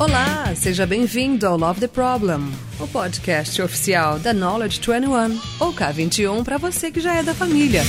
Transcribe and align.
Olá, 0.00 0.54
seja 0.56 0.86
bem-vindo 0.86 1.46
ao 1.46 1.58
Love 1.58 1.80
the 1.80 1.86
Problem, 1.86 2.50
o 2.80 2.88
podcast 2.88 3.60
oficial 3.60 4.18
da 4.18 4.32
Knowledge 4.32 4.80
21, 4.80 5.38
ou 5.60 5.74
K21 5.74 6.42
para 6.42 6.56
você 6.56 6.90
que 6.90 7.00
já 7.00 7.16
é 7.16 7.22
da 7.22 7.34
família. 7.34 7.82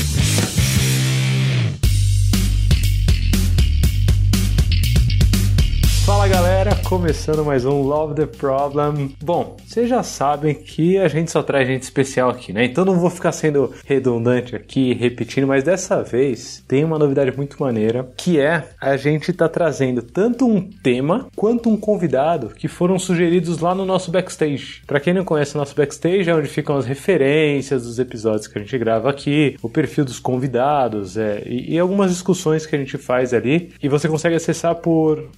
Fala 6.11 6.27
galera, 6.27 6.75
começando 6.83 7.43
mais 7.43 7.63
um 7.63 7.81
Love 7.81 8.15
the 8.15 8.25
Problem. 8.25 9.15
Bom, 9.23 9.55
vocês 9.65 9.87
já 9.87 10.03
sabem 10.03 10.53
que 10.53 10.97
a 10.97 11.07
gente 11.07 11.31
só 11.31 11.41
traz 11.41 11.65
gente 11.65 11.83
especial 11.83 12.29
aqui, 12.29 12.51
né? 12.51 12.65
Então 12.65 12.83
não 12.83 12.99
vou 12.99 13.09
ficar 13.09 13.31
sendo 13.31 13.73
redundante 13.85 14.53
aqui, 14.53 14.93
repetindo, 14.93 15.47
mas 15.47 15.63
dessa 15.63 16.03
vez 16.03 16.61
tem 16.67 16.83
uma 16.83 16.99
novidade 16.99 17.35
muito 17.35 17.55
maneira, 17.61 18.09
que 18.17 18.37
é 18.37 18.67
a 18.79 18.97
gente 18.97 19.31
tá 19.31 19.47
trazendo 19.47 20.01
tanto 20.01 20.45
um 20.45 20.61
tema 20.61 21.27
quanto 21.33 21.69
um 21.69 21.77
convidado 21.77 22.49
que 22.49 22.67
foram 22.67 22.99
sugeridos 22.99 23.59
lá 23.59 23.73
no 23.73 23.85
nosso 23.85 24.11
backstage. 24.11 24.83
Para 24.85 24.99
quem 24.99 25.13
não 25.13 25.23
conhece 25.23 25.55
o 25.55 25.59
nosso 25.59 25.73
backstage, 25.73 26.29
é 26.29 26.35
onde 26.35 26.49
ficam 26.49 26.75
as 26.75 26.85
referências 26.85 27.83
dos 27.83 27.99
episódios 27.99 28.47
que 28.47 28.59
a 28.59 28.61
gente 28.61 28.77
grava 28.77 29.09
aqui, 29.09 29.55
o 29.61 29.69
perfil 29.69 30.03
dos 30.03 30.19
convidados 30.19 31.15
é, 31.15 31.41
e, 31.45 31.75
e 31.75 31.79
algumas 31.79 32.11
discussões 32.11 32.65
que 32.65 32.75
a 32.75 32.79
gente 32.79 32.97
faz 32.97 33.33
ali. 33.33 33.71
E 33.81 33.87
você 33.87 34.09
consegue 34.09 34.35
acessar 34.35 34.75
por 34.75 35.29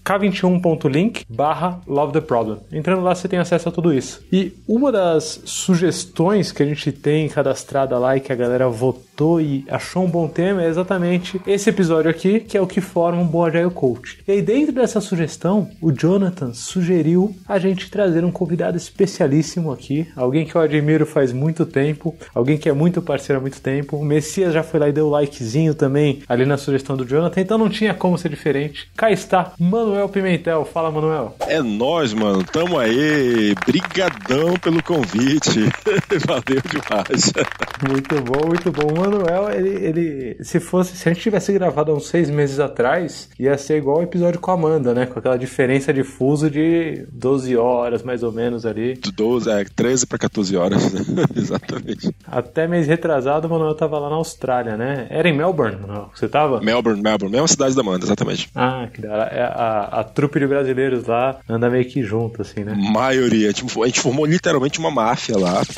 k21.link 0.64 1.26
barra 1.30 1.82
Love 1.86 2.14
the 2.14 2.22
Problem. 2.22 2.60
Entrando 2.72 3.04
lá, 3.04 3.14
você 3.14 3.28
tem 3.28 3.40
acesso 3.40 3.70
a 3.70 3.72
tudo 3.72 3.94
isso. 3.94 4.24
E 4.32 4.54
uma 4.68 4.92
das 4.92 5.42
sugestões 5.46 6.52
que 6.52 6.64
a 6.64 6.66
gente 6.66 6.92
tem 6.92 7.28
cadastrada 7.28 7.98
lá 7.98 8.16
e 8.16 8.22
que 8.22 8.32
a 8.32 8.36
galera 8.36 8.70
votou 8.70 9.13
e 9.40 9.64
achou 9.70 10.04
um 10.06 10.10
bom 10.10 10.28
tema 10.28 10.64
é 10.64 10.68
exatamente 10.68 11.40
esse 11.46 11.70
episódio 11.70 12.10
aqui, 12.10 12.40
que 12.40 12.58
é 12.58 12.62
o 12.62 12.68
que 12.68 12.82
forma 12.82 13.22
um 13.22 13.28
bom 13.28 13.46
Agile 13.46 13.70
Coach. 13.70 14.20
E 14.28 14.32
aí, 14.32 14.42
dentro 14.42 14.74
dessa 14.74 15.00
sugestão, 15.00 15.70
o 15.82 15.92
Jonathan 15.92 16.54
sugeriu 16.54 17.36
a 17.48 17.60
gente 17.60 17.90
trazer 17.90 18.26
um 18.26 18.32
convidado 18.32 18.76
especialíssimo 18.76 19.72
aqui, 19.72 20.08
alguém 20.16 20.46
que 20.46 20.56
eu 20.56 20.62
admiro 20.62 21.06
faz 21.06 21.32
muito 21.32 21.66
tempo, 21.66 22.16
alguém 22.34 22.58
que 22.58 22.68
é 22.68 22.74
muito 22.74 23.02
parceiro 23.02 23.40
há 23.40 23.42
muito 23.42 23.62
tempo. 23.62 23.98
O 23.98 24.06
Messias 24.06 24.54
já 24.54 24.64
foi 24.64 24.80
lá 24.80 24.90
e 24.90 24.92
deu 24.92 25.10
likezinho 25.10 25.76
também 25.76 26.24
ali 26.28 26.46
na 26.46 26.58
sugestão 26.58 26.98
do 26.98 27.06
Jonathan, 27.06 27.42
então 27.42 27.58
não 27.58 27.70
tinha 27.70 27.94
como 27.94 28.18
ser 28.18 28.30
diferente. 28.30 28.90
Cá 28.96 29.12
está, 29.12 29.54
Manuel 29.60 30.10
Pimentel. 30.10 30.66
Fala, 30.66 30.92
Manuel. 30.92 31.36
É 31.42 31.62
nós, 31.62 32.14
mano. 32.14 32.44
Tamo 32.44 32.80
aí. 32.80 33.54
Brigadão 33.66 34.56
pelo 34.60 34.82
convite. 34.82 35.60
Valeu 36.26 36.62
demais. 36.72 37.34
Muito 37.88 38.22
bom, 38.22 38.48
muito 38.48 38.72
bom. 38.72 39.03
Manuel, 39.04 39.52
ele, 39.52 39.70
ele, 39.86 40.44
se 40.44 40.60
fosse, 40.60 40.96
se 40.96 41.08
a 41.08 41.14
gente 41.14 41.22
tivesse 41.22 41.52
gravado 41.54 41.92
há 41.92 41.96
uns 41.96 42.08
seis 42.08 42.30
meses 42.30 42.60
atrás, 42.60 43.30
ia 43.40 43.58
ser 43.58 43.78
igual 43.78 44.00
o 44.00 44.04
episódio 44.04 44.40
com 44.40 44.52
a 44.52 44.54
Amanda, 44.54 44.94
né? 44.94 45.06
Com 45.06 45.20
aquela 45.20 45.38
diferença 45.38 45.94
de 45.94 46.04
fuso 46.04 46.50
de 46.50 47.06
12 47.12 47.56
horas, 47.58 48.04
mais 48.04 48.24
ou 48.24 48.32
menos 48.32 48.66
ali. 48.66 49.00
12, 49.16 49.50
é, 49.50 49.66
13 49.66 50.08
para 50.08 50.18
14 50.18 50.56
horas? 50.56 50.84
Exatamente. 51.36 52.16
Até 52.26 52.68
mês 52.68 52.88
retrasado, 52.88 53.48
o 53.48 53.52
Manuel 53.52 53.76
tava 53.76 54.00
lá 54.00 54.10
na 54.10 54.16
Austrália, 54.16 54.78
né? 54.78 55.08
Era 55.10 55.28
em 55.28 55.36
Melbourne, 55.36 55.78
Manuel? 55.82 56.10
Você 56.14 56.28
tava? 56.28 56.62
Melbourne, 56.62 57.02
Melbourne. 57.02 57.32
Mesma 57.32 57.48
cidade 57.48 57.76
da 57.76 57.82
Amanda, 57.82 58.06
exatamente. 58.06 58.50
Ah, 58.56 58.88
que 58.94 59.02
da 59.02 59.12
hora. 59.12 59.24
É, 59.32 59.42
A, 59.44 60.00
a 60.00 60.04
trupe 60.04 60.40
de 60.40 60.48
brasileiros 60.48 61.06
lá 61.06 61.40
anda 61.50 61.70
meio 61.70 61.86
que 61.86 62.04
junto, 62.04 62.42
assim, 62.42 62.64
né? 62.64 62.74
Maioria. 62.76 63.52
Tipo, 63.54 63.84
a 63.84 63.88
gente 63.88 64.00
formou 64.00 64.26
literalmente 64.26 64.80
uma 64.80 64.92
máfia 64.92 65.38
lá. 65.38 65.62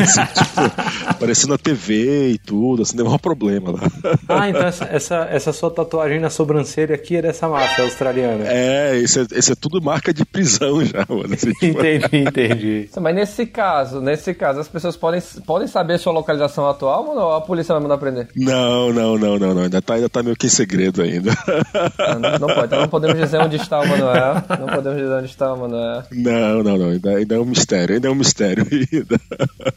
Assim, 0.00 0.20
tipo, 0.34 0.60
aparecendo 1.08 1.50
na 1.50 1.58
TV 1.58 2.32
e 2.32 2.38
tudo, 2.44 2.82
assim, 2.82 2.96
deu 2.96 3.06
um 3.06 3.18
problema 3.18 3.72
lá. 3.72 3.80
Ah, 4.28 4.48
então 4.48 4.62
essa, 4.62 4.84
essa, 4.84 5.28
essa 5.30 5.52
sua 5.52 5.70
tatuagem 5.70 6.18
na 6.18 6.30
sobrancelha 6.30 6.94
aqui 6.94 7.16
é 7.16 7.22
dessa 7.22 7.48
máfia 7.48 7.84
australiana. 7.84 8.44
É, 8.46 8.96
isso 8.96 9.20
é, 9.20 9.26
isso 9.36 9.52
é 9.52 9.54
tudo 9.54 9.80
marca 9.82 10.12
de 10.12 10.24
prisão 10.24 10.84
já, 10.84 11.04
mano. 11.08 11.34
Assim, 11.34 11.52
tipo, 11.52 11.78
Entendi, 11.78 12.16
entendi. 12.18 12.90
Mas 13.00 13.14
nesse 13.14 13.46
caso, 13.46 14.00
nesse 14.00 14.32
caso, 14.34 14.60
as 14.60 14.68
pessoas 14.68 14.96
podem, 14.96 15.20
podem 15.46 15.68
saber 15.68 15.98
sua 15.98 16.12
localização 16.12 16.66
atual 16.68 17.08
ou 17.08 17.14
não? 17.14 17.32
A 17.32 17.40
polícia 17.40 17.74
vai 17.74 17.82
mandar 17.82 17.98
prender? 17.98 18.28
Não, 18.34 18.92
não, 18.92 19.18
não, 19.18 19.38
não, 19.38 19.54
não. 19.54 19.62
Ainda 19.62 19.82
tá, 19.82 19.94
ainda 19.94 20.08
tá 20.08 20.22
meio 20.22 20.36
que 20.36 20.46
em 20.46 20.50
segredo 20.50 21.02
ainda. 21.02 21.30
Ah, 21.98 22.14
Não, 22.14 22.38
não 22.38 22.48
pode. 22.48 22.66
Então 22.66 22.80
não 22.80 22.88
podemos 22.88 23.18
dizer 23.18 23.38
onde 23.38 23.56
está 23.56 23.80
o 23.80 23.88
Manuel. 23.88 24.34
Não 24.60 24.66
podemos 24.68 24.98
dizer 24.98 25.14
onde 25.14 25.26
está 25.26 25.52
o 25.52 25.58
Manuel. 25.58 26.02
Não, 26.10 26.62
não, 26.62 26.78
não. 26.78 26.90
Ainda, 26.90 27.10
ainda 27.16 27.34
é 27.34 27.38
um 27.38 27.44
mistério, 27.44 27.94
ainda 27.96 28.08
é 28.08 28.10
um 28.10 28.14
mistério 28.14 28.66
ainda. 28.70 29.20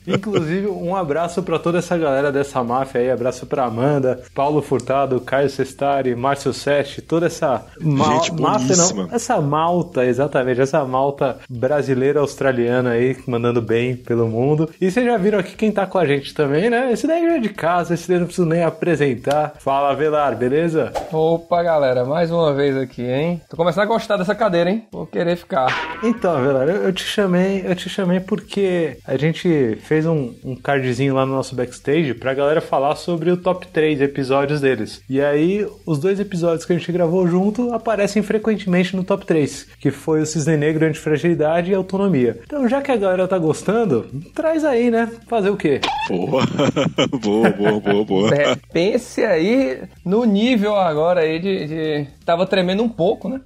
Inclusive, 0.07 0.67
um 0.67 0.95
abraço 0.95 1.41
pra 1.43 1.59
toda 1.59 1.79
essa 1.79 1.97
galera 1.97 2.31
dessa 2.31 2.54
máfia 2.63 3.01
aí. 3.01 3.11
Abraço 3.11 3.45
pra 3.45 3.65
Amanda, 3.65 4.21
Paulo 4.33 4.61
Furtado, 4.61 5.19
Caio 5.21 5.49
Sestari, 5.49 6.15
Márcio 6.15 6.53
Seste, 6.53 7.01
toda 7.01 7.25
essa 7.27 7.65
ma- 7.81 8.13
Gente 8.15 8.33
máfia, 8.33 8.75
não. 8.75 9.09
Essa 9.11 9.39
malta, 9.41 10.05
exatamente, 10.05 10.61
essa 10.61 10.83
malta 10.85 11.37
brasileira 11.49 12.19
australiana 12.19 12.91
aí, 12.91 13.17
mandando 13.27 13.61
bem 13.61 13.95
pelo 13.95 14.27
mundo. 14.27 14.69
E 14.79 14.89
vocês 14.91 15.05
já 15.05 15.17
viram 15.17 15.39
aqui 15.39 15.55
quem 15.55 15.71
tá 15.71 15.85
com 15.85 15.97
a 15.97 16.05
gente 16.05 16.33
também, 16.33 16.69
né? 16.69 16.91
Esse 16.91 17.07
daí 17.07 17.23
já 17.23 17.35
é 17.35 17.39
de 17.39 17.49
casa, 17.49 17.93
esse 17.93 18.07
daí 18.07 18.19
não 18.19 18.25
preciso 18.27 18.47
nem 18.47 18.63
apresentar. 18.63 19.53
Fala, 19.59 19.93
Velar, 19.95 20.35
beleza? 20.35 20.91
Opa, 21.11 21.61
galera, 21.63 22.05
mais 22.05 22.31
uma 22.31 22.53
vez 22.53 22.75
aqui, 22.77 23.01
hein? 23.03 23.41
Tô 23.49 23.57
começando 23.57 23.83
a 23.83 23.87
gostar 23.87 24.17
dessa 24.17 24.35
cadeira, 24.35 24.69
hein? 24.69 24.85
Vou 24.91 25.05
querer 25.05 25.35
ficar. 25.35 25.97
Então, 26.03 26.41
Velar, 26.41 26.67
eu, 26.69 26.83
eu 26.83 26.93
te 26.93 27.03
chamei, 27.03 27.63
eu 27.65 27.75
te 27.75 27.89
chamei 27.89 28.19
porque 28.19 28.97
a 29.05 29.17
gente 29.17 29.77
fez 29.83 30.05
um, 30.05 30.33
um 30.43 30.55
cardzinho 30.55 31.15
lá 31.15 31.25
no 31.25 31.33
nosso 31.33 31.55
backstage 31.55 32.13
pra 32.13 32.33
galera 32.33 32.44
falar 32.61 32.95
sobre 32.95 33.31
o 33.31 33.37
top 33.37 33.67
3 33.67 34.01
episódios 34.01 34.61
deles. 34.61 35.01
E 35.09 35.21
aí, 35.21 35.65
os 35.85 35.99
dois 35.99 36.19
episódios 36.19 36.65
que 36.65 36.73
a 36.73 36.77
gente 36.77 36.91
gravou 36.91 37.27
junto 37.27 37.73
aparecem 37.73 38.21
frequentemente 38.21 38.95
no 38.95 39.03
top 39.03 39.25
3, 39.25 39.67
que 39.79 39.91
foi 39.91 40.21
o 40.21 40.25
Cisne 40.25 40.57
Negro 40.57 40.85
Antifragilidade 40.85 41.71
e 41.71 41.75
Autonomia. 41.75 42.39
Então, 42.45 42.67
já 42.67 42.81
que 42.81 42.91
a 42.91 42.95
galera 42.97 43.27
tá 43.27 43.37
gostando, 43.37 44.05
traz 44.33 44.63
aí, 44.65 44.89
né? 44.91 45.09
Fazer 45.27 45.49
o 45.49 45.57
quê? 45.57 45.81
Boa, 46.09 46.43
boa, 47.21 47.49
boa, 47.51 47.79
boa, 47.79 48.05
boa. 48.05 48.35
É, 48.35 48.55
pense 48.73 49.23
aí 49.23 49.81
no 50.03 50.23
nível 50.25 50.75
agora 50.75 51.21
aí 51.21 51.39
de, 51.39 51.67
de- 51.67 52.07
Tava 52.25 52.45
tremendo 52.45 52.81
um 52.83 52.89
pouco, 52.89 53.29
né? 53.29 53.39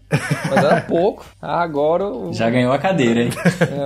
Mas 0.49 0.63
era 0.63 0.81
pouco. 0.81 1.25
Agora 1.41 2.05
o, 2.05 2.33
Já 2.33 2.49
ganhou 2.49 2.71
a 2.71 2.77
cadeira, 2.77 3.23
hein? 3.23 3.29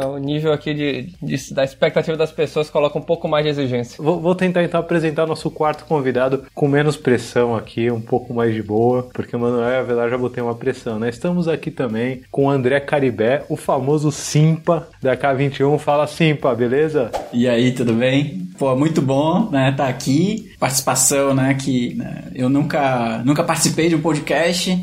é, 0.01 0.05
o 0.05 0.17
nível 0.17 0.53
aqui 0.53 0.73
de, 0.73 1.13
de- 1.21 1.53
da 1.53 1.63
expectativa 1.63 2.15
das 2.15 2.31
pessoas 2.31 2.69
coloca 2.69 2.97
um 2.97 3.01
pouco 3.01 3.27
mais 3.27 3.43
de 3.43 3.49
exigência. 3.49 4.01
Vou, 4.03 4.19
vou 4.19 4.35
tentar 4.35 4.63
então 4.63 4.79
apresentar 4.79 5.25
nosso 5.25 5.49
quarto 5.49 5.85
convidado 5.85 6.43
com 6.53 6.67
menos 6.67 6.95
pressão 6.95 7.55
aqui, 7.55 7.89
um 7.89 8.01
pouco 8.01 8.33
mais 8.33 8.53
de 8.53 8.61
boa, 8.61 9.09
porque 9.13 9.35
o 9.35 9.39
Manuel 9.39 9.69
e 9.69 9.75
a 9.77 9.83
Velar 9.83 10.09
já 10.09 10.17
botei 10.17 10.43
uma 10.43 10.55
pressão, 10.55 10.99
né? 10.99 11.09
Estamos 11.09 11.47
aqui 11.47 11.71
também 11.71 12.21
com 12.31 12.45
o 12.45 12.49
André 12.49 12.79
Caribé, 12.79 13.43
o 13.49 13.57
famoso 13.57 14.11
Simpa 14.11 14.87
da 15.01 15.17
K21. 15.17 15.79
Fala 15.79 16.05
Simpa, 16.07 16.53
beleza? 16.53 17.11
E 17.31 17.47
aí, 17.47 17.71
tudo 17.71 17.93
bem? 17.93 18.47
Pô, 18.57 18.75
muito 18.75 19.01
bom, 19.01 19.49
né? 19.49 19.73
Tá 19.75 19.87
aqui. 19.87 20.51
Participação, 20.59 21.33
né? 21.33 21.53
Que 21.55 21.95
né, 21.95 22.25
eu 22.35 22.49
nunca, 22.49 23.21
nunca 23.25 23.43
participei 23.43 23.89
de 23.89 23.95
um 23.95 24.01
podcast. 24.01 24.82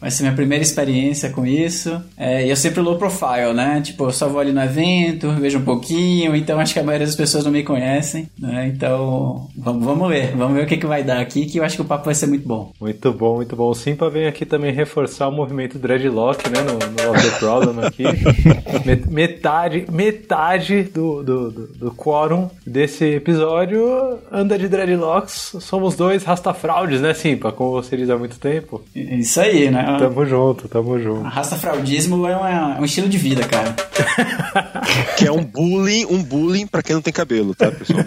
Vai 0.00 0.10
ser 0.10 0.22
minha 0.22 0.34
primeira 0.34 0.62
experiência 0.62 1.30
com 1.30 1.44
isso. 1.46 2.00
É, 2.16 2.46
e 2.46 2.50
eu 2.50 2.56
sempre 2.56 2.80
low 2.80 2.96
profile, 2.96 3.52
né? 3.54 3.80
Tipo, 3.82 4.04
eu 4.04 4.12
só 4.12 4.28
vou 4.28 4.40
ali 4.40 4.52
no 4.52 4.62
evento, 4.62 5.30
vejo 5.32 5.58
um 5.58 5.64
pouquinho. 5.64 6.34
Então 6.34 6.58
acho 6.58 6.72
que 6.72 6.80
a 6.80 6.82
maioria 6.84 7.06
das 7.06 7.16
pessoas 7.16 7.44
não 7.44 7.52
me 7.52 7.62
conhecem, 7.62 8.28
né? 8.38 8.70
Então 8.74 9.48
vamos, 9.56 9.84
vamos 9.84 10.08
ver. 10.08 10.34
Vamos 10.36 10.54
ver 10.56 10.64
o 10.64 10.66
que, 10.66 10.76
que 10.78 10.86
vai 10.86 11.02
dar 11.02 11.20
aqui, 11.20 11.44
que 11.46 11.58
eu 11.58 11.64
acho 11.64 11.76
que 11.76 11.82
o 11.82 11.84
papo 11.84 12.06
vai 12.06 12.14
ser 12.14 12.26
muito 12.26 12.46
bom. 12.48 12.72
Muito 12.80 13.12
bom, 13.12 13.36
muito 13.36 13.54
bom. 13.54 13.68
O 13.70 13.74
Simpa 13.74 14.08
vem 14.08 14.26
aqui 14.26 14.46
também 14.46 14.72
reforçar 14.72 15.28
o 15.28 15.32
movimento 15.32 15.78
dreadlock, 15.78 16.48
né? 16.48 16.60
No, 16.62 16.72
no 16.74 17.08
Love 17.12 17.30
the 17.30 17.38
Problem 17.38 17.84
aqui. 17.86 18.04
Met- 18.86 19.08
Metade, 19.10 19.84
metade 19.90 20.82
do, 20.84 21.22
do, 21.22 21.50
do, 21.50 21.66
do 21.66 21.90
quórum 21.92 22.48
desse 22.66 23.04
episódio 23.04 24.18
anda 24.32 24.58
de 24.58 24.68
dreadlocks. 24.68 25.56
Somos 25.60 25.96
dois 25.96 26.22
rastafraudes, 26.24 27.00
né, 27.00 27.12
Simpa? 27.14 27.52
Como 27.52 27.72
você 27.72 27.96
diz 27.96 28.08
há 28.10 28.16
muito 28.16 28.38
tempo. 28.38 28.82
Isso 28.94 29.40
aí, 29.40 29.70
né? 29.70 29.84
Tamo 29.98 30.24
junto, 30.26 30.68
tamo 30.68 30.98
junto. 31.00 31.22
Rastafraudismo 31.28 32.26
é, 32.26 32.36
uma- 32.36 32.50
é 32.76 32.80
um 32.80 32.84
estilo 32.84 33.08
de 33.08 33.18
vida, 33.18 33.42
cara. 33.46 33.74
Que 35.16 35.26
é 35.26 35.32
um 35.32 35.44
bullying, 35.44 36.06
um 36.06 36.22
bullying 36.22 36.66
pra 36.66 36.82
quem 36.82 36.94
não 36.94 37.02
tem 37.02 37.12
cabelo, 37.12 37.54
tá, 37.54 37.70
pessoal? 37.70 38.00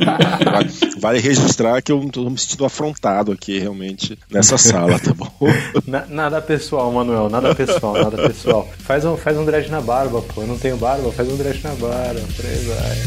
Vale, 0.51 0.69
vale 0.99 1.19
registrar 1.19 1.81
que 1.81 1.91
eu 1.91 2.09
tô 2.09 2.27
me 2.29 2.37
sentindo 2.37 2.65
afrontado 2.65 3.31
aqui, 3.31 3.59
realmente, 3.59 4.17
nessa 4.31 4.57
sala, 4.57 4.97
tá 4.99 5.13
bom? 5.13 5.31
Na- 5.87 6.05
nada 6.07 6.41
pessoal, 6.41 6.91
Manuel, 6.91 7.29
nada 7.29 7.53
pessoal, 7.55 7.93
nada 7.93 8.17
pessoal. 8.17 8.67
Faz 8.79 9.05
um, 9.05 9.15
faz 9.15 9.37
um 9.37 9.45
dread 9.45 9.69
na 9.69 9.79
barba, 9.79 10.21
pô. 10.21 10.41
Eu 10.41 10.47
não 10.47 10.57
tenho 10.57 10.75
barba, 10.77 11.11
faz 11.11 11.29
um 11.29 11.37
dread 11.37 11.61
na 11.63 11.73
barba. 11.75 12.19
Por 12.35 12.45
aí 12.45 12.65
vai. 12.65 12.97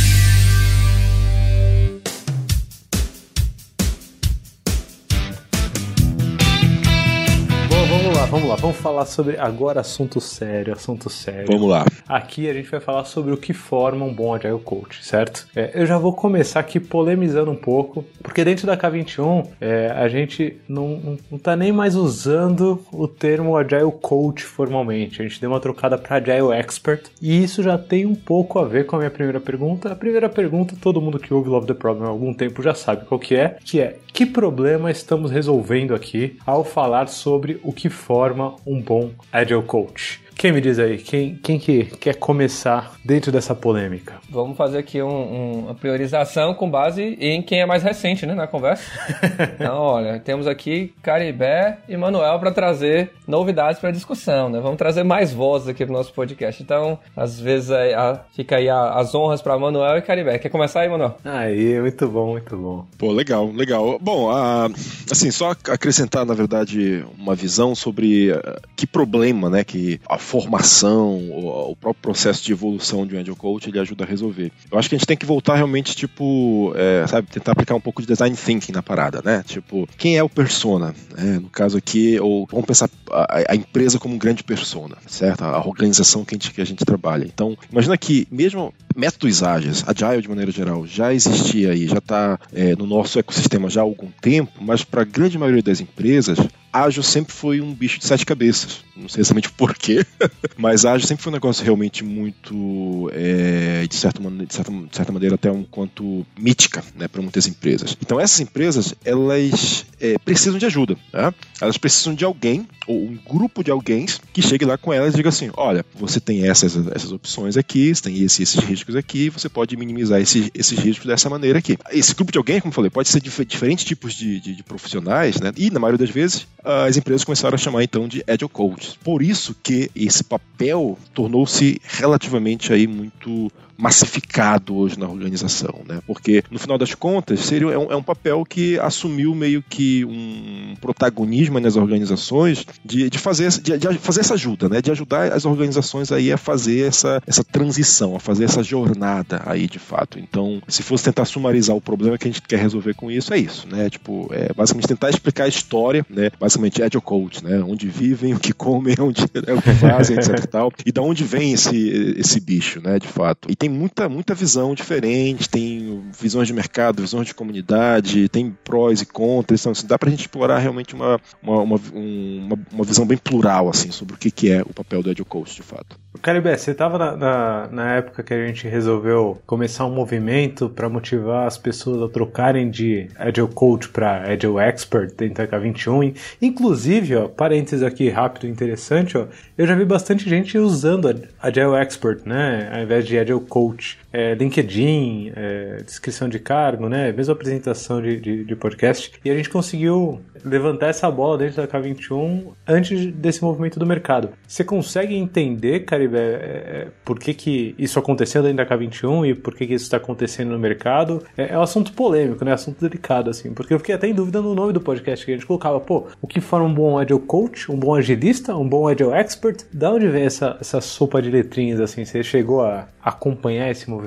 vamos 8.31 8.49
lá. 8.49 8.55
vamos 8.55 8.77
falar 8.77 9.07
sobre 9.07 9.37
agora 9.37 9.81
assunto 9.81 10.21
sério, 10.21 10.73
assunto 10.73 11.11
sério. 11.11 11.47
Vamos 11.49 11.69
lá. 11.69 11.85
Aqui 12.09 12.49
a 12.49 12.55
gente 12.55 12.71
vai 12.71 12.79
falar 12.79 13.05
sobre 13.05 13.33
o 13.33 13.37
que 13.37 13.53
forma 13.53 14.05
um 14.05 14.15
bom 14.15 14.33
Agile 14.33 14.61
Coach, 14.61 15.05
certo? 15.05 15.49
É, 15.55 15.73
eu 15.75 15.85
já 15.85 15.99
vou 15.99 16.13
começar 16.13 16.61
aqui 16.61 16.79
polemizando 16.79 17.51
um 17.51 17.57
pouco, 17.57 18.05
porque 18.23 18.45
dentro 18.45 18.67
da 18.67 18.77
K21 18.77 19.49
é, 19.61 19.91
a 19.91 20.09
gente 20.09 20.57
não, 20.69 20.89
não, 20.97 21.19
não 21.33 21.39
tá 21.39 21.57
nem 21.57 21.73
mais 21.73 21.97
usando 21.97 22.81
o 22.93 23.09
termo 23.09 23.57
Agile 23.57 23.91
Coach 24.01 24.45
formalmente. 24.45 25.21
A 25.21 25.27
gente 25.27 25.41
deu 25.41 25.51
uma 25.51 25.61
trocada 25.61 25.99
para 25.99 26.17
Agile 26.17 26.53
Expert 26.53 27.07
e 27.21 27.43
isso 27.43 27.65
já 27.65 27.77
tem 27.77 28.07
um 28.07 28.15
pouco 28.15 28.61
a 28.61 28.65
ver 28.65 28.87
com 28.87 28.95
a 28.95 29.01
minha 29.01 29.11
primeira 29.11 29.41
pergunta. 29.41 29.91
A 29.91 29.97
primeira 29.97 30.29
pergunta, 30.29 30.77
todo 30.81 31.01
mundo 31.01 31.19
que 31.19 31.35
ouve 31.35 31.49
Love 31.49 31.67
the 31.67 31.75
Problem 31.75 32.07
há 32.07 32.11
algum 32.11 32.33
tempo 32.33 32.63
já 32.63 32.75
sabe 32.75 33.07
qual 33.07 33.19
que 33.19 33.35
é, 33.35 33.57
que 33.65 33.81
é 33.81 33.97
que 34.13 34.27
problema 34.27 34.91
estamos 34.91 35.31
resolvendo 35.31 35.95
aqui 35.95 36.37
ao 36.45 36.65
falar 36.65 37.09
sobre 37.09 37.61
o 37.63 37.73
que 37.73 37.89
forma 37.89 38.20
um 38.67 38.81
bom 38.81 39.13
Agile 39.33 39.63
Coach? 39.63 40.20
Quem 40.41 40.53
me 40.53 40.61
diz 40.63 40.79
aí? 40.79 40.97
Quem, 40.97 41.35
quem 41.35 41.59
que 41.59 41.85
quer 41.85 42.15
começar 42.15 42.95
dentro 43.05 43.31
dessa 43.31 43.55
polêmica? 43.55 44.15
Vamos 44.31 44.57
fazer 44.57 44.79
aqui 44.79 45.03
um, 45.03 45.07
um, 45.07 45.53
uma 45.65 45.75
priorização 45.75 46.55
com 46.55 46.71
base 46.71 47.15
em 47.21 47.43
quem 47.43 47.61
é 47.61 47.67
mais 47.67 47.83
recente, 47.83 48.25
né, 48.25 48.33
na 48.33 48.47
conversa. 48.47 48.91
então, 49.55 49.77
olha, 49.77 50.19
temos 50.19 50.47
aqui 50.47 50.95
Caribé 51.03 51.81
e 51.87 51.95
Manuel 51.95 52.39
para 52.39 52.51
trazer 52.53 53.13
novidades 53.29 53.79
para 53.79 53.91
discussão, 53.91 54.49
né? 54.49 54.61
Vamos 54.61 54.79
trazer 54.79 55.03
mais 55.03 55.31
vozes 55.31 55.69
aqui 55.69 55.85
pro 55.85 55.93
nosso 55.93 56.15
podcast. 56.15 56.63
Então, 56.63 56.99
às 57.15 57.39
vezes 57.39 57.71
aí, 57.71 57.93
a, 57.93 58.25
fica 58.35 58.57
aí 58.57 58.71
a, 58.71 58.95
as 58.95 59.15
honras 59.15 59.43
para 59.43 59.59
Manuel 59.59 59.99
e 59.99 60.03
Caribé. 60.03 60.39
Quer 60.39 60.49
começar 60.49 60.81
aí, 60.81 60.89
Manuel? 60.89 61.19
Aí, 61.23 61.79
muito 61.83 62.09
bom, 62.09 62.31
muito 62.31 62.57
bom. 62.57 62.87
Pô, 62.97 63.13
legal, 63.13 63.53
legal. 63.53 63.99
Bom, 64.01 64.31
a, 64.31 64.71
assim, 65.13 65.31
só 65.31 65.51
acrescentar, 65.51 66.25
na 66.25 66.33
verdade, 66.33 67.05
uma 67.19 67.35
visão 67.35 67.75
sobre 67.75 68.33
uh, 68.33 68.41
que 68.75 68.87
problema, 68.87 69.51
né, 69.51 69.65
que 69.65 70.01
a 70.09 70.17
formação, 70.31 71.17
o, 71.17 71.73
o, 71.73 71.77
próprio 71.77 72.01
processo 72.01 72.45
de 72.45 72.53
evolução 72.53 73.05
de 73.05 73.17
um 73.17 73.19
Agile 73.19 73.37
Coach, 73.37 73.69
ele 73.69 73.81
ajuda 73.81 74.05
a 74.05 74.07
resolver. 74.07 74.53
Eu 74.71 74.79
acho 74.79 74.89
que 74.89 74.95
a 74.95 74.99
gente 74.99 75.07
tem 75.07 75.17
que 75.17 75.27
voltar 75.27 75.57
realmente, 75.57 75.97
tipo, 75.97 76.73
é, 76.77 77.05
sabe, 77.09 77.29
tentar 77.29 77.53
aplicar 77.53 77.75
um 77.75 77.81
pouco 77.81 78.01
de 78.01 78.07
design 78.07 78.37
thinking 78.37 78.71
na 78.71 78.81
parada, 78.83 79.21
né? 79.25 79.43
Tipo, 79.45 79.89
quem 79.99 80.17
é 80.17 80.23
o 80.23 80.29
persona? 80.29 80.95
Né? 81.17 81.41
No 81.41 81.49
caso 81.49 81.77
aqui, 81.77 82.21
ou 82.21 82.47
vamos 82.49 82.65
pensar 82.65 82.89
a, 83.11 83.53
a, 83.53 83.57
empresa 83.57 83.99
como 83.99 84.15
um 84.15 84.19
grande 84.19 84.45
persona, 84.45 84.97
certo? 85.09 85.43
A 85.43 85.67
organização 85.67 86.25
que 86.25 86.35
a 86.35 86.37
gente, 86.37 86.53
que 86.53 86.61
a 86.61 86.67
gente 86.67 86.85
trabalha. 86.85 87.25
Então, 87.25 87.59
imagina 87.71 87.99
que 87.99 88.29
mesmo 88.31 88.73
métodos 88.95 89.43
ágeis, 89.43 89.85
Agile 89.87 90.23
de 90.23 90.29
maneira 90.29 90.53
geral, 90.53 90.87
já 90.87 91.13
existia 91.13 91.73
aí, 91.73 91.89
já 91.89 91.99
está 91.99 92.39
é, 92.53 92.77
no 92.77 92.87
nosso 92.87 93.19
ecossistema 93.19 93.69
já 93.69 93.81
há 93.81 93.85
algum 93.85 94.11
tempo, 94.21 94.53
mas 94.61 94.85
para 94.85 95.03
a 95.03 95.05
grande 95.05 95.37
maioria 95.37 95.63
das 95.63 95.81
empresas, 95.81 96.39
ágil 96.73 97.03
sempre 97.03 97.33
foi 97.33 97.61
um 97.61 97.75
bicho 97.75 97.99
de 97.99 98.07
sete 98.07 98.25
cabeças. 98.25 98.85
Não 98.97 99.09
sei 99.09 99.23
exatamente 99.23 99.51
porquê, 99.53 100.05
mas 100.57 100.85
ágil 100.85 101.07
sempre 101.07 101.23
foi 101.23 101.31
um 101.31 101.35
negócio 101.35 101.65
realmente 101.65 102.05
muito, 102.05 103.11
é, 103.13 103.70
de, 103.91 103.97
certa 103.97 104.23
maneira, 104.23 104.47
de, 104.47 104.55
certa, 104.55 104.71
de 104.71 104.97
certa 104.97 105.13
maneira, 105.13 105.35
até 105.35 105.51
um 105.51 105.65
quanto 105.65 106.25
mítica 106.39 106.83
né, 106.95 107.09
para 107.09 107.21
muitas 107.21 107.47
empresas. 107.49 107.97
Então, 108.01 108.21
essas 108.21 108.39
empresas, 108.39 108.95
elas 109.05 109.85
é, 110.01 110.17
precisam 110.19 110.59
de 110.59 110.65
ajuda. 110.65 110.97
Né? 111.13 111.35
Elas 111.61 111.77
precisam 111.77 112.15
de 112.15 112.25
alguém, 112.25 112.69
ou 112.87 112.97
um 112.97 113.19
grupo 113.29 113.65
de 113.65 113.71
alguém, 113.71 114.07
que 114.33 114.41
chegue 114.41 114.65
lá 114.65 114.79
com 114.79 114.93
elas 114.93 115.13
e 115.13 115.17
diga 115.17 115.29
assim: 115.29 115.51
olha, 115.57 115.85
você 115.95 116.21
tem 116.21 116.49
essas, 116.49 116.77
essas 116.89 117.11
opções 117.11 117.57
aqui, 117.57 117.93
você 117.93 118.03
tem 118.03 118.23
esses, 118.23 118.41
esses 118.41 118.61
riscos 118.61 118.95
aqui, 118.95 119.29
você 119.29 119.49
pode 119.49 119.77
minimizar 119.77 120.21
esses, 120.21 120.51
esses 120.55 120.79
riscos 120.79 121.07
dessa 121.07 121.29
maneira 121.29 121.59
aqui. 121.59 121.77
Esse 121.91 122.15
grupo 122.15 122.31
de 122.31 122.39
alguém, 122.39 122.61
como 122.61 122.71
eu 122.71 122.75
falei, 122.75 122.91
pode 122.91 123.09
ser 123.09 123.21
de 123.21 123.31
diferentes 123.45 123.85
tipos 123.85 124.15
de, 124.15 124.39
de, 124.39 124.55
de 124.55 124.63
profissionais, 124.63 125.41
né? 125.41 125.53
e 125.57 125.69
na 125.71 125.81
maioria 125.81 125.99
das 125.99 126.11
vezes 126.11 126.47
as 126.63 126.97
empresas 126.97 127.25
começaram 127.25 127.55
a 127.55 127.59
chamar 127.59 127.83
então 127.83 128.07
de 128.07 128.23
Agile 128.27 128.49
Coaches. 128.49 128.97
Por 129.03 129.23
isso 129.23 129.57
que 129.63 129.91
esse 129.95 130.23
papel 130.23 130.99
tornou-se 131.15 131.81
relativamente 131.85 132.73
aí 132.73 132.87
muito 132.87 133.51
massificado 133.81 134.77
hoje 134.77 134.99
na 134.99 135.09
organização, 135.09 135.81
né? 135.89 136.01
Porque 136.07 136.45
no 136.51 136.59
final 136.59 136.77
das 136.77 136.95
contas 136.95 137.41
seria 137.41 137.71
é 137.71 137.79
um, 137.79 137.91
é 137.91 137.97
um 137.97 138.03
papel 138.03 138.45
que 138.45 138.79
assumiu 138.79 139.35
meio 139.35 139.63
que 139.63 140.05
um 140.05 140.75
protagonismo 140.81 141.59
nas 141.59 141.77
organizações 141.77 142.67
de, 142.85 143.09
de 143.09 143.19
fazer 143.19 143.51
de, 143.51 143.79
de, 143.79 143.99
fazer 143.99 144.21
essa 144.21 144.35
ajuda, 144.35 144.69
né? 144.69 144.83
De 144.83 144.91
ajudar 144.91 145.33
as 145.33 145.47
organizações 145.47 146.13
aí 146.13 146.31
a 146.31 146.37
fazer 146.37 146.87
essa, 146.87 147.23
essa 147.27 147.43
transição, 147.43 148.15
a 148.15 148.21
fazer 148.21 148.45
essa 148.45 148.63
jornada 148.63 149.43
aí 149.47 149.67
de 149.67 149.79
fato. 149.79 150.19
Então, 150.19 150.61
se 150.69 150.83
fosse 150.83 151.05
tentar 151.05 151.25
sumarizar 151.25 151.75
o 151.75 151.81
problema 151.81 152.19
que 152.19 152.29
a 152.29 152.31
gente 152.31 152.43
quer 152.43 152.59
resolver 152.59 152.95
com 152.95 153.11
isso 153.11 153.33
é 153.33 153.39
isso, 153.39 153.67
né? 153.67 153.89
Tipo, 153.89 154.29
é 154.33 154.53
basicamente 154.53 154.89
tentar 154.89 155.09
explicar 155.09 155.45
a 155.45 155.49
história, 155.49 156.05
né? 156.11 156.31
Basicamente 156.39 156.83
Agile 156.83 157.01
Coach, 157.01 157.43
né? 157.43 157.63
Onde 157.67 157.89
vivem, 157.89 158.35
o 158.35 158.39
que 158.39 158.53
comem, 158.53 158.95
onde 159.01 159.23
né? 159.23 159.55
o 159.55 159.63
que 159.63 159.73
fazem, 159.73 160.17
etc 160.19 160.45
e 160.45 160.47
tal. 160.47 160.73
E 160.85 160.93
da 160.93 161.01
onde 161.01 161.25
vem 161.25 161.53
esse 161.53 162.15
esse 162.19 162.41
bicho, 162.41 162.81
né? 162.83 162.99
De 162.99 163.09
fato. 163.09 163.51
E 163.51 163.57
tem 163.57 163.70
muita, 163.71 164.09
muita 164.09 164.35
visão 164.35 164.75
diferente, 164.75 165.49
tem 165.49 166.03
visões 166.19 166.47
de 166.47 166.53
mercado, 166.53 167.03
visões 167.03 167.27
de 167.27 167.35
comunidade, 167.35 168.29
tem 168.29 168.51
prós 168.65 169.01
e 169.01 169.07
contras, 169.07 169.61
então 169.61 169.73
assim, 169.73 169.87
dá 169.87 169.99
pra 169.99 170.11
gente 170.11 170.21
explorar 170.21 170.59
realmente 170.59 170.95
uma, 170.95 171.21
uma, 171.43 171.63
uma, 171.63 171.81
uma, 171.95 172.59
uma 172.73 172.85
visão 172.85 173.07
bem 173.07 173.19
plural 173.19 173.69
assim, 173.69 173.91
sobre 173.91 174.15
o 174.15 174.19
que, 174.19 174.31
que 174.31 174.51
é 174.51 174.63
o 174.63 174.75
papel 174.75 175.03
do 175.03 175.25
Coach 175.25 175.55
de 175.55 175.63
fato. 175.63 175.99
Caribé, 176.21 176.57
você 176.57 176.73
estava 176.73 176.99
na, 176.99 177.17
na, 177.17 177.69
na, 177.71 177.95
época 177.95 178.23
que 178.23 178.35
a 178.35 178.47
gente 178.47 178.67
resolveu 178.67 179.41
começar 179.47 179.87
um 179.87 179.95
movimento 179.95 180.69
para 180.69 180.89
motivar 180.89 181.47
as 181.47 181.57
pessoas 181.57 182.03
a 182.03 182.09
trocarem 182.09 182.69
de 182.69 183.09
Agile 183.17 183.49
Coach 183.49 183.89
para 183.89 184.23
Agile 184.23 184.59
Expert 184.59 185.15
dentro 185.17 185.47
da 185.47 185.49
K21. 185.49 186.15
Inclusive, 186.43 187.17
ó, 187.17 187.29
parênteses 187.29 187.83
aqui 187.83 188.11
rápido 188.11 188.49
interessante, 188.49 189.17
ó, 189.17 189.27
eu 189.57 189.67
já 189.67 189.75
vi 189.75 189.85
bastante 189.85 190.29
gente 190.29 190.59
usando 190.59 191.09
Agile 191.41 191.77
Expert, 191.77 192.23
né, 192.27 192.71
ao 192.75 192.83
invés 192.83 193.07
de 193.07 193.17
Agile 193.17 193.41
Coach 193.51 193.99
é, 194.13 194.35
LinkedIn, 194.35 195.33
é, 195.37 195.83
descrição 195.85 196.29
de 196.29 196.39
cargo, 196.39 196.89
né? 196.89 197.13
Mesma 197.13 197.33
apresentação 197.33 198.03
de, 198.03 198.19
de, 198.21 198.45
de, 198.45 198.57
podcast. 198.57 199.13
E 199.25 199.31
a 199.31 199.35
gente 199.35 199.49
conseguiu 199.49 200.21
levantar 200.45 200.89
essa 200.89 201.11
bola 201.11 201.39
dentro 201.39 201.57
da 201.57 201.69
K21 201.69 202.49
antes 202.67 203.07
desse 203.13 203.43
movimento 203.43 203.79
do 203.79 203.87
mercado. 203.87 204.31
Você 204.47 204.65
consegue 204.65 205.15
entender, 205.15 205.81
Caribe, 205.81 206.17
é, 206.17 206.21
é, 206.21 206.89
por 207.05 207.19
que, 207.19 207.33
que 207.35 207.75
isso 207.79 207.99
aconteceu 207.99 208.43
dentro 208.43 208.59
da 208.59 208.67
K21 208.67 209.31
e 209.31 209.35
por 209.35 209.55
que, 209.55 209.67
que 209.67 209.75
isso 209.75 209.85
está 209.85 209.99
acontecendo 209.99 210.51
no 210.51 210.59
mercado? 210.59 211.23
É, 211.37 211.53
é, 211.53 211.59
um 211.59 211.63
assunto 211.63 211.93
polêmico, 211.93 212.45
né? 212.45 212.53
Assunto 212.53 212.81
delicado, 212.81 213.31
assim. 213.31 213.53
Porque 213.53 213.73
eu 213.73 213.79
fiquei 213.79 213.95
até 213.95 214.09
em 214.09 214.15
dúvida 214.15 214.43
no 214.43 214.55
nome 214.55 214.73
do 214.73 214.81
podcast 214.81 215.25
que 215.25 215.31
a 215.31 215.35
gente 215.35 215.47
colocava. 215.47 215.79
Pô, 215.81 216.09
o 216.21 216.27
que 216.27 216.41
forma 216.41 216.67
um 216.67 216.75
bom 216.75 216.99
Agile 216.99 217.21
Coach, 217.21 217.71
um 217.71 217.77
bom 217.77 217.95
agilista, 217.95 218.57
um 218.57 218.69
bom 218.69 218.89
Agile 218.89 219.13
Expert? 219.13 219.65
Da 219.73 219.93
onde 219.93 220.09
vem 220.09 220.25
essa, 220.25 220.57
essa 220.61 220.81
sopa 220.81 221.23
de 221.23 221.31
letrinhas, 221.31 221.81
assim? 221.81 222.05
Você 222.05 222.23
chegou 222.23 222.63
a 222.63 222.89
acompanhar 223.03 223.71
esse 223.71 223.89
movimento? 223.89 224.00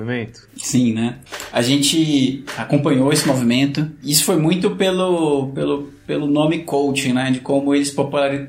Sim, 0.56 0.92
né? 0.92 1.16
A 1.52 1.62
gente 1.62 2.44
acompanhou 2.56 3.12
esse 3.12 3.26
movimento. 3.26 3.86
Isso 4.02 4.24
foi 4.24 4.36
muito 4.36 4.70
pelo, 4.72 5.48
pelo, 5.48 5.92
pelo 6.06 6.26
nome 6.26 6.60
coaching, 6.60 7.12
né? 7.12 7.30
De 7.30 7.40
como 7.40 7.74
ele 7.74 7.84
se 7.84 7.94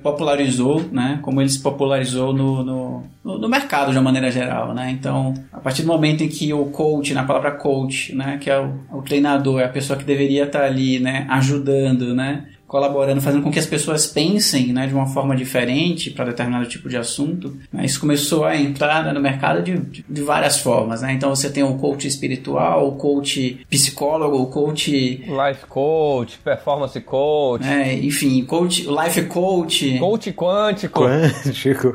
popularizou, 0.01 0.81
né? 0.91 1.19
Como 1.21 1.41
ele 1.41 1.49
se 1.49 1.61
popularizou 1.61 2.33
no, 2.33 2.63
no, 2.63 3.03
no, 3.23 3.49
mercado 3.49 3.91
de 3.91 3.97
uma 3.97 4.03
maneira 4.03 4.31
geral, 4.31 4.73
né? 4.73 4.91
Então, 4.91 5.33
a 5.51 5.59
partir 5.59 5.83
do 5.83 5.87
momento 5.87 6.23
em 6.23 6.27
que 6.27 6.53
o 6.53 6.65
coach, 6.65 7.13
na 7.13 7.23
palavra 7.23 7.51
coach, 7.51 8.15
né? 8.15 8.37
Que 8.39 8.49
é 8.49 8.59
o, 8.59 8.73
o 8.91 9.01
treinador, 9.01 9.61
é 9.61 9.65
a 9.65 9.69
pessoa 9.69 9.97
que 9.97 10.05
deveria 10.05 10.45
estar 10.45 10.63
ali, 10.63 10.99
né? 10.99 11.25
Ajudando, 11.29 12.13
né? 12.13 12.45
Colaborando, 12.67 13.21
fazendo 13.21 13.43
com 13.43 13.51
que 13.51 13.59
as 13.59 13.65
pessoas 13.65 14.07
pensem 14.07 14.73
né, 14.73 14.87
de 14.87 14.93
uma 14.93 15.05
forma 15.05 15.35
diferente 15.35 16.09
para 16.09 16.25
determinado 16.25 16.65
tipo 16.67 16.89
de 16.89 16.97
assunto. 16.97 17.55
Né? 17.71 17.85
Isso 17.85 17.99
começou 17.99 18.43
a 18.43 18.57
entrar 18.57 19.03
né, 19.03 19.13
no 19.13 19.21
mercado 19.21 19.61
de, 19.61 19.77
de, 19.77 20.21
várias 20.21 20.59
formas. 20.59 21.01
Né? 21.01 21.13
Então 21.13 21.29
você 21.29 21.49
tem 21.49 21.63
o 21.63 21.75
coach 21.75 22.07
espiritual, 22.07 22.87
o 22.87 22.93
coach 22.93 23.65
psicólogo, 23.69 24.37
o 24.37 24.47
coach. 24.47 24.91
Life 24.91 25.65
coach, 25.69 26.39
performance 26.43 26.99
coach. 27.01 27.65
É, 27.67 27.93
enfim, 27.93 28.43
coach, 28.43 28.87
life 28.87 29.21
coach. 29.25 29.99
Coach 29.99 30.31
quântico. 30.31 31.03
Quântico. 31.03 31.93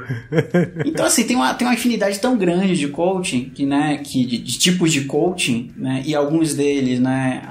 então, 0.86 1.04
assim, 1.04 1.24
tem 1.24 1.36
uma, 1.36 1.52
tem 1.54 1.66
uma 1.66 1.74
infinidade 1.74 2.18
tão 2.20 2.36
grande 2.36 2.76
de 2.76 2.88
coaching, 2.88 3.50
que, 3.50 3.66
né, 3.66 4.00
que, 4.04 4.24
de, 4.24 4.38
de 4.38 4.58
tipos 4.58 4.92
de 4.92 5.04
coaching, 5.04 5.72
né, 5.76 6.02
e 6.06 6.14
alguns 6.14 6.54
deles, 6.54 7.00
né, 7.00 7.42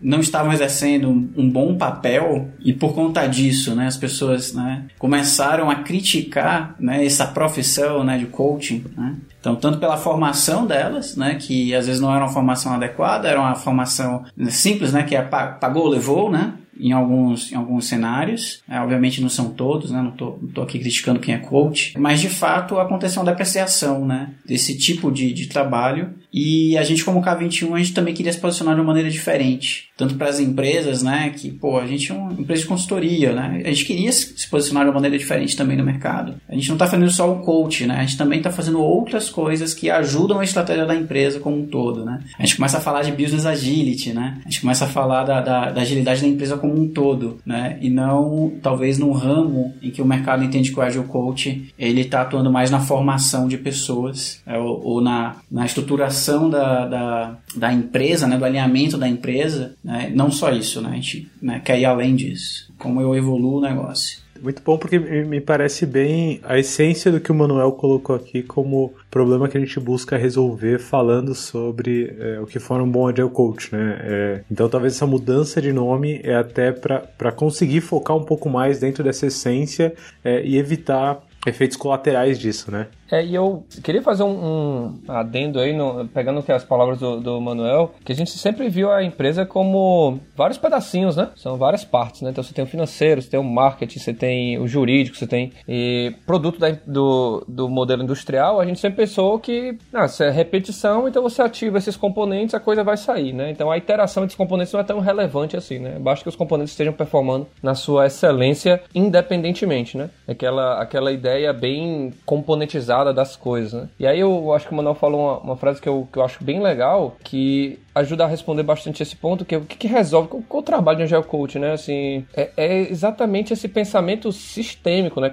não 0.00 0.20
estavam 0.20 0.52
exercendo 0.52 1.08
um 1.08 1.48
bom 1.48 1.76
papel 1.76 2.48
e 2.60 2.72
por 2.72 2.94
conta 2.94 3.26
disso, 3.26 3.74
né, 3.74 3.86
as 3.86 3.96
pessoas, 3.96 4.52
né, 4.52 4.84
começaram 4.98 5.70
a 5.70 5.76
criticar, 5.76 6.74
né, 6.78 7.04
essa 7.04 7.26
profissão, 7.26 8.04
né, 8.04 8.18
de 8.18 8.26
coaching, 8.26 8.84
né? 8.96 9.14
Então, 9.40 9.54
tanto 9.54 9.78
pela 9.78 9.96
formação 9.96 10.66
delas, 10.66 11.16
né, 11.16 11.36
que 11.36 11.74
às 11.74 11.86
vezes 11.86 12.00
não 12.00 12.12
era 12.12 12.24
uma 12.24 12.32
formação 12.32 12.74
adequada, 12.74 13.28
era 13.28 13.40
uma 13.40 13.54
formação 13.54 14.24
simples, 14.48 14.92
né, 14.92 15.04
que 15.04 15.14
é 15.14 15.22
pagou, 15.22 15.88
levou, 15.88 16.30
né, 16.30 16.54
em 16.78 16.92
alguns, 16.92 17.52
em 17.52 17.56
alguns 17.56 17.86
cenários. 17.86 18.62
É, 18.68 18.78
obviamente 18.80 19.20
não 19.20 19.28
são 19.28 19.50
todos, 19.50 19.90
né? 19.90 20.00
Não 20.00 20.10
tô, 20.10 20.38
não 20.40 20.48
tô 20.48 20.62
aqui 20.62 20.78
criticando 20.78 21.20
quem 21.20 21.34
é 21.34 21.38
coach. 21.38 21.94
Mas 21.98 22.20
de 22.20 22.28
fato 22.28 22.78
aconteceu 22.78 23.22
uma 23.22 23.30
depreciação, 23.30 24.04
né? 24.04 24.30
Desse 24.44 24.76
tipo 24.76 25.10
de, 25.10 25.32
de 25.32 25.46
trabalho 25.46 26.10
E 26.32 26.76
a 26.76 26.84
gente, 26.84 27.04
como 27.04 27.22
K21, 27.22 27.74
a 27.74 27.78
gente 27.78 27.94
também 27.94 28.14
queria 28.14 28.32
se 28.32 28.38
posicionar 28.38 28.74
de 28.74 28.80
uma 28.80 28.86
maneira 28.86 29.10
diferente. 29.10 29.88
Tanto 29.96 30.14
para 30.14 30.28
as 30.28 30.38
empresas, 30.38 31.02
né? 31.02 31.30
Que, 31.30 31.50
pô, 31.50 31.78
a 31.78 31.86
gente 31.86 32.12
é 32.12 32.14
uma 32.14 32.32
empresa 32.32 32.62
de 32.62 32.68
consultoria, 32.68 33.32
né? 33.32 33.62
A 33.64 33.68
gente 33.68 33.84
queria 33.84 34.12
se 34.12 34.48
posicionar 34.48 34.84
de 34.84 34.90
uma 34.90 34.94
maneira 34.94 35.16
diferente 35.16 35.56
também 35.56 35.76
no 35.76 35.84
mercado. 35.84 36.34
A 36.48 36.54
gente 36.54 36.68
não 36.68 36.74
está 36.74 36.86
fazendo 36.86 37.10
só 37.10 37.32
o 37.32 37.40
coach, 37.40 37.86
né? 37.86 37.96
A 37.96 38.00
gente 38.04 38.18
também 38.18 38.38
está 38.38 38.50
fazendo 38.50 38.80
outras 38.80 39.30
coisas 39.30 39.72
que 39.72 39.90
ajudam 39.90 40.40
a 40.40 40.44
estratégia 40.44 40.84
da 40.84 40.94
empresa 40.94 41.40
como 41.40 41.56
um 41.56 41.66
todo, 41.66 42.04
né? 42.04 42.20
A 42.38 42.44
gente 42.44 42.56
começa 42.56 42.78
a 42.78 42.80
falar 42.80 43.02
de 43.02 43.12
business 43.12 43.46
agility, 43.46 44.12
né? 44.12 44.38
A 44.44 44.48
gente 44.48 44.60
começa 44.60 44.84
a 44.84 44.88
falar 44.88 45.24
da, 45.24 45.40
da, 45.40 45.70
da 45.70 45.80
agilidade 45.80 46.20
da 46.20 46.26
empresa 46.26 46.58
como 46.58 46.78
um 46.78 46.88
todo, 46.88 47.38
né? 47.46 47.78
E 47.80 47.88
não, 47.88 48.52
talvez, 48.62 48.98
num 48.98 49.12
ramo 49.12 49.74
em 49.82 49.90
que 49.90 50.02
o 50.02 50.06
mercado 50.06 50.44
entende 50.44 50.70
que 50.70 50.78
o 50.78 50.82
Agile 50.82 51.04
Coach 51.04 51.72
ele 51.78 52.02
está 52.02 52.22
atuando 52.22 52.52
mais 52.52 52.70
na 52.70 52.80
formação 52.80 53.48
de 53.48 53.56
pessoas 53.56 54.40
é, 54.46 54.58
ou, 54.58 54.84
ou, 54.84 55.00
na, 55.00 55.36
na 55.50 55.64
estruturação 55.64 56.25
da, 56.50 56.86
da, 56.86 57.36
da, 57.54 57.72
empresa, 57.72 58.26
né? 58.26 58.36
Do 58.38 58.44
alinhamento 58.44 58.96
da 58.96 59.08
empresa, 59.08 59.74
né? 59.82 60.10
Não 60.14 60.30
só 60.30 60.50
isso, 60.50 60.80
né? 60.80 60.90
A 60.90 60.94
gente 60.94 61.30
né, 61.40 61.60
quer 61.64 61.78
ir 61.78 61.84
além 61.84 62.14
disso. 62.14 62.72
Como 62.78 63.00
eu 63.00 63.14
evoluo 63.14 63.58
o 63.58 63.60
negócio. 63.60 64.26
Muito 64.42 64.62
bom 64.62 64.76
porque 64.76 64.98
me 64.98 65.40
parece 65.40 65.86
bem 65.86 66.40
a 66.42 66.58
essência 66.58 67.10
do 67.10 67.20
que 67.20 67.32
o 67.32 67.34
Manuel 67.34 67.72
colocou 67.72 68.14
aqui 68.14 68.42
como 68.42 68.92
problema 69.10 69.48
que 69.48 69.56
a 69.56 69.60
gente 69.60 69.78
busca 69.80 70.16
resolver 70.16 70.78
falando 70.78 71.34
sobre 71.34 72.14
é, 72.18 72.40
o 72.40 72.46
que 72.46 72.58
for 72.58 72.80
um 72.80 72.90
bom 72.90 73.08
Agile 73.08 73.30
Coach, 73.30 73.74
né? 73.74 73.98
É, 74.02 74.40
então 74.50 74.68
talvez 74.68 74.94
essa 74.94 75.06
mudança 75.06 75.60
de 75.60 75.72
nome 75.72 76.20
é 76.22 76.34
até 76.34 76.72
para 76.72 77.32
conseguir 77.32 77.80
focar 77.80 78.16
um 78.16 78.24
pouco 78.24 78.48
mais 78.48 78.78
dentro 78.78 79.02
dessa 79.02 79.26
essência 79.26 79.94
é, 80.24 80.44
e 80.44 80.58
evitar 80.58 81.22
efeitos 81.46 81.76
colaterais 81.76 82.38
disso, 82.38 82.70
né? 82.70 82.88
É, 83.10 83.24
e 83.24 83.34
eu 83.34 83.64
queria 83.82 84.02
fazer 84.02 84.24
um, 84.24 84.28
um 84.28 84.94
adendo 85.08 85.60
aí, 85.60 85.72
no, 85.72 86.06
pegando 86.08 86.44
as 86.48 86.64
palavras 86.64 86.98
do, 86.98 87.20
do, 87.20 87.40
Manuel, 87.40 87.94
que 88.04 88.12
a 88.12 88.14
gente 88.14 88.30
sempre 88.32 88.68
viu 88.68 88.90
a 88.90 89.02
empresa 89.02 89.46
como 89.46 90.18
vários 90.36 90.58
pedacinhos, 90.58 91.16
né? 91.16 91.30
São 91.36 91.56
várias 91.56 91.84
partes, 91.84 92.22
né? 92.22 92.30
Então 92.30 92.42
você 92.42 92.52
tem 92.52 92.64
o 92.64 92.68
financeiro, 92.68 93.22
você 93.22 93.30
tem 93.30 93.40
o 93.40 93.44
marketing, 93.44 93.98
você 93.98 94.12
tem 94.12 94.58
o 94.58 94.66
jurídico, 94.66 95.16
você 95.16 95.26
tem 95.26 95.52
e 95.68 96.14
produto 96.26 96.58
da, 96.58 96.70
do, 96.86 97.44
do 97.46 97.68
modelo 97.68 98.02
industrial. 98.02 98.60
A 98.60 98.66
gente 98.66 98.80
sempre 98.80 98.96
pensou 98.96 99.38
que 99.38 99.78
ah, 99.92 100.08
se 100.08 100.24
é 100.24 100.30
repetição, 100.30 101.08
então 101.08 101.22
você 101.22 101.42
ativa 101.42 101.78
esses 101.78 101.96
componentes, 101.96 102.54
a 102.54 102.60
coisa 102.60 102.82
vai 102.82 102.96
sair, 102.96 103.32
né? 103.32 103.50
Então 103.50 103.70
a 103.70 103.78
interação 103.78 104.24
entre 104.24 104.32
os 104.32 104.36
componentes 104.36 104.72
não 104.72 104.80
é 104.80 104.84
tão 104.84 105.00
relevante 105.00 105.56
assim, 105.56 105.78
né? 105.78 105.98
Basta 105.98 106.24
que 106.24 106.28
os 106.28 106.36
componentes 106.36 106.72
estejam 106.72 106.92
performando 106.92 107.46
na 107.62 107.74
sua 107.74 108.06
excelência 108.06 108.82
independentemente, 108.94 109.96
né? 109.96 110.10
Aquela, 110.26 110.80
aquela 110.80 111.12
ideia 111.12 111.52
bem 111.52 112.12
componentizada 112.24 112.95
das 113.04 113.36
coisas, 113.36 113.72
né? 113.72 113.88
E 113.98 114.06
aí 114.06 114.20
eu 114.20 114.52
acho 114.52 114.66
que 114.66 114.72
o 114.72 114.76
Manuel 114.76 114.94
falou 114.94 115.20
uma, 115.20 115.38
uma 115.38 115.56
frase 115.56 115.80
que 115.80 115.88
eu, 115.88 116.08
que 116.12 116.18
eu 116.18 116.24
acho 116.24 116.42
bem 116.42 116.60
legal, 116.60 117.16
que 117.22 117.78
ajuda 117.94 118.24
a 118.24 118.28
responder 118.28 118.62
bastante 118.62 119.02
esse 119.02 119.16
ponto, 119.16 119.44
que 119.44 119.54
é 119.54 119.58
o 119.58 119.62
que, 119.62 119.76
que 119.76 119.86
resolve, 119.86 120.28
qual, 120.28 120.42
qual 120.48 120.60
o 120.60 120.64
trabalho 120.64 120.98
de 120.98 121.04
um 121.04 121.06
geocoach, 121.06 121.58
né? 121.58 121.72
Assim, 121.72 122.24
é, 122.34 122.50
é, 122.56 122.90
exatamente 122.90 123.52
esse 123.52 123.68
pensamento 123.68 124.30
sistêmico, 124.32 125.20
né? 125.20 125.30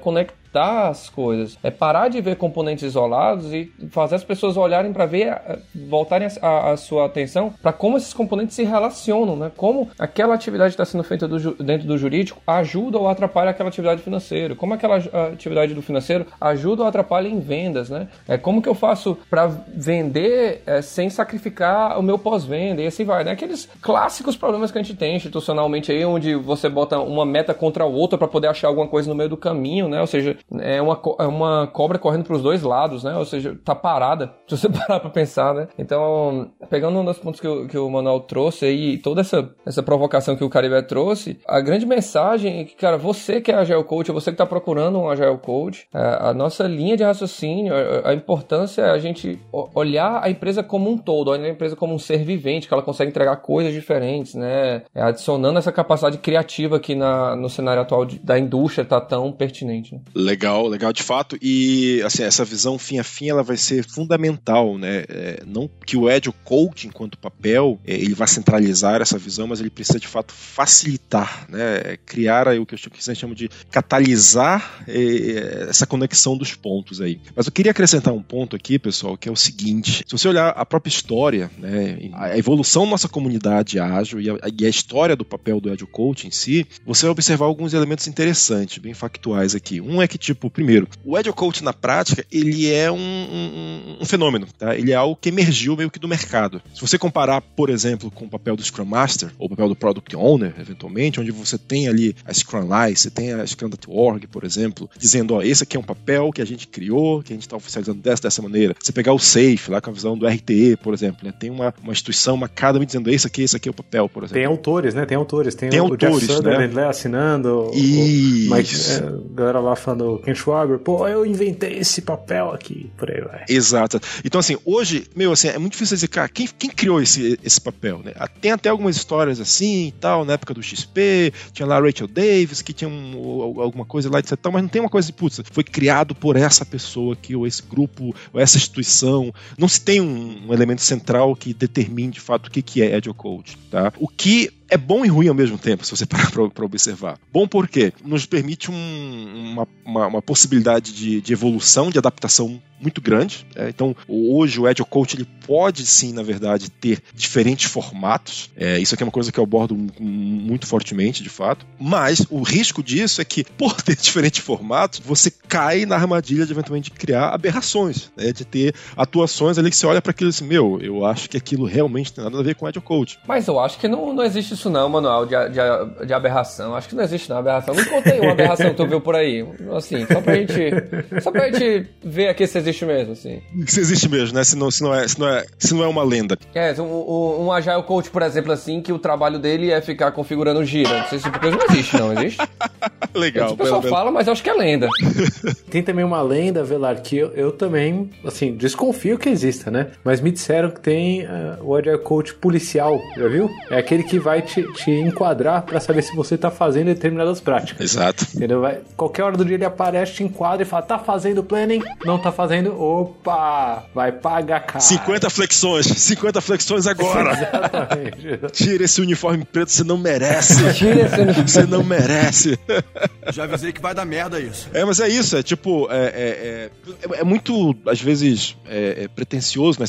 Conectar 0.54 0.90
as 0.90 1.10
coisas. 1.10 1.58
É 1.64 1.72
parar 1.72 2.10
de 2.10 2.22
ver 2.22 2.36
componentes 2.36 2.84
isolados 2.84 3.52
e 3.52 3.72
fazer 3.90 4.16
as 4.16 4.24
pessoas 4.24 4.56
olharem 4.56 4.94
para 4.94 5.06
ver, 5.06 5.28
eh, 5.28 5.60
voltarem 5.90 6.28
a, 6.42 6.72
a 6.72 6.78
sua 6.78 7.06
atenção 7.06 7.54
para 7.62 7.74
como 7.74 7.98
esses 7.98 8.14
componentes 8.14 8.56
se 8.56 8.64
relacionam, 8.64 9.36
né? 9.36 9.52
Como 9.58 9.90
aquela 9.98 10.36
atividade 10.36 10.74
está 10.74 10.86
sendo 10.86 11.04
feita 11.04 11.28
do, 11.28 11.56
dentro 11.56 11.88
do 11.88 11.98
jurídico 11.98 12.40
ajuda 12.46 13.00
ou 13.00 13.08
atrapalha 13.08 13.50
aquela 13.50 13.70
atividade 13.70 14.02
financeira. 14.04 14.56
Como 14.56 14.74
aquela 14.74 14.98
atividade 15.32 15.74
do 15.74 15.82
financeiro 15.82 16.28
ajuda 16.40 16.84
ou 16.84 16.88
atrapalha 16.88 17.28
em 17.28 17.40
vendas, 17.40 17.90
né? 17.90 18.08
É 18.28 18.38
como 18.38 18.62
que 18.62 18.70
eu 18.70 18.76
faço 18.76 19.18
para 19.30 19.48
vender 19.48 20.62
é, 20.68 20.82
sem 20.82 21.10
sacrificar 21.10 21.98
o 21.98 22.04
meu 22.04 22.20
pós-venda 22.20 22.82
e 22.82 22.88
assim 22.88 23.04
vai, 23.04 23.24
né? 23.24 23.32
Aqueles 23.32 23.68
clássicos 23.82 24.38
problemas 24.38 24.72
que 24.72 24.78
a 24.78 24.84
gente 24.84 24.96
tem 24.96 25.16
institucionalmente 25.16 25.92
aí, 25.92 26.06
onde 26.06 26.36
você 26.36 26.70
bota 26.70 27.00
uma 27.00 27.26
meta 27.26 27.54
contra 27.54 27.84
a 27.84 27.88
outra 27.88 28.18
para 28.18 28.28
poder 28.28 28.48
achar 28.48 28.68
alguma 28.68 28.88
coisa 28.88 29.10
no 29.10 29.16
meio 29.16 29.30
do 29.30 29.38
caminho, 29.38 29.88
né? 29.88 30.00
Ou 30.00 30.08
seja, 30.08 30.38
é 30.60 30.82
uma, 30.82 31.00
é 31.20 31.26
uma 31.26 31.68
cobra 31.68 31.98
correndo 31.98 32.26
para 32.26 32.36
os 32.36 32.42
dois 32.42 32.62
lados, 32.62 33.04
né? 33.04 33.16
Ou 33.16 33.26
seja, 33.26 33.58
tá 33.64 33.74
parada, 33.74 34.34
se 34.48 34.58
você 34.58 34.70
parar 34.70 35.00
para 35.00 35.10
pensar, 35.10 35.54
né? 35.54 35.68
Então, 35.78 36.52
pegando 36.70 37.00
um 37.00 37.06
dos 37.06 37.18
pontos 37.18 37.40
que 37.40 37.48
o, 37.48 37.68
que 37.68 37.78
o 37.78 37.90
Manuel 37.90 38.22
trouxe 38.22 38.66
aí, 38.66 38.98
toda 38.98 39.22
essa, 39.22 39.50
essa 39.66 39.82
provocação 39.82 40.36
que 40.36 40.44
o 40.44 40.50
Caribe 40.50 40.82
trouxe, 40.84 41.40
a 41.48 41.60
grande 41.60 41.86
mensagem 41.86 42.62
é 42.62 42.64
que, 42.66 42.76
cara, 42.76 42.98
você 42.98 43.42
que 43.42 43.52
é 43.52 43.56
Agile 43.56 43.84
Coach, 43.84 44.12
você 44.12 44.32
que 44.32 44.36
está 44.36 44.46
procurando 44.46 45.00
um 45.00 45.10
Agile 45.10 45.38
Coach, 45.38 45.88
a, 45.94 46.30
a 46.30 46.34
nossa 46.34 46.68
linha 46.68 46.96
de 46.96 47.04
raciocínio, 47.04 47.74
a, 47.74 48.10
a, 48.10 48.14
importância 48.14 48.82
é 48.84 48.90
a 48.92 49.00
gente 49.00 49.40
olhar 49.52 50.24
a 50.24 50.30
empresa 50.30 50.64
como 50.64 50.90
um 50.90 50.98
todo, 50.98 51.32
olhar 51.32 51.46
a 51.46 51.50
empresa 51.50 51.76
como 51.76 51.94
um 51.94 52.00
ser 52.00 52.24
vivente, 52.24 52.68
que 52.68 52.74
ela 52.74 52.84
consegue 52.84 53.10
entregar 53.10 53.36
coisas 53.38 53.74
diferentes, 53.74 54.36
né? 54.36 54.84
É, 54.94 55.02
adicionando 55.02 55.60
essa 55.60 55.72
capacidade 55.72 56.18
criativa 56.18 56.80
que 56.80 56.96
na, 56.96 57.36
no 57.36 57.50
cenário 57.50 57.82
atual 57.82 58.06
de, 58.06 58.20
da 58.20 58.38
indústria 58.38 58.84
está 58.84 59.00
tão 59.02 59.32
pertinente. 59.32 59.96
Né? 59.96 60.02
Legal, 60.34 60.68
legal 60.68 60.92
de 60.92 61.04
fato. 61.04 61.38
E 61.40 62.02
assim, 62.04 62.24
essa 62.24 62.44
visão 62.44 62.80
fim 62.80 62.98
a 62.98 63.04
fim 63.04 63.30
ela 63.30 63.44
vai 63.44 63.56
ser 63.56 63.88
fundamental, 63.88 64.80
né? 64.80 65.06
É, 65.08 65.44
não 65.46 65.70
que 65.86 65.96
o 65.96 66.08
Agile 66.08 66.34
Coach, 66.44 66.88
enquanto 66.88 67.20
papel, 67.20 67.80
é, 67.86 67.94
ele 67.94 68.16
vai 68.16 68.28
centralizar 68.28 69.00
essa 69.00 69.20
visão, 69.20 69.46
mas 69.46 69.60
ele 69.60 69.70
precisa 69.70 70.00
de 70.00 70.08
fato 70.08 70.34
facilitar, 70.34 71.46
né? 71.48 71.98
Criar 72.04 72.48
aí, 72.48 72.58
o 72.58 72.66
que 72.66 72.76
gente 72.76 73.20
chama 73.20 73.36
de 73.36 73.48
catalisar 73.70 74.84
é, 74.88 75.68
essa 75.70 75.86
conexão 75.86 76.36
dos 76.36 76.56
pontos 76.56 77.00
aí. 77.00 77.22
Mas 77.36 77.46
eu 77.46 77.52
queria 77.52 77.72
acrescentar 77.72 78.12
um 78.12 78.24
ponto 78.24 78.56
aqui, 78.56 78.80
pessoal, 78.80 79.16
que 79.16 79.30
é 79.30 79.32
o 79.32 79.36
seguinte: 79.36 80.04
se 80.08 80.12
você 80.12 80.28
olhar 80.28 80.50
a 80.50 80.66
própria 80.66 80.90
história, 80.90 81.52
né, 81.60 82.10
a 82.14 82.36
evolução 82.36 82.86
da 82.86 82.92
nossa 82.92 83.08
comunidade 83.08 83.80
ágil 83.80 84.20
e 84.20 84.32
a, 84.32 84.38
e 84.60 84.66
a 84.66 84.70
história 84.70 85.16
do 85.16 85.24
papel 85.24 85.62
do 85.62 85.70
Agile 85.70 85.88
Coach 85.92 86.26
em 86.26 86.32
si, 86.32 86.66
você 86.84 87.06
vai 87.06 87.12
observar 87.12 87.46
alguns 87.46 87.76
elementos 87.76 88.08
interessantes, 88.08 88.80
bem 88.80 88.96
factuais 88.96 89.54
aqui. 89.54 89.80
Um 89.84 90.02
é 90.02 90.08
que 90.08 90.23
tipo, 90.24 90.50
primeiro, 90.50 90.88
o 91.04 91.18
Agile 91.18 91.34
Coach 91.34 91.64
na 91.64 91.74
prática, 91.74 92.26
ele 92.32 92.72
é 92.72 92.90
um, 92.90 92.96
um, 92.98 93.98
um, 94.02 94.06
fenômeno, 94.06 94.48
tá? 94.58 94.76
Ele 94.76 94.92
é 94.92 94.96
algo 94.96 95.18
que 95.20 95.30
emergiu 95.30 95.76
meio 95.76 95.92
que 95.92 96.00
do 96.00 96.08
mercado. 96.08 96.62
Se 96.74 96.80
você 96.80 96.98
comparar, 96.98 97.42
por 97.42 97.70
exemplo, 97.70 98.10
com 98.10 98.26
o 98.26 98.30
papel 98.30 98.56
do 98.56 98.64
Scrum 98.64 98.86
Master, 98.86 99.30
ou 99.38 99.48
o 99.48 99.50
papel 99.50 99.68
do 99.68 99.76
Product 99.76 100.16
Owner, 100.16 100.54
eventualmente, 100.60 101.20
onde 101.20 101.32
você 101.32 101.58
tem 101.58 101.88
ali 101.88 102.16
a 102.26 102.34
Scrum 102.34 102.62
Life, 102.62 103.02
você 103.02 103.10
tem 103.10 103.34
a 103.34 103.46
Scrum.org, 103.46 104.28
por 104.28 104.46
exemplo, 104.46 104.90
dizendo, 104.98 105.36
ó, 105.36 105.42
esse 105.42 105.64
aqui 105.64 105.76
é 105.76 105.80
um 105.80 105.84
papel 105.84 106.32
que 106.32 106.42
a 106.42 106.46
gente 106.46 106.68
criou, 106.68 107.22
que 107.22 107.34
a 107.34 107.36
gente 107.36 107.44
está 107.44 107.58
oficializando 107.58 108.02
dessa, 108.02 108.24
dessa 108.24 108.42
maneira. 108.42 108.76
Você 108.82 108.94
pegar 108.94 109.14
o 109.14 109.20
SAFE, 109.20 109.70
lá 109.70 109.82
com 109.82 109.90
a 109.90 109.94
visão 109.94 110.18
do 110.18 110.26
RTE, 110.26 110.78
por 110.82 110.94
exemplo, 110.94 111.28
né? 111.28 111.34
Tem 111.38 111.50
uma, 111.50 111.74
uma 111.84 111.92
instituição, 111.92 112.36
uma 112.36 112.46
academy 112.46 112.86
dizendo, 112.86 113.10
esse 113.10 113.28
aqui, 113.28 113.42
esse 113.42 113.58
aqui 113.58 113.68
é 113.68 113.72
o 113.72 113.76
papel, 113.76 114.08
por 114.08 114.24
exemplo. 114.24 114.36
Tem 114.36 114.46
autores, 114.46 114.94
né? 114.94 115.06
Tem 115.06 115.18
autores. 115.18 115.56
Tem, 115.56 115.70
tem 115.70 115.82
o, 115.82 115.86
autores, 115.86 116.30
o 116.30 116.42
Jeff 116.42 116.68
né? 116.74 116.88
assinando, 116.88 117.72
Isso. 117.74 118.52
o 118.52 118.56
Mike, 118.56 118.76
é, 118.76 119.36
galera 119.36 119.60
lá 119.60 119.76
falando, 119.76 120.13
Ken 120.20 120.36
Schwaber, 120.36 120.80
pô, 120.80 121.08
eu 121.08 121.26
inventei 121.26 121.78
esse 121.78 122.02
papel 122.02 122.52
aqui, 122.52 122.90
por 122.98 123.10
aí 123.10 123.22
vai. 123.22 123.46
Exato. 123.50 124.00
Então, 124.24 124.40
assim, 124.40 124.58
hoje, 124.66 125.08
meu, 125.16 125.32
assim, 125.32 125.48
é 125.48 125.58
muito 125.58 125.74
difícil 125.74 125.96
dizer, 125.96 126.08
cara, 126.08 126.28
quem, 126.28 126.48
quem 126.48 126.70
criou 126.70 127.02
esse, 127.02 127.40
esse 127.44 127.60
papel, 127.60 128.02
né? 128.04 128.14
Tem 128.42 128.52
até 128.52 128.70
algumas 128.70 128.96
histórias 128.96 129.40
assim 129.40 129.88
e 129.88 129.92
tal, 129.92 130.26
na 130.26 130.34
época 130.34 130.54
do 130.54 130.64
XP, 130.64 131.34
tinha 131.52 131.66
lá 131.66 131.80
Rachel 131.80 132.08
Davis, 132.08 132.62
que 132.62 132.74
tinha 132.74 132.90
um, 132.90 133.62
alguma 133.62 133.86
coisa 133.86 134.10
lá, 134.10 134.20
etc. 134.20 134.38
Mas 134.52 134.62
não 134.62 134.70
tem 134.70 134.82
uma 134.82 134.90
coisa 134.90 135.08
de, 135.08 135.14
putz, 135.14 135.42
foi 135.52 135.64
criado 135.64 136.16
por 136.16 136.36
essa 136.36 136.66
pessoa 136.66 137.14
aqui, 137.14 137.36
ou 137.36 137.46
esse 137.48 137.62
grupo, 137.62 138.16
ou 138.32 138.40
essa 138.40 138.58
instituição. 138.58 139.34
Não 139.58 139.68
se 139.68 139.82
tem 139.82 140.02
um, 140.02 140.48
um 140.48 140.54
elemento 140.54 140.82
central 140.82 141.36
que 141.36 141.54
determine, 141.54 142.12
de 142.12 142.20
fato, 142.20 142.48
o 142.48 142.52
que, 142.52 142.62
que 142.62 142.82
é 142.82 142.96
Agile 142.96 143.14
Coach, 143.14 143.58
tá? 143.70 143.92
O 143.98 144.08
que 144.08 144.50
é 144.74 144.78
bom 144.78 145.06
e 145.06 145.08
ruim 145.08 145.28
ao 145.28 145.36
mesmo 145.36 145.58
tempo, 145.58 145.86
se 145.86 145.96
você 145.96 146.04
parar 146.08 146.32
para 146.32 146.66
observar. 146.66 147.20
Bom 147.32 147.48
porque 147.48 147.94
nos 148.04 148.26
permite 148.26 148.72
um, 148.72 149.54
uma, 149.54 149.68
uma, 149.86 150.08
uma, 150.08 150.22
possibilidade 150.22 150.92
de, 150.92 151.22
de, 151.22 151.32
evolução, 151.32 151.92
de 151.92 152.00
adaptação 152.00 152.60
muito 152.82 153.00
grande. 153.00 153.46
É, 153.56 153.70
então, 153.70 153.96
hoje 154.08 154.60
o 154.60 154.68
Agile 154.68 154.86
Coach 154.90 155.16
ele 155.16 155.28
pode 155.46 155.86
sim, 155.86 156.12
na 156.12 156.22
verdade, 156.22 156.70
ter 156.70 157.02
diferentes 157.14 157.70
formatos. 157.70 158.50
É, 158.58 158.80
isso 158.80 158.94
aqui 158.94 159.04
é 159.04 159.06
uma 159.06 159.12
coisa 159.12 159.32
que 159.32 159.40
eu 159.40 159.44
abordo 159.44 159.78
muito 160.00 160.68
fortemente, 160.68 161.24
de 161.24 161.30
fato. 161.30 161.66
Mas 161.80 162.26
o 162.30 162.42
risco 162.42 162.84
disso 162.84 163.22
é 163.22 163.26
que, 163.26 163.44
por 163.58 163.82
ter 163.82 163.96
diferentes 163.96 164.44
formatos, 164.44 165.00
você 165.00 165.32
cai 165.32 165.86
na 165.86 165.96
armadilha 165.96 166.46
de 166.46 166.52
eventualmente 166.52 166.92
criar 166.92 167.30
aberrações, 167.30 168.12
né, 168.18 168.34
de 168.34 168.44
ter 168.44 168.76
atuações 168.98 169.58
ali 169.58 169.70
que 169.70 169.78
você 169.78 169.86
olha 169.86 170.02
para 170.02 170.12
aquilo 170.12 170.30
e 170.30 170.32
assim, 170.32 170.46
meu, 170.46 170.80
eu 170.82 171.06
acho 171.06 171.30
que 171.30 171.38
aquilo 171.38 171.66
realmente 171.66 172.12
tem 172.12 172.24
nada 172.24 172.40
a 172.40 172.44
ver 172.44 172.56
com 172.56 172.66
Agile 172.66 172.84
Coach. 172.84 173.20
Mas 173.28 173.48
eu 173.48 173.60
acho 173.60 173.78
que 173.78 173.88
não, 173.88 174.14
não 174.14 174.24
existe 174.24 174.58
isso 174.64 174.70
não, 174.70 174.88
manual 174.88 175.26
de, 175.26 175.36
de, 175.50 176.06
de 176.06 176.14
aberração. 176.14 176.76
Acho 176.76 176.88
que 176.88 176.96
não 176.96 177.04
existe 177.04 177.30
não, 177.30 177.38
aberração. 177.38 177.76
Me 177.76 177.86
contei 177.86 178.20
uma 178.20 178.32
aberração 178.32 178.70
que 178.70 178.76
tu 178.76 178.88
viu 178.88 179.02
por 179.02 179.16
aí. 179.16 179.46
Assim, 179.76 180.06
só 180.06 180.22
pra 180.22 180.36
gente. 180.36 181.22
Só 181.22 181.32
pra 181.32 181.52
gente 181.52 181.88
ver 182.02 182.30
aqui 182.30 182.48
se 182.48 182.58
existe 182.58 182.86
mesmo, 182.86 183.14
assim. 183.14 183.42
Se 183.68 183.80
existe 183.80 184.08
mesmo, 184.08 184.36
né? 184.36 184.44
Se 184.44 184.56
não, 184.56 184.72
se 184.72 184.82
não, 184.82 184.94
é, 184.94 185.08
se 185.08 185.20
não, 185.20 185.28
é, 185.28 185.46
se 185.58 185.74
não 185.74 185.84
é 185.84 185.88
uma 185.88 186.04
lenda. 186.04 186.38
É, 186.56 186.74
um, 186.82 187.46
um, 187.46 187.52
Agile 187.52 187.84
Coach, 187.84 188.10
por 188.10 188.22
exemplo, 188.22 188.52
assim, 188.52 188.82
que 188.82 188.94
o 188.94 189.00
trabalho 189.00 189.38
dele 189.38 189.72
é 189.72 189.82
ficar 189.82 190.12
configurando 190.12 190.64
gira. 190.64 191.06
Esse 191.12 191.20
tipo 191.20 191.32
de 191.32 191.40
coisa 191.40 191.58
não 191.58 191.66
existe, 191.70 191.98
não 191.98 192.14
existe? 192.14 192.38
Legal. 193.14 193.52
O 193.52 193.58
pessoal 193.58 193.82
fala, 193.82 194.12
mas 194.12 194.28
eu 194.28 194.34
acho 194.34 194.44
que 194.44 194.50
é 194.50 194.54
lenda. 194.54 194.88
Tem 195.70 195.84
também 195.84 196.06
uma 196.06 196.22
lenda, 196.22 196.64
Velar, 196.64 197.02
que 197.02 197.18
eu, 197.18 197.32
eu 197.32 197.52
também, 197.52 198.10
assim, 198.26 198.56
desconfio 198.56 199.18
que 199.18 199.30
exista, 199.30 199.70
né? 199.70 199.88
Mas 200.04 200.22
me 200.22 200.32
disseram 200.32 200.70
que 200.70 200.80
tem 200.80 201.24
uh, 201.24 201.58
o 201.62 201.76
Agile 201.76 201.98
Coach 202.00 202.36
policial, 202.36 203.00
já 203.18 203.28
viu? 203.28 203.50
É 203.70 203.78
aquele 203.78 204.04
que 204.04 204.20
vai 204.20 204.42
te, 204.42 204.53
te 204.62 204.92
enquadrar 204.92 205.64
para 205.64 205.80
saber 205.80 206.04
se 206.04 206.16
você 206.16 206.38
tá 206.38 206.52
fazendo 206.52 206.88
determinadas 206.88 207.40
práticas. 207.40 207.82
Exato. 207.82 208.28
Entendeu? 208.36 208.62
Vai, 208.62 208.80
qualquer 208.96 209.24
hora 209.24 209.38
do 209.38 209.46
dia 209.46 209.56
ele 209.56 209.66
aparece, 209.66 210.14
te 210.14 210.24
enquadra 210.24 210.64
e 210.64 210.66
fala: 210.66 210.84
tá 210.84 211.00
fazendo 211.00 211.44
planning? 211.44 211.82
Não 212.06 212.20
tá 212.20 212.32
fazendo? 212.32 212.80
Opa! 212.80 213.86
Vai 213.94 214.12
pagar 214.12 214.62
cara. 214.62 214.80
50 214.80 215.30
flexões, 215.30 215.86
50 215.98 216.42
flexões 216.42 216.88
agora. 216.88 217.32
Exatamente. 217.34 218.52
Tira 218.52 218.84
esse 218.84 219.02
uniforme 219.02 219.46
preto, 219.46 219.72
você 219.72 219.84
não 219.84 219.98
merece. 219.98 220.74
Tira 220.74 221.02
esse 221.02 221.20
uniforme. 221.20 221.50
Você 221.50 221.64
não 221.66 221.84
merece. 221.84 222.60
Já 223.32 223.44
avisei 223.44 223.72
que 223.72 223.82
vai 223.82 223.94
dar 223.94 224.06
merda 224.06 224.40
isso. 224.40 224.70
É, 224.74 224.84
mas 224.84 225.00
é 225.00 225.08
isso, 225.08 225.38
é 225.38 225.44
tipo, 225.44 225.88
é, 225.90 226.06
é, 226.06 226.72
é, 227.16 227.20
é 227.20 227.24
muito, 227.24 227.76
às 227.88 228.02
vezes, 228.02 228.58
é, 228.66 229.04
é 229.04 229.08
pretencioso, 229.08 229.80
né? 229.80 229.86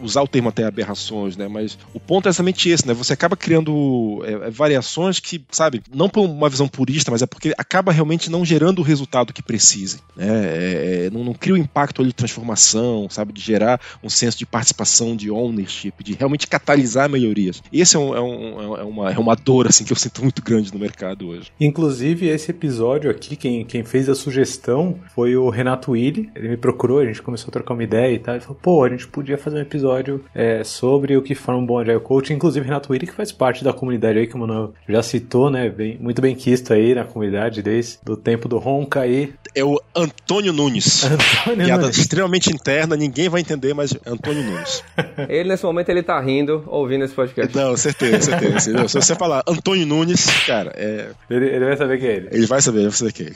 usar 0.00 0.22
o 0.22 0.28
termo 0.28 0.48
até 0.48 0.64
aberrações, 0.64 1.36
né? 1.36 1.48
Mas 1.48 1.78
o 1.92 2.00
ponto 2.00 2.26
é 2.26 2.30
exatamente 2.30 2.68
esse, 2.68 2.86
né? 2.86 2.94
Você 2.94 3.12
acaba 3.12 3.36
criando 3.36 4.22
é, 4.24 4.50
variações 4.50 5.18
que, 5.18 5.44
sabe, 5.50 5.82
não 5.92 6.08
por 6.08 6.24
uma 6.24 6.48
visão 6.48 6.68
purista, 6.68 7.10
mas 7.10 7.22
é 7.22 7.26
porque 7.26 7.54
acaba 7.56 7.92
realmente 7.92 8.30
não 8.30 8.44
gerando 8.44 8.80
o 8.80 8.82
resultado 8.82 9.32
que 9.32 9.42
precise, 9.42 10.00
né? 10.16 11.08
não, 11.12 11.24
não 11.24 11.34
cria 11.34 11.54
o 11.54 11.58
impacto 11.58 12.00
ali 12.00 12.08
de 12.08 12.14
transformação, 12.14 13.08
sabe? 13.10 13.32
De 13.32 13.40
gerar 13.40 13.80
um 14.02 14.10
senso 14.10 14.38
de 14.38 14.46
participação, 14.46 15.16
de 15.16 15.30
ownership, 15.30 15.92
de 16.02 16.14
realmente 16.14 16.46
catalisar 16.46 17.08
melhorias. 17.08 17.62
Esse 17.72 17.96
é, 17.96 17.98
um, 17.98 18.14
é, 18.14 18.20
um, 18.20 18.76
é, 18.76 18.82
uma, 18.82 19.12
é 19.12 19.18
uma 19.18 19.34
dor, 19.34 19.66
assim, 19.66 19.84
que 19.84 19.92
eu 19.92 19.96
sinto 19.96 20.22
muito 20.22 20.42
grande 20.42 20.72
no 20.72 20.78
mercado 20.78 21.28
hoje. 21.28 21.50
Inclusive, 21.60 22.26
esse 22.26 22.50
episódio 22.50 22.73
aqui, 23.10 23.36
quem, 23.36 23.64
quem 23.64 23.84
fez 23.84 24.08
a 24.08 24.14
sugestão 24.14 24.98
foi 25.14 25.36
o 25.36 25.48
Renato 25.48 25.92
Willi. 25.92 26.30
Ele 26.34 26.48
me 26.48 26.56
procurou, 26.56 27.00
a 27.00 27.04
gente 27.04 27.22
começou 27.22 27.48
a 27.48 27.52
trocar 27.52 27.74
uma 27.74 27.84
ideia 27.84 28.14
e 28.14 28.18
tal. 28.18 28.34
Ele 28.34 28.42
falou, 28.42 28.58
pô, 28.60 28.84
a 28.84 28.88
gente 28.88 29.06
podia 29.06 29.38
fazer 29.38 29.58
um 29.58 29.62
episódio 29.62 30.24
é, 30.34 30.62
sobre 30.64 31.16
o 31.16 31.22
que 31.22 31.34
forma 31.34 31.60
um 31.60 31.66
bom 31.66 31.78
Agile 31.78 32.00
Coach. 32.00 32.32
Inclusive, 32.32 32.64
Renato 32.64 32.92
Willi, 32.92 33.06
que 33.06 33.12
faz 33.12 33.32
parte 33.32 33.64
da 33.64 33.72
comunidade 33.72 34.18
aí, 34.18 34.26
que 34.26 34.34
o 34.34 34.38
Manuel 34.38 34.72
já 34.88 35.02
citou, 35.02 35.50
né? 35.50 35.68
Bem, 35.68 35.98
muito 36.00 36.20
bem 36.20 36.34
quisto 36.34 36.72
aí 36.72 36.94
na 36.94 37.04
comunidade 37.04 37.62
desde 37.62 37.98
o 38.08 38.16
tempo 38.16 38.48
do 38.48 38.58
Ronca 38.58 39.00
aí. 39.00 39.32
É 39.54 39.64
o 39.64 39.80
Antônio 39.94 40.52
Nunes. 40.52 41.04
Antônio 41.44 41.64
Piada 41.66 41.82
Nunes. 41.82 41.98
extremamente 41.98 42.52
interna, 42.52 42.96
ninguém 42.96 43.28
vai 43.28 43.40
entender, 43.40 43.74
mas 43.74 43.96
Antônio 44.06 44.42
Nunes. 44.42 44.82
ele, 45.28 45.48
nesse 45.48 45.64
momento, 45.64 45.88
ele 45.88 46.02
tá 46.02 46.20
rindo 46.20 46.64
ouvindo 46.66 47.04
esse 47.04 47.14
podcast. 47.14 47.56
Não, 47.56 47.76
certeza, 47.76 48.38
certeza. 48.38 48.88
Se 48.88 49.00
você 49.00 49.14
falar 49.14 49.42
Antônio 49.46 49.86
Nunes, 49.86 50.26
cara, 50.46 50.72
é. 50.76 51.10
Ele, 51.30 51.46
ele 51.46 51.64
vai 51.64 51.76
saber 51.76 51.98
quem 51.98 52.08
é 52.08 52.16
ele. 52.16 52.28
Ele 52.32 52.46
vai 52.46 52.60
saber, 52.64 52.86
é 52.86 53.22
ele. 53.22 53.32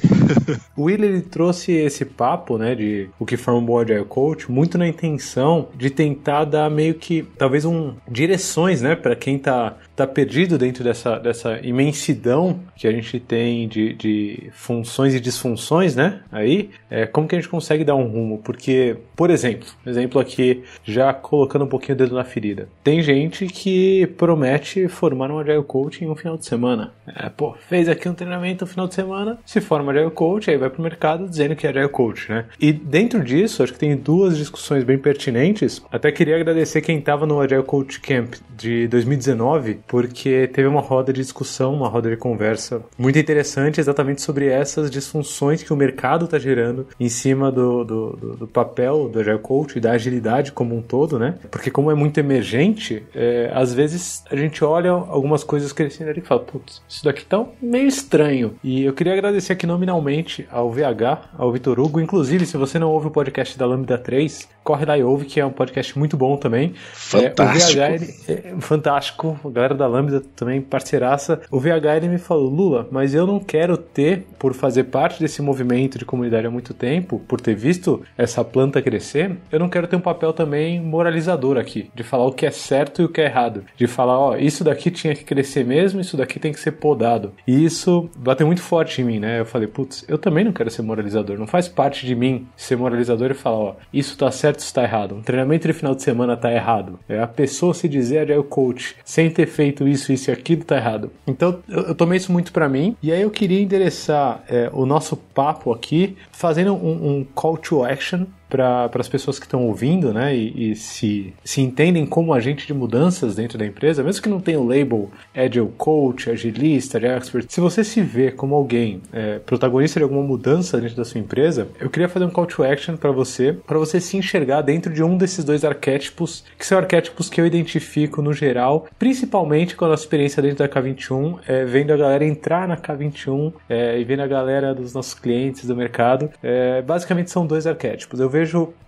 o 0.77 0.85
Will, 0.85 1.05
ele 1.05 1.21
trouxe 1.21 1.73
esse 1.73 2.05
papo, 2.05 2.59
né, 2.59 2.75
de 2.75 3.09
o 3.19 3.27
que 3.27 3.37
forma 3.37 3.61
um 3.61 3.65
bom 3.65 3.79
Agile 3.79 4.05
Coach, 4.05 4.51
muito 4.51 4.79
na 4.79 4.87
intenção 4.87 5.69
de 5.77 5.91
tentar 5.91 6.45
dar 6.45 6.71
meio 6.71 6.95
que, 6.95 7.27
talvez, 7.37 7.65
um 7.65 7.95
direções, 8.09 8.83
né, 8.83 8.95
para 8.97 9.15
quem 9.15 9.39
tá 9.39 9.77
tá 9.99 10.07
perdido 10.07 10.57
dentro 10.57 10.85
dessa, 10.85 11.19
dessa 11.19 11.59
imensidão 11.61 12.61
que 12.77 12.87
a 12.87 12.93
gente 12.93 13.19
tem 13.19 13.67
de, 13.67 13.95
de 13.95 14.51
funções 14.53 15.13
e 15.13 15.19
disfunções, 15.19 15.97
né? 15.97 16.21
Aí, 16.31 16.71
é, 16.89 17.05
como 17.05 17.27
que 17.27 17.35
a 17.35 17.41
gente 17.41 17.51
consegue 17.51 17.83
dar 17.83 17.97
um 17.97 18.07
rumo? 18.07 18.39
Porque, 18.39 18.97
por 19.17 19.29
exemplo, 19.29 19.69
exemplo 19.85 20.21
aqui, 20.21 20.63
já 20.85 21.13
colocando 21.13 21.65
um 21.65 21.69
pouquinho 21.69 21.95
o 21.95 21.99
dedo 21.99 22.15
na 22.15 22.23
ferida. 22.23 22.69
Tem 22.85 23.03
gente 23.03 23.47
que 23.49 24.07
promete 24.17 24.87
formar 24.87 25.33
um 25.33 25.41
Agile 25.41 25.65
Coach 25.65 26.05
em 26.05 26.09
um 26.09 26.15
final 26.15 26.37
de 26.37 26.47
semana. 26.47 26.93
É, 27.05 27.29
pô, 27.29 27.57
fez 27.69 27.89
aqui 27.89 28.09
um 28.09 28.15
treinamento 28.15 28.65
no 28.65 28.71
final 28.71 28.87
de 28.87 28.95
semana, 28.95 29.39
se 29.45 29.61
forma 29.61 29.91
Agile 29.91 30.13
Coach, 30.13 30.49
aí 30.49 30.57
vai 30.57 30.71
pro 30.71 30.81
mercado 30.81 31.29
dizendo 31.29 31.57
que 31.57 31.67
é 31.67 31.71
Agile 31.71 31.89
Coach, 31.89 32.31
né? 32.31 32.45
E 32.61 32.73
dentro 32.73 33.25
disso, 33.25 33.65
acho 33.65 33.73
que 33.73 33.79
tem 33.81 33.97
duas 33.97 34.37
discussões 34.37 34.85
bem 34.85 34.97
pertinentes. 34.97 35.83
Até 35.91 36.13
queria 36.13 36.37
agradecer 36.37 36.83
quem 36.83 36.99
estava 36.99 37.27
no 37.27 37.41
Agile 37.41 37.65
Coach 37.65 38.01
Camp 38.01 38.35
de 38.57 38.87
2019, 38.87 39.81
porque 39.89 40.49
teve 40.53 40.69
uma 40.69 40.81
roda 40.81 41.13
de 41.13 41.21
discussão, 41.21 41.75
uma 41.75 41.89
roda 41.89 42.11
de 42.11 42.17
conversa 42.17 42.83
muito 42.97 43.19
interessante 43.19 43.81
exatamente 43.81 44.23
sobre 44.23 44.47
essas 44.47 44.91
disfunções 44.91 45.63
que 45.63 45.73
o 45.73 45.77
mercado 45.77 46.27
está 46.27 46.39
gerando 46.39 46.87
em 47.01 47.09
cima 47.09 47.51
do, 47.51 47.85
do, 47.85 48.11
do, 48.11 48.37
do, 48.37 48.47
papel 48.47 49.09
do 49.09 49.19
Agile 49.19 49.39
Coach 49.39 49.79
e 49.79 49.81
da 49.81 49.93
agilidade 49.93 50.53
como 50.53 50.77
um 50.77 50.83
todo, 50.83 51.19
né? 51.19 51.37
Porque 51.51 51.71
como 51.71 51.91
é 51.91 51.95
muito 51.95 52.19
emergente, 52.19 53.03
é, 53.15 53.51
às 53.55 53.73
vezes 53.73 54.23
a 54.31 54.37
gente 54.37 54.63
olha 54.63 54.91
algumas 54.91 55.43
coisas 55.43 55.73
crescendo 55.73 56.11
ali 56.11 56.21
e 56.21 56.23
fala, 56.23 56.41
putz, 56.41 56.83
isso 56.89 57.05
daqui 57.05 57.25
tá 57.25 57.45
meio 57.61 57.89
estranho. 57.89 58.55
E 58.63 58.85
eu 58.85 58.93
queria 58.93 59.15
agradecer 59.15 59.55
aqui 59.55 59.67
nominalmente 59.67 60.47
ao 60.51 60.71
VH, 60.71 61.31
ao 61.39 61.51
Vitor 61.51 61.81
Hugo. 61.81 62.01
Inclusive, 62.01 62.45
se 62.45 62.57
você 62.57 62.79
não 62.79 62.91
ouve 62.91 63.07
o 63.07 63.11
podcast 63.11 63.59
da 63.59 63.65
Lambda 63.65 63.97
3, 63.97 64.49
corre 64.69 64.85
lá 64.85 64.99
e 64.99 65.03
ouve, 65.03 65.25
que 65.25 65.41
é 65.41 65.47
um 65.47 65.51
podcast 65.51 65.99
muito 65.99 66.17
bom 66.17 66.37
também. 66.37 66.75
Fantástico. 66.93 67.81
É, 67.81 67.89
o 67.89 67.99
VH, 67.99 68.05
ele, 68.05 68.15
é 68.29 68.61
fantástico. 68.61 69.41
A 69.43 69.49
galera 69.49 69.75
da 69.79 69.87
Lambda 69.87 70.21
também 70.37 70.61
parceiraça. 70.61 71.41
O 71.51 71.59
VH 71.59 71.97
ele 71.97 72.09
me 72.09 72.19
falou, 72.19 72.49
Lula, 72.49 72.87
mas 72.91 73.15
eu 73.15 73.27
não 73.27 73.41
quero 73.41 73.77
ter, 73.77 74.27
por 74.39 74.55
fazer 74.55 74.85
parte 74.85 75.21
desse 75.21 75.41
movimento 75.41 75.99
de 75.99 76.05
comunidade 76.05 76.47
há 76.47 76.51
muito 76.51 76.75
tempo, 76.75 77.21
por 77.27 77.41
ter 77.41 77.55
visto 77.55 78.03
essa 78.17 78.45
planta 78.45 78.83
crescer, 78.83 79.37
eu 79.51 79.59
não 79.59 79.69
quero 79.69 79.87
ter 79.87 79.97
um 79.97 80.01
papel 80.01 80.33
também 80.33 80.81
moralizador 80.81 81.57
aqui, 81.57 81.91
de 81.95 82.03
falar 82.03 82.27
o 82.27 82.33
que 82.33 82.47
é 82.47 82.51
certo 82.51 83.03
e 83.03 83.05
o 83.05 83.09
que 83.09 83.21
é 83.21 83.25
errado. 83.25 83.65
De 83.77 83.87
falar, 83.87 84.19
ó, 84.19 84.37
isso 84.37 84.65
daqui 84.65 84.91
tinha 84.91 85.15
que 85.15 85.25
crescer 85.25 85.65
mesmo, 85.65 86.01
isso 86.01 86.17
daqui 86.17 86.39
tem 86.39 86.53
que 86.53 86.61
ser 86.61 86.73
podado. 86.73 87.33
E 87.47 87.65
isso 87.65 88.11
bateu 88.17 88.47
muito 88.47 88.63
forte 88.63 89.01
em 89.01 89.05
mim, 89.05 89.19
né? 89.19 89.41
Eu 89.41 89.47
falei, 89.47 89.69
putz, 89.69 90.05
eu 90.09 90.19
também 90.19 90.45
não 90.45 90.53
quero 90.53 90.71
ser 90.71 90.83
moralizador. 90.83 91.39
Não 91.39 91.47
faz 91.47 91.69
parte 91.69 92.07
de 92.07 92.15
mim 92.15 92.47
ser 92.57 92.77
moralizador 92.77 93.31
e 93.31 93.35
falar, 93.35 93.57
ó, 93.57 93.77
isso 93.93 94.17
tá 94.17 94.31
certo, 94.31 94.61
isso 94.61 94.75
tá 94.75 94.83
errado. 94.83 95.15
Um 95.15 95.23
treinamento 95.23 95.67
de 95.67 95.73
final 95.73 95.95
de 95.95 96.03
semana 96.03 96.37
tá 96.37 96.53
errado. 96.53 96.99
É 97.09 97.21
a 97.21 97.27
pessoa 97.27 97.75
se 97.75 97.89
dizer, 97.89 98.31
é 98.31 98.39
o 98.39 98.45
coach, 98.45 98.97
sem 99.05 99.31
ter 99.31 99.47
feito 99.47 99.68
isso, 99.87 100.13
isso 100.13 100.31
e 100.31 100.33
aquilo, 100.33 100.65
tá 100.65 100.77
errado. 100.77 101.11
Então, 101.27 101.61
eu, 101.69 101.83
eu 101.89 101.95
tomei 101.95 102.19
isso 102.19 102.33
muito 102.33 102.53
para 102.53 102.69
mim. 102.69 102.97
E 103.03 103.13
aí 103.13 103.23
eu 103.23 103.31
queria 103.31 103.61
endereçar 103.61 104.43
é, 104.49 104.71
o 104.73 104.87
nosso 104.87 105.17
papo 105.17 105.73
aqui 105.73 106.17
fazendo 106.33 106.75
um, 106.75 107.19
um 107.19 107.25
call 107.35 107.57
to 107.57 107.85
action 107.85 108.25
para 108.49 108.91
as 108.95 109.09
pessoas 109.09 109.39
que 109.39 109.47
estão 109.47 109.67
ouvindo, 109.67 110.13
né, 110.13 110.35
e, 110.35 110.73
e, 110.73 110.77
se, 110.77 111.33
se 111.45 111.61
entendem 111.61 112.07
como 112.07 112.33
agente 112.33 112.67
de 112.67 112.75
mudanças 112.75 113.35
dentro 113.35 113.59
da 113.59 113.67
empresa, 113.67 114.03
mesmo 114.03 114.23
que 114.23 114.29
não 114.29 114.41
tenha 114.41 114.59
o 114.59 114.67
label 114.67 115.11
Agile 115.35 115.71
Coach, 115.77 116.31
Agilista, 116.31 116.99
Agile 116.99 117.13
Expert, 117.15 117.47
se 117.49 117.61
você 117.61 117.85
se 117.85 118.01
vê 118.01 118.31
como 118.31 118.55
alguém 118.55 119.01
é, 119.13 119.39
protagonista 119.39 120.01
de 120.01 120.05
alguma 120.05 120.23
mudança 120.23 120.81
dentro 120.81 120.97
da 120.97 121.05
sua 121.05 121.21
empresa, 121.21 121.69
eu 121.81 121.91
queria 121.91 122.09
fazer 122.09 122.25
um 122.25 122.31
call 122.31 122.47
to 122.47 122.63
action 122.63 122.97
para 122.97 123.11
você, 123.11 123.53
para 123.53 123.79
você 123.79 124.01
se 124.01 124.17
enxergar 124.17 124.63
dentro 124.63 124.93
de 124.93 125.03
um 125.03 125.17
desses 125.17 125.45
dois 125.45 125.65
arquétipos, 125.65 126.45
que 126.59 126.67
são 126.67 126.79
arquétipos 126.79 127.29
que 127.29 127.41
eu 127.41 127.47
identifico 127.47 128.23
no 128.23 128.33
geral, 128.33 128.87
principalmente 128.99 129.77
com 129.77 129.85
a 129.85 129.89
nossa 129.89 130.03
experiência 130.03 130.43
dentro 130.43 130.59
da 130.59 130.69
K21, 130.69 131.39
é, 131.47 131.65
vendo 131.65 131.93
a 131.93 131.97
galera 131.97 132.25
entrar 132.25 132.67
na 132.67 132.77
K21 132.77 133.53
é, 133.69 133.99
e 133.99 134.05
vendo 134.05 134.21
a 134.21 134.27
galera 134.27 134.75
dos 134.75 134.95
nossos 134.95 135.15
clientes 135.15 135.67
do 135.67 135.77
mercado. 135.77 136.31
É, 136.43 136.83
basicamente 136.83 137.31
são 137.31 137.47
dois 137.47 137.67
arquétipos. 137.67 138.21
Eu 138.21 138.29
vejo 138.29 138.38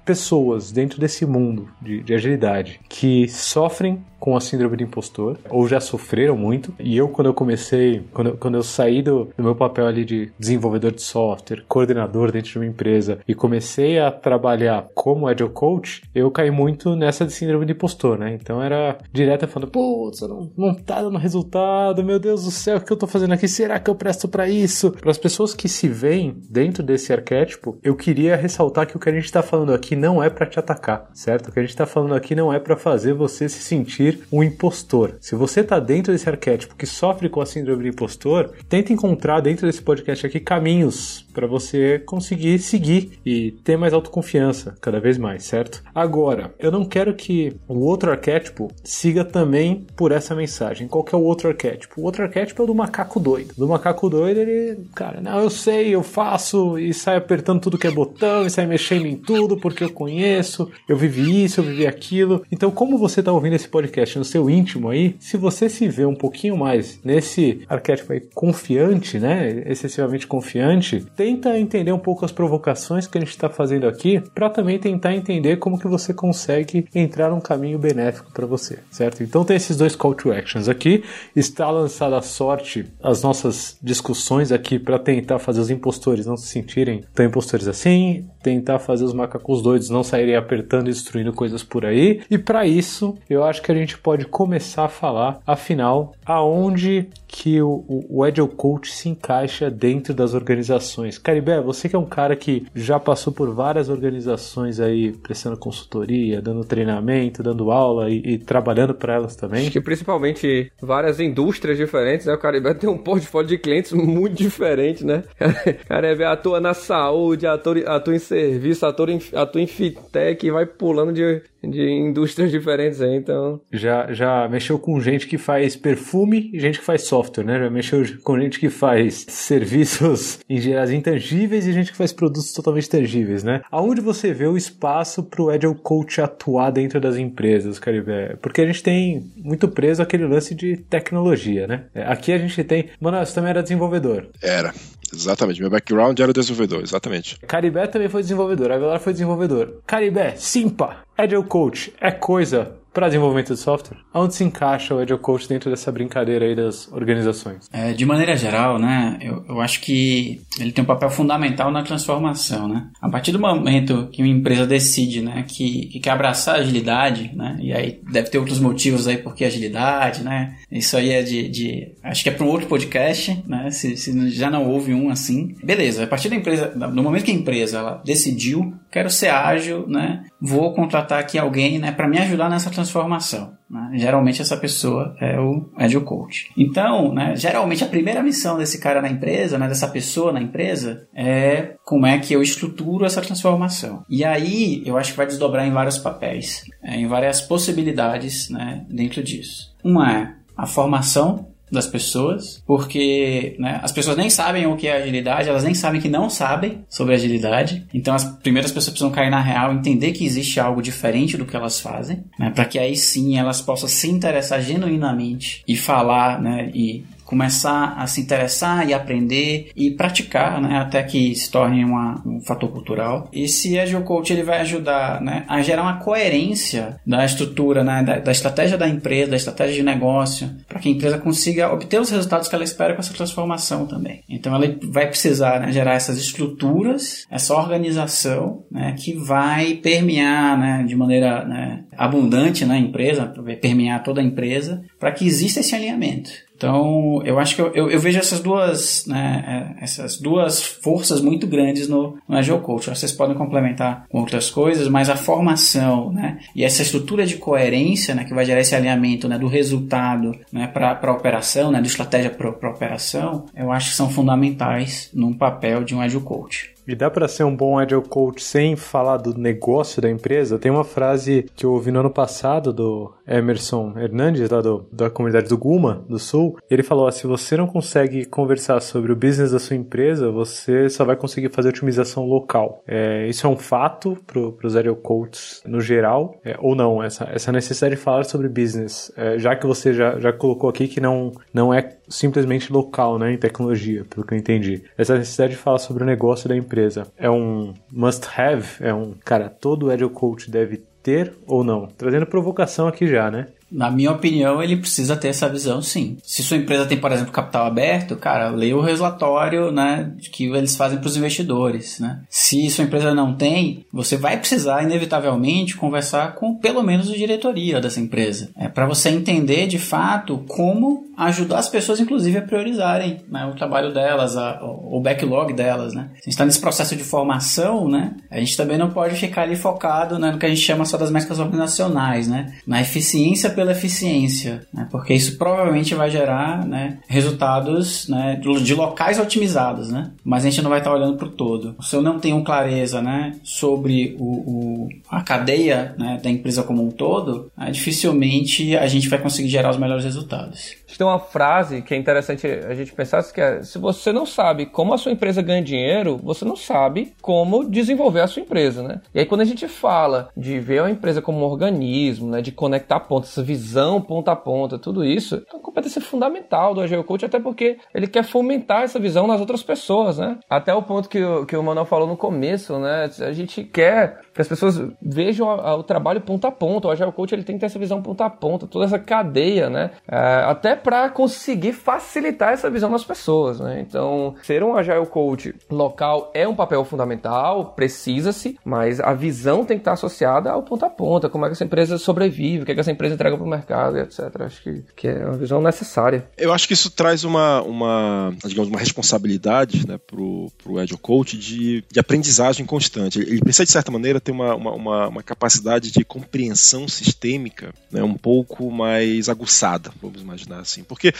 pessoas 0.05 0.73
dentro 0.73 1.01
desse 1.01 1.25
mundo 1.25 1.69
de, 1.81 2.03
de 2.03 2.15
agilidade 2.15 2.81
que 2.89 3.29
sofrem 3.29 4.05
com 4.21 4.37
a 4.37 4.41
síndrome 4.41 4.77
do 4.77 4.83
impostor, 4.83 5.39
ou 5.49 5.67
já 5.67 5.81
sofreram 5.81 6.37
muito. 6.37 6.73
E 6.79 6.97
eu, 6.97 7.09
quando 7.09 7.29
eu 7.29 7.35
comecei, 7.35 8.05
quando 8.13 8.29
eu, 8.29 8.37
quando 8.37 8.55
eu 8.57 8.63
saí 8.63 9.03
do, 9.03 9.31
do 9.37 9.43
meu 9.43 9.57
papel 9.57 9.87
ali 9.87 10.05
de 10.05 10.31
desenvolvedor 10.39 10.93
de 10.93 11.03
software, 11.03 11.65
coordenador 11.67 12.31
dentro 12.31 12.51
de 12.51 12.59
uma 12.59 12.67
empresa, 12.67 13.19
e 13.27 13.35
comecei 13.35 13.99
a 13.99 14.11
trabalhar 14.11 14.87
como 14.95 15.27
Agile 15.27 15.49
Coach, 15.49 16.03
eu 16.15 16.31
caí 16.31 16.51
muito 16.51 16.95
nessa 16.95 17.25
de 17.25 17.33
síndrome 17.33 17.65
do 17.65 17.73
impostor, 17.73 18.19
né? 18.19 18.39
Então 18.41 18.63
era 18.63 18.99
direto 19.13 19.49
falando, 19.49 19.71
putz, 19.71 20.21
não, 20.21 20.51
não 20.57 20.75
tá 20.75 21.01
dando 21.03 21.17
resultado, 21.17 22.05
meu 22.05 22.19
Deus 22.19 22.45
do 22.45 22.51
céu, 22.51 22.77
o 22.77 22.81
que 22.81 22.93
eu 22.93 22.97
tô 22.97 23.07
fazendo 23.07 23.33
aqui? 23.33 23.49
Será 23.49 23.81
que 23.81 23.89
eu 23.89 23.95
presto 23.95 24.29
para 24.29 24.49
isso? 24.49 24.91
Para 24.91 25.11
as 25.11 25.19
pessoas 25.19 25.55
que 25.55 25.69
se 25.69 25.89
veem 25.89 26.37
dentro 26.51 26.83
desse 26.83 27.13
arquétipo, 27.13 27.79
eu 27.83 27.97
queria 27.97 28.37
ressaltar 28.37 28.87
que 28.87 28.97
o 28.97 29.01
que 29.01 29.09
a 29.09 29.13
gente 29.13 29.33
tá 29.33 29.43
falando 29.43 29.73
aqui 29.73 29.97
não 29.97 30.23
é 30.23 30.29
para 30.29 30.47
te 30.47 30.59
atacar, 30.59 31.09
certo? 31.15 31.49
O 31.49 31.53
que 31.53 31.59
a 31.59 31.63
gente 31.63 31.77
tá 31.77 31.87
falando 31.87 32.15
aqui 32.15 32.35
não 32.35 32.53
é 32.53 32.59
para 32.59 32.77
fazer 32.77 33.15
você 33.15 33.49
se 33.49 33.63
sentir 33.63 34.10
um 34.31 34.43
impostor. 34.43 35.15
Se 35.21 35.35
você 35.35 35.61
está 35.61 35.79
dentro 35.79 36.13
desse 36.13 36.29
arquétipo 36.29 36.77
que 36.77 36.87
sofre 36.87 37.29
com 37.29 37.41
a 37.41 37.47
síndrome 37.47 37.83
do 37.83 37.89
impostor, 37.89 38.53
tenta 38.69 38.93
encontrar 38.93 39.41
dentro 39.41 39.67
desse 39.67 39.83
podcast 39.83 40.27
aqui 40.27 40.41
caminhos 40.41 41.27
para 41.33 41.47
você 41.47 41.99
conseguir 41.99 42.59
seguir 42.59 43.19
e 43.25 43.53
ter 43.65 43.77
mais 43.77 43.93
autoconfiança 43.93 44.75
cada 44.81 45.01
vez 45.01 45.17
mais, 45.17 45.45
certo? 45.45 45.83
Agora, 45.95 46.55
eu 46.59 46.71
não 46.71 46.85
quero 46.85 47.15
que 47.15 47.57
o 47.69 47.81
outro 47.81 48.11
arquétipo 48.11 48.71
siga 48.83 49.25
também 49.25 49.87
por 49.97 50.13
essa 50.13 50.35
mensagem. 50.35 50.89
Qual 50.89 51.05
que 51.05 51.15
é 51.15 51.19
o 51.19 51.23
outro 51.23 51.49
arquétipo? 51.49 52.01
O 52.01 52.05
outro 52.05 52.23
arquétipo 52.23 52.63
é 52.63 52.65
o 52.65 52.67
do 52.67 52.75
macaco 52.75 53.21
doido. 53.21 53.55
Do 53.57 53.69
macaco 53.69 54.09
doido, 54.09 54.41
ele, 54.41 54.79
cara, 54.95 55.21
não, 55.21 55.41
eu 55.41 55.51
sei, 55.51 55.95
eu 55.95 56.03
faço 56.03 56.79
e 56.79 56.93
sai 56.93 57.17
apertando 57.17 57.61
tudo 57.61 57.79
que 57.79 57.87
é 57.87 57.91
botão 57.91 58.47
e 58.47 58.51
sai 58.51 58.67
mexendo 58.67 59.07
em 59.07 59.17
tudo 59.17 59.57
porque 59.57 59.85
eu 59.85 59.91
conheço, 59.91 60.71
eu 60.89 60.97
vivi 60.97 61.45
isso, 61.45 61.61
eu 61.61 61.65
vivi 61.65 61.87
aquilo. 61.87 62.45
Então, 62.51 62.71
como 62.71 62.99
você 62.99 63.21
está 63.21 63.33
ouvindo 63.33 63.55
esse 63.55 63.69
podcast 63.69 64.00
no 64.19 64.25
seu 64.25 64.49
íntimo 64.49 64.89
aí, 64.89 65.17
se 65.19 65.37
você 65.37 65.69
se 65.69 65.89
vê 65.89 66.05
um 66.05 66.15
pouquinho 66.15 66.57
mais 66.57 67.01
nesse 67.05 67.63
arquétipo 67.69 68.13
aí 68.13 68.21
confiante, 68.35 69.19
né, 69.19 69.63
excessivamente 69.67 70.27
confiante, 70.27 71.05
tenta 71.17 71.59
entender 71.59 71.93
um 71.93 71.99
pouco 71.99 72.25
as 72.25 72.33
provocações 72.33 73.07
que 73.07 73.19
a 73.19 73.21
gente 73.21 73.31
está 73.31 73.49
fazendo 73.49 73.87
aqui 73.87 74.21
para 74.35 74.51
também 74.51 74.79
tentar 74.79 75.15
entender 75.15 75.57
como 75.57 75.79
que 75.79 75.89
você 75.89 76.13
consegue 76.13 76.87
entrar 76.95 77.31
num 77.31 77.41
caminho 77.41 77.79
benéfico 77.79 78.33
para 78.33 78.47
você, 78.47 78.79
certo? 78.91 79.23
Então 79.23 79.45
tem 79.45 79.57
esses 79.57 79.77
dois 79.77 79.97
call 79.97 80.15
to 80.15 80.33
actions 80.33 80.69
aqui. 80.69 81.03
Está 81.35 81.71
lançada 81.71 82.19
a 82.19 82.23
sorte 82.23 82.87
as 83.03 83.23
nossas 83.23 83.77
discussões 83.83 84.53
aqui 84.53 84.79
para 84.79 84.99
tentar 84.99 85.39
fazer 85.39 85.61
os 85.61 85.71
impostores 85.71 86.27
não 86.27 86.37
se 86.37 86.47
sentirem 86.47 87.03
tão 87.15 87.25
impostores 87.27 87.69
assim, 87.69 88.29
tentar 88.43 88.79
fazer 88.79 89.05
os 89.05 89.13
macacos 89.13 89.63
doidos 89.63 89.91
não 89.91 90.03
saírem 90.03 90.37
apertando 90.37 90.89
e 90.89 90.93
destruindo 90.93 91.33
coisas 91.33 91.63
por 91.63 91.85
aí. 91.85 92.21
E 92.31 92.39
para 92.39 92.67
isso, 92.67 93.17
eu 93.29 93.45
acho 93.45 93.63
que 93.63 93.73
a 93.73 93.75
gente 93.75 93.99
pode 93.99 94.25
começar 94.27 94.85
a 94.85 94.89
falar, 94.89 95.41
afinal, 95.47 96.13
aonde 96.25 97.09
que 97.27 97.63
o, 97.63 97.85
o, 97.89 98.25
Agile 98.25 98.49
Coach 98.49 98.93
se 98.93 99.09
encaixa 99.09 99.71
dentro 99.71 100.13
das 100.13 100.35
organizações. 100.35 101.17
Caribé, 101.17 101.61
você 101.61 101.89
que 101.89 101.95
é 101.95 101.99
um 101.99 102.05
cara 102.05 102.35
que 102.35 102.67
já 102.75 102.99
passou 102.99 103.33
por 103.33 103.55
várias 103.55 103.89
organizações 103.89 104.81
aí, 104.81 105.13
prestando 105.13 105.57
consultoria, 105.57 106.43
dando 106.43 106.65
treinamento, 106.65 107.43
dando 107.43 107.71
aula 107.71 108.11
e, 108.11 108.19
e 108.19 108.39
trabalhando 108.39 108.95
para 108.95 109.15
elas 109.15 109.37
também. 109.37 109.63
Acho 109.63 109.71
que 109.71 109.81
principalmente 109.81 110.73
várias 110.83 111.21
indústrias 111.21 111.79
diferentes, 111.79 112.27
né? 112.27 112.35
O 112.35 112.39
Caribé 112.39 112.75
tem 112.75 112.91
um 112.91 112.99
portfólio 112.99 113.49
de 113.49 113.59
clientes 113.59 113.93
muito 113.93 114.35
diferente, 114.35 115.05
né? 115.05 115.23
Caribé 115.89 116.27
atua 116.27 116.61
na 116.61 116.75
saúde, 116.75 117.47
atua, 117.47 117.79
atua 117.87 118.15
em 118.15 118.19
serviço, 118.31 118.87
atua 118.87 119.11
em, 119.11 119.21
atua 119.35 119.61
em 119.61 119.67
fintech 119.67 120.47
e 120.47 120.51
vai 120.51 120.65
pulando 120.65 121.13
de, 121.13 121.43
de 121.63 121.91
indústrias 121.91 122.51
diferentes 122.53 123.01
aí, 123.01 123.17
então. 123.17 123.61
Já, 123.73 124.13
já 124.13 124.49
mexeu 124.49 124.79
com 124.79 125.01
gente 125.01 125.27
que 125.27 125.37
faz 125.37 125.75
perfume 125.77 126.51
e 126.53 126.61
gente 126.61 126.79
que 126.79 126.85
faz 126.85 127.03
software, 127.03 127.45
né? 127.45 127.59
Já 127.59 127.71
mexeu 127.71 128.05
com 128.23 128.41
gente 128.41 128.59
que 128.59 128.71
faz 128.71 129.27
serviços 129.29 130.39
em 130.49 130.61
gerais 130.61 130.91
intangíveis 130.91 131.67
e 131.67 131.73
gente 131.73 131.91
que 131.91 131.99
faz 131.99 132.13
produtos 132.13 132.53
totalmente 132.53 132.89
tangíveis, 132.89 133.43
né? 133.43 133.63
Aonde 133.71 134.01
você 134.01 134.33
vê 134.33 134.47
o 134.47 134.57
espaço 134.57 135.25
pro 135.25 135.51
Agile 135.51 135.75
Coach 135.75 136.21
atuar 136.21 136.71
dentro 136.71 137.01
das 137.01 137.17
empresas, 137.17 137.79
Caribé? 137.79 138.37
Porque 138.41 138.61
a 138.61 138.67
gente 138.67 138.83
tem 138.83 139.31
muito 139.37 139.69
preso 139.69 140.03
aquele 140.03 140.27
lance 140.27 140.55
de 140.55 140.77
tecnologia, 140.77 141.67
né? 141.67 141.85
É, 141.95 142.03
aqui 142.05 142.33
a 142.33 142.39
gente 142.39 142.63
tem. 142.63 142.91
Mano, 143.01 143.19
você 143.25 143.35
também 143.35 143.51
era 143.51 143.63
desenvolvedor. 143.63 144.29
Era. 144.41 144.73
Exatamente, 145.13 145.61
meu 145.61 145.71
background 145.71 146.19
era 146.19 146.33
desenvolvedor, 146.33 146.83
exatamente. 146.83 147.39
Caribé 147.47 147.87
também 147.87 148.09
foi 148.09 148.23
desenvolvedor, 148.23 148.71
agora 148.71 148.99
foi 148.99 149.13
desenvolvedor. 149.13 149.75
Caribé, 149.87 150.35
Simpa, 150.37 150.99
Agile 151.17 151.45
Coach 151.45 151.93
é 152.01 152.11
coisa 152.11 152.80
para 152.93 153.07
desenvolvimento 153.07 153.55
de 153.55 153.61
software? 153.61 153.99
Onde 154.13 154.35
se 154.35 154.45
encaixa 154.45 154.95
o 154.95 154.99
Agile 154.99 155.19
Coach 155.19 155.49
dentro 155.49 155.71
dessa 155.71 155.91
brincadeira 155.93 156.45
aí 156.45 156.55
das 156.55 156.91
organizações? 156.93 157.69
É, 157.73 157.93
de 157.93 158.05
maneira 158.05 158.37
geral, 158.37 158.79
né, 158.79 159.19
eu, 159.21 159.45
eu 159.49 159.61
acho 159.61 159.81
que 159.81 160.41
ele 160.59 160.73
tem 160.73 160.83
um 160.83 160.87
papel 160.87 161.11
fundamental 161.11 161.71
na 161.71 161.83
transformação, 161.83 162.69
né? 162.69 162.89
A 163.01 163.09
partir 163.09 163.33
do 163.33 163.39
momento 163.39 164.09
que 164.13 164.23
uma 164.23 164.29
empresa 164.29 164.67
decide, 164.67 165.23
né, 165.23 165.45
que, 165.47 165.87
que 165.87 166.01
quer 166.01 166.11
abraçar 166.11 166.57
a 166.57 166.59
agilidade, 166.59 167.31
né, 167.35 167.57
e 167.61 167.73
aí 167.73 168.01
deve 168.11 168.31
ter 168.31 168.39
outros 168.39 168.59
motivos 168.59 169.07
aí 169.07 169.19
porque 169.19 169.45
agilidade, 169.45 170.23
né? 170.23 170.57
Isso 170.71 170.97
aí 170.97 171.11
é 171.11 171.23
de, 171.23 171.49
de 171.49 171.93
acho 172.03 172.23
que 172.23 172.29
é 172.29 172.33
para 172.33 172.45
um 172.45 172.49
outro 172.49 172.67
podcast, 172.67 173.43
né? 173.47 173.71
Se, 173.71 173.97
se 173.97 174.31
já 174.31 174.51
não 174.51 174.69
houve 174.69 174.95
um 174.95 175.11
assim, 175.11 175.55
beleza. 175.63 176.05
A 176.05 176.07
partir 176.07 176.29
da 176.29 176.37
empresa, 176.37 176.73
no 176.75 177.03
momento 177.03 177.25
que 177.25 177.31
a 177.31 177.35
empresa 177.35 177.79
ela 177.79 178.03
decidiu, 178.05 178.75
quero 178.91 179.11
ser 179.11 179.29
ágil, 179.29 179.87
né? 179.87 180.25
Vou 180.41 180.73
contratar 180.73 181.19
aqui 181.19 181.39
alguém, 181.39 181.79
né, 181.79 181.93
para 181.93 182.09
me 182.09 182.19
ajudar 182.19 182.49
nessa 182.49 182.71
transformação. 182.71 183.53
Né? 183.69 183.91
Geralmente 183.95 184.41
essa 184.41 184.57
pessoa 184.57 185.15
é 185.21 185.39
o 185.39 185.71
Agile 185.77 186.05
Coach. 186.05 186.51
Então, 186.57 187.13
né, 187.13 187.37
geralmente 187.37 187.85
a 187.85 187.89
primeira 187.89 188.23
missão 188.23 188.57
desse 188.57 188.81
cara 188.81 189.03
na 189.03 189.09
empresa, 189.09 189.59
né, 189.59 189.69
dessa 189.69 189.87
pessoa 189.89 190.33
na 190.33 190.41
empresa, 190.41 191.07
é 191.15 191.75
como 191.85 192.07
é 192.07 192.19
que 192.19 192.33
eu 192.33 192.43
estruturo 192.43 193.05
essa 193.05 193.21
transformação. 193.21 194.05
E 194.09 194.25
aí 194.25 194.83
eu 194.87 194.97
acho 194.97 195.13
que 195.13 195.17
vai 195.17 195.27
desdobrar 195.27 195.67
em 195.67 195.73
vários 195.73 195.99
papéis, 195.99 196.65
é, 196.83 196.97
em 196.97 197.07
várias 197.07 197.41
possibilidades 197.41 198.49
né, 198.49 198.85
dentro 198.89 199.23
disso. 199.23 199.75
Uma 199.85 200.13
é 200.13 200.35
a 200.57 200.67
formação 200.67 201.50
das 201.71 201.87
pessoas, 201.87 202.63
porque 202.67 203.57
né, 203.59 203.81
as 203.83 203.93
pessoas 203.93 204.17
nem 204.17 204.29
sabem 204.29 204.67
o 204.67 204.77
que 204.77 204.87
é 204.87 204.97
agilidade, 204.97 205.49
elas 205.49 205.65
nem 205.65 205.75
sabem 205.75 206.01
que 206.01 206.09
não 206.09 206.29
sabem 206.29 206.85
sobre 206.89 207.15
agilidade. 207.15 207.87
Então 207.93 208.15
as 208.15 208.25
primeiras 208.25 208.71
pessoas 208.71 208.91
precisam 208.91 209.11
cair 209.11 209.31
na 209.31 209.41
real, 209.41 209.73
entender 209.73 210.13
que 210.13 210.25
existe 210.25 210.59
algo 210.59 210.83
diferente 210.83 211.37
do 211.37 211.47
que 211.47 211.57
elas 211.57 211.81
fazem, 211.81 212.25
né, 212.39 212.51
para 212.51 212.65
que 212.65 212.79
aí 212.79 212.97
sim 212.97 213.39
elas 213.39 213.61
possam 213.61 213.89
se 213.89 214.09
interessar 214.11 214.61
genuinamente 214.63 215.63
e 215.67 215.77
falar, 215.77 216.41
né, 216.41 216.71
e 216.75 217.05
começar 217.31 217.95
a 217.97 218.09
se 218.09 218.21
interessar 218.21 218.89
e 218.89 218.93
aprender 218.93 219.71
e 219.77 219.93
praticar, 219.93 220.61
né, 220.61 220.79
até 220.79 221.01
que 221.01 221.33
se 221.37 221.49
torne 221.49 221.85
uma, 221.85 222.21
um 222.27 222.41
fator 222.41 222.69
cultural. 222.73 223.29
Esse 223.33 223.79
Agile 223.79 224.03
Coach 224.03 224.33
ele 224.33 224.43
vai 224.43 224.61
ajudar 224.63 225.21
né, 225.21 225.45
a 225.47 225.63
gerar 225.63 225.83
uma 225.83 225.99
coerência 225.99 227.01
da 227.07 227.25
estrutura, 227.25 227.85
né, 227.85 228.03
da, 228.03 228.19
da 228.19 228.33
estratégia 228.33 228.77
da 228.77 228.89
empresa, 228.89 229.31
da 229.31 229.37
estratégia 229.37 229.77
de 229.77 229.83
negócio, 229.85 230.51
para 230.69 230.81
que 230.81 230.89
a 230.89 230.93
empresa 230.93 231.19
consiga 231.19 231.73
obter 231.73 232.01
os 232.01 232.11
resultados 232.11 232.49
que 232.49 232.55
ela 232.57 232.65
espera 232.65 232.95
com 232.95 233.01
essa 233.01 233.15
transformação 233.15 233.87
também. 233.87 234.25
Então 234.29 234.53
ela 234.53 234.67
vai 234.91 235.07
precisar 235.07 235.61
né, 235.61 235.71
gerar 235.71 235.95
essas 235.95 236.19
estruturas, 236.19 237.27
essa 237.31 237.55
organização 237.55 238.65
né, 238.69 238.97
que 238.99 239.13
vai 239.13 239.75
permear 239.75 240.59
né, 240.59 240.85
de 240.85 240.97
maneira 240.97 241.45
né, 241.45 241.85
abundante 242.01 242.65
na 242.65 242.79
empresa, 242.79 243.27
permear 243.61 244.03
toda 244.03 244.23
a 244.23 244.25
empresa, 244.25 244.83
para 244.99 245.13
que 245.13 245.27
exista 245.27 245.61
esse 245.61 245.75
alinhamento. 245.75 246.31
Então, 246.57 247.23
eu 247.27 247.39
acho 247.39 247.55
que 247.55 247.61
eu, 247.61 247.75
eu, 247.75 247.91
eu 247.91 248.01
vejo 248.01 248.19
essas 248.19 248.41
duas, 248.41 249.05
né, 249.07 249.77
é, 249.79 249.85
essas 249.85 250.19
duas 250.19 250.63
forças 250.63 251.21
muito 251.21 251.47
grandes 251.47 251.89
no, 251.89 252.17
no 252.27 252.37
Agile 252.37 252.61
Coach. 252.61 252.89
Vocês 252.89 253.13
podem 253.13 253.37
complementar 253.37 254.07
com 254.09 254.19
outras 254.19 254.51
coisas, 254.51 254.89
mas 254.89 255.11
a 255.11 255.17
formação, 255.17 256.11
né, 256.11 256.39
e 256.57 256.65
essa 256.65 256.81
estrutura 256.81 257.27
de 257.27 257.37
coerência, 257.37 258.15
né, 258.15 258.25
que 258.25 258.35
vai 258.35 258.47
gerar 258.47 258.61
esse 258.61 258.75
alinhamento, 258.75 259.29
né, 259.29 259.39
do 259.39 259.47
resultado, 259.47 260.35
né, 260.51 260.67
para 260.67 260.99
a 261.03 261.13
operação, 261.13 261.71
né, 261.71 261.83
de 261.83 261.89
estratégia 261.89 262.31
para 262.31 262.71
operação, 262.71 263.45
eu 263.55 263.71
acho 263.71 263.91
que 263.91 263.97
são 263.97 264.09
fundamentais 264.09 265.11
num 265.13 265.35
papel 265.35 265.85
de 265.85 265.95
um 265.95 266.01
Agile 266.01 266.23
Coach. 266.23 266.71
E 266.91 266.95
dá 266.97 267.09
para 267.09 267.29
ser 267.29 267.45
um 267.45 267.55
bom 267.55 267.79
agile 267.79 268.03
coach 268.03 268.43
sem 268.43 268.75
falar 268.75 269.19
do 269.19 269.33
negócio 269.33 270.03
da 270.03 270.11
empresa? 270.11 270.59
Tem 270.59 270.73
uma 270.73 270.83
frase 270.83 271.47
que 271.55 271.65
eu 271.65 271.71
ouvi 271.71 271.93
no 271.93 272.01
ano 272.01 272.11
passado 272.11 272.73
do 272.73 273.15
Emerson 273.31 273.95
Hernandes, 273.97 274.51
lá 274.51 274.61
do, 274.61 274.87
da 274.93 275.09
comunidade 275.09 275.49
do 275.49 275.57
Guma, 275.57 276.05
do 276.09 276.19
Sul. 276.19 276.59
Ele 276.69 276.83
falou: 276.83 277.11
se 277.13 277.27
você 277.27 277.57
não 277.57 277.67
consegue 277.67 278.25
conversar 278.25 278.81
sobre 278.81 279.13
o 279.13 279.17
business 279.17 279.53
da 279.53 279.59
sua 279.59 279.77
empresa, 279.77 280.31
você 280.31 280.89
só 280.89 281.05
vai 281.05 281.17
conseguir 281.17 281.51
fazer 281.51 281.69
otimização 281.69 282.27
local. 282.27 282.83
É, 282.87 283.27
isso 283.29 283.47
é 283.47 283.51
um 283.51 283.57
fato 283.57 284.19
para 284.27 284.41
os 284.41 284.75
coaches 285.03 285.63
no 285.67 285.81
geral, 285.81 286.41
é, 286.45 286.57
ou 286.59 286.75
não? 286.75 287.03
Essa, 287.03 287.29
essa 287.33 287.53
necessidade 287.53 287.95
de 287.95 288.01
falar 288.01 288.25
sobre 288.25 288.49
business, 288.49 289.13
é, 289.17 289.39
já 289.39 289.55
que 289.55 289.67
você 289.67 289.93
já, 289.93 290.19
já 290.19 290.33
colocou 290.33 290.69
aqui 290.69 290.89
que 290.89 291.01
não, 291.01 291.33
não 291.53 291.73
é 291.73 291.97
simplesmente 292.09 292.73
local, 292.73 293.19
né, 293.19 293.33
em 293.33 293.39
tecnologia, 293.39 294.05
pelo 294.05 294.27
que 294.27 294.35
eu 294.35 294.39
entendi. 294.39 294.83
Essa 294.99 295.17
necessidade 295.17 295.53
de 295.53 295.59
falar 295.59 295.79
sobre 295.79 296.03
o 296.03 296.07
negócio 296.07 296.49
da 296.49 296.57
empresa 296.57 297.07
é 297.17 297.31
um 297.31 297.73
must 297.91 298.27
have, 298.37 298.67
é 298.81 298.93
um, 298.93 299.15
cara, 299.25 299.49
todo 299.49 299.91
agile 299.91 300.11
coach 300.11 300.51
deve 300.51 300.83
ter 301.03 301.35
ou 301.47 301.65
não? 301.65 301.87
Trazendo 301.87 302.27
provocação 302.27 302.87
aqui 302.89 303.07
já, 303.07 303.31
né? 303.31 303.49
Na 303.71 303.91
minha 303.91 304.11
opinião, 304.11 304.63
ele 304.63 304.77
precisa 304.77 305.17
ter 305.17 305.29
essa 305.29 305.49
visão, 305.49 305.81
sim. 305.81 306.17
Se 306.23 306.43
sua 306.43 306.57
empresa 306.57 306.87
tem, 306.87 306.99
por 306.99 307.13
exemplo, 307.13 307.33
capital 307.33 307.67
aberto, 307.67 308.17
cara, 308.17 308.49
leia 308.49 308.77
o 308.77 308.81
relatório, 308.81 309.71
né, 309.71 310.13
que 310.33 310.45
eles 310.45 310.77
fazem 310.77 310.99
para 310.99 311.07
os 311.07 311.17
investidores, 311.17 311.99
né? 312.01 312.21
Se 312.29 312.69
sua 312.71 312.85
empresa 312.85 313.15
não 313.15 313.35
tem, 313.35 313.85
você 313.93 314.17
vai 314.17 314.37
precisar 314.37 314.83
inevitavelmente 314.83 315.77
conversar 315.77 316.35
com 316.35 316.55
pelo 316.57 316.83
menos 316.83 317.11
a 317.11 317.15
diretoria 317.15 317.81
dessa 317.81 318.01
empresa, 318.01 318.51
é 318.57 318.69
para 318.69 318.87
você 318.87 319.09
entender 319.09 319.67
de 319.67 319.79
fato 319.79 320.45
como 320.49 321.11
ajudar 321.27 321.59
as 321.59 321.69
pessoas, 321.69 322.01
inclusive, 322.01 322.39
a 322.39 322.43
priorizarem 322.43 323.21
né, 323.29 323.45
o 323.45 323.55
trabalho 323.55 323.93
delas, 323.93 324.37
a, 324.37 324.59
o 324.63 325.01
backlog 325.01 325.53
delas, 325.53 325.93
né? 325.93 326.09
A 326.13 326.17
gente 326.17 326.29
está 326.29 326.47
nesse 326.47 326.61
processo 326.61 326.97
de 326.97 327.05
formação, 327.05 327.89
né? 327.89 328.15
A 328.31 328.39
gente 328.39 328.57
também 328.57 328.79
não 328.79 328.91
pode 328.91 329.17
ficar 329.17 329.43
ali 329.43 329.55
focado 329.55 330.19
né, 330.19 330.31
no 330.31 330.39
que 330.39 330.47
a 330.47 330.49
gente 330.49 330.63
chama 330.63 330.87
só 330.87 330.97
das 330.97 331.11
métricas 331.11 331.39
organizacionais, 331.39 332.27
né? 332.27 332.55
Na 332.67 332.81
eficiência 332.81 333.51
pela 333.61 333.73
eficiência, 333.73 334.67
né? 334.73 334.89
Porque 334.91 335.13
isso 335.13 335.37
provavelmente 335.37 335.95
vai 335.95 336.11
gerar 336.11 336.67
né, 336.67 336.97
resultados 337.07 338.09
né, 338.09 338.41
de 338.63 338.75
locais 338.75 339.19
otimizados, 339.19 339.91
né? 339.91 340.13
Mas 340.25 340.47
a 340.47 340.49
gente 340.49 340.63
não 340.63 340.71
vai 340.71 340.79
estar 340.79 340.91
olhando 340.91 341.19
para 341.19 341.27
o 341.27 341.31
todo. 341.31 341.77
Se 341.83 341.95
eu 341.95 342.01
não 342.01 342.19
tenho 342.19 342.43
clareza 342.43 343.03
né, 343.03 343.37
sobre 343.45 344.17
o, 344.19 344.25
o 344.25 344.89
a 345.11 345.21
cadeia 345.21 345.95
né, 345.99 346.19
da 346.23 346.31
empresa 346.31 346.63
como 346.63 346.83
um 346.83 346.91
todo, 346.91 347.53
né, 347.55 347.71
dificilmente 347.71 348.75
a 348.75 348.87
gente 348.87 349.11
vai 349.11 349.19
conseguir 349.19 349.51
gerar 349.51 349.69
os 349.69 349.77
melhores 349.77 350.05
resultados. 350.05 350.75
Tem 350.97 351.07
uma 351.07 351.19
frase 351.19 351.83
que 351.83 351.95
é 351.95 351.97
interessante 351.97 352.47
a 352.47 352.75
gente 352.75 352.93
pensar, 352.93 353.23
que 353.33 353.41
é, 353.41 353.63
se 353.63 353.79
você 353.79 354.13
não 354.13 354.27
sabe 354.27 354.67
como 354.67 354.93
a 354.95 354.99
sua 354.99 355.13
empresa 355.13 355.43
ganha 355.43 355.63
dinheiro, 355.63 356.19
você 356.23 356.45
não 356.45 356.57
sabe 356.57 357.15
como 357.21 357.69
desenvolver 357.69 358.21
a 358.21 358.27
sua 358.27 358.43
empresa, 358.43 358.83
né? 358.83 359.01
E 359.15 359.21
aí 359.21 359.27
quando 359.27 359.43
a 359.43 359.45
gente 359.45 359.67
fala 359.69 360.29
de 360.37 360.59
ver 360.59 360.83
a 360.83 360.91
empresa 360.91 361.23
como 361.23 361.39
um 361.39 361.45
organismo, 361.45 362.31
né, 362.31 362.41
de 362.41 362.53
conectar 362.53 363.01
pontos, 363.01 363.37
visão 363.39 364.01
ponta 364.01 364.33
a 364.33 364.37
ponta, 364.37 364.79
tudo 364.79 365.05
isso, 365.05 365.43
é 365.51 365.55
uma 365.55 365.63
competência 365.63 366.01
fundamental 366.01 366.75
do 366.75 366.81
Agile 366.81 367.05
Coach, 367.05 367.25
até 367.25 367.39
porque 367.39 367.79
ele 367.95 368.07
quer 368.07 368.25
fomentar 368.25 368.83
essa 368.83 368.99
visão 368.99 369.27
nas 369.27 369.41
outras 369.41 369.63
pessoas, 369.63 370.19
né? 370.19 370.39
Até 370.49 370.75
o 370.75 370.83
ponto 370.83 371.09
que 371.09 371.23
o, 371.23 371.47
que 371.47 371.57
o 371.57 371.63
Manuel 371.63 371.87
falou 371.87 372.07
no 372.07 372.17
começo, 372.17 372.79
né? 372.79 373.11
A 373.21 373.33
gente 373.33 373.65
quer 373.65 374.21
que 374.35 374.41
as 374.41 374.49
pessoas 374.49 374.81
vejam 375.01 375.51
a, 375.51 375.71
a, 375.71 375.75
o 375.77 375.83
trabalho 375.83 376.21
ponta 376.21 376.49
a 376.49 376.53
ponta. 376.53 376.89
O 376.89 376.91
Agile 376.91 377.13
Coach 377.13 377.35
ele 377.35 377.45
tem 377.45 377.57
que 377.57 377.61
ter 377.61 377.67
essa 377.67 377.79
visão 377.79 378.03
ponta 378.03 378.25
a 378.25 378.31
ponta, 378.31 378.67
toda 378.67 378.85
essa 378.85 378.99
cadeia, 378.99 379.69
né? 379.69 379.91
É, 380.11 380.17
até 380.45 380.77
para 380.83 381.09
conseguir 381.09 381.73
facilitar 381.73 382.53
essa 382.53 382.71
visão 382.71 382.91
nas 382.91 383.05
pessoas, 383.05 383.61
né? 383.61 383.81
Então, 383.81 384.35
ser 384.43 384.63
um 384.63 384.77
Agile 384.77 385.07
Coach 385.07 385.55
local 385.71 386.31
é 386.35 386.47
um 386.47 386.55
papel 386.55 386.85
fundamental, 386.85 387.73
precisa-se, 387.77 388.59
mas 388.65 389.01
a 389.01 389.13
visão 389.13 389.65
tem 389.65 389.77
que 389.77 389.83
estar 389.83 389.93
associada 389.93 390.51
ao 390.51 390.63
ponta 390.63 390.87
a 390.87 390.91
ponta, 390.91 391.29
como 391.29 391.45
é 391.45 391.49
que 391.49 391.53
essa 391.53 391.65
empresa 391.65 391.99
sobrevive, 391.99 392.63
o 392.63 392.67
que, 392.67 392.73
é 392.73 392.75
que 392.75 392.81
essa 392.81 392.91
empresa 392.91 393.15
entrega 393.15 393.37
para 393.37 393.47
o 393.47 393.49
mercado, 393.49 393.99
etc. 393.99 394.21
Acho 394.41 394.63
que, 394.63 394.85
que 394.97 395.09
é 395.09 395.25
uma 395.25 395.37
visão 395.37 395.61
necessária. 395.61 396.27
Eu 396.37 396.53
acho 396.53 396.67
que 396.67 396.75
isso 396.75 396.91
traz 396.91 397.25
uma, 397.25 397.63
uma 397.63 398.35
digamos, 398.45 398.69
uma 398.69 398.79
responsabilidade 398.79 399.87
né, 399.87 399.99
para 399.99 400.21
o 400.21 400.79
Agile 400.79 400.99
Coach 400.99 401.37
de, 401.37 401.85
de 401.91 402.01
aprendizagem 402.01 402.65
constante. 402.67 403.21
Ele 403.21 403.41
precisa, 403.41 403.65
de 403.65 403.71
certa 403.71 403.91
maneira, 403.91 404.21
ter 404.21 404.33
uma, 404.33 404.55
uma, 404.55 405.09
uma 405.09 405.23
capacidade 405.23 405.91
de 405.91 406.05
compreensão 406.05 406.89
sistêmica 406.89 407.73
né, 407.91 408.03
um 408.03 408.15
pouco 408.15 408.71
mais 408.71 409.29
aguçada, 409.29 409.91
vamos 410.01 410.21
imaginar 410.21 410.61
assim. 410.71 410.85
Porque 410.85 411.13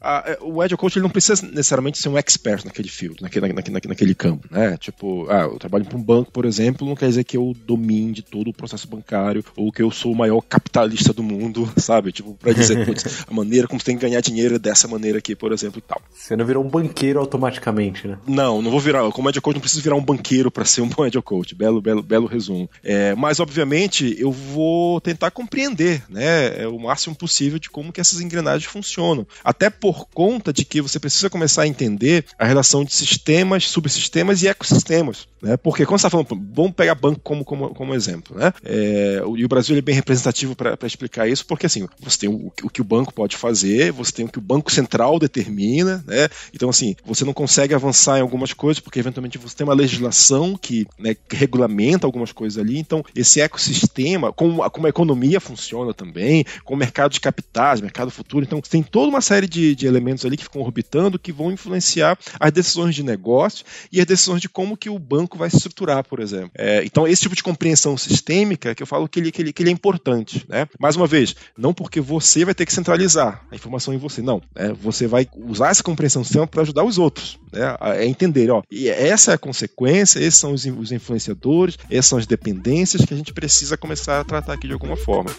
a, 0.00 0.24
é, 0.26 0.38
o 0.40 0.60
Agile 0.60 0.76
Coach 0.76 0.96
ele 0.96 1.04
não 1.04 1.10
precisa 1.10 1.46
necessariamente 1.46 1.98
ser 1.98 2.08
um 2.08 2.18
expert 2.18 2.64
naquele 2.64 2.88
field, 2.88 3.22
naquele, 3.22 3.52
naquele, 3.52 3.88
naquele 3.88 4.14
campo. 4.14 4.48
Né? 4.50 4.76
Tipo, 4.76 5.26
ah, 5.30 5.42
eu 5.42 5.58
trabalho 5.58 5.84
para 5.84 5.96
um 5.96 6.02
banco, 6.02 6.30
por 6.30 6.44
exemplo, 6.44 6.86
não 6.86 6.96
quer 6.96 7.08
dizer 7.08 7.24
que 7.24 7.36
eu 7.36 7.54
domine 7.64 8.12
de 8.12 8.22
todo 8.22 8.48
o 8.48 8.54
processo 8.54 8.88
bancário 8.88 9.44
ou 9.56 9.70
que 9.70 9.82
eu 9.82 9.90
sou 9.90 10.12
o 10.12 10.16
maior 10.16 10.40
capitalista 10.40 11.12
do 11.12 11.22
mundo, 11.22 11.70
sabe? 11.76 12.12
Tipo, 12.12 12.34
para 12.34 12.52
dizer, 12.52 12.84
putz, 12.84 13.24
a 13.26 13.32
maneira 13.32 13.66
como 13.66 13.80
você 13.80 13.86
tem 13.86 13.96
que 13.96 14.02
ganhar 14.02 14.20
dinheiro 14.20 14.56
é 14.56 14.58
dessa 14.58 14.88
maneira 14.88 15.18
aqui, 15.18 15.34
por 15.34 15.52
exemplo, 15.52 15.78
e 15.78 15.82
tal. 15.82 16.00
Você 16.12 16.36
não 16.36 16.44
virou 16.44 16.64
um 16.64 16.68
banqueiro 16.68 17.20
automaticamente, 17.20 18.06
né? 18.06 18.18
Não, 18.26 18.60
não 18.60 18.70
vou 18.70 18.80
virar. 18.80 19.10
Como 19.12 19.28
Agile 19.28 19.40
Coach, 19.40 19.54
não 19.54 19.60
preciso 19.60 19.82
virar 19.82 19.96
um 19.96 20.04
banqueiro 20.04 20.50
para 20.50 20.64
ser 20.64 20.80
um 20.80 20.88
bom 20.88 21.02
Agile 21.02 21.22
Coach. 21.22 21.54
Belo, 21.54 21.80
belo, 21.80 22.02
belo 22.02 22.26
resumo. 22.26 22.68
É, 22.82 23.14
mas, 23.14 23.40
obviamente, 23.40 24.16
eu 24.18 24.32
vou 24.32 25.00
tentar 25.00 25.30
compreender 25.30 26.02
né, 26.08 26.62
é, 26.62 26.68
o 26.68 26.78
máximo 26.78 27.14
possível 27.14 27.58
de 27.58 27.70
como 27.70 27.92
que 27.92 28.00
essas 28.00 28.20
engrenagens 28.20 28.70
funcionam. 28.70 28.95
Até 29.44 29.70
por 29.70 30.06
conta 30.08 30.52
de 30.52 30.64
que 30.64 30.80
você 30.80 30.98
precisa 30.98 31.30
começar 31.30 31.62
a 31.62 31.66
entender 31.66 32.24
a 32.38 32.46
relação 32.46 32.84
de 32.84 32.94
sistemas, 32.94 33.68
subsistemas 33.68 34.42
e 34.42 34.48
ecossistemas. 34.48 35.28
Né? 35.42 35.56
Porque 35.56 35.84
quando 35.84 36.00
você 36.00 36.06
está 36.06 36.10
falando, 36.10 36.28
vamos 36.52 36.72
pegar 36.72 36.94
banco 36.94 37.20
como, 37.22 37.44
como, 37.44 37.74
como 37.74 37.94
exemplo, 37.94 38.36
né? 38.36 38.52
É, 38.64 39.22
e 39.36 39.44
o 39.44 39.48
Brasil 39.48 39.76
é 39.76 39.80
bem 39.80 39.94
representativo 39.94 40.56
para 40.56 40.76
explicar 40.84 41.28
isso, 41.28 41.46
porque 41.46 41.66
assim, 41.66 41.86
você 42.00 42.18
tem 42.18 42.28
o, 42.28 42.52
o, 42.62 42.70
que 42.70 42.80
o 42.80 42.84
banco 42.84 43.12
pode 43.12 43.36
fazer, 43.36 43.92
você 43.92 44.12
tem 44.12 44.24
o 44.24 44.28
que 44.28 44.38
o 44.38 44.42
Banco 44.42 44.72
Central 44.72 45.18
determina, 45.18 46.02
né? 46.06 46.28
Então, 46.52 46.68
assim, 46.68 46.96
você 47.04 47.24
não 47.24 47.32
consegue 47.32 47.74
avançar 47.74 48.18
em 48.18 48.22
algumas 48.22 48.52
coisas, 48.52 48.80
porque 48.80 48.98
eventualmente 48.98 49.38
você 49.38 49.54
tem 49.54 49.64
uma 49.66 49.74
legislação 49.74 50.56
que, 50.56 50.86
né, 50.98 51.14
que 51.14 51.36
regulamenta 51.36 52.06
algumas 52.06 52.32
coisas 52.32 52.58
ali. 52.58 52.78
Então, 52.78 53.04
esse 53.14 53.40
ecossistema, 53.40 54.32
como, 54.32 54.68
como 54.70 54.86
a 54.86 54.90
economia 54.90 55.40
funciona 55.40 55.92
também, 55.92 56.44
com 56.64 56.74
o 56.74 56.76
mercado 56.76 57.12
de 57.12 57.20
capitais, 57.20 57.80
mercado 57.80 58.10
futuro, 58.10 58.44
então 58.44 58.60
tem 58.60 58.82
toda 58.86 59.08
uma 59.08 59.20
série 59.20 59.46
de, 59.46 59.74
de 59.74 59.86
elementos 59.86 60.24
ali 60.24 60.36
que 60.36 60.44
ficam 60.44 60.62
orbitando 60.62 61.18
que 61.18 61.32
vão 61.32 61.52
influenciar 61.52 62.18
as 62.38 62.52
decisões 62.52 62.94
de 62.94 63.02
negócio 63.02 63.64
e 63.92 64.00
as 64.00 64.06
decisões 64.06 64.40
de 64.40 64.48
como 64.48 64.76
que 64.76 64.88
o 64.88 64.98
banco 64.98 65.36
vai 65.36 65.50
se 65.50 65.56
estruturar, 65.56 66.04
por 66.04 66.20
exemplo. 66.20 66.50
É, 66.54 66.84
então, 66.84 67.06
esse 67.06 67.22
tipo 67.22 67.34
de 67.34 67.42
compreensão 67.42 67.96
sistêmica 67.96 68.74
que 68.74 68.82
eu 68.82 68.86
falo 68.86 69.08
que 69.08 69.20
ele, 69.20 69.32
que 69.32 69.42
ele, 69.42 69.52
que 69.52 69.62
ele 69.62 69.70
é 69.70 69.72
importante. 69.72 70.44
Né? 70.48 70.66
Mais 70.78 70.96
uma 70.96 71.06
vez, 71.06 71.34
não 71.56 71.74
porque 71.74 72.00
você 72.00 72.44
vai 72.44 72.54
ter 72.54 72.66
que 72.66 72.72
centralizar 72.72 73.44
a 73.50 73.54
informação 73.54 73.92
em 73.92 73.98
você, 73.98 74.22
não. 74.22 74.40
Né? 74.54 74.72
Você 74.80 75.06
vai 75.06 75.28
usar 75.36 75.70
essa 75.70 75.82
compreensão 75.82 76.22
sistêmica 76.22 76.50
para 76.50 76.62
ajudar 76.62 76.84
os 76.84 76.98
outros. 76.98 77.38
Né? 77.52 77.76
É 77.96 78.06
entender, 78.06 78.50
ó, 78.50 78.62
e 78.70 78.88
essa 78.88 79.32
é 79.32 79.34
a 79.34 79.38
consequência, 79.38 80.18
esses 80.18 80.38
são 80.38 80.52
os, 80.52 80.64
os 80.64 80.92
influenciadores, 80.92 81.78
essas 81.90 82.06
são 82.06 82.18
as 82.18 82.26
dependências 82.26 83.04
que 83.04 83.14
a 83.14 83.16
gente 83.16 83.32
precisa 83.32 83.76
começar 83.76 84.20
a 84.20 84.24
tratar 84.24 84.54
aqui 84.54 84.66
de 84.66 84.72
alguma 84.72 84.96
forma. 84.96 85.30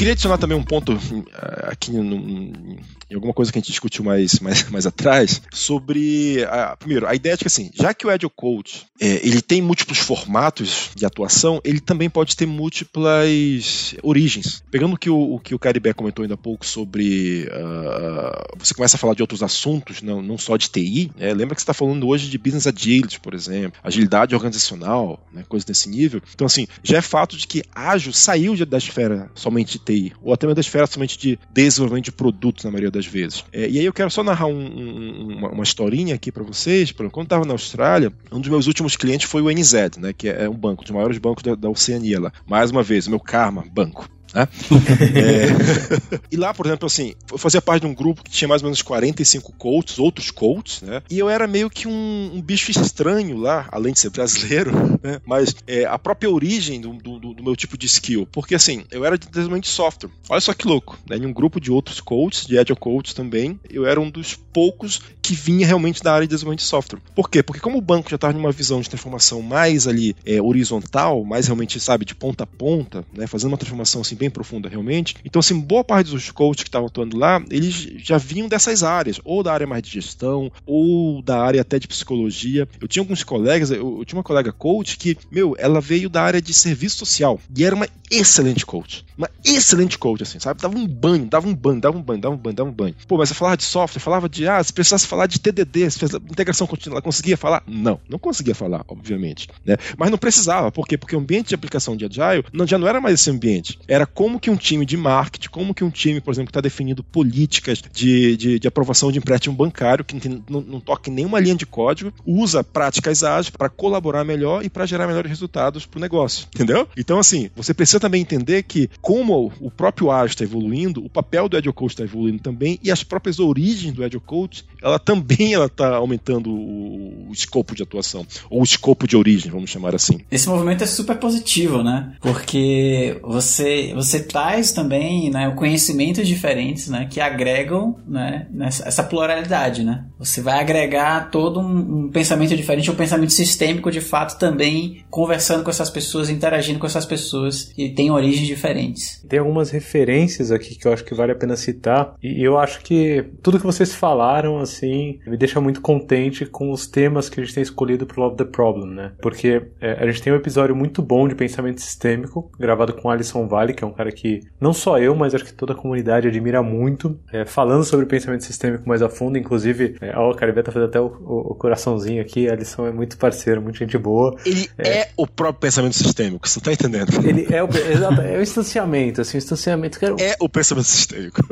Queria 0.00 0.14
adicionar 0.14 0.38
também 0.38 0.56
um 0.56 0.62
ponto 0.62 0.94
eh, 0.94 1.68
aqui 1.68 1.92
em 1.94 3.14
alguma 3.14 3.34
coisa 3.34 3.52
que 3.52 3.58
a 3.58 3.60
gente 3.60 3.70
discutiu 3.70 4.02
mais, 4.02 4.40
mais, 4.40 4.70
mais 4.70 4.86
atrás, 4.86 5.42
sobre, 5.52 6.42
a, 6.44 6.74
primeiro, 6.74 7.06
a 7.06 7.14
ideia 7.14 7.36
de 7.36 7.42
que, 7.42 7.48
assim, 7.48 7.70
já 7.74 7.92
que 7.92 8.06
o 8.06 8.08
Agile 8.08 8.32
Coach 8.34 8.86
é, 8.98 9.26
ele 9.26 9.42
tem 9.42 9.60
múltiplos 9.60 9.98
formatos 9.98 10.90
de 10.94 11.04
atuação, 11.04 11.60
ele 11.64 11.80
também 11.80 12.08
pode 12.08 12.34
ter 12.34 12.46
múltiplas 12.46 13.94
origens. 14.02 14.62
Pegando 14.70 14.94
o 14.94 14.96
que 14.96 15.10
o, 15.10 15.34
o 15.34 15.38
que 15.38 15.54
o 15.54 15.58
Caribé 15.58 15.92
comentou 15.92 16.22
ainda 16.22 16.34
há 16.34 16.38
pouco 16.38 16.64
sobre 16.64 17.46
uh, 17.52 18.56
você 18.58 18.72
começa 18.72 18.96
a 18.96 18.98
falar 18.98 19.14
de 19.14 19.22
outros 19.22 19.42
assuntos, 19.42 20.00
não, 20.00 20.22
não 20.22 20.38
só 20.38 20.56
de 20.56 20.70
TI, 20.70 21.10
né? 21.14 21.34
lembra 21.34 21.54
que 21.54 21.60
você 21.60 21.64
está 21.64 21.74
falando 21.74 22.06
hoje 22.06 22.30
de 22.30 22.38
business 22.38 22.66
agility, 22.66 23.20
por 23.20 23.34
exemplo, 23.34 23.78
agilidade 23.82 24.34
organizacional, 24.34 25.22
né? 25.30 25.44
coisas 25.46 25.66
desse 25.66 25.90
nível. 25.90 26.22
Então, 26.34 26.46
assim, 26.46 26.66
já 26.82 26.96
é 26.96 27.02
fato 27.02 27.36
de 27.36 27.46
que 27.46 27.62
ágil 27.74 28.14
saiu 28.14 28.50
da 28.64 28.78
esfera 28.78 29.30
somente 29.34 29.72
de 29.72 29.89
TI, 29.90 30.12
ou 30.22 30.32
até 30.32 30.46
mesmo 30.46 30.54
da 30.54 30.60
esfera 30.60 30.86
somente 30.86 31.18
de 31.18 31.38
desenvolvimento 31.52 32.06
de 32.06 32.12
produtos, 32.12 32.64
na 32.64 32.70
maioria 32.70 32.90
das 32.90 33.06
vezes. 33.06 33.44
É, 33.52 33.68
e 33.68 33.78
aí 33.78 33.84
eu 33.84 33.92
quero 33.92 34.10
só 34.10 34.22
narrar 34.22 34.46
um, 34.46 34.52
um, 34.52 35.36
uma, 35.38 35.48
uma, 35.50 35.62
historinha 35.62 36.14
aqui 36.14 36.30
para 36.30 36.44
vocês. 36.44 36.92
Quando 36.92 37.24
estava 37.24 37.44
na 37.44 37.52
Austrália, 37.52 38.12
um 38.32 38.40
dos 38.40 38.48
meus 38.48 38.66
últimos 38.66 38.96
clientes 38.96 39.28
foi 39.28 39.42
o 39.42 39.50
NZ, 39.50 39.98
né, 39.98 40.12
que 40.12 40.28
é 40.28 40.48
um 40.48 40.54
banco, 40.54 40.82
um 40.82 40.84
dos 40.84 40.92
maiores 40.92 41.18
bancos 41.18 41.42
da, 41.42 41.54
da 41.54 41.68
Oceania 41.68 42.20
lá. 42.20 42.32
Mais 42.46 42.70
uma 42.70 42.82
vez, 42.82 43.06
o 43.06 43.10
meu 43.10 43.20
Karma 43.20 43.64
Banco. 43.70 44.08
Né? 44.34 44.48
é... 45.14 46.20
e 46.30 46.36
lá, 46.36 46.54
por 46.54 46.66
exemplo, 46.66 46.86
assim, 46.86 47.14
eu 47.30 47.38
fazia 47.38 47.60
parte 47.60 47.82
de 47.82 47.88
um 47.88 47.94
grupo 47.94 48.22
que 48.22 48.30
tinha 48.30 48.48
mais 48.48 48.62
ou 48.62 48.66
menos 48.66 48.82
45 48.82 49.52
coaches, 49.54 49.98
outros 49.98 50.30
coaches, 50.30 50.82
né? 50.82 51.02
E 51.10 51.18
eu 51.18 51.28
era 51.28 51.46
meio 51.46 51.68
que 51.68 51.88
um, 51.88 52.30
um 52.34 52.40
bicho 52.40 52.70
estranho 52.70 53.36
lá, 53.36 53.68
além 53.70 53.92
de 53.92 54.00
ser 54.00 54.10
brasileiro, 54.10 54.72
né? 55.02 55.20
Mas 55.26 55.54
é, 55.66 55.84
a 55.84 55.98
própria 55.98 56.30
origem 56.30 56.80
do, 56.80 56.92
do, 56.94 57.18
do, 57.40 57.44
meu 57.44 57.56
tipo 57.56 57.76
de 57.76 57.86
skill, 57.86 58.28
porque 58.30 58.54
assim, 58.54 58.84
eu 58.90 59.04
era 59.04 59.18
de 59.18 59.26
desenvolvimento 59.26 59.64
de 59.64 59.70
software. 59.70 60.10
Olha 60.28 60.40
só 60.40 60.54
que 60.54 60.66
louco, 60.66 60.98
né? 61.08 61.16
Em 61.16 61.26
um 61.26 61.32
grupo 61.32 61.60
de 61.60 61.70
outros 61.72 62.00
coaches, 62.00 62.46
de 62.46 62.58
agile 62.58 62.78
coaches 62.78 63.14
também, 63.14 63.58
eu 63.68 63.86
era 63.86 64.00
um 64.00 64.10
dos 64.10 64.34
poucos 64.34 65.00
que 65.22 65.34
vinha 65.34 65.66
realmente 65.66 66.02
da 66.02 66.12
área 66.12 66.26
de 66.26 66.34
desenvolvimento 66.34 66.60
de 66.60 66.66
software. 66.66 67.00
Por 67.14 67.30
quê? 67.30 67.42
Porque 67.42 67.60
como 67.60 67.78
o 67.78 67.82
banco 67.82 68.10
já 68.10 68.16
estava 68.16 68.32
numa 68.32 68.52
visão 68.52 68.80
de 68.80 68.88
transformação 68.88 69.42
mais 69.42 69.86
ali 69.86 70.14
é, 70.24 70.40
horizontal, 70.40 71.24
mais 71.24 71.46
realmente, 71.46 71.78
sabe, 71.80 72.04
de 72.04 72.14
ponta 72.14 72.44
a 72.44 72.46
ponta, 72.46 73.04
né? 73.12 73.26
Fazendo 73.26 73.50
uma 73.50 73.58
transformação 73.58 74.00
assim 74.00 74.14
bem 74.16 74.30
profunda 74.30 74.68
realmente. 74.68 75.16
Então, 75.24 75.40
assim, 75.40 75.58
boa 75.60 75.84
parte 75.84 76.10
dos 76.10 76.30
coaches 76.30 76.62
que 76.62 76.68
estavam 76.68 76.88
atuando 76.88 77.16
lá, 77.16 77.42
eles 77.50 77.74
já 77.98 78.18
vinham 78.18 78.48
dessas 78.48 78.82
áreas, 78.82 79.20
ou 79.24 79.42
da 79.42 79.52
área 79.52 79.66
mais 79.66 79.82
de 79.82 79.90
gestão, 79.90 80.50
ou 80.66 81.22
da 81.22 81.40
área 81.40 81.60
até 81.60 81.78
de 81.78 81.88
psicologia. 81.88 82.68
Eu 82.80 82.88
tinha 82.88 83.02
alguns 83.02 83.22
colegas, 83.22 83.70
eu, 83.70 83.98
eu 83.98 84.04
tinha 84.04 84.18
uma 84.18 84.24
colega 84.24 84.52
coach 84.52 84.96
que, 84.96 85.16
meu, 85.30 85.54
ela 85.58 85.80
veio 85.80 86.08
da 86.08 86.22
área 86.22 86.40
de 86.40 86.52
serviço 86.52 86.98
social 86.98 87.29
e 87.54 87.64
era 87.64 87.74
uma 87.74 87.86
excelente 88.10 88.66
coach. 88.66 89.04
Uma 89.16 89.30
excelente 89.44 89.96
coach, 89.98 90.22
assim, 90.22 90.40
sabe? 90.40 90.60
Dava 90.60 90.76
um 90.76 90.86
banho, 90.86 91.26
dava 91.26 91.46
um 91.46 91.54
banho, 91.54 91.80
dava 91.80 91.96
um 91.96 92.02
banho, 92.02 92.20
dava 92.20 92.34
um 92.34 92.38
banho, 92.38 92.56
dava 92.56 92.70
um 92.70 92.72
banho. 92.72 92.94
Pô, 93.06 93.16
mas 93.18 93.28
você 93.28 93.34
falava 93.34 93.56
de 93.56 93.64
software, 93.64 94.00
falava 94.00 94.28
de, 94.28 94.48
ah, 94.48 94.62
se 94.62 94.72
precisasse 94.72 95.06
falar 95.06 95.26
de 95.26 95.38
TDD, 95.38 95.90
se 95.90 95.98
fez 95.98 96.14
integração 96.14 96.66
contínua, 96.66 96.96
ela 96.96 97.02
conseguia 97.02 97.36
falar? 97.36 97.62
Não, 97.66 98.00
não 98.08 98.18
conseguia 98.18 98.54
falar, 98.54 98.84
obviamente, 98.88 99.48
né? 99.64 99.76
Mas 99.96 100.10
não 100.10 100.18
precisava, 100.18 100.72
por 100.72 100.86
quê? 100.86 100.96
Porque 100.96 101.14
o 101.14 101.18
ambiente 101.18 101.48
de 101.48 101.54
aplicação 101.54 101.96
de 101.96 102.04
Agile 102.04 102.44
não, 102.52 102.66
já 102.66 102.78
não 102.78 102.88
era 102.88 103.00
mais 103.00 103.14
esse 103.14 103.30
ambiente. 103.30 103.78
Era 103.86 104.06
como 104.06 104.40
que 104.40 104.50
um 104.50 104.56
time 104.56 104.84
de 104.84 104.96
marketing, 104.96 105.48
como 105.50 105.74
que 105.74 105.84
um 105.84 105.90
time, 105.90 106.20
por 106.20 106.32
exemplo, 106.32 106.46
que 106.46 106.50
está 106.50 106.60
definindo 106.60 107.04
políticas 107.04 107.82
de, 107.92 108.36
de, 108.36 108.58
de, 108.58 108.68
aprovação 108.68 109.12
de 109.12 109.18
empréstimo 109.18 109.54
bancário, 109.54 110.04
que 110.04 110.28
não, 110.28 110.42
não, 110.48 110.60
não 110.60 110.80
toca 110.80 111.10
em 111.10 111.12
nenhuma 111.12 111.38
linha 111.38 111.54
de 111.54 111.66
código, 111.66 112.12
usa 112.26 112.64
práticas 112.64 113.22
ágeis 113.22 113.50
para 113.50 113.68
colaborar 113.68 114.24
melhor 114.24 114.64
e 114.64 114.70
para 114.70 114.86
gerar 114.86 115.06
melhores 115.06 115.30
resultados 115.30 115.86
para 115.86 115.98
o 115.98 116.00
negócio, 116.00 116.46
entendeu? 116.54 116.88
Então, 116.96 117.19
assim, 117.20 117.50
você 117.54 117.72
precisa 117.74 118.00
também 118.00 118.22
entender 118.22 118.62
que, 118.62 118.88
como 119.00 119.52
o 119.60 119.70
próprio 119.70 120.10
ágil 120.10 120.28
está 120.28 120.44
evoluindo, 120.44 121.04
o 121.04 121.08
papel 121.08 121.48
do 121.48 121.56
Agile 121.56 121.72
Coach 121.72 121.92
está 121.92 122.04
evoluindo 122.04 122.42
também, 122.42 122.78
e 122.82 122.90
as 122.90 123.02
próprias 123.02 123.38
origens 123.38 123.94
do 123.94 124.04
Agile 124.04 124.22
Coach, 124.24 124.64
ela 124.82 124.98
também 124.98 125.52
está 125.52 125.96
aumentando 125.96 126.50
o, 126.50 127.28
o, 127.28 127.32
escopo 127.32 127.74
de 127.74 127.82
atuação, 127.82 128.26
ou 128.48 128.60
o 128.60 128.64
escopo 128.64 129.06
de 129.06 129.16
origem, 129.16 129.50
vamos 129.50 129.70
chamar 129.70 129.94
assim. 129.94 130.20
Esse 130.30 130.48
movimento 130.48 130.84
é 130.84 130.86
super 130.86 131.16
positivo, 131.16 131.82
né? 131.82 132.14
Porque 132.20 133.18
você, 133.22 133.92
você 133.94 134.20
traz 134.20 134.72
também 134.72 135.30
né, 135.30 135.50
conhecimentos 135.56 136.26
diferentes, 136.26 136.88
né? 136.88 137.06
Que 137.10 137.20
agregam 137.20 137.96
né, 138.06 138.46
nessa, 138.50 138.86
essa 138.88 139.02
pluralidade, 139.02 139.84
né? 139.84 140.04
Você 140.18 140.40
vai 140.40 140.60
agregar 140.60 141.30
todo 141.30 141.60
um, 141.60 142.04
um 142.04 142.10
pensamento 142.10 142.56
diferente, 142.56 142.90
um 142.90 142.94
pensamento 142.94 143.32
sistêmico 143.32 143.90
de 143.90 144.00
fato 144.00 144.38
também 144.38 145.04
conversando 145.10 145.64
com 145.64 145.70
essas 145.70 145.90
pessoas, 145.90 146.30
interagindo 146.30 146.78
com 146.78 146.86
essas 146.86 147.06
pessoas 147.10 147.64
que 147.64 147.90
têm 147.90 148.10
origens 148.10 148.46
diferentes. 148.46 149.22
Tem 149.28 149.40
algumas 149.40 149.70
referências 149.70 150.52
aqui 150.52 150.76
que 150.76 150.86
eu 150.86 150.92
acho 150.92 151.04
que 151.04 151.14
vale 151.14 151.32
a 151.32 151.34
pena 151.34 151.56
citar, 151.56 152.14
e 152.22 152.42
eu 152.42 152.56
acho 152.56 152.80
que 152.82 153.24
tudo 153.42 153.58
que 153.58 153.66
vocês 153.66 153.92
falaram, 153.92 154.58
assim, 154.58 155.18
me 155.26 155.36
deixa 155.36 155.60
muito 155.60 155.80
contente 155.80 156.46
com 156.46 156.70
os 156.70 156.86
temas 156.86 157.28
que 157.28 157.40
a 157.40 157.44
gente 157.44 157.54
tem 157.54 157.62
escolhido 157.62 158.06
pro 158.06 158.22
Love 158.22 158.36
the 158.36 158.44
Problem, 158.44 158.94
né? 158.94 159.12
Porque 159.20 159.62
é, 159.80 159.92
a 159.92 160.06
gente 160.06 160.22
tem 160.22 160.32
um 160.32 160.36
episódio 160.36 160.74
muito 160.74 161.02
bom 161.02 161.26
de 161.26 161.34
pensamento 161.34 161.80
sistêmico, 161.80 162.50
gravado 162.58 162.94
com 162.94 163.10
Alison 163.10 163.46
Vale, 163.48 163.74
que 163.74 163.82
é 163.82 163.86
um 163.86 163.92
cara 163.92 164.12
que 164.12 164.40
não 164.60 164.72
só 164.72 164.98
eu, 164.98 165.14
mas 165.14 165.34
acho 165.34 165.44
que 165.44 165.52
toda 165.52 165.72
a 165.72 165.76
comunidade 165.76 166.28
admira 166.28 166.62
muito, 166.62 167.18
é, 167.32 167.44
falando 167.44 167.84
sobre 167.84 168.06
pensamento 168.06 168.44
sistêmico 168.44 168.88
mais 168.88 169.02
a 169.02 169.08
fundo, 169.08 169.36
inclusive, 169.36 169.96
é, 170.00 170.16
ó, 170.16 170.30
o 170.30 170.34
Caribé 170.34 170.62
tá 170.62 170.70
fazendo 170.70 170.88
até 170.88 171.00
o, 171.00 171.06
o, 171.06 171.52
o, 171.52 171.54
coraçãozinho 171.54 172.22
aqui, 172.22 172.48
a 172.48 172.52
Alison 172.52 172.86
é 172.86 172.92
muito 172.92 173.18
parceiro, 173.18 173.60
muito 173.60 173.78
gente 173.78 173.98
boa. 173.98 174.36
Ele 174.46 174.68
é, 174.78 174.98
é 175.00 175.08
o 175.16 175.26
próprio 175.26 175.60
pensamento 175.60 175.96
sistêmico, 175.96 176.48
você 176.48 176.60
tá 176.60 176.72
entendendo? 176.72 176.99
Ele 177.24 177.46
é 177.50 177.62
o, 177.62 177.68
exato, 177.68 178.20
é 178.20 178.38
o 178.38 178.42
instanciamento, 178.42 179.20
assim, 179.20 179.36
o 179.36 179.38
instanciamento. 179.38 179.98
Que 179.98 180.06
é 180.06 180.36
o 180.40 180.48
pensamento 180.48 180.86
sistêmico. 180.86 181.42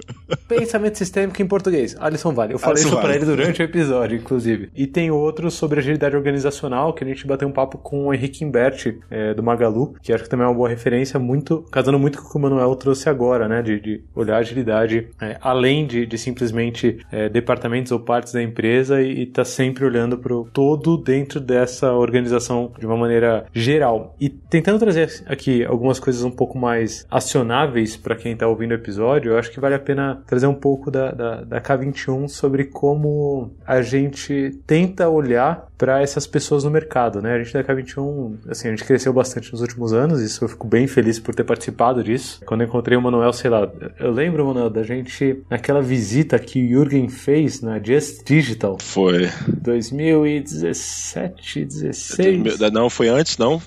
Pensamento 0.46 0.98
sistêmico 0.98 1.40
em 1.40 1.46
português. 1.46 1.96
Alisson 1.98 2.32
Vale. 2.32 2.54
Eu 2.54 2.58
falei 2.58 2.74
Alisson 2.74 2.88
isso 2.88 2.96
vale. 2.96 3.08
pra 3.08 3.16
ele 3.16 3.24
durante 3.24 3.62
o 3.62 3.64
episódio, 3.64 4.16
inclusive. 4.16 4.70
E 4.74 4.86
tem 4.86 5.10
outro 5.10 5.50
sobre 5.50 5.80
agilidade 5.80 6.16
organizacional, 6.16 6.92
que 6.92 7.04
a 7.04 7.06
gente 7.06 7.26
bateu 7.26 7.48
um 7.48 7.52
papo 7.52 7.78
com 7.78 8.06
o 8.06 8.14
Henrique 8.14 8.44
Imberti, 8.44 8.98
é, 9.10 9.34
do 9.34 9.42
Magalu, 9.42 9.94
que 10.02 10.12
acho 10.12 10.24
que 10.24 10.30
também 10.30 10.44
é 10.44 10.48
uma 10.48 10.54
boa 10.54 10.68
referência, 10.68 11.18
muito 11.18 11.64
casando 11.70 11.98
muito 11.98 12.18
com 12.18 12.28
o 12.28 12.30
que 12.30 12.36
o 12.36 12.40
Manuel 12.40 12.74
trouxe 12.76 13.08
agora, 13.08 13.48
né? 13.48 13.62
De, 13.62 13.80
de 13.80 14.02
olhar 14.14 14.36
a 14.36 14.38
agilidade 14.38 15.08
é, 15.20 15.36
além 15.40 15.86
de, 15.86 16.06
de 16.06 16.18
simplesmente 16.18 16.98
é, 17.10 17.28
departamentos 17.28 17.92
ou 17.92 18.00
partes 18.00 18.32
da 18.32 18.42
empresa 18.42 19.02
e, 19.02 19.22
estar 19.22 19.42
tá 19.42 19.44
sempre 19.44 19.84
olhando 19.84 20.18
para 20.18 20.34
o 20.34 20.44
todo 20.44 20.96
dentro 20.96 21.40
dessa 21.40 21.92
organização 21.92 22.72
de 22.78 22.86
uma 22.86 22.96
maneira 22.96 23.46
geral. 23.52 24.14
E 24.20 24.28
tentando 24.28 24.78
trazer 24.78 25.22
aqui 25.26 25.64
algumas 25.64 25.98
coisas 25.98 26.22
um 26.24 26.30
pouco 26.30 26.58
mais 26.58 27.06
acionáveis 27.10 27.96
para 27.96 28.16
quem 28.16 28.32
está 28.32 28.46
ouvindo 28.46 28.72
o 28.72 28.74
episódio, 28.74 29.32
eu 29.32 29.38
acho 29.38 29.50
que 29.50 29.60
vale 29.60 29.74
a 29.74 29.78
pena 29.78 30.17
trazer 30.26 30.46
um 30.46 30.54
pouco 30.54 30.90
da, 30.90 31.12
da, 31.12 31.44
da 31.44 31.60
K21 31.60 32.28
sobre 32.28 32.64
como 32.64 33.52
a 33.66 33.82
gente 33.82 34.58
tenta 34.66 35.08
olhar 35.08 35.68
para 35.76 36.02
essas 36.02 36.26
pessoas 36.26 36.64
no 36.64 36.70
mercado, 36.70 37.22
né? 37.22 37.34
A 37.34 37.42
gente 37.42 37.52
da 37.52 37.62
K21, 37.62 38.34
assim, 38.48 38.68
a 38.68 38.70
gente 38.72 38.84
cresceu 38.84 39.12
bastante 39.12 39.52
nos 39.52 39.60
últimos 39.60 39.92
anos, 39.92 40.20
isso 40.20 40.44
eu 40.44 40.48
fico 40.48 40.66
bem 40.66 40.86
feliz 40.86 41.20
por 41.20 41.34
ter 41.34 41.44
participado 41.44 42.02
disso. 42.02 42.40
Quando 42.44 42.62
eu 42.62 42.66
encontrei 42.66 42.98
o 42.98 43.02
Manuel, 43.02 43.32
sei 43.32 43.50
lá, 43.50 43.70
eu 43.98 44.10
lembro, 44.10 44.46
Manuel, 44.46 44.70
da 44.70 44.82
gente 44.82 45.42
naquela 45.48 45.80
visita 45.80 46.38
que 46.38 46.62
o 46.62 46.68
Jürgen 46.68 47.08
fez 47.08 47.60
na 47.60 47.80
Just 47.82 48.24
Digital. 48.24 48.78
Foi. 48.80 49.28
2017, 49.62 51.64
16. 51.64 52.58
Não, 52.72 52.90
foi 52.90 53.08
antes, 53.08 53.38
não. 53.38 53.62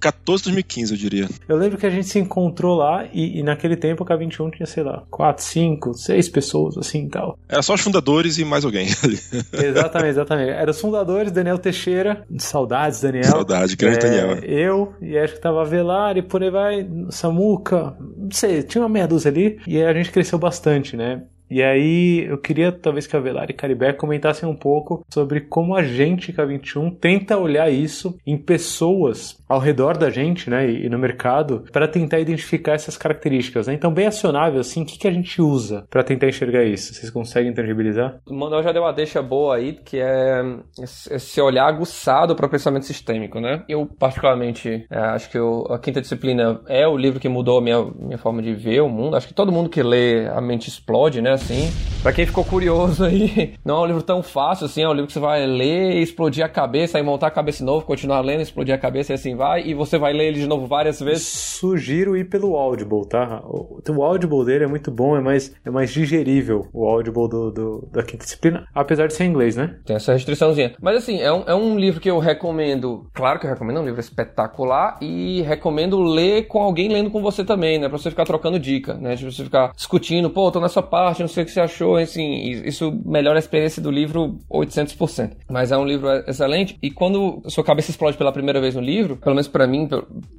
2014, 0.00 0.44
2015, 0.44 0.92
eu 0.92 0.98
diria. 0.98 1.28
Eu 1.48 1.56
lembro 1.56 1.78
que 1.78 1.86
a 1.86 1.90
gente 1.90 2.06
se 2.06 2.18
encontrou 2.18 2.76
lá 2.76 3.06
e, 3.12 3.40
e 3.40 3.42
naquele 3.42 3.76
tempo 3.76 4.04
a 4.04 4.06
K21 4.06 4.54
tinha, 4.54 4.66
sei 4.66 4.82
lá, 4.82 5.02
4, 5.10 5.42
5, 5.44 5.94
6 5.94 6.28
pessoas, 6.28 6.78
assim 6.78 7.06
e 7.06 7.08
tal. 7.08 7.38
Era 7.48 7.62
só 7.62 7.74
os 7.74 7.80
fundadores 7.80 8.38
e 8.38 8.44
mais 8.44 8.64
alguém 8.64 8.88
ali. 9.02 9.18
Exatamente, 9.52 10.10
exatamente. 10.10 10.50
Eram 10.50 10.70
os 10.70 10.80
fundadores, 10.80 11.32
Daniel 11.32 11.58
Teixeira, 11.58 12.24
saudades, 12.38 13.00
Daniel. 13.00 13.24
Saudade, 13.24 13.76
grande 13.76 13.98
é, 13.98 14.00
Daniel. 14.00 14.38
Eu, 14.44 14.94
e 15.00 15.18
acho 15.18 15.34
que 15.34 15.40
tava 15.40 15.64
Velar 15.64 16.16
e 16.16 16.22
por 16.22 16.42
aí 16.42 16.50
vai, 16.50 16.88
Samuca, 17.10 17.96
não 17.98 18.30
sei, 18.30 18.62
tinha 18.62 18.82
uma 18.82 18.88
meia 18.88 19.08
dúzia 19.08 19.30
ali 19.30 19.58
e 19.66 19.82
a 19.82 19.92
gente 19.92 20.10
cresceu 20.10 20.38
bastante, 20.38 20.96
né? 20.96 21.22
E 21.50 21.62
aí 21.62 22.26
eu 22.28 22.38
queria 22.38 22.72
talvez 22.72 23.06
que 23.06 23.16
a 23.16 23.20
Velar 23.20 23.50
e 23.50 23.54
Caribé 23.54 23.92
comentassem 23.92 24.48
um 24.48 24.54
pouco 24.54 25.04
sobre 25.08 25.40
como 25.40 25.74
a 25.74 25.82
gente, 25.82 26.32
K21, 26.32 26.96
tenta 26.98 27.36
olhar 27.36 27.70
isso 27.70 28.18
em 28.26 28.36
pessoas 28.36 29.38
ao 29.48 29.58
redor 29.58 29.96
da 29.96 30.10
gente, 30.10 30.50
né, 30.50 30.68
e, 30.68 30.88
no 30.88 30.98
mercado, 30.98 31.64
para 31.70 31.86
tentar 31.86 32.18
identificar 32.18 32.72
essas 32.72 32.96
características. 32.96 33.66
Né? 33.66 33.74
Então, 33.74 33.92
bem 33.92 34.06
acionável, 34.06 34.60
assim, 34.60 34.82
o 34.82 34.86
que, 34.86 34.98
que 34.98 35.06
a 35.06 35.12
gente 35.12 35.40
usa 35.40 35.86
para 35.88 36.02
tentar 36.02 36.28
enxergar 36.28 36.64
isso? 36.64 36.94
Vocês 36.94 37.10
conseguem 37.10 37.52
tangibilizar? 37.52 38.18
O 38.28 38.34
Manuel 38.34 38.62
já 38.62 38.72
deu 38.72 38.82
uma 38.82 38.92
deixa 38.92 39.22
boa 39.22 39.56
aí, 39.56 39.74
que 39.74 39.98
é 39.98 40.42
esse 40.82 41.40
olhar 41.40 41.66
aguçado 41.66 42.34
para 42.34 42.46
o 42.46 42.48
pensamento 42.48 42.86
sistêmico, 42.86 43.40
né? 43.40 43.62
Eu, 43.68 43.86
particularmente, 43.86 44.86
é, 44.90 44.98
acho 44.98 45.30
que 45.30 45.38
eu, 45.38 45.64
a 45.70 45.78
quinta 45.78 46.00
disciplina 46.00 46.60
é 46.66 46.86
o 46.86 46.96
livro 46.96 47.20
que 47.20 47.28
mudou 47.28 47.58
a 47.58 47.62
minha, 47.62 47.84
minha 47.84 48.18
forma 48.18 48.42
de 48.42 48.52
ver 48.52 48.80
o 48.80 48.88
mundo. 48.88 49.16
Acho 49.16 49.28
que 49.28 49.34
todo 49.34 49.52
mundo 49.52 49.70
que 49.70 49.82
lê, 49.82 50.26
a 50.26 50.40
mente 50.40 50.68
explode, 50.68 51.22
né? 51.22 51.35
Assim. 51.36 51.70
Pra 52.02 52.12
quem 52.12 52.24
ficou 52.24 52.44
curioso 52.44 53.04
aí, 53.04 53.54
não 53.64 53.78
é 53.78 53.80
um 53.80 53.86
livro 53.86 54.02
tão 54.02 54.22
fácil 54.22 54.66
assim, 54.66 54.82
é 54.82 54.88
um 54.88 54.92
livro 54.92 55.08
que 55.08 55.12
você 55.12 55.18
vai 55.18 55.44
ler, 55.44 55.96
explodir 55.96 56.44
a 56.44 56.48
cabeça, 56.48 56.98
aí 56.98 57.02
montar 57.02 57.26
a 57.26 57.30
cabeça 57.32 57.58
de 57.58 57.64
novo, 57.64 57.84
continuar 57.84 58.20
lendo, 58.20 58.42
explodir 58.42 58.72
a 58.72 58.78
cabeça 58.78 59.12
e 59.12 59.14
assim 59.14 59.34
vai, 59.34 59.62
e 59.66 59.74
você 59.74 59.98
vai 59.98 60.12
ler 60.12 60.28
ele 60.28 60.40
de 60.40 60.46
novo 60.46 60.66
várias 60.66 61.00
vezes. 61.00 61.26
Sugiro 61.26 62.16
ir 62.16 62.28
pelo 62.28 62.56
Audible, 62.56 63.08
tá? 63.08 63.42
O, 63.44 64.02
Audible 64.02 64.44
dele 64.44 64.64
é 64.64 64.68
muito 64.68 64.90
bom, 64.90 65.16
é 65.16 65.20
mais, 65.20 65.52
é 65.64 65.70
mais 65.70 65.90
digerível 65.90 66.68
o 66.72 66.86
Audible 66.86 67.28
do, 67.28 67.50
do, 67.50 67.88
da 67.90 68.04
quinta 68.04 68.24
disciplina, 68.24 68.66
apesar 68.72 69.08
de 69.08 69.14
ser 69.14 69.24
em 69.24 69.30
inglês, 69.30 69.56
né? 69.56 69.76
Tem 69.84 69.96
essa 69.96 70.12
restriçãozinha. 70.12 70.74
Mas 70.80 70.98
assim, 70.98 71.20
é 71.20 71.32
um, 71.32 71.42
é 71.46 71.54
um 71.56 71.76
livro 71.76 72.00
que 72.00 72.10
eu 72.10 72.20
recomendo, 72.20 73.08
claro 73.14 73.40
que 73.40 73.46
eu 73.46 73.50
recomendo, 73.50 73.78
é 73.78 73.80
um 73.80 73.86
livro 73.86 74.00
espetacular, 74.00 74.96
e 75.02 75.42
recomendo 75.42 76.00
ler 76.00 76.46
com 76.46 76.62
alguém 76.62 76.88
lendo 76.88 77.10
com 77.10 77.20
você 77.20 77.44
também, 77.44 77.80
né? 77.80 77.88
Pra 77.88 77.98
você 77.98 78.10
ficar 78.10 78.24
trocando 78.24 78.60
dica, 78.60 78.94
né? 78.94 79.16
De 79.16 79.24
você 79.24 79.42
ficar 79.42 79.72
discutindo, 79.72 80.30
pô, 80.30 80.52
tô 80.52 80.60
nessa 80.60 80.82
parte, 80.82 81.22
não 81.26 81.32
sei 81.32 81.42
o 81.42 81.46
que 81.46 81.52
você 81.52 81.60
achou, 81.60 81.96
assim, 81.96 82.62
isso 82.64 82.92
melhora 83.04 83.38
a 83.38 83.40
experiência 83.40 83.82
do 83.82 83.90
livro 83.90 84.38
800%. 84.50 85.32
Mas 85.48 85.72
é 85.72 85.76
um 85.76 85.84
livro 85.84 86.08
excelente 86.26 86.78
e 86.82 86.90
quando 86.90 87.42
sua 87.46 87.64
cabeça 87.64 87.90
explode 87.90 88.16
pela 88.16 88.32
primeira 88.32 88.60
vez 88.60 88.74
no 88.74 88.80
livro, 88.80 89.16
pelo 89.16 89.34
menos 89.34 89.48
para 89.48 89.66
mim, 89.66 89.88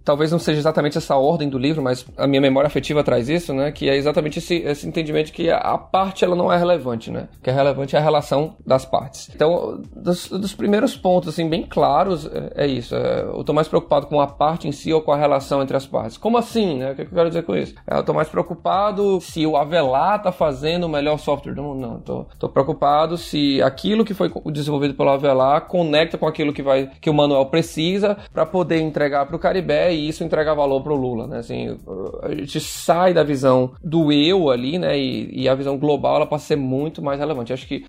talvez 0.03 0.31
não 0.31 0.39
seja 0.39 0.59
exatamente 0.59 0.97
essa 0.97 1.15
ordem 1.15 1.49
do 1.49 1.57
livro, 1.57 1.81
mas 1.81 2.05
a 2.17 2.27
minha 2.27 2.41
memória 2.41 2.67
afetiva 2.67 3.03
traz 3.03 3.29
isso, 3.29 3.53
né, 3.53 3.71
que 3.71 3.89
é 3.89 3.95
exatamente 3.95 4.39
esse, 4.39 4.55
esse 4.55 4.87
entendimento 4.87 5.31
que 5.31 5.49
a 5.49 5.77
parte 5.77 6.23
ela 6.23 6.35
não 6.35 6.51
é 6.51 6.57
relevante, 6.57 7.11
né? 7.11 7.27
O 7.39 7.41
que 7.43 7.49
é 7.49 7.53
relevante 7.53 7.95
é 7.95 7.99
a 7.99 8.01
relação 8.01 8.55
das 8.65 8.85
partes. 8.85 9.29
Então, 9.33 9.81
dos, 9.95 10.29
dos 10.29 10.53
primeiros 10.53 10.95
pontos, 10.95 11.29
assim, 11.29 11.49
bem 11.49 11.63
claros, 11.63 12.25
é, 12.25 12.63
é 12.63 12.67
isso. 12.67 12.95
É, 12.95 13.21
eu 13.21 13.43
tô 13.43 13.53
mais 13.53 13.67
preocupado 13.67 14.07
com 14.07 14.19
a 14.19 14.27
parte 14.27 14.67
em 14.67 14.71
si 14.71 14.93
ou 14.93 15.01
com 15.01 15.11
a 15.11 15.17
relação 15.17 15.61
entre 15.61 15.75
as 15.75 15.85
partes. 15.85 16.17
Como 16.17 16.37
assim, 16.37 16.77
né? 16.77 16.91
O 16.91 16.95
que 16.95 17.01
eu 17.01 17.07
quero 17.07 17.29
dizer 17.29 17.43
com 17.43 17.55
isso? 17.55 17.75
É, 17.89 17.97
eu 17.97 18.03
tô 18.03 18.13
mais 18.13 18.29
preocupado 18.29 19.19
se 19.21 19.45
o 19.45 19.57
Avelar 19.57 20.21
tá 20.21 20.31
fazendo 20.31 20.76
o 20.85 20.89
melhor 20.89 21.17
software 21.17 21.53
do 21.53 21.63
mundo. 21.63 21.79
Não, 21.79 21.99
tô, 21.99 22.25
tô 22.39 22.49
preocupado 22.49 23.17
se 23.17 23.61
aquilo 23.61 24.05
que 24.05 24.13
foi 24.13 24.31
desenvolvido 24.51 24.93
pelo 24.93 25.09
Avelar 25.09 25.61
conecta 25.67 26.17
com 26.17 26.27
aquilo 26.27 26.53
que, 26.53 26.61
vai, 26.61 26.89
que 27.01 27.09
o 27.09 27.13
Manuel 27.13 27.45
precisa 27.45 28.17
para 28.33 28.45
poder 28.45 28.79
entregar 28.79 29.25
para 29.25 29.35
o 29.35 29.39
Caribé 29.39 29.93
e 29.93 30.07
isso 30.07 30.23
entregar 30.23 30.53
valor 30.53 30.81
para 30.81 30.93
o 30.93 30.95
Lula, 30.95 31.27
né? 31.27 31.39
Assim, 31.39 31.77
a 32.23 32.33
gente 32.33 32.59
sai 32.59 33.13
da 33.13 33.23
visão 33.23 33.71
do 33.83 34.11
eu 34.11 34.49
ali, 34.49 34.77
né? 34.77 34.97
E, 34.97 35.43
e 35.43 35.49
a 35.49 35.55
visão 35.55 35.77
global 35.77 36.17
ela 36.17 36.25
passa 36.25 36.45
a 36.45 36.47
ser 36.47 36.55
muito 36.55 37.01
mais 37.01 37.19
relevante. 37.19 37.53
Acho 37.53 37.67
que 37.67 37.85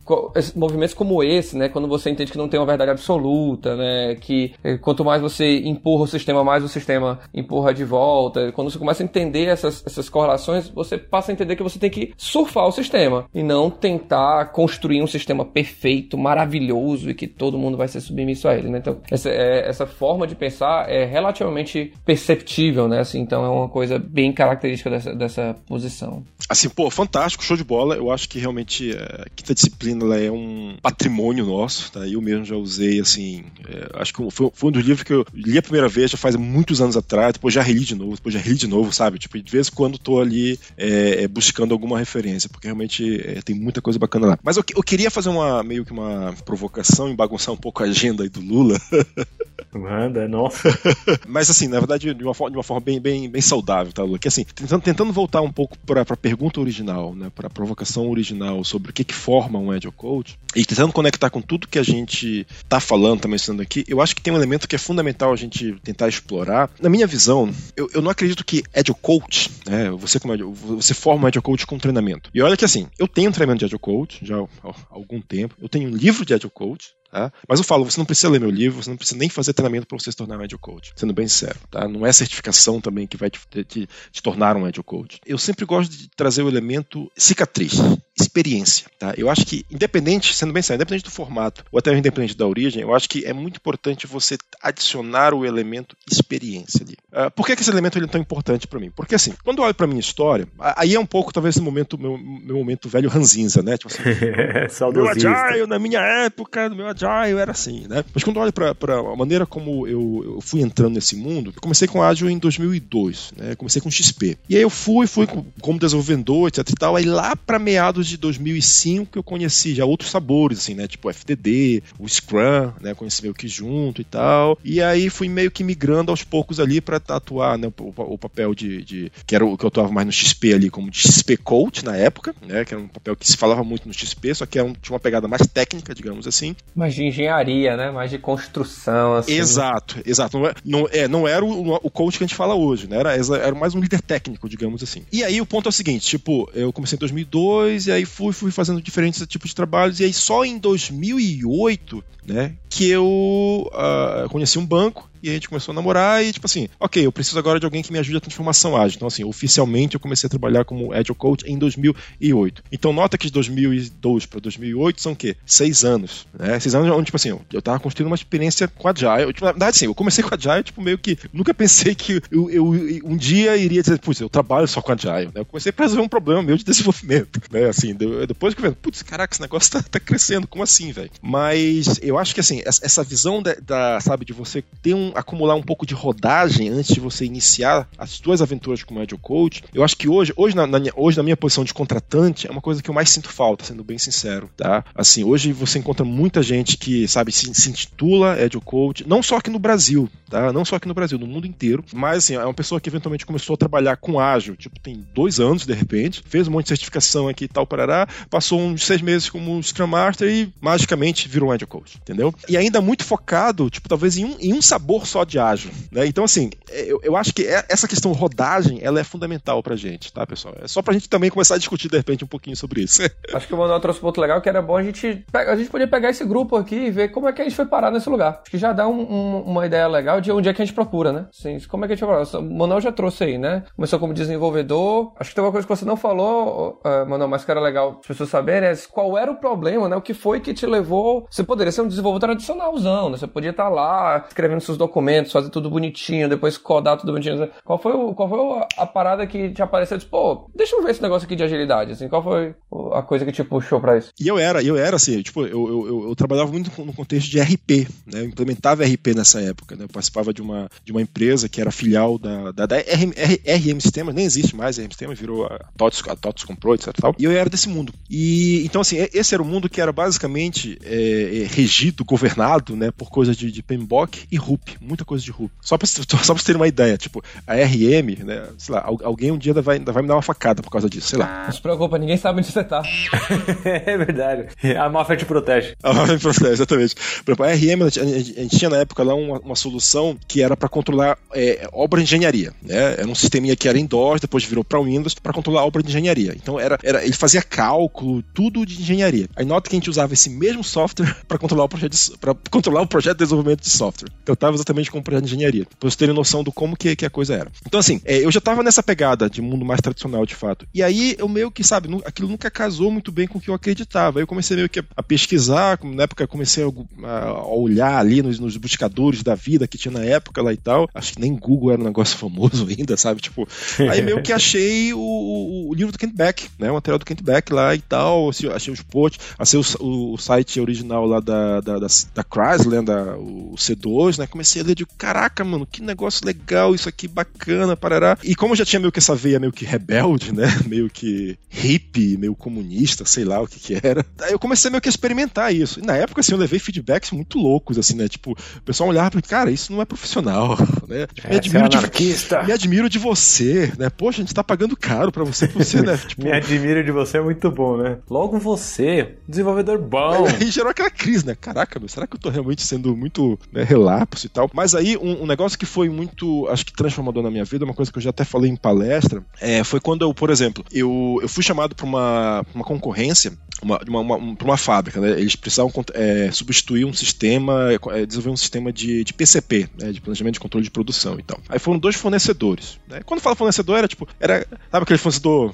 movimentos 0.54 0.94
como 0.94 1.22
esse, 1.22 1.56
né? 1.56 1.68
Quando 1.68 1.88
você 1.88 2.10
entende 2.10 2.32
que 2.32 2.38
não 2.38 2.48
tem 2.48 2.58
uma 2.58 2.66
verdade 2.66 2.90
absoluta, 2.90 3.76
né? 3.76 4.16
Que 4.16 4.54
eh, 4.62 4.78
quanto 4.78 5.04
mais 5.04 5.20
você 5.20 5.58
empurra 5.60 6.04
o 6.04 6.06
sistema, 6.06 6.44
mais 6.44 6.64
o 6.64 6.68
sistema 6.68 7.18
empurra 7.34 7.72
de 7.72 7.84
volta. 7.84 8.52
Quando 8.52 8.70
você 8.70 8.78
começa 8.78 9.02
a 9.02 9.04
entender 9.04 9.46
essas, 9.46 9.84
essas 9.86 10.08
correlações, 10.08 10.68
você 10.68 10.98
passa 10.98 11.32
a 11.32 11.34
entender 11.34 11.56
que 11.56 11.62
você 11.62 11.78
tem 11.78 11.90
que 11.90 12.12
surfar 12.16 12.66
o 12.66 12.72
sistema 12.78 13.26
e 13.34 13.42
não 13.42 13.70
tentar 13.70 14.46
construir 14.46 15.02
um 15.02 15.06
sistema 15.06 15.44
perfeito, 15.44 16.16
maravilhoso 16.16 17.10
e 17.10 17.14
que 17.14 17.26
todo 17.26 17.58
mundo 17.58 17.76
vai 17.76 17.88
ser 17.88 18.00
submisso 18.00 18.48
a 18.48 18.56
ele, 18.56 18.68
né? 18.68 18.78
Então, 18.78 19.00
essa, 19.10 19.28
é, 19.28 19.68
essa 19.68 19.86
forma 19.86 20.26
de 20.26 20.34
pensar 20.34 20.88
é 20.88 21.04
relativamente 21.04 21.92
perceptível, 22.04 22.88
né? 22.88 23.00
Assim, 23.00 23.20
então 23.20 23.44
é 23.44 23.48
uma 23.48 23.68
coisa 23.68 23.98
bem 23.98 24.32
característica 24.32 24.90
dessa, 24.90 25.14
dessa 25.14 25.56
posição. 25.66 26.24
Assim, 26.48 26.68
pô, 26.68 26.90
fantástico, 26.90 27.44
show 27.44 27.56
de 27.56 27.64
bola. 27.64 27.96
Eu 27.96 28.10
acho 28.10 28.28
que 28.28 28.38
realmente 28.38 28.92
é, 28.92 29.22
a 29.22 29.26
quinta 29.34 29.54
disciplina 29.54 30.04
ela 30.04 30.18
é 30.18 30.30
um 30.30 30.76
patrimônio 30.80 31.44
nosso, 31.44 31.92
tá? 31.92 32.06
Eu 32.06 32.20
mesmo 32.20 32.44
já 32.44 32.56
usei, 32.56 33.00
assim, 33.00 33.44
é, 33.68 34.00
acho 34.00 34.12
que 34.14 34.30
foi, 34.30 34.50
foi, 34.52 34.68
um 34.68 34.72
dos 34.72 34.84
livros 34.84 35.02
que 35.02 35.12
eu 35.12 35.26
li 35.34 35.58
a 35.58 35.62
primeira 35.62 35.88
vez 35.88 36.10
já 36.10 36.16
faz 36.16 36.36
muitos 36.36 36.80
anos 36.80 36.96
atrás, 36.96 37.32
depois 37.34 37.52
já 37.52 37.62
reli 37.62 37.80
de 37.80 37.94
novo, 37.94 38.14
depois 38.14 38.34
já 38.34 38.40
reli 38.40 38.56
de 38.56 38.66
novo, 38.66 38.92
sabe? 38.92 39.18
Tipo, 39.18 39.40
de 39.40 39.50
vez 39.50 39.68
em 39.68 39.72
quando 39.72 39.98
tô 39.98 40.20
ali 40.20 40.58
é, 40.76 41.24
é 41.24 41.28
buscando 41.28 41.72
alguma 41.72 41.98
referência, 41.98 42.48
porque 42.48 42.67
realmente 42.68 43.20
é, 43.24 43.42
tem 43.42 43.54
muita 43.54 43.80
coisa 43.80 43.98
bacana 43.98 44.28
lá. 44.28 44.38
Mas 44.42 44.56
eu, 44.56 44.64
eu 44.74 44.82
queria 44.82 45.10
fazer 45.10 45.28
uma 45.28 45.62
meio 45.62 45.84
que 45.84 45.92
uma 45.92 46.34
provocação 46.44 47.10
e 47.10 47.14
bagunçar 47.14 47.54
um 47.54 47.58
pouco 47.58 47.82
a 47.82 47.86
agenda 47.86 48.22
aí 48.22 48.28
do 48.28 48.40
Lula. 48.40 48.78
Manda, 49.72 50.26
nossa. 50.26 50.68
Mas 51.26 51.50
assim, 51.50 51.68
na 51.68 51.78
verdade, 51.78 52.14
de 52.14 52.24
uma 52.24 52.34
forma, 52.34 52.50
de 52.50 52.56
uma 52.56 52.62
forma 52.62 52.80
bem, 52.80 53.00
bem, 53.00 53.28
bem 53.28 53.42
saudável, 53.42 53.92
tá, 53.92 54.02
Lula? 54.02 54.18
Que 54.18 54.28
assim, 54.28 54.44
tentando, 54.44 54.82
tentando 54.82 55.12
voltar 55.12 55.42
um 55.42 55.52
pouco 55.52 55.76
para 55.78 56.02
a 56.02 56.16
pergunta 56.16 56.60
original, 56.60 57.14
né? 57.14 57.30
Para 57.34 57.48
a 57.48 57.50
provocação 57.50 58.08
original 58.08 58.64
sobre 58.64 58.90
o 58.90 58.92
que, 58.92 59.04
que 59.04 59.14
forma 59.14 59.58
um 59.58 59.70
Agile 59.70 59.92
Coach, 59.92 60.38
e 60.56 60.64
tentando 60.64 60.92
conectar 60.92 61.28
com 61.30 61.40
tudo 61.40 61.68
que 61.68 61.78
a 61.78 61.82
gente 61.82 62.46
tá 62.68 62.80
falando, 62.80 63.20
tá 63.20 63.28
mencionando 63.28 63.62
aqui, 63.62 63.84
eu 63.88 64.00
acho 64.00 64.16
que 64.16 64.22
tem 64.22 64.32
um 64.32 64.36
elemento 64.36 64.66
que 64.66 64.74
é 64.74 64.78
fundamental 64.78 65.32
a 65.32 65.36
gente 65.36 65.76
tentar 65.82 66.08
explorar. 66.08 66.70
Na 66.80 66.88
minha 66.88 67.06
visão, 67.06 67.52
eu, 67.76 67.90
eu 67.92 68.00
não 68.00 68.10
acredito 68.10 68.44
que 68.44 68.62
Agile 68.74 68.96
Coach, 69.00 69.50
né? 69.66 69.90
Você, 69.90 70.18
como 70.18 70.52
você 70.52 70.94
forma 70.94 71.24
um 71.24 71.26
Agile 71.26 71.42
Coach 71.42 71.66
com 71.66 71.78
treinamento. 71.78 72.30
E 72.34 72.40
olha 72.40 72.56
que 72.58 72.64
assim, 72.64 72.88
eu 72.98 73.06
tenho 73.06 73.30
um 73.30 73.32
treinamento 73.32 73.60
de 73.60 73.64
Agile 73.66 73.78
Coach 73.78 74.18
já 74.20 74.36
há 74.36 74.74
algum 74.90 75.20
tempo, 75.20 75.54
eu 75.62 75.68
tenho 75.68 75.88
um 75.88 75.92
livro 75.94 76.26
de 76.26 76.34
Agile 76.34 76.50
Coach, 76.50 76.90
Tá? 77.10 77.32
Mas 77.48 77.58
eu 77.58 77.64
falo, 77.64 77.84
você 77.84 77.98
não 77.98 78.04
precisa 78.04 78.28
ler 78.28 78.40
meu 78.40 78.50
livro, 78.50 78.82
você 78.82 78.90
não 78.90 78.96
precisa 78.96 79.18
nem 79.18 79.28
fazer 79.28 79.52
treinamento 79.52 79.86
para 79.86 79.98
você 79.98 80.10
se 80.10 80.16
tornar 80.16 80.38
um 80.38 80.42
Agile 80.42 80.58
Coach, 80.58 80.92
sendo 80.94 81.12
bem 81.12 81.26
sincero. 81.26 81.58
Tá? 81.70 81.88
Não 81.88 82.04
é 82.04 82.12
certificação 82.12 82.80
também 82.80 83.06
que 83.06 83.16
vai 83.16 83.30
te, 83.30 83.40
te, 83.64 83.88
te 84.12 84.22
tornar 84.22 84.56
um 84.56 84.64
Agile 84.64 84.84
Coach. 84.84 85.20
Eu 85.26 85.38
sempre 85.38 85.64
gosto 85.64 85.90
de 85.90 86.08
trazer 86.10 86.42
o 86.42 86.48
elemento 86.48 87.10
cicatriz, 87.16 87.74
experiência. 88.18 88.86
Tá? 88.98 89.14
Eu 89.16 89.30
acho 89.30 89.46
que, 89.46 89.64
independente, 89.70 90.34
sendo 90.34 90.52
bem 90.52 90.62
sincero, 90.62 90.76
independente 90.76 91.04
do 91.04 91.10
formato 91.10 91.64
ou 91.72 91.78
até 91.78 91.96
independente 91.96 92.36
da 92.36 92.46
origem, 92.46 92.82
eu 92.82 92.94
acho 92.94 93.08
que 93.08 93.24
é 93.24 93.32
muito 93.32 93.56
importante 93.56 94.06
você 94.06 94.36
adicionar 94.62 95.32
o 95.32 95.46
elemento 95.46 95.96
experiência 96.10 96.84
ali. 96.84 96.96
Uh, 97.12 97.30
por 97.30 97.46
que, 97.46 97.56
que 97.56 97.62
esse 97.62 97.70
elemento 97.70 97.98
ele 97.98 98.06
é 98.06 98.08
tão 98.08 98.20
importante 98.20 98.66
para 98.66 98.78
mim? 98.78 98.90
Porque 98.90 99.14
assim, 99.14 99.32
quando 99.44 99.58
eu 99.58 99.64
olho 99.64 99.74
para 99.74 99.86
minha 99.86 100.00
história, 100.00 100.46
aí 100.58 100.94
é 100.94 101.00
um 101.00 101.06
pouco 101.06 101.32
talvez 101.32 101.56
esse 101.56 101.64
momento, 101.64 101.98
meu, 101.98 102.18
meu 102.18 102.56
momento 102.56 102.88
velho 102.88 103.08
ranzinza, 103.08 103.62
né? 103.62 103.78
Tipo 103.78 103.92
assim, 103.92 104.02
meu 104.92 105.08
agile 105.08 105.66
na 105.66 105.78
minha 105.78 106.00
época, 106.00 106.68
no 106.68 106.76
meu 106.76 106.86
Agile 107.04 107.38
era 107.38 107.52
assim, 107.52 107.86
né? 107.88 108.04
Mas 108.14 108.24
quando 108.24 108.38
olho 108.38 108.52
para 108.52 108.72
a 108.72 109.16
maneira 109.16 109.46
como 109.46 109.86
eu, 109.86 110.22
eu, 110.24 110.40
fui 110.40 110.60
entrando 110.60 110.94
nesse 110.94 111.16
mundo, 111.16 111.52
eu 111.54 111.60
comecei 111.60 111.86
com 111.86 112.02
Agile 112.02 112.32
em 112.32 112.38
2002, 112.38 113.32
né? 113.36 113.54
Comecei 113.54 113.80
com 113.80 113.90
XP. 113.90 114.38
E 114.48 114.56
aí 114.56 114.62
eu 114.62 114.70
fui, 114.70 115.06
fui 115.06 115.26
como 115.60 115.78
desenvolvedor, 115.78 116.48
etc 116.48 116.68
e 116.68 116.74
tal. 116.74 116.96
Aí 116.96 117.04
lá 117.04 117.36
para 117.36 117.58
meados 117.58 118.06
de 118.06 118.16
2005 118.16 119.12
que 119.12 119.18
eu 119.18 119.22
conheci 119.22 119.74
já 119.74 119.84
outros 119.84 120.10
sabores, 120.10 120.58
assim, 120.58 120.74
né? 120.74 120.86
Tipo 120.86 121.08
o 121.08 121.12
FTD, 121.12 121.82
o 121.98 122.08
Scrum, 122.08 122.72
né? 122.80 122.94
Conheci 122.94 123.22
meio 123.22 123.34
que 123.34 123.48
junto 123.48 124.00
e 124.00 124.04
tal. 124.04 124.58
E 124.64 124.80
aí 124.82 125.10
fui 125.10 125.28
meio 125.28 125.50
que 125.50 125.64
migrando 125.64 126.10
aos 126.10 126.22
poucos 126.22 126.60
ali 126.60 126.80
para 126.80 126.96
atuar, 127.08 127.58
né? 127.58 127.72
O, 127.78 128.14
o 128.14 128.18
papel 128.18 128.54
de, 128.54 128.82
de, 128.82 129.12
que 129.26 129.34
era 129.34 129.44
o 129.44 129.56
que 129.56 129.64
eu 129.64 129.68
atuava 129.68 129.92
mais 129.92 130.06
no 130.06 130.12
XP 130.12 130.54
ali, 130.54 130.70
como 130.70 130.90
de 130.90 130.98
XP 130.98 131.36
Coach 131.38 131.84
na 131.84 131.96
época, 131.96 132.34
né? 132.46 132.64
Que 132.64 132.74
era 132.74 132.82
um 132.82 132.88
papel 132.88 133.16
que 133.16 133.26
se 133.26 133.36
falava 133.36 133.62
muito 133.62 133.86
no 133.86 133.94
XP, 133.94 134.34
só 134.34 134.46
que 134.46 134.58
era 134.58 134.66
um, 134.66 134.72
tinha 134.72 134.94
uma 134.94 135.00
pegada 135.00 135.28
mais 135.28 135.46
técnica, 135.46 135.94
digamos 135.94 136.26
assim. 136.26 136.54
Mas 136.74 136.87
mais 136.88 136.94
de 136.94 137.04
engenharia, 137.04 137.76
né? 137.76 137.90
Mais 137.90 138.10
de 138.10 138.18
construção, 138.18 139.14
assim. 139.14 139.32
Exato, 139.32 140.00
exato. 140.04 140.38
Não, 140.38 140.46
é, 140.46 140.54
não, 140.64 140.88
é, 140.90 141.08
não 141.08 141.28
era 141.28 141.44
o, 141.44 141.74
o 141.74 141.90
coach 141.90 142.16
que 142.16 142.24
a 142.24 142.26
gente 142.26 142.36
fala 142.36 142.54
hoje, 142.54 142.88
né? 142.88 142.98
Era, 142.98 143.14
era 143.14 143.54
mais 143.54 143.74
um 143.74 143.80
líder 143.80 144.00
técnico, 144.00 144.48
digamos 144.48 144.82
assim. 144.82 145.04
E 145.12 145.22
aí 145.22 145.40
o 145.40 145.46
ponto 145.46 145.66
é 145.66 145.70
o 145.70 145.72
seguinte, 145.72 146.06
tipo, 146.06 146.50
eu 146.54 146.72
comecei 146.72 146.96
em 146.96 147.00
2002 147.00 147.86
e 147.86 147.92
aí 147.92 148.04
fui, 148.04 148.32
fui 148.32 148.50
fazendo 148.50 148.80
diferentes 148.80 149.24
tipos 149.26 149.50
de 149.50 149.56
trabalhos 149.56 150.00
e 150.00 150.04
aí 150.04 150.12
só 150.12 150.44
em 150.44 150.58
2008, 150.58 152.02
né, 152.26 152.54
que 152.68 152.88
eu 152.88 153.04
uh, 153.06 154.28
conheci 154.28 154.58
um 154.58 154.66
banco 154.66 155.08
e 155.22 155.30
a 155.30 155.32
gente 155.32 155.48
começou 155.48 155.72
a 155.72 155.74
namorar 155.74 156.24
e, 156.24 156.32
tipo 156.32 156.46
assim, 156.46 156.68
ok, 156.78 157.04
eu 157.04 157.12
preciso 157.12 157.38
agora 157.38 157.58
de 157.58 157.66
alguém 157.66 157.82
que 157.82 157.92
me 157.92 157.98
ajude 157.98 158.16
a 158.16 158.20
transformação 158.20 158.76
ágil. 158.76 158.96
Então, 158.96 159.08
assim, 159.08 159.24
oficialmente 159.24 159.94
eu 159.94 160.00
comecei 160.00 160.26
a 160.26 160.30
trabalhar 160.30 160.64
como 160.64 160.92
Agile 160.92 161.14
Coach 161.14 161.44
em 161.46 161.58
2008. 161.58 162.62
Então, 162.70 162.92
nota 162.92 163.18
que 163.18 163.26
de 163.26 163.32
2002 163.32 164.26
para 164.26 164.40
2008 164.40 165.00
são 165.00 165.12
o 165.12 165.16
quê? 165.16 165.36
Seis 165.44 165.84
anos, 165.84 166.26
né? 166.38 166.58
Seis 166.60 166.74
anos 166.74 166.90
onde, 166.90 167.06
tipo 167.06 167.16
assim, 167.16 167.38
eu 167.52 167.62
tava 167.62 167.80
construindo 167.80 168.08
uma 168.08 168.16
experiência 168.16 168.68
com 168.68 168.88
Agile. 168.88 169.32
Tipo, 169.32 169.46
na 169.46 169.52
verdade, 169.52 169.76
assim, 169.76 169.86
eu 169.86 169.94
comecei 169.94 170.22
com 170.22 170.34
Agile, 170.34 170.62
tipo, 170.62 170.80
meio 170.80 170.98
que 170.98 171.18
nunca 171.32 171.54
pensei 171.54 171.94
que 171.94 172.20
eu, 172.30 172.50
eu 172.50 172.68
um 173.04 173.16
dia 173.16 173.56
iria 173.56 173.82
dizer, 173.82 173.98
putz, 173.98 174.20
eu 174.20 174.28
trabalho 174.28 174.66
só 174.66 174.80
com 174.80 174.92
Agile, 174.92 175.26
né? 175.26 175.40
Eu 175.40 175.44
comecei 175.44 175.72
a 175.76 175.82
resolver 175.82 176.02
um 176.02 176.08
problema 176.08 176.42
meu 176.42 176.56
de 176.56 176.64
desenvolvimento, 176.64 177.40
né? 177.50 177.66
Assim, 177.68 177.94
depois 178.26 178.54
que 178.54 178.64
eu 178.64 178.74
putz, 178.74 179.02
caraca, 179.02 179.34
esse 179.34 179.40
negócio 179.40 179.72
tá, 179.72 179.82
tá 179.82 180.00
crescendo, 180.00 180.46
como 180.46 180.62
assim, 180.62 180.92
velho? 180.92 181.10
Mas 181.22 181.98
eu 182.02 182.18
acho 182.18 182.34
que, 182.34 182.40
assim, 182.40 182.62
essa 182.64 183.02
visão 183.02 183.42
da, 183.42 183.54
da, 183.54 184.00
sabe, 184.00 184.24
de 184.24 184.32
você 184.32 184.62
ter 184.82 184.94
um 184.94 185.07
acumular 185.14 185.54
um 185.54 185.62
pouco 185.62 185.86
de 185.86 185.94
rodagem 185.94 186.68
antes 186.68 186.94
de 186.94 187.00
você 187.00 187.24
iniciar 187.24 187.88
as 187.96 188.10
suas 188.10 188.42
aventuras 188.42 188.82
como 188.82 189.00
Agile 189.00 189.18
Coach, 189.20 189.64
eu 189.74 189.84
acho 189.84 189.96
que 189.96 190.08
hoje, 190.08 190.32
hoje 190.36 190.56
na, 190.56 190.66
na, 190.66 190.78
hoje 190.96 191.16
na 191.16 191.22
minha 191.22 191.36
posição 191.36 191.64
de 191.64 191.74
contratante, 191.74 192.46
é 192.46 192.50
uma 192.50 192.60
coisa 192.60 192.82
que 192.82 192.90
eu 192.90 192.94
mais 192.94 193.10
sinto 193.10 193.28
falta, 193.28 193.64
sendo 193.64 193.84
bem 193.84 193.98
sincero, 193.98 194.50
tá? 194.56 194.84
Assim, 194.94 195.24
hoje 195.24 195.52
você 195.52 195.78
encontra 195.78 196.04
muita 196.04 196.42
gente 196.42 196.76
que, 196.76 197.06
sabe, 197.08 197.32
se, 197.32 197.52
se 197.54 197.70
intitula 197.70 198.32
Agile 198.32 198.60
Coach, 198.64 199.06
não 199.06 199.22
só 199.22 199.36
aqui 199.36 199.50
no 199.50 199.58
Brasil, 199.58 200.08
tá? 200.28 200.52
Não 200.52 200.64
só 200.64 200.76
aqui 200.76 200.88
no 200.88 200.94
Brasil, 200.94 201.18
no 201.18 201.26
mundo 201.26 201.46
inteiro, 201.46 201.84
mas 201.92 202.18
assim, 202.18 202.34
é 202.34 202.44
uma 202.44 202.54
pessoa 202.54 202.80
que 202.80 202.88
eventualmente 202.88 203.26
começou 203.26 203.54
a 203.54 203.56
trabalhar 203.56 203.96
com 203.96 204.20
ágil, 204.20 204.56
tipo, 204.56 204.78
tem 204.80 205.04
dois 205.14 205.40
anos, 205.40 205.66
de 205.66 205.74
repente, 205.74 206.22
fez 206.26 206.48
um 206.48 206.52
monte 206.52 206.64
de 206.64 206.68
certificação 206.68 207.28
aqui 207.28 207.44
e 207.44 207.48
tal, 207.48 207.66
parará, 207.66 208.06
passou 208.30 208.60
uns 208.60 208.84
seis 208.84 209.00
meses 209.02 209.28
como 209.28 209.62
Scrum 209.62 209.86
Master 209.86 210.28
e 210.28 210.52
magicamente 210.60 211.28
virou 211.28 211.50
um 211.50 211.52
Agile 211.52 211.66
Coach, 211.66 211.98
entendeu? 212.00 212.34
E 212.48 212.56
ainda 212.56 212.80
muito 212.80 213.04
focado, 213.04 213.70
tipo, 213.70 213.88
talvez 213.88 214.16
em 214.16 214.24
um, 214.24 214.36
em 214.40 214.52
um 214.52 214.62
sabor 214.62 214.97
só 215.06 215.24
de 215.24 215.38
ágil, 215.38 215.70
né? 215.90 216.06
Então, 216.06 216.24
assim, 216.24 216.50
eu, 216.70 217.00
eu 217.02 217.16
acho 217.16 217.32
que 217.32 217.42
é, 217.42 217.64
essa 217.68 217.88
questão 217.88 218.12
rodagem, 218.12 218.80
ela 218.82 219.00
é 219.00 219.04
fundamental 219.04 219.62
pra 219.62 219.76
gente, 219.76 220.12
tá, 220.12 220.26
pessoal? 220.26 220.54
É 220.62 220.68
só 220.68 220.82
pra 220.82 220.94
gente 220.94 221.08
também 221.08 221.30
começar 221.30 221.54
a 221.54 221.58
discutir, 221.58 221.88
de 221.88 221.96
repente, 221.96 222.24
um 222.24 222.28
pouquinho 222.28 222.56
sobre 222.56 222.82
isso. 222.82 223.02
Acho 223.32 223.46
que 223.46 223.54
o 223.54 223.58
Manuel 223.58 223.80
trouxe 223.80 223.98
um 223.98 224.02
ponto 224.02 224.20
legal, 224.20 224.40
que 224.40 224.48
era 224.48 224.62
bom 224.62 224.76
a 224.76 224.82
gente, 224.82 225.24
a 225.32 225.56
gente 225.56 225.70
podia 225.70 225.86
pegar 225.86 226.10
esse 226.10 226.24
grupo 226.24 226.56
aqui 226.56 226.74
e 226.74 226.90
ver 226.90 227.08
como 227.08 227.28
é 227.28 227.32
que 227.32 227.40
a 227.40 227.44
gente 227.44 227.56
foi 227.56 227.66
parar 227.66 227.90
nesse 227.90 228.08
lugar. 228.08 228.40
Acho 228.42 228.50
que 228.50 228.58
já 228.58 228.72
dá 228.72 228.86
um, 228.86 229.00
um, 229.00 229.42
uma 229.42 229.66
ideia 229.66 229.86
legal 229.86 230.20
de 230.20 230.30
onde 230.32 230.48
é 230.48 230.54
que 230.54 230.62
a 230.62 230.64
gente 230.64 230.74
procura, 230.74 231.12
né? 231.12 231.26
Assim, 231.30 231.58
como 231.68 231.84
é 231.84 231.88
que 231.88 231.94
a 231.94 231.96
gente 231.96 232.04
vai 232.04 232.16
procurar? 232.16 232.40
O 232.40 232.58
Manuel 232.58 232.80
já 232.80 232.92
trouxe 232.92 233.24
aí, 233.24 233.38
né? 233.38 233.64
Começou 233.74 233.98
como 233.98 234.14
desenvolvedor. 234.14 235.12
Acho 235.18 235.30
que 235.30 235.36
tem 235.36 235.44
uma 235.44 235.52
coisa 235.52 235.66
que 235.66 235.74
você 235.74 235.84
não 235.84 235.96
falou, 235.96 236.80
uh, 236.84 237.08
Manuel, 237.08 237.28
mas 237.28 237.44
que 237.44 237.50
era 237.50 237.60
legal 237.60 237.98
as 238.00 238.06
pessoas 238.06 238.30
saberem, 238.30 238.68
é 238.68 238.76
qual 238.90 239.16
era 239.16 239.30
o 239.30 239.36
problema, 239.36 239.88
né? 239.88 239.96
O 239.96 240.02
que 240.02 240.14
foi 240.14 240.40
que 240.40 240.54
te 240.54 240.66
levou... 240.66 241.26
Você 241.30 241.42
poderia 241.42 241.72
ser 241.72 241.82
um 241.82 241.88
desenvolvedor 241.88 242.28
tradicionalzão, 242.28 243.10
né? 243.10 243.16
Você 243.16 243.26
podia 243.26 243.50
estar 243.50 243.68
lá 243.68 244.24
escrevendo 244.26 244.60
seus 244.60 244.78
documentos, 244.78 244.87
fazer 245.32 245.50
tudo 245.50 245.70
bonitinho, 245.70 246.28
depois 246.28 246.56
codar 246.56 246.98
tudo 246.98 247.12
bonitinho. 247.12 247.50
Qual 247.64 247.78
foi, 247.78 247.92
o, 247.92 248.14
qual 248.14 248.28
foi 248.28 248.66
a 248.76 248.86
parada 248.86 249.26
que 249.26 249.50
te 249.50 249.62
apareceu? 249.62 249.96
Disse, 249.96 250.08
pô, 250.08 250.48
deixa 250.54 250.76
eu 250.76 250.82
ver 250.82 250.90
esse 250.90 251.02
negócio 251.02 251.26
aqui 251.26 251.36
de 251.36 251.42
agilidade, 251.42 251.92
assim. 251.92 252.08
Qual 252.08 252.22
foi 252.22 252.54
a 252.92 253.02
coisa 253.02 253.24
que 253.24 253.32
te 253.32 253.44
puxou 253.44 253.80
pra 253.80 253.98
isso? 253.98 254.12
E 254.18 254.26
eu 254.26 254.38
era, 254.38 254.62
eu 254.62 254.76
era 254.76 254.96
assim, 254.96 255.22
tipo, 255.22 255.42
eu, 255.42 255.68
eu, 255.68 255.86
eu, 255.86 256.08
eu 256.08 256.16
trabalhava 256.16 256.50
muito 256.50 256.70
no 256.82 256.92
contexto 256.92 257.30
de 257.30 257.40
RP, 257.40 257.88
né? 258.06 258.20
Eu 258.20 258.24
implementava 258.26 258.84
RP 258.84 259.14
nessa 259.14 259.40
época, 259.40 259.76
né? 259.76 259.84
Eu 259.84 259.88
participava 259.88 260.32
de 260.32 260.42
uma, 260.42 260.68
de 260.84 260.92
uma 260.92 261.02
empresa 261.02 261.48
que 261.48 261.60
era 261.60 261.70
filial 261.70 262.18
da, 262.18 262.52
da, 262.52 262.66
da 262.66 262.76
RM, 262.76 263.12
RM 263.46 263.80
Systems, 263.80 264.14
nem 264.14 264.24
existe 264.24 264.56
mais 264.56 264.78
RM 264.78 264.90
Systems, 264.90 265.18
virou 265.18 265.46
a 265.46 265.58
TOTS, 265.76 266.02
a 266.08 266.16
TOTS 266.16 266.44
comprou, 266.44 266.74
etc. 266.74 266.94
Tal, 267.00 267.14
e 267.18 267.24
eu 267.24 267.30
era 267.30 267.48
desse 267.50 267.68
mundo. 267.68 267.92
E 268.08 268.64
então, 268.64 268.80
assim, 268.80 268.96
esse 269.12 269.34
era 269.34 269.42
o 269.42 269.46
mundo 269.46 269.68
que 269.68 269.80
era 269.80 269.92
basicamente 269.92 270.78
é, 270.84 271.46
regido, 271.50 272.04
governado, 272.04 272.76
né, 272.76 272.90
por 272.90 273.10
coisas 273.10 273.36
de, 273.36 273.50
de 273.50 273.62
PMBOK 273.62 274.26
e 274.30 274.36
RUP, 274.36 274.77
muita 274.80 275.04
coisa 275.04 275.24
de 275.24 275.30
RUP. 275.30 275.50
Só 275.60 275.76
pra, 275.76 275.86
só 275.88 276.04
pra 276.04 276.18
vocês 276.18 276.44
terem 276.44 276.60
uma 276.60 276.68
ideia, 276.68 276.96
tipo, 276.96 277.22
a 277.46 277.54
RM, 277.54 278.24
né, 278.24 278.48
sei 278.56 278.74
lá, 278.74 278.84
alguém 278.84 279.30
um 279.30 279.38
dia 279.38 279.54
vai, 279.54 279.76
ainda 279.76 279.92
vai 279.92 280.02
me 280.02 280.08
dar 280.08 280.14
uma 280.14 280.22
facada 280.22 280.62
por 280.62 280.70
causa 280.70 280.88
disso, 280.88 281.08
sei 281.08 281.18
lá. 281.18 281.44
Não 281.46 281.52
se 281.52 281.60
preocupa, 281.60 281.98
ninguém 281.98 282.16
sabe 282.16 282.38
onde 282.38 282.50
você 282.50 282.64
tá. 282.64 282.82
é 283.64 283.96
verdade. 283.96 284.48
A 284.78 284.88
máfia 284.88 285.16
te 285.16 285.24
protege. 285.24 285.74
A 285.82 285.92
máfia 285.92 286.16
te 286.16 286.22
protege, 286.22 286.52
exatamente. 286.52 286.94
Por 287.24 287.32
exemplo, 287.32 287.44
a 287.44 287.48
RM, 287.48 287.82
a 287.82 287.88
gente, 287.88 288.38
a 288.38 288.42
gente 288.42 288.58
tinha 288.58 288.70
na 288.70 288.78
época 288.78 289.02
lá 289.02 289.14
uma, 289.14 289.38
uma 289.40 289.56
solução 289.56 290.16
que 290.26 290.42
era 290.42 290.56
para 290.56 290.68
controlar 290.68 291.18
é, 291.34 291.68
obra 291.72 292.00
de 292.00 292.04
engenharia, 292.04 292.52
né? 292.62 292.94
Era 292.98 293.06
um 293.06 293.14
sisteminha 293.14 293.56
que 293.56 293.68
era 293.68 293.78
em 293.78 293.86
DOS, 293.86 294.20
depois 294.20 294.44
virou 294.44 294.64
para 294.64 294.80
Windows 294.80 295.14
para 295.14 295.32
controlar 295.32 295.64
obra 295.64 295.82
de 295.82 295.88
engenharia. 295.88 296.34
Então 296.34 296.58
era, 296.58 296.78
era 296.82 297.04
ele 297.04 297.12
fazia 297.12 297.42
cálculo, 297.42 298.22
tudo 298.34 298.64
de 298.64 298.80
engenharia. 298.80 299.28
Aí 299.36 299.44
nota 299.44 299.68
que 299.68 299.76
a 299.76 299.78
gente 299.78 299.90
usava 299.90 300.12
esse 300.12 300.30
mesmo 300.30 300.62
software 300.64 301.16
para 301.26 301.38
controlar 301.38 301.64
o 301.64 301.68
projeto 301.68 302.18
para 302.18 302.34
controlar 302.50 302.82
o 302.82 302.86
projeto 302.86 303.18
de 303.18 303.24
desenvolvimento 303.24 303.62
de 303.62 303.70
software. 303.70 304.10
Então 304.22 304.34
estava 304.34 304.56
exatamente 304.68 304.90
como 304.90 305.04
engenharia, 305.22 305.64
para 305.64 305.88
vocês 305.88 305.96
terem 305.96 306.14
noção 306.14 306.44
do 306.44 306.52
como 306.52 306.76
que, 306.76 306.94
que 306.94 307.06
a 307.06 307.10
coisa 307.10 307.34
era. 307.34 307.50
Então 307.66 307.80
assim, 307.80 308.00
é, 308.04 308.24
eu 308.24 308.30
já 308.30 308.38
estava 308.38 308.62
nessa 308.62 308.82
pegada 308.82 309.28
de 309.28 309.40
mundo 309.40 309.64
mais 309.64 309.80
tradicional 309.80 310.24
de 310.26 310.34
fato. 310.34 310.66
E 310.74 310.82
aí 310.82 311.16
eu 311.18 311.28
meio 311.28 311.50
que, 311.50 311.64
sabe, 311.64 311.88
aquilo 312.04 312.28
nunca 312.28 312.50
casou 312.50 312.90
muito 312.90 313.10
bem 313.10 313.26
com 313.26 313.38
o 313.38 313.40
que 313.40 313.48
eu 313.48 313.54
acreditava. 313.54 314.18
Aí 314.18 314.22
eu 314.22 314.26
comecei 314.26 314.56
meio 314.56 314.68
que 314.68 314.82
a 314.96 315.02
pesquisar, 315.02 315.78
na 315.82 316.02
época 316.04 316.26
comecei 316.26 316.64
a, 316.64 317.42
olhar 317.48 317.98
ali 317.98 318.22
nos, 318.22 318.38
nos 318.38 318.56
buscadores 318.56 319.22
da 319.22 319.34
vida 319.34 319.66
que 319.66 319.78
tinha 319.78 319.92
na 319.92 320.04
época 320.04 320.42
lá 320.42 320.52
e 320.52 320.56
tal. 320.56 320.88
Acho 320.94 321.14
que 321.14 321.20
nem 321.20 321.34
Google 321.34 321.72
era 321.72 321.80
um 321.80 321.84
negócio 321.84 322.16
famoso 322.18 322.66
ainda, 322.68 322.96
sabe? 322.96 323.20
Tipo, 323.20 323.48
aí 323.90 324.02
meio 324.02 324.22
que 324.22 324.32
achei 324.32 324.92
o, 324.92 325.68
o 325.68 325.74
livro 325.74 325.92
do 325.92 325.98
Kent 325.98 326.14
Beck, 326.14 326.48
né? 326.58 326.70
O 326.70 326.74
material 326.74 326.98
do 326.98 327.04
Kent 327.04 327.22
Beck 327.22 327.52
lá 327.52 327.74
e 327.74 327.80
tal. 327.80 328.28
Assim, 328.28 328.48
achei 328.48 328.72
os 328.72 328.82
posts, 328.82 329.24
achei 329.38 329.58
o, 329.58 330.12
o, 330.12 330.18
site 330.18 330.60
original 330.60 331.06
lá 331.06 331.20
da, 331.20 331.60
da, 331.60 331.78
da, 331.78 331.86
da 332.14 332.24
Chrysler, 332.24 332.82
da, 332.82 333.16
o 333.16 333.54
C2, 333.56 334.18
né? 334.18 334.26
Comecei 334.26 334.57
comecei 334.58 334.60
a 334.60 334.64
ler, 334.64 334.74
digo, 334.74 334.90
caraca, 334.96 335.44
mano, 335.44 335.66
que 335.66 335.82
negócio 335.82 336.26
legal, 336.26 336.74
isso 336.74 336.88
aqui 336.88 337.06
bacana, 337.08 337.76
parará. 337.76 338.18
E 338.22 338.34
como 338.34 338.52
eu 338.52 338.56
já 338.56 338.64
tinha 338.64 338.80
meio 338.80 338.92
que 338.92 338.98
essa 338.98 339.14
veia 339.14 339.38
meio 339.38 339.52
que 339.52 339.64
rebelde, 339.64 340.32
né? 340.32 340.46
Meio 340.68 340.90
que 340.90 341.38
hippie, 341.48 342.16
meio 342.18 342.34
comunista, 342.34 343.04
sei 343.04 343.24
lá 343.24 343.40
o 343.40 343.46
que 343.46 343.58
que 343.58 343.86
era. 343.86 344.04
Aí 344.20 344.32
eu 344.32 344.38
comecei 344.38 344.70
meio 344.70 344.80
que 344.80 344.88
a 344.88 344.90
experimentar 344.90 345.54
isso. 345.54 345.80
E 345.80 345.82
na 345.82 345.96
época, 345.96 346.20
assim, 346.20 346.32
eu 346.32 346.38
levei 346.38 346.58
feedbacks 346.58 347.10
muito 347.10 347.38
loucos, 347.38 347.78
assim, 347.78 347.94
né? 347.94 348.06
Tipo, 348.08 348.32
o 348.32 348.62
pessoal 348.62 348.88
olhava 348.90 349.10
pra 349.10 349.18
mim, 349.18 349.22
cara, 349.26 349.50
isso 349.50 349.72
não 349.72 349.80
é 349.80 349.84
profissional, 349.84 350.56
né? 350.86 351.06
Tipo, 351.06 351.28
me, 351.28 351.34
É, 351.34 351.38
admiro 351.38 351.70
você 351.70 352.34
é 352.34 352.40
de, 352.40 352.46
me 352.46 352.52
admiro 352.52 352.88
de 352.90 352.98
você, 352.98 353.72
né? 353.78 353.88
Poxa, 353.88 354.18
a 354.20 354.24
gente 354.24 354.34
tá 354.34 354.44
pagando 354.44 354.76
caro 354.76 355.10
pra 355.10 355.24
você, 355.24 355.48
pra 355.48 355.64
você, 355.64 355.80
né? 355.80 355.96
Tipo, 356.08 356.24
Me 356.24 356.32
admiro 356.32 356.84
de 356.84 356.92
você 356.92 357.18
é 357.18 357.20
muito 357.20 357.50
bom, 357.50 357.76
né? 357.78 357.98
Logo 358.10 358.38
você, 358.38 359.16
desenvolvedor 359.26 359.78
bom. 359.78 360.26
Aí 360.26 360.50
gerou 360.50 360.70
aquela 360.70 360.90
crise, 360.90 361.26
né? 361.26 361.34
Caraca, 361.40 361.78
meu, 361.78 361.88
será 361.88 362.06
que 362.06 362.16
eu 362.16 362.20
tô 362.20 362.28
realmente 362.28 362.62
sendo 362.62 362.94
muito 362.96 363.38
né, 363.52 363.62
relapso 363.62 364.26
e 364.26 364.28
tal? 364.28 364.47
Mas 364.52 364.74
aí, 364.74 364.96
um, 364.96 365.22
um 365.22 365.26
negócio 365.26 365.58
que 365.58 365.66
foi 365.66 365.88
muito, 365.88 366.46
acho 366.48 366.64
que 366.64 366.72
transformador 366.72 367.22
na 367.22 367.30
minha 367.30 367.44
vida, 367.44 367.64
uma 367.64 367.74
coisa 367.74 367.90
que 367.90 367.98
eu 367.98 368.02
já 368.02 368.10
até 368.10 368.24
falei 368.24 368.50
em 368.50 368.56
palestra, 368.56 369.22
é, 369.40 369.62
foi 369.64 369.80
quando 369.80 370.02
eu, 370.02 370.12
por 370.14 370.30
exemplo, 370.30 370.64
eu, 370.72 371.18
eu 371.22 371.28
fui 371.28 371.42
chamado 371.42 371.74
pra 371.74 371.86
uma, 371.86 372.44
uma 372.54 372.64
concorrência, 372.64 373.32
uma, 373.62 373.80
uma, 373.88 374.00
uma, 374.00 374.16
uma 374.16 374.56
fábrica, 374.56 375.00
né? 375.00 375.10
Eles 375.20 375.34
precisavam 375.34 375.72
é, 375.94 376.30
substituir 376.30 376.84
um 376.84 376.92
sistema, 376.92 377.70
é, 377.90 378.06
desenvolver 378.06 378.30
um 378.30 378.36
sistema 378.36 378.72
de, 378.72 379.04
de 379.04 379.12
PCP, 379.12 379.68
né? 379.78 379.92
De 379.92 380.00
planejamento 380.00 380.34
de 380.34 380.40
controle 380.40 380.64
de 380.64 380.70
produção 380.70 381.18
e 381.18 381.22
tal. 381.22 381.40
Aí 381.48 381.58
foram 381.58 381.78
dois 381.78 381.96
fornecedores, 381.96 382.78
né? 382.88 383.00
Quando 383.04 383.20
fala 383.20 383.34
fornecedor, 383.34 383.78
era 383.78 383.88
tipo, 383.88 384.08
era, 384.20 384.46
sabe 384.70 384.82
aquele 384.82 384.98
fornecedor, 384.98 385.52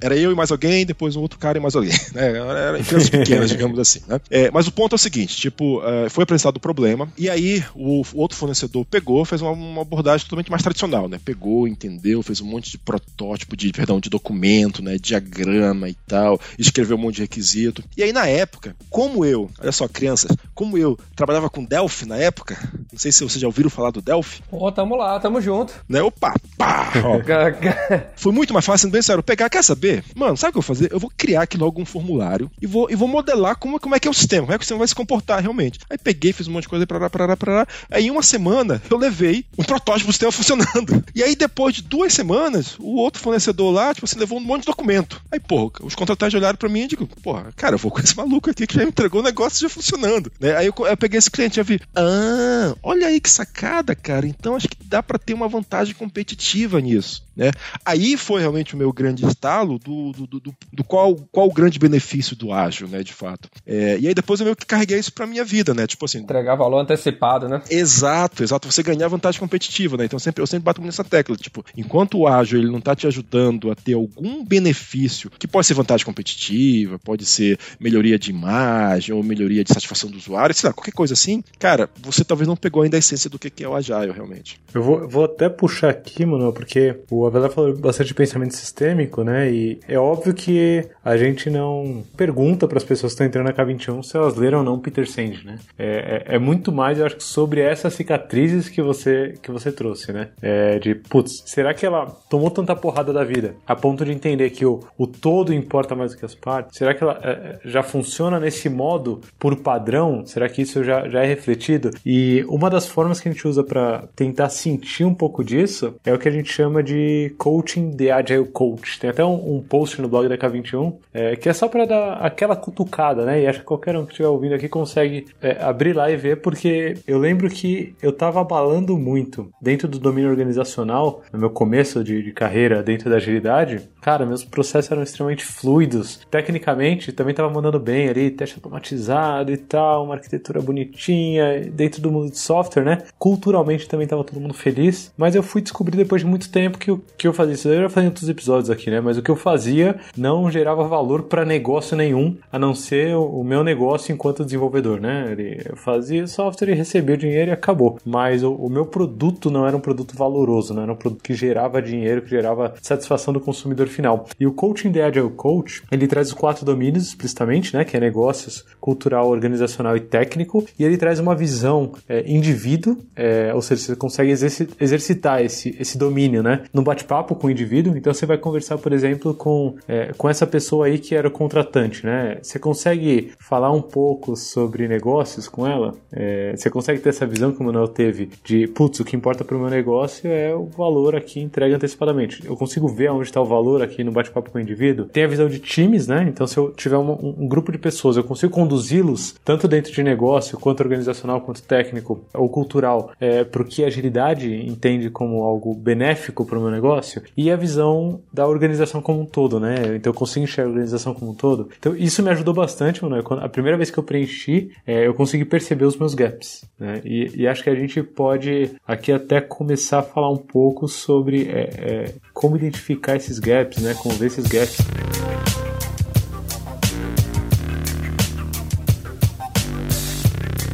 era 0.00 0.16
eu 0.16 0.32
e 0.32 0.34
mais 0.34 0.50
alguém, 0.50 0.84
depois 0.84 1.16
um 1.16 1.20
outro 1.20 1.38
cara 1.38 1.58
e 1.58 1.60
mais 1.60 1.74
alguém, 1.74 1.92
né? 2.12 2.36
Era 2.36 2.78
empresas 2.78 3.08
pequenas, 3.08 3.50
digamos 3.50 3.78
assim, 3.78 4.00
né? 4.06 4.20
É, 4.30 4.50
mas 4.50 4.66
o 4.66 4.72
ponto 4.72 4.94
é 4.94 4.96
o 4.96 4.98
seguinte, 4.98 5.36
tipo, 5.36 5.78
uh, 5.78 6.10
foi 6.10 6.24
apresentado 6.24 6.56
o 6.56 6.60
problema, 6.60 7.08
e 7.16 7.28
aí 7.28 7.64
o, 7.74 8.02
o 8.12 8.19
outro 8.20 8.36
fornecedor 8.36 8.84
pegou, 8.84 9.24
fez 9.24 9.40
uma, 9.42 9.52
uma, 9.52 9.82
abordagem 9.82 10.24
totalmente 10.24 10.50
mais 10.50 10.62
tradicional, 10.62 11.08
né? 11.08 11.18
Pegou, 11.24 11.66
entendeu, 11.66 12.22
fez 12.22 12.40
um 12.40 12.46
monte 12.46 12.70
de 12.70 12.78
protótipo, 12.78 13.56
de, 13.56 13.72
perdão, 13.72 14.00
de 14.00 14.10
documento, 14.10 14.82
né? 14.82 14.96
Diagrama 14.98 15.88
e 15.88 15.94
tal, 16.06 16.40
escreveu 16.58 16.96
um 16.96 17.00
monte 17.00 17.16
de 17.16 17.22
requisito. 17.22 17.82
E 17.96 18.02
aí, 18.02 18.12
na 18.12 18.26
época, 18.26 18.76
como 18.88 19.24
eu, 19.24 19.50
olha 19.60 19.72
só, 19.72 19.88
crianças, 19.88 20.36
como 20.54 20.76
eu 20.76 20.98
trabalhava 21.14 21.48
com 21.48 21.64
Delphi 21.64 22.06
na 22.06 22.16
época, 22.16 22.56
não 22.92 22.98
sei 22.98 23.12
se 23.12 23.24
vocês 23.24 23.40
já 23.40 23.46
ouviram 23.46 23.70
falar 23.70 23.90
do 23.90 24.02
Delphi. 24.02 24.42
Pô, 24.50 24.70
tamo 24.70 24.96
lá, 24.96 25.18
tamo 25.18 25.40
junto. 25.40 25.74
Né? 25.88 26.02
Opa, 26.02 26.34
pá! 26.56 26.92
Ó. 27.04 27.20
Foi 28.16 28.32
muito 28.32 28.52
mais 28.52 28.64
fácil, 28.64 28.90
bem 28.90 29.02
sério, 29.02 29.22
pegar, 29.22 29.48
quer 29.48 29.62
saber? 29.62 30.04
Mano, 30.14 30.36
sabe 30.36 30.50
o 30.50 30.52
que 30.52 30.58
eu 30.58 30.62
vou 30.62 30.74
fazer? 30.74 30.92
Eu 30.92 30.98
vou 30.98 31.10
criar 31.16 31.42
aqui 31.42 31.56
logo 31.56 31.80
um 31.80 31.84
formulário 31.84 32.50
e 32.60 32.66
vou, 32.66 32.90
e 32.90 32.94
vou 32.94 33.08
modelar 33.08 33.56
como, 33.56 33.78
como 33.78 33.94
é 33.94 34.00
que 34.00 34.08
é 34.08 34.10
o 34.10 34.14
sistema, 34.14 34.42
como 34.42 34.54
é 34.54 34.58
que 34.58 34.62
o 34.62 34.64
sistema 34.64 34.78
vai 34.78 34.88
se 34.88 34.94
comportar 34.94 35.40
realmente. 35.40 35.78
Aí 35.88 35.98
peguei, 35.98 36.32
fiz 36.32 36.48
um 36.48 36.52
monte 36.52 36.62
de 36.62 36.68
coisa, 36.68 36.86
parará, 36.86 37.10
parará, 37.10 37.36
parará. 37.36 37.66
Aí 37.90 37.99
em 38.00 38.10
uma 38.10 38.22
semana 38.22 38.82
eu 38.90 38.96
levei 38.96 39.44
um 39.58 39.64
protótipo 39.64 40.06
do 40.06 40.12
sistema 40.12 40.32
funcionando. 40.32 41.04
E 41.14 41.22
aí 41.22 41.34
depois 41.34 41.74
de 41.74 41.82
duas 41.82 42.12
semanas, 42.12 42.76
o 42.78 42.96
outro 42.96 43.20
fornecedor 43.20 43.72
lá, 43.72 43.94
tipo 43.94 44.04
assim, 44.04 44.18
levou 44.18 44.38
um 44.38 44.42
monte 44.42 44.62
de 44.62 44.66
documento. 44.66 45.22
Aí, 45.30 45.40
porra, 45.40 45.70
os 45.82 45.94
contratantes 45.94 46.34
olharam 46.34 46.56
pra 46.56 46.68
mim 46.68 46.82
e 46.82 46.88
digo, 46.88 47.06
porra, 47.06 47.52
cara, 47.56 47.74
eu 47.74 47.78
vou 47.78 47.90
com 47.90 48.00
esse 48.00 48.16
maluco 48.16 48.50
aqui 48.50 48.66
que 48.66 48.74
já 48.74 48.82
me 48.82 48.88
entregou 48.88 49.20
o 49.20 49.24
negócio 49.24 49.60
já 49.60 49.68
funcionando. 49.68 50.30
Né? 50.40 50.56
Aí 50.56 50.66
eu, 50.66 50.74
eu 50.86 50.96
peguei 50.96 51.18
esse 51.18 51.30
cliente 51.30 51.58
e 51.58 51.62
vi, 51.62 51.80
ah, 51.94 52.74
olha 52.82 53.06
aí 53.06 53.20
que 53.20 53.30
sacada, 53.30 53.94
cara. 53.94 54.26
Então 54.26 54.56
acho 54.56 54.68
que 54.68 54.76
dá 54.84 55.02
para 55.02 55.18
ter 55.18 55.34
uma 55.34 55.48
vantagem 55.48 55.94
competitiva 55.94 56.80
nisso. 56.80 57.22
Né? 57.40 57.52
Aí 57.86 58.18
foi 58.18 58.42
realmente 58.42 58.74
o 58.74 58.76
meu 58.76 58.92
grande 58.92 59.24
estalo 59.24 59.78
do, 59.78 60.12
do, 60.12 60.26
do, 60.26 60.54
do 60.70 60.84
qual, 60.84 61.16
qual 61.32 61.48
o 61.48 61.52
grande 61.52 61.78
benefício 61.78 62.36
do 62.36 62.52
ágil, 62.52 62.86
né, 62.86 63.02
de 63.02 63.14
fato. 63.14 63.48
É, 63.66 63.98
e 63.98 64.06
aí 64.06 64.14
depois 64.14 64.40
eu 64.40 64.44
meio 64.44 64.54
que 64.54 64.66
carreguei 64.66 64.98
isso 64.98 65.10
pra 65.10 65.26
minha 65.26 65.42
vida, 65.42 65.72
né? 65.72 65.86
Tipo 65.86 66.04
assim. 66.04 66.18
Entregar 66.18 66.54
valor 66.54 66.80
antecipado, 66.80 67.48
né? 67.48 67.62
Exato, 67.70 68.42
exato. 68.42 68.70
Você 68.70 68.82
ganhar 68.82 69.08
vantagem 69.08 69.40
competitiva, 69.40 69.96
né? 69.96 70.04
Então 70.04 70.18
sempre, 70.18 70.42
eu 70.42 70.46
sempre 70.46 70.64
bato 70.64 70.82
nessa 70.82 71.02
tecla. 71.02 71.34
Tipo, 71.34 71.64
enquanto 71.74 72.18
o 72.18 72.28
ágil 72.28 72.58
ele 72.58 72.70
não 72.70 72.80
tá 72.80 72.94
te 72.94 73.06
ajudando 73.06 73.70
a 73.70 73.74
ter 73.74 73.94
algum 73.94 74.44
benefício, 74.44 75.30
que 75.38 75.48
pode 75.48 75.66
ser 75.66 75.72
vantagem 75.72 76.04
competitiva, 76.04 76.98
pode 76.98 77.24
ser 77.24 77.58
melhoria 77.78 78.18
de 78.18 78.30
imagem, 78.30 79.14
ou 79.14 79.22
melhoria 79.22 79.64
de 79.64 79.72
satisfação 79.72 80.10
do 80.10 80.18
usuário, 80.18 80.54
sei 80.54 80.68
lá, 80.68 80.74
qualquer 80.74 80.92
coisa 80.92 81.14
assim, 81.14 81.42
cara, 81.58 81.88
você 82.02 82.22
talvez 82.22 82.46
não 82.46 82.56
pegou 82.56 82.82
ainda 82.82 82.98
a 82.98 82.98
essência 82.98 83.30
do 83.30 83.38
que 83.38 83.64
é 83.64 83.68
o 83.68 83.74
Agile 83.74 84.12
realmente. 84.12 84.60
Eu 84.74 84.82
vou, 84.82 85.08
vou 85.08 85.24
até 85.24 85.48
puxar 85.48 85.88
aqui, 85.88 86.26
mano, 86.26 86.52
porque 86.52 87.00
o 87.10 87.29
Avelar 87.30 87.50
falou 87.50 87.76
bastante 87.76 88.08
de 88.08 88.14
pensamento 88.14 88.54
sistêmico, 88.54 89.22
né? 89.22 89.50
E 89.50 89.80
é 89.88 89.98
óbvio 89.98 90.34
que 90.34 90.84
a 91.04 91.16
gente 91.16 91.48
não 91.48 92.02
pergunta 92.16 92.66
para 92.66 92.78
as 92.78 92.84
pessoas 92.84 93.12
que 93.12 93.22
estão 93.22 93.26
entrando 93.26 93.46
na 93.46 93.52
K21 93.52 94.02
se 94.02 94.16
elas 94.16 94.36
leram 94.36 94.58
ou 94.58 94.64
não 94.64 94.78
Peter 94.78 95.08
Senge, 95.08 95.44
né? 95.46 95.58
É, 95.78 96.24
é, 96.26 96.36
é, 96.36 96.38
muito 96.38 96.72
mais, 96.72 96.98
eu 96.98 97.06
acho, 97.06 97.20
sobre 97.20 97.60
essas 97.60 97.94
cicatrizes 97.94 98.68
que 98.68 98.82
você, 98.82 99.34
que 99.42 99.50
você 99.50 99.70
trouxe, 99.72 100.12
né? 100.12 100.28
É 100.42 100.78
de, 100.78 100.94
putz, 100.94 101.42
será 101.46 101.72
que 101.72 101.86
ela 101.86 102.06
tomou 102.28 102.50
tanta 102.50 102.74
porrada 102.74 103.12
da 103.12 103.24
vida 103.24 103.54
a 103.66 103.76
ponto 103.76 104.04
de 104.04 104.12
entender 104.12 104.50
que 104.50 104.66
o, 104.66 104.80
o 104.98 105.06
todo 105.06 105.54
importa 105.54 105.94
mais 105.94 106.12
do 106.12 106.18
que 106.18 106.24
as 106.24 106.34
partes? 106.34 106.76
Será 106.76 106.94
que 106.94 107.02
ela 107.02 107.18
é, 107.22 107.58
já 107.64 107.82
funciona 107.82 108.40
nesse 108.40 108.68
modo 108.68 109.20
por 109.38 109.56
padrão? 109.56 110.26
Será 110.26 110.48
que 110.48 110.62
isso 110.62 110.82
já, 110.82 111.08
já 111.08 111.22
é 111.22 111.26
refletido? 111.26 111.90
E 112.04 112.44
uma 112.48 112.68
das 112.68 112.88
formas 112.88 113.20
que 113.20 113.28
a 113.28 113.32
gente 113.32 113.46
usa 113.46 113.62
para 113.62 114.08
tentar 114.16 114.48
sentir 114.48 115.04
um 115.04 115.14
pouco 115.14 115.44
disso 115.44 115.94
é 116.04 116.12
o 116.12 116.18
que 116.18 116.28
a 116.28 116.32
gente 116.32 116.52
chama 116.52 116.82
de 116.82 117.09
coaching 117.38 117.96
the 117.96 118.10
agile 118.10 118.46
coach. 118.46 118.98
Tem 118.98 119.10
até 119.10 119.24
um, 119.24 119.56
um 119.56 119.62
post 119.62 120.00
no 120.00 120.08
blog 120.08 120.28
da 120.28 120.36
K21 120.36 120.94
é, 121.12 121.36
que 121.36 121.48
é 121.48 121.52
só 121.52 121.68
para 121.68 121.84
dar 121.84 122.12
aquela 122.14 122.56
cutucada, 122.56 123.24
né? 123.24 123.42
E 123.42 123.46
acho 123.46 123.60
que 123.60 123.64
qualquer 123.64 123.96
um 123.96 124.04
que 124.04 124.12
estiver 124.12 124.28
ouvindo 124.28 124.54
aqui 124.54 124.68
consegue 124.68 125.26
é, 125.40 125.62
abrir 125.62 125.92
lá 125.92 126.10
e 126.10 126.16
ver, 126.16 126.40
porque 126.40 126.96
eu 127.06 127.18
lembro 127.18 127.48
que 127.48 127.94
eu 128.02 128.12
tava 128.12 128.40
abalando 128.40 128.96
muito 128.96 129.50
dentro 129.60 129.88
do 129.88 129.98
domínio 129.98 130.30
organizacional, 130.30 131.22
no 131.32 131.38
meu 131.38 131.50
começo 131.50 132.02
de, 132.04 132.22
de 132.22 132.32
carreira 132.32 132.82
dentro 132.82 133.10
da 133.10 133.16
agilidade. 133.16 133.88
Cara, 134.00 134.24
meus 134.24 134.44
processos 134.44 134.90
eram 134.90 135.02
extremamente 135.02 135.44
fluidos. 135.44 136.20
Tecnicamente, 136.30 137.12
também 137.12 137.34
tava 137.34 137.50
mandando 137.50 137.78
bem 137.78 138.08
ali, 138.08 138.30
teste 138.30 138.56
automatizado 138.56 139.52
e 139.52 139.56
tal, 139.56 140.04
uma 140.04 140.14
arquitetura 140.14 140.60
bonitinha, 140.60 141.60
dentro 141.72 142.00
do 142.00 142.10
mundo 142.10 142.30
de 142.30 142.38
software, 142.38 142.84
né? 142.84 142.98
Culturalmente 143.18 143.88
também 143.88 144.06
tava 144.06 144.24
todo 144.24 144.40
mundo 144.40 144.54
feliz, 144.54 145.12
mas 145.16 145.34
eu 145.34 145.42
fui 145.42 145.60
descobrir 145.60 145.96
depois 145.96 146.22
de 146.22 146.26
muito 146.26 146.50
tempo 146.50 146.78
que 146.78 146.90
o 146.90 147.02
que 147.18 147.28
eu 147.28 147.32
fazia, 147.32 147.54
isso 147.54 147.68
eu 147.68 147.88
já 147.88 148.02
em 148.02 148.06
outros 148.06 148.28
episódios 148.28 148.70
aqui, 148.70 148.90
né? 148.90 149.00
Mas 149.00 149.18
o 149.18 149.22
que 149.22 149.30
eu 149.30 149.36
fazia 149.36 149.96
não 150.16 150.50
gerava 150.50 150.84
valor 150.84 151.24
para 151.24 151.44
negócio 151.44 151.96
nenhum, 151.96 152.36
a 152.50 152.58
não 152.58 152.74
ser 152.74 153.14
o 153.14 153.44
meu 153.44 153.62
negócio 153.62 154.12
enquanto 154.12 154.44
desenvolvedor, 154.44 155.00
né? 155.00 155.34
Eu 155.68 155.76
fazia 155.76 156.26
software 156.26 156.70
e 156.70 156.74
recebia 156.74 157.16
dinheiro 157.16 157.50
e 157.50 157.52
acabou. 157.52 157.98
Mas 158.04 158.42
o, 158.42 158.54
o 158.54 158.70
meu 158.70 158.86
produto 158.86 159.50
não 159.50 159.66
era 159.66 159.76
um 159.76 159.80
produto 159.80 160.16
valoroso, 160.16 160.72
não 160.72 160.82
era 160.82 160.92
um 160.92 160.96
produto 160.96 161.22
que 161.22 161.34
gerava 161.34 161.82
dinheiro, 161.82 162.22
que 162.22 162.30
gerava 162.30 162.74
satisfação 162.80 163.34
do 163.34 163.40
consumidor 163.40 163.89
final. 163.90 164.26
E 164.38 164.46
o 164.46 164.52
Coaching 164.52 164.92
the 164.92 165.02
Agile 165.02 165.30
Coach, 165.30 165.82
ele 165.90 166.06
traz 166.06 166.28
os 166.28 166.34
quatro 166.34 166.64
domínios 166.64 167.08
explicitamente, 167.08 167.74
né? 167.74 167.84
Que 167.84 167.96
é 167.96 168.00
negócios, 168.00 168.64
cultural, 168.80 169.28
organizacional 169.28 169.96
e 169.96 170.00
técnico. 170.00 170.64
E 170.78 170.84
ele 170.84 170.96
traz 170.96 171.18
uma 171.18 171.34
visão 171.34 171.92
é, 172.08 172.22
indivíduo, 172.30 172.96
é, 173.14 173.52
ou 173.54 173.62
seja, 173.62 173.82
você 173.82 173.96
consegue 173.96 174.30
exercitar 174.30 175.42
esse, 175.42 175.76
esse 175.78 175.98
domínio, 175.98 176.42
né? 176.42 176.62
No 176.72 176.82
bate-papo 176.82 177.34
com 177.34 177.46
o 177.46 177.50
indivíduo. 177.50 177.96
Então 177.96 178.12
você 178.12 178.26
vai 178.26 178.38
conversar, 178.38 178.78
por 178.78 178.92
exemplo, 178.92 179.34
com, 179.34 179.76
é, 179.86 180.12
com 180.16 180.28
essa 180.28 180.46
pessoa 180.46 180.86
aí 180.86 180.98
que 180.98 181.14
era 181.14 181.28
o 181.28 181.30
contratante, 181.30 182.04
né? 182.04 182.38
Você 182.42 182.58
consegue 182.58 183.32
falar 183.38 183.70
um 183.70 183.82
pouco 183.82 184.36
sobre 184.36 184.86
negócios 184.88 185.48
com 185.48 185.66
ela? 185.66 185.94
É, 186.12 186.54
você 186.56 186.70
consegue 186.70 187.00
ter 187.00 187.10
essa 187.10 187.26
visão 187.26 187.52
que 187.52 187.60
o 187.60 187.64
Manuel 187.64 187.88
teve 187.88 188.30
de, 188.44 188.66
putz, 188.66 189.00
o 189.00 189.04
que 189.04 189.16
importa 189.16 189.44
para 189.44 189.56
o 189.56 189.60
meu 189.60 189.70
negócio 189.70 190.30
é 190.30 190.54
o 190.54 190.66
valor 190.66 191.16
aqui 191.16 191.40
entregue 191.40 191.74
antecipadamente. 191.74 192.44
Eu 192.44 192.56
consigo 192.56 192.88
ver 192.88 193.10
onde 193.10 193.24
está 193.24 193.40
o 193.40 193.44
valor 193.44 193.79
aqui 193.82 194.04
no 194.04 194.12
bate-papo 194.12 194.50
com 194.50 194.58
o 194.58 194.60
indivíduo. 194.60 195.06
Tem 195.06 195.24
a 195.24 195.28
visão 195.28 195.48
de 195.48 195.58
times, 195.58 196.06
né? 196.06 196.26
Então 196.28 196.46
se 196.46 196.56
eu 196.56 196.70
tiver 196.72 196.98
um, 196.98 197.34
um 197.38 197.48
grupo 197.48 197.72
de 197.72 197.78
pessoas, 197.78 198.16
eu 198.16 198.24
consigo 198.24 198.52
conduzi-los 198.52 199.34
tanto 199.44 199.68
dentro 199.68 199.92
de 199.92 200.02
negócio, 200.02 200.58
quanto 200.58 200.80
organizacional, 200.80 201.40
quanto 201.40 201.62
técnico 201.62 202.24
ou 202.34 202.48
cultural, 202.48 203.12
é, 203.20 203.44
para 203.44 203.62
o 203.62 203.64
que 203.64 203.84
a 203.84 203.86
agilidade 203.86 204.54
entende 204.66 205.10
como 205.10 205.42
algo 205.42 205.74
benéfico 205.74 206.44
para 206.44 206.58
o 206.58 206.62
meu 206.62 206.70
negócio. 206.70 207.22
E 207.36 207.50
a 207.50 207.56
visão 207.56 208.20
da 208.32 208.46
organização 208.46 209.00
como 209.00 209.20
um 209.20 209.26
todo, 209.26 209.60
né? 209.60 209.96
Então 209.96 210.12
eu 210.12 210.14
consigo 210.14 210.44
enxergar 210.44 210.68
a 210.68 210.72
organização 210.72 211.14
como 211.14 211.30
um 211.32 211.34
todo. 211.34 211.68
Então 211.78 211.94
isso 211.96 212.22
me 212.22 212.30
ajudou 212.30 212.54
bastante, 212.54 213.02
mano. 213.02 213.22
A 213.40 213.48
primeira 213.48 213.76
vez 213.76 213.90
que 213.90 213.98
eu 213.98 214.02
preenchi, 214.02 214.70
é, 214.86 215.06
eu 215.06 215.14
consegui 215.14 215.44
perceber 215.44 215.84
os 215.84 215.96
meus 215.96 216.14
gaps, 216.14 216.64
né? 216.78 217.00
E, 217.04 217.42
e, 217.42 217.46
acho 217.46 217.62
que 217.62 217.70
a 217.70 217.74
gente 217.74 218.02
pode 218.02 218.70
aqui 218.86 219.12
até 219.12 219.40
começar 219.40 220.00
a 220.00 220.02
falar 220.02 220.30
um 220.30 220.36
pouco 220.36 220.88
sobre 220.88 221.48
é, 221.48 221.70
é, 221.78 222.14
como 222.32 222.56
identificar 222.56 223.16
esses 223.16 223.38
gaps, 223.38 223.69
né? 223.78 223.94
Como 223.94 224.16
ver 224.16 224.26
esses 224.26 224.46
gaps. 224.46 224.78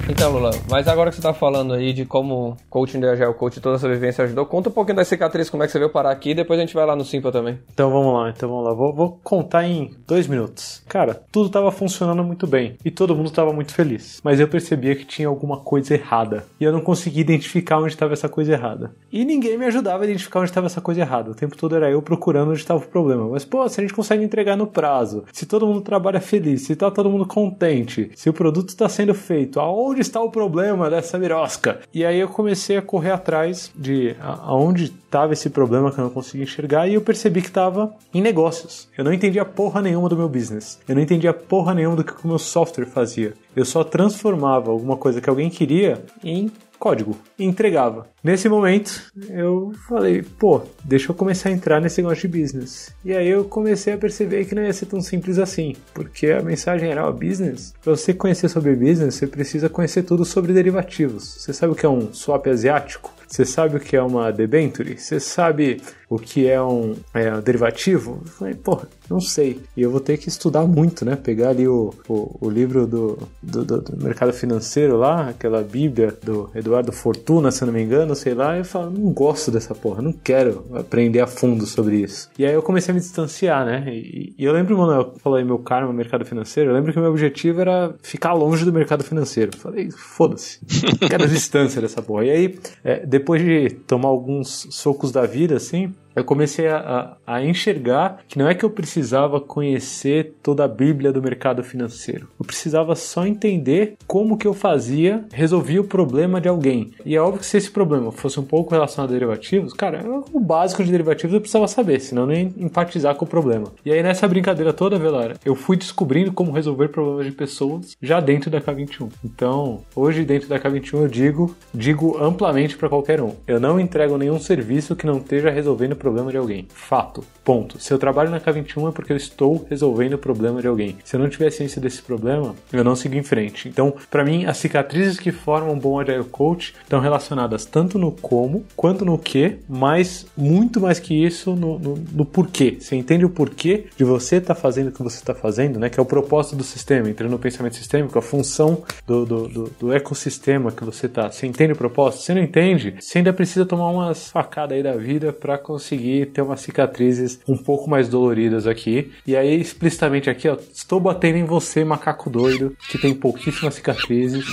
Então, 0.08 0.30
Lula, 0.30 0.52
mas 0.70 0.86
agora 0.86 1.10
que 1.10 1.16
você 1.16 1.22
tá 1.22 1.34
falando 1.34 1.74
aí 1.74 1.92
de 1.92 2.04
como 2.04 2.56
coaching 2.70 3.00
de 3.00 3.06
Agile 3.06 3.34
Coach 3.34 3.60
toda 3.60 3.74
essa 3.74 3.88
vivência 3.88 4.22
ajudou, 4.22 4.46
conta 4.46 4.68
um 4.68 4.72
pouquinho 4.72 4.94
das 4.94 5.08
cicatrizes, 5.08 5.50
como 5.50 5.64
é 5.64 5.66
que 5.66 5.72
você 5.72 5.80
veio 5.80 5.90
parar 5.90 6.12
aqui, 6.12 6.30
e 6.30 6.34
depois 6.34 6.60
a 6.60 6.62
gente 6.62 6.74
vai 6.74 6.86
lá 6.86 6.94
no 6.94 7.04
Simpa 7.04 7.32
também. 7.32 7.58
Então 7.74 7.90
vamos 7.90 8.14
lá, 8.14 8.30
então 8.30 8.48
vamos 8.48 8.64
lá. 8.64 8.72
Vou, 8.72 8.94
vou 8.94 9.20
contar 9.24 9.64
em 9.64 9.90
dois 10.06 10.28
minutos. 10.28 10.80
Cara, 10.88 11.20
tudo 11.32 11.50
tava 11.50 11.72
funcionando 11.72 12.22
muito 12.22 12.46
bem 12.46 12.76
e 12.84 12.90
todo 12.90 13.16
mundo 13.16 13.30
tava 13.30 13.52
muito 13.52 13.74
feliz. 13.74 14.20
Mas 14.22 14.38
eu 14.38 14.46
percebia 14.46 14.94
que 14.94 15.04
tinha 15.04 15.26
alguma 15.26 15.58
coisa 15.58 15.94
errada 15.94 16.44
e 16.60 16.64
eu 16.64 16.72
não 16.72 16.80
conseguia 16.80 17.22
identificar 17.22 17.78
onde 17.78 17.88
estava 17.88 18.12
essa 18.12 18.28
coisa 18.28 18.52
errada. 18.52 18.94
E 19.10 19.24
ninguém 19.24 19.58
me 19.58 19.66
ajudava 19.66 20.04
a 20.04 20.06
identificar 20.06 20.38
onde 20.38 20.50
estava 20.50 20.66
essa 20.66 20.80
coisa 20.80 21.00
errada. 21.00 21.32
O 21.32 21.34
tempo 21.34 21.56
todo 21.56 21.74
era 21.74 21.90
eu 21.90 22.00
procurando 22.00 22.50
onde 22.50 22.60
estava 22.60 22.78
o 22.78 22.86
problema. 22.88 23.28
Mas, 23.28 23.44
pô, 23.44 23.68
se 23.68 23.80
a 23.80 23.82
gente 23.82 23.94
consegue 23.94 24.22
entregar 24.22 24.56
no 24.56 24.68
prazo, 24.68 25.24
se 25.32 25.46
todo 25.46 25.66
mundo 25.66 25.80
trabalha 25.80 26.20
feliz, 26.20 26.62
se 26.62 26.76
tá 26.76 26.92
todo 26.92 27.10
mundo 27.10 27.26
contente, 27.26 28.12
se 28.14 28.30
o 28.30 28.32
produto 28.32 28.68
está 28.68 28.88
sendo 28.88 29.12
feito, 29.12 29.58
aonde 29.58 29.95
está 30.00 30.20
o 30.20 30.30
problema 30.30 30.90
dessa 30.90 31.18
birosca? 31.18 31.80
E 31.92 32.04
aí 32.04 32.18
eu 32.18 32.28
comecei 32.28 32.76
a 32.76 32.82
correr 32.82 33.10
atrás 33.10 33.70
de 33.74 34.16
aonde 34.20 34.84
estava 34.84 35.32
esse 35.32 35.48
problema 35.50 35.90
que 35.90 35.98
eu 35.98 36.04
não 36.04 36.10
conseguia 36.10 36.44
enxergar 36.44 36.88
e 36.88 36.94
eu 36.94 37.00
percebi 37.00 37.40
que 37.40 37.48
estava 37.48 37.94
em 38.12 38.20
negócios. 38.20 38.88
Eu 38.96 39.04
não 39.04 39.12
entendia 39.12 39.44
porra 39.44 39.80
nenhuma 39.80 40.08
do 40.08 40.16
meu 40.16 40.28
business. 40.28 40.78
Eu 40.86 40.94
não 40.94 41.02
entendia 41.02 41.32
porra 41.32 41.74
nenhuma 41.74 41.96
do 41.96 42.04
que 42.04 42.12
o 42.24 42.28
meu 42.28 42.38
software 42.38 42.86
fazia. 42.86 43.34
Eu 43.54 43.64
só 43.64 43.82
transformava 43.82 44.70
alguma 44.70 44.96
coisa 44.96 45.20
que 45.20 45.30
alguém 45.30 45.48
queria 45.48 46.04
em 46.22 46.50
código 46.78 47.16
e 47.38 47.44
entregava. 47.44 48.08
Nesse 48.22 48.48
momento, 48.48 49.12
eu 49.28 49.72
falei, 49.88 50.22
pô, 50.22 50.62
deixa 50.84 51.10
eu 51.10 51.14
começar 51.14 51.48
a 51.48 51.52
entrar 51.52 51.80
nesse 51.80 52.02
negócio 52.02 52.28
de 52.28 52.40
business. 52.40 52.94
E 53.04 53.12
aí 53.14 53.28
eu 53.28 53.44
comecei 53.44 53.92
a 53.92 53.98
perceber 53.98 54.44
que 54.44 54.54
não 54.54 54.64
ia 54.64 54.72
ser 54.72 54.86
tão 54.86 55.00
simples 55.00 55.38
assim, 55.38 55.76
porque 55.94 56.28
a 56.28 56.42
mensagem 56.42 56.90
era, 56.90 57.06
ó, 57.06 57.12
business, 57.12 57.74
para 57.82 57.94
você 57.96 58.12
conhecer 58.12 58.48
sobre 58.48 58.74
business, 58.74 59.14
você 59.14 59.26
precisa 59.26 59.68
conhecer 59.68 60.02
tudo 60.02 60.24
sobre 60.24 60.52
derivativos. 60.52 61.36
Você 61.38 61.52
sabe 61.52 61.72
o 61.72 61.76
que 61.76 61.86
é 61.86 61.88
um 61.88 62.12
swap 62.12 62.46
asiático? 62.48 63.12
Você 63.26 63.44
sabe 63.44 63.76
o 63.76 63.80
que 63.80 63.96
é 63.96 64.02
uma 64.02 64.30
debenture? 64.30 64.98
Você 64.98 65.18
sabe 65.18 65.80
o 66.08 66.18
que 66.18 66.46
é 66.46 66.62
um, 66.62 66.94
é, 67.12 67.34
um 67.34 67.40
derivativo? 67.40 68.20
Eu 68.24 68.30
falei, 68.30 68.54
porra, 68.54 68.88
não 69.10 69.20
sei. 69.20 69.60
E 69.76 69.82
eu 69.82 69.90
vou 69.90 70.00
ter 70.00 70.16
que 70.16 70.28
estudar 70.28 70.62
muito, 70.62 71.04
né? 71.04 71.16
Pegar 71.16 71.50
ali 71.50 71.66
o, 71.66 71.92
o, 72.08 72.46
o 72.46 72.50
livro 72.50 72.86
do, 72.86 73.18
do, 73.42 73.64
do, 73.64 74.04
mercado 74.04 74.32
financeiro 74.32 74.96
lá, 74.96 75.28
aquela 75.28 75.62
bíblia 75.62 76.16
do 76.22 76.50
Eduardo 76.54 76.92
Fortuna, 76.92 77.50
se 77.50 77.64
não 77.64 77.72
me 77.72 77.82
engano, 77.82 78.14
sei 78.14 78.34
lá, 78.34 78.56
e 78.56 78.60
eu 78.60 78.64
falo, 78.64 78.90
não 78.90 79.12
gosto 79.12 79.50
dessa 79.50 79.74
porra, 79.74 80.00
não 80.00 80.12
quero 80.12 80.64
aprender 80.74 81.20
a 81.20 81.26
fundo 81.26 81.66
sobre 81.66 81.96
isso. 81.96 82.30
E 82.38 82.46
aí 82.46 82.54
eu 82.54 82.62
comecei 82.62 82.92
a 82.92 82.94
me 82.94 83.00
distanciar, 83.00 83.66
né? 83.66 83.84
E, 83.88 84.34
e 84.38 84.44
eu 84.44 84.52
lembro, 84.52 84.78
mano, 84.78 84.92
eu 84.92 85.14
falei 85.20 85.44
meu 85.44 85.58
karma, 85.58 85.92
mercado 85.92 86.24
financeiro, 86.24 86.70
eu 86.70 86.74
lembro 86.74 86.92
que 86.92 86.98
o 86.98 87.02
meu 87.02 87.10
objetivo 87.10 87.60
era 87.60 87.94
ficar 88.02 88.32
longe 88.32 88.64
do 88.64 88.72
mercado 88.72 89.02
financeiro. 89.02 89.50
Eu 89.54 89.58
falei, 89.58 89.90
foda-se, 89.90 90.60
quero 91.08 91.26
distância 91.28 91.80
dessa 91.80 92.00
porra. 92.00 92.26
E 92.26 92.30
aí, 92.30 92.58
é, 92.84 93.04
depois 93.18 93.42
de 93.42 93.70
tomar 93.70 94.08
alguns 94.08 94.66
socos 94.70 95.10
da 95.10 95.24
vida, 95.24 95.56
assim, 95.56 95.94
eu 96.16 96.24
comecei 96.24 96.66
a, 96.66 97.16
a, 97.26 97.44
enxergar 97.44 98.20
que 98.26 98.38
não 98.38 98.48
é 98.48 98.54
que 98.54 98.64
eu 98.64 98.70
precisava 98.70 99.38
conhecer 99.38 100.34
toda 100.42 100.64
a 100.64 100.68
Bíblia 100.68 101.12
do 101.12 101.22
mercado 101.22 101.62
financeiro. 101.62 102.26
Eu 102.40 102.46
precisava 102.46 102.94
só 102.94 103.26
entender 103.26 103.96
como 104.06 104.38
que 104.38 104.46
eu 104.46 104.54
fazia, 104.54 105.26
resolvia 105.30 105.80
o 105.80 105.84
problema 105.84 106.40
de 106.40 106.48
alguém. 106.48 106.90
E 107.04 107.14
é 107.14 107.20
óbvio 107.20 107.40
que 107.40 107.46
se 107.46 107.58
esse 107.58 107.70
problema 107.70 108.10
fosse 108.10 108.40
um 108.40 108.44
pouco 108.44 108.72
relacionado 108.72 109.10
a 109.10 109.12
derivativos, 109.12 109.74
cara, 109.74 110.02
o 110.32 110.40
básico 110.40 110.82
de 110.82 110.90
derivativos 110.90 111.34
eu 111.34 111.40
precisava 111.40 111.68
saber, 111.68 112.00
senão 112.00 112.26
nem 112.26 112.54
empatizar 112.56 113.14
com 113.14 113.26
o 113.26 113.28
problema. 113.28 113.70
E 113.84 113.92
aí 113.92 114.02
nessa 114.02 114.26
brincadeira 114.26 114.72
toda, 114.72 114.98
Velara, 114.98 115.36
eu 115.44 115.54
fui 115.54 115.76
descobrindo 115.76 116.32
como 116.32 116.50
resolver 116.50 116.88
problemas 116.88 117.26
de 117.26 117.32
pessoas 117.32 117.94
já 118.00 118.20
dentro 118.20 118.50
da 118.50 118.60
K21. 118.60 119.10
Então, 119.22 119.82
hoje 119.94 120.24
dentro 120.24 120.48
da 120.48 120.58
K21 120.58 121.02
eu 121.02 121.08
digo, 121.08 121.54
digo 121.74 122.16
amplamente 122.18 122.76
para 122.76 122.88
qualquer 122.88 123.20
um. 123.20 123.34
Eu 123.46 123.60
não 123.60 123.78
entrego 123.78 124.16
nenhum 124.16 124.40
serviço 124.40 124.96
que 124.96 125.06
não 125.06 125.18
esteja 125.18 125.50
resolvendo 125.50 125.94
problema 126.06 126.30
de 126.30 126.36
alguém. 126.36 126.68
Fato. 126.72 127.24
Ponto. 127.44 127.80
Se 127.80 127.92
eu 127.92 127.98
trabalho 127.98 128.30
na 128.30 128.40
K21 128.40 128.88
é 128.88 128.92
porque 128.92 129.12
eu 129.12 129.16
estou 129.16 129.66
resolvendo 129.68 130.14
o 130.14 130.18
problema 130.18 130.60
de 130.60 130.68
alguém. 130.68 130.96
Se 131.04 131.16
eu 131.16 131.20
não 131.20 131.28
tiver 131.28 131.50
ciência 131.50 131.80
desse 131.80 132.02
problema, 132.02 132.54
eu 132.72 132.84
não 132.84 132.94
sigo 132.94 133.16
em 133.16 133.22
frente. 133.22 133.68
Então, 133.68 133.94
para 134.10 134.24
mim, 134.24 134.46
as 134.46 134.56
cicatrizes 134.56 135.18
que 135.18 135.32
formam 135.32 135.74
um 135.74 135.78
bom 135.78 135.98
Agile 135.98 136.24
Coach 136.24 136.74
estão 136.82 137.00
relacionadas 137.00 137.64
tanto 137.64 137.98
no 137.98 138.12
como 138.12 138.64
quanto 138.76 139.04
no 139.04 139.18
que, 139.18 139.58
mas 139.68 140.26
muito 140.36 140.80
mais 140.80 140.98
que 141.00 141.14
isso 141.14 141.54
no, 141.54 141.78
no, 141.78 141.94
no 142.12 142.24
porquê. 142.24 142.76
Você 142.80 142.96
entende 142.96 143.24
o 143.24 143.30
porquê 143.30 143.86
de 143.96 144.04
você 144.04 144.36
estar 144.36 144.54
tá 144.54 144.60
fazendo 144.60 144.88
o 144.88 144.92
que 144.92 145.02
você 145.02 145.16
está 145.16 145.34
fazendo, 145.34 145.78
né? 145.78 145.88
Que 145.88 145.98
é 145.98 146.02
o 146.02 146.06
propósito 146.06 146.56
do 146.56 146.64
sistema, 146.64 147.08
entrando 147.08 147.30
no 147.30 147.38
pensamento 147.38 147.76
sistêmico, 147.76 148.18
a 148.18 148.22
função 148.22 148.82
do, 149.06 149.24
do, 149.24 149.48
do, 149.48 149.72
do 149.78 149.92
ecossistema 149.92 150.70
que 150.72 150.84
você 150.84 151.06
está. 151.06 151.30
Você 151.30 151.46
entende 151.46 151.72
o 151.72 151.76
propósito? 151.76 152.22
Você 152.22 152.34
não 152.34 152.42
entende? 152.42 152.96
Você 153.00 153.18
ainda 153.18 153.32
precisa 153.32 153.64
tomar 153.64 153.90
umas 153.90 154.30
facadas 154.30 154.76
aí 154.76 154.82
da 154.82 154.96
vida 154.96 155.32
para 155.32 155.56
conseguir 155.58 155.95
conseguir 155.96 156.26
ter 156.26 156.42
umas 156.42 156.60
cicatrizes 156.60 157.40
um 157.48 157.56
pouco 157.56 157.88
mais 157.88 158.08
doloridas 158.08 158.66
aqui. 158.66 159.10
E 159.26 159.36
aí, 159.36 159.60
explicitamente 159.60 160.28
aqui, 160.28 160.48
ó, 160.48 160.56
estou 160.72 161.00
batendo 161.00 161.38
em 161.38 161.44
você, 161.44 161.84
macaco 161.84 162.28
doido, 162.28 162.76
que 162.90 162.98
tem 162.98 163.14
pouquíssimas 163.14 163.74
cicatrizes 163.74 164.44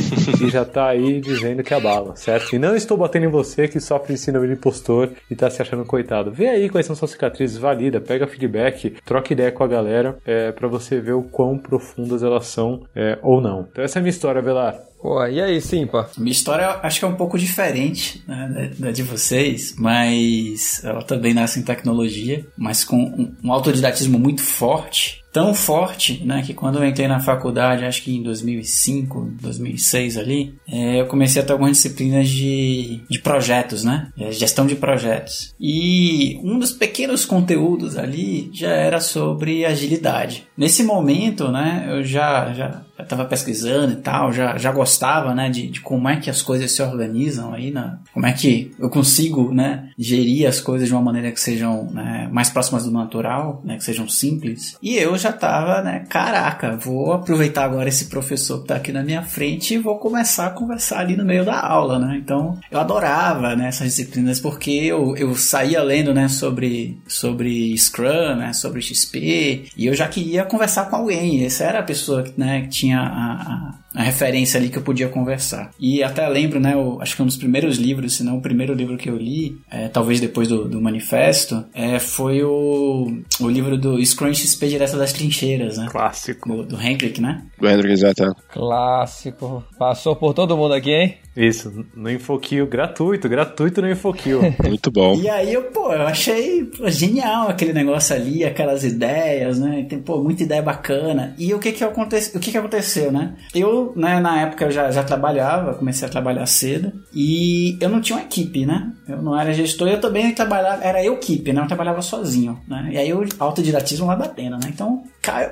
e 0.41 0.49
já 0.49 0.63
tá 0.65 0.87
aí 0.87 1.19
dizendo 1.19 1.63
que 1.63 1.73
abala, 1.73 2.15
certo? 2.15 2.55
E 2.55 2.59
não 2.59 2.75
estou 2.75 2.97
batendo 2.97 3.25
em 3.25 3.29
você 3.29 3.67
que 3.67 3.79
sofre 3.79 4.13
de 4.13 4.19
síndrome 4.19 4.47
de 4.47 4.53
impostor 4.53 5.11
e 5.29 5.35
tá 5.35 5.49
se 5.49 5.61
achando 5.61 5.85
coitado. 5.85 6.31
Vê 6.31 6.47
aí 6.47 6.69
quais 6.69 6.85
são 6.85 6.95
suas 6.95 7.11
cicatrizes, 7.11 7.57
valida, 7.57 7.99
pega 7.99 8.27
feedback, 8.27 8.95
troca 9.05 9.33
ideia 9.33 9.51
com 9.51 9.63
a 9.63 9.67
galera 9.67 10.17
é, 10.25 10.51
para 10.51 10.67
você 10.67 10.99
ver 10.99 11.13
o 11.13 11.23
quão 11.23 11.57
profundas 11.57 12.23
elas 12.23 12.47
são 12.47 12.85
é, 12.95 13.17
ou 13.21 13.41
não. 13.41 13.67
Então 13.71 13.83
essa 13.83 13.99
é 13.99 13.99
a 13.99 14.03
minha 14.03 14.09
história, 14.09 14.41
Velar. 14.41 14.92
Pô, 15.03 15.21
e 15.27 15.41
aí, 15.41 15.59
Simpa? 15.59 16.09
Minha 16.17 16.31
história 16.31 16.79
acho 16.81 16.99
que 16.99 17.03
é 17.03 17.07
um 17.09 17.15
pouco 17.15 17.37
diferente 17.37 18.23
né, 18.25 18.71
da 18.79 18.89
de 18.89 19.03
vocês, 19.03 19.75
mas 19.77 20.81
ela 20.81 21.03
também 21.03 21.33
nasce 21.33 21.59
em 21.59 21.63
tecnologia, 21.63 22.47
mas 22.55 22.85
com 22.85 22.95
um, 22.95 23.35
um 23.43 23.51
autodidatismo 23.51 24.17
muito 24.17 24.41
forte 24.41 25.21
tão 25.33 25.51
forte, 25.53 26.23
né, 26.23 26.43
que 26.43 26.53
quando 26.53 26.77
eu 26.77 26.85
entrei 26.85 27.07
na 27.07 27.19
faculdade, 27.19 27.83
acho 27.83 28.03
que 28.03 28.15
em 28.15 28.21
2005, 28.21 29.31
2006 29.41 30.17
ali, 30.17 30.55
é, 30.67 31.01
eu 31.01 31.07
comecei 31.07 31.41
a 31.41 31.45
ter 31.45 31.51
algumas 31.51 31.75
disciplinas 31.75 32.29
de, 32.29 33.01
de 33.09 33.19
projetos, 33.19 33.83
né, 33.83 34.11
é, 34.17 34.31
gestão 34.31 34.67
de 34.67 34.75
projetos. 34.75 35.55
E 35.59 36.39
um 36.43 36.59
dos 36.59 36.71
pequenos 36.71 37.25
conteúdos 37.25 37.97
ali 37.97 38.51
já 38.53 38.69
era 38.69 39.01
sobre 39.01 39.65
agilidade. 39.65 40.45
Nesse 40.55 40.83
momento, 40.83 41.51
né, 41.51 41.87
eu 41.89 42.03
já 42.03 42.53
já 42.53 42.83
estava 42.99 43.25
pesquisando 43.25 43.93
e 43.93 43.95
tal, 43.97 44.31
já, 44.31 44.57
já 44.57 44.71
gostava, 44.71 45.33
né, 45.33 45.49
de, 45.49 45.67
de 45.67 45.81
como 45.81 46.07
é 46.07 46.17
que 46.17 46.29
as 46.29 46.41
coisas 46.41 46.71
se 46.71 46.81
organizam 46.81 47.53
aí, 47.53 47.71
na, 47.71 47.99
como 48.13 48.25
é 48.25 48.33
que 48.33 48.71
eu 48.79 48.89
consigo, 48.89 49.51
né, 49.51 49.89
gerir 49.97 50.47
as 50.47 50.59
coisas 50.59 50.87
de 50.87 50.93
uma 50.93 51.01
maneira 51.01 51.31
que 51.31 51.39
sejam 51.39 51.85
né, 51.91 52.29
mais 52.31 52.49
próximas 52.49 52.85
do 52.85 52.91
natural, 52.91 53.61
né, 53.63 53.77
que 53.77 53.83
sejam 53.83 54.07
simples. 54.07 54.77
E 54.81 54.95
eu 54.95 55.17
já 55.23 55.31
tava, 55.31 55.81
né, 55.81 56.05
caraca, 56.09 56.75
vou 56.75 57.13
aproveitar 57.13 57.63
agora 57.63 57.89
esse 57.89 58.05
professor 58.05 58.61
que 58.61 58.67
tá 58.67 58.75
aqui 58.75 58.91
na 58.91 59.03
minha 59.03 59.21
frente 59.23 59.73
e 59.73 59.77
vou 59.77 59.97
começar 59.97 60.47
a 60.47 60.51
conversar 60.51 60.99
ali 60.99 61.15
no 61.15 61.25
meio 61.25 61.45
da 61.45 61.59
aula, 61.59 61.97
né? 61.97 62.21
Então, 62.21 62.59
eu 62.69 62.79
adorava, 62.79 63.55
né, 63.55 63.67
essas 63.67 63.87
disciplinas 63.87 64.39
porque 64.39 64.71
eu, 64.71 65.15
eu 65.15 65.33
saía 65.35 65.81
lendo, 65.81 66.13
né, 66.13 66.27
sobre, 66.27 66.97
sobre 67.07 67.75
Scrum, 67.77 68.35
né, 68.35 68.53
sobre 68.53 68.81
XP, 68.81 69.65
e 69.77 69.85
eu 69.85 69.93
já 69.93 70.07
queria 70.07 70.43
conversar 70.45 70.89
com 70.89 70.97
alguém. 70.97 71.45
Essa 71.45 71.63
era 71.63 71.79
a 71.79 71.83
pessoa, 71.83 72.23
né, 72.37 72.61
que 72.63 72.69
tinha 72.69 72.99
a, 72.99 73.41
a 73.41 73.73
a 73.93 74.03
referência 74.03 74.59
ali 74.59 74.69
que 74.69 74.77
eu 74.77 74.81
podia 74.81 75.07
conversar. 75.07 75.71
E 75.79 76.03
até 76.03 76.27
lembro, 76.27 76.59
né, 76.59 76.73
eu, 76.73 76.99
acho 77.01 77.15
que 77.15 77.21
um 77.21 77.25
dos 77.25 77.37
primeiros 77.37 77.77
livros, 77.77 78.15
se 78.15 78.23
não 78.23 78.37
o 78.37 78.41
primeiro 78.41 78.73
livro 78.73 78.97
que 78.97 79.09
eu 79.09 79.17
li, 79.17 79.57
é, 79.69 79.87
talvez 79.87 80.19
depois 80.19 80.47
do, 80.47 80.67
do 80.67 80.81
manifesto, 80.81 81.63
é, 81.73 81.99
foi 81.99 82.43
o, 82.43 83.21
o 83.39 83.49
livro 83.49 83.77
do 83.77 84.03
Scrum 84.03 84.33
XP 84.33 84.67
Direto 84.67 84.97
das 84.97 85.13
Trincheiras, 85.13 85.77
né? 85.77 85.87
Clássico. 85.89 86.49
Do, 86.49 86.63
do 86.63 86.81
Hendrick, 86.81 87.21
né? 87.21 87.43
Do 87.59 87.67
Hendrick, 87.67 87.93
exato. 87.93 88.35
Clássico. 88.49 89.63
Passou 89.77 90.15
por 90.15 90.33
todo 90.33 90.57
mundo 90.57 90.73
aqui, 90.73 90.91
hein? 90.91 91.17
Isso, 91.35 91.85
no 91.95 92.11
Infoquio, 92.11 92.67
gratuito, 92.67 93.27
gratuito 93.27 93.81
no 93.81 93.89
Infoquio. 93.89 94.41
Muito 94.63 94.91
bom. 94.91 95.15
E 95.15 95.29
aí 95.29 95.53
eu, 95.53 95.63
pô, 95.63 95.91
eu 95.91 96.03
achei 96.03 96.63
pô, 96.65 96.89
genial 96.89 97.49
aquele 97.49 97.73
negócio 97.73 98.15
ali, 98.15 98.43
aquelas 98.43 98.83
ideias, 98.83 99.59
né? 99.59 99.85
Tem, 99.89 99.99
pô, 99.99 100.21
muita 100.21 100.43
ideia 100.43 100.61
bacana. 100.61 101.35
E 101.37 101.53
o 101.53 101.59
que 101.59 101.71
que, 101.71 101.83
aconteceu, 101.83 102.37
o 102.37 102.39
que 102.39 102.51
que 102.51 102.57
aconteceu, 102.57 103.11
né? 103.11 103.35
Eu, 103.53 103.82
né, 103.95 104.19
na 104.19 104.41
época 104.41 104.65
eu 104.65 104.71
já, 104.71 104.89
já 104.91 105.03
trabalhava, 105.03 105.73
comecei 105.73 106.07
a 106.07 106.11
trabalhar 106.11 106.45
cedo, 106.45 106.91
e 107.13 107.77
eu 107.81 107.89
não 107.89 107.99
tinha 107.99 108.17
uma 108.17 108.25
equipe, 108.25 108.65
né? 108.65 108.91
Eu 109.07 109.21
não 109.21 109.37
era 109.37 109.53
gestor, 109.53 109.87
eu 109.87 109.99
também 109.99 110.33
trabalhava, 110.33 110.83
era 110.83 111.03
eu 111.03 111.15
equipe, 111.15 111.51
né? 111.51 111.61
Eu 111.61 111.67
trabalhava 111.67 112.01
sozinho, 112.01 112.59
né? 112.67 112.89
E 112.91 112.97
aí 112.97 113.13
o 113.13 113.25
autodidatismo 113.39 114.05
lá 114.05 114.15
pena, 114.29 114.57
né? 114.57 114.69
Então, 114.69 115.03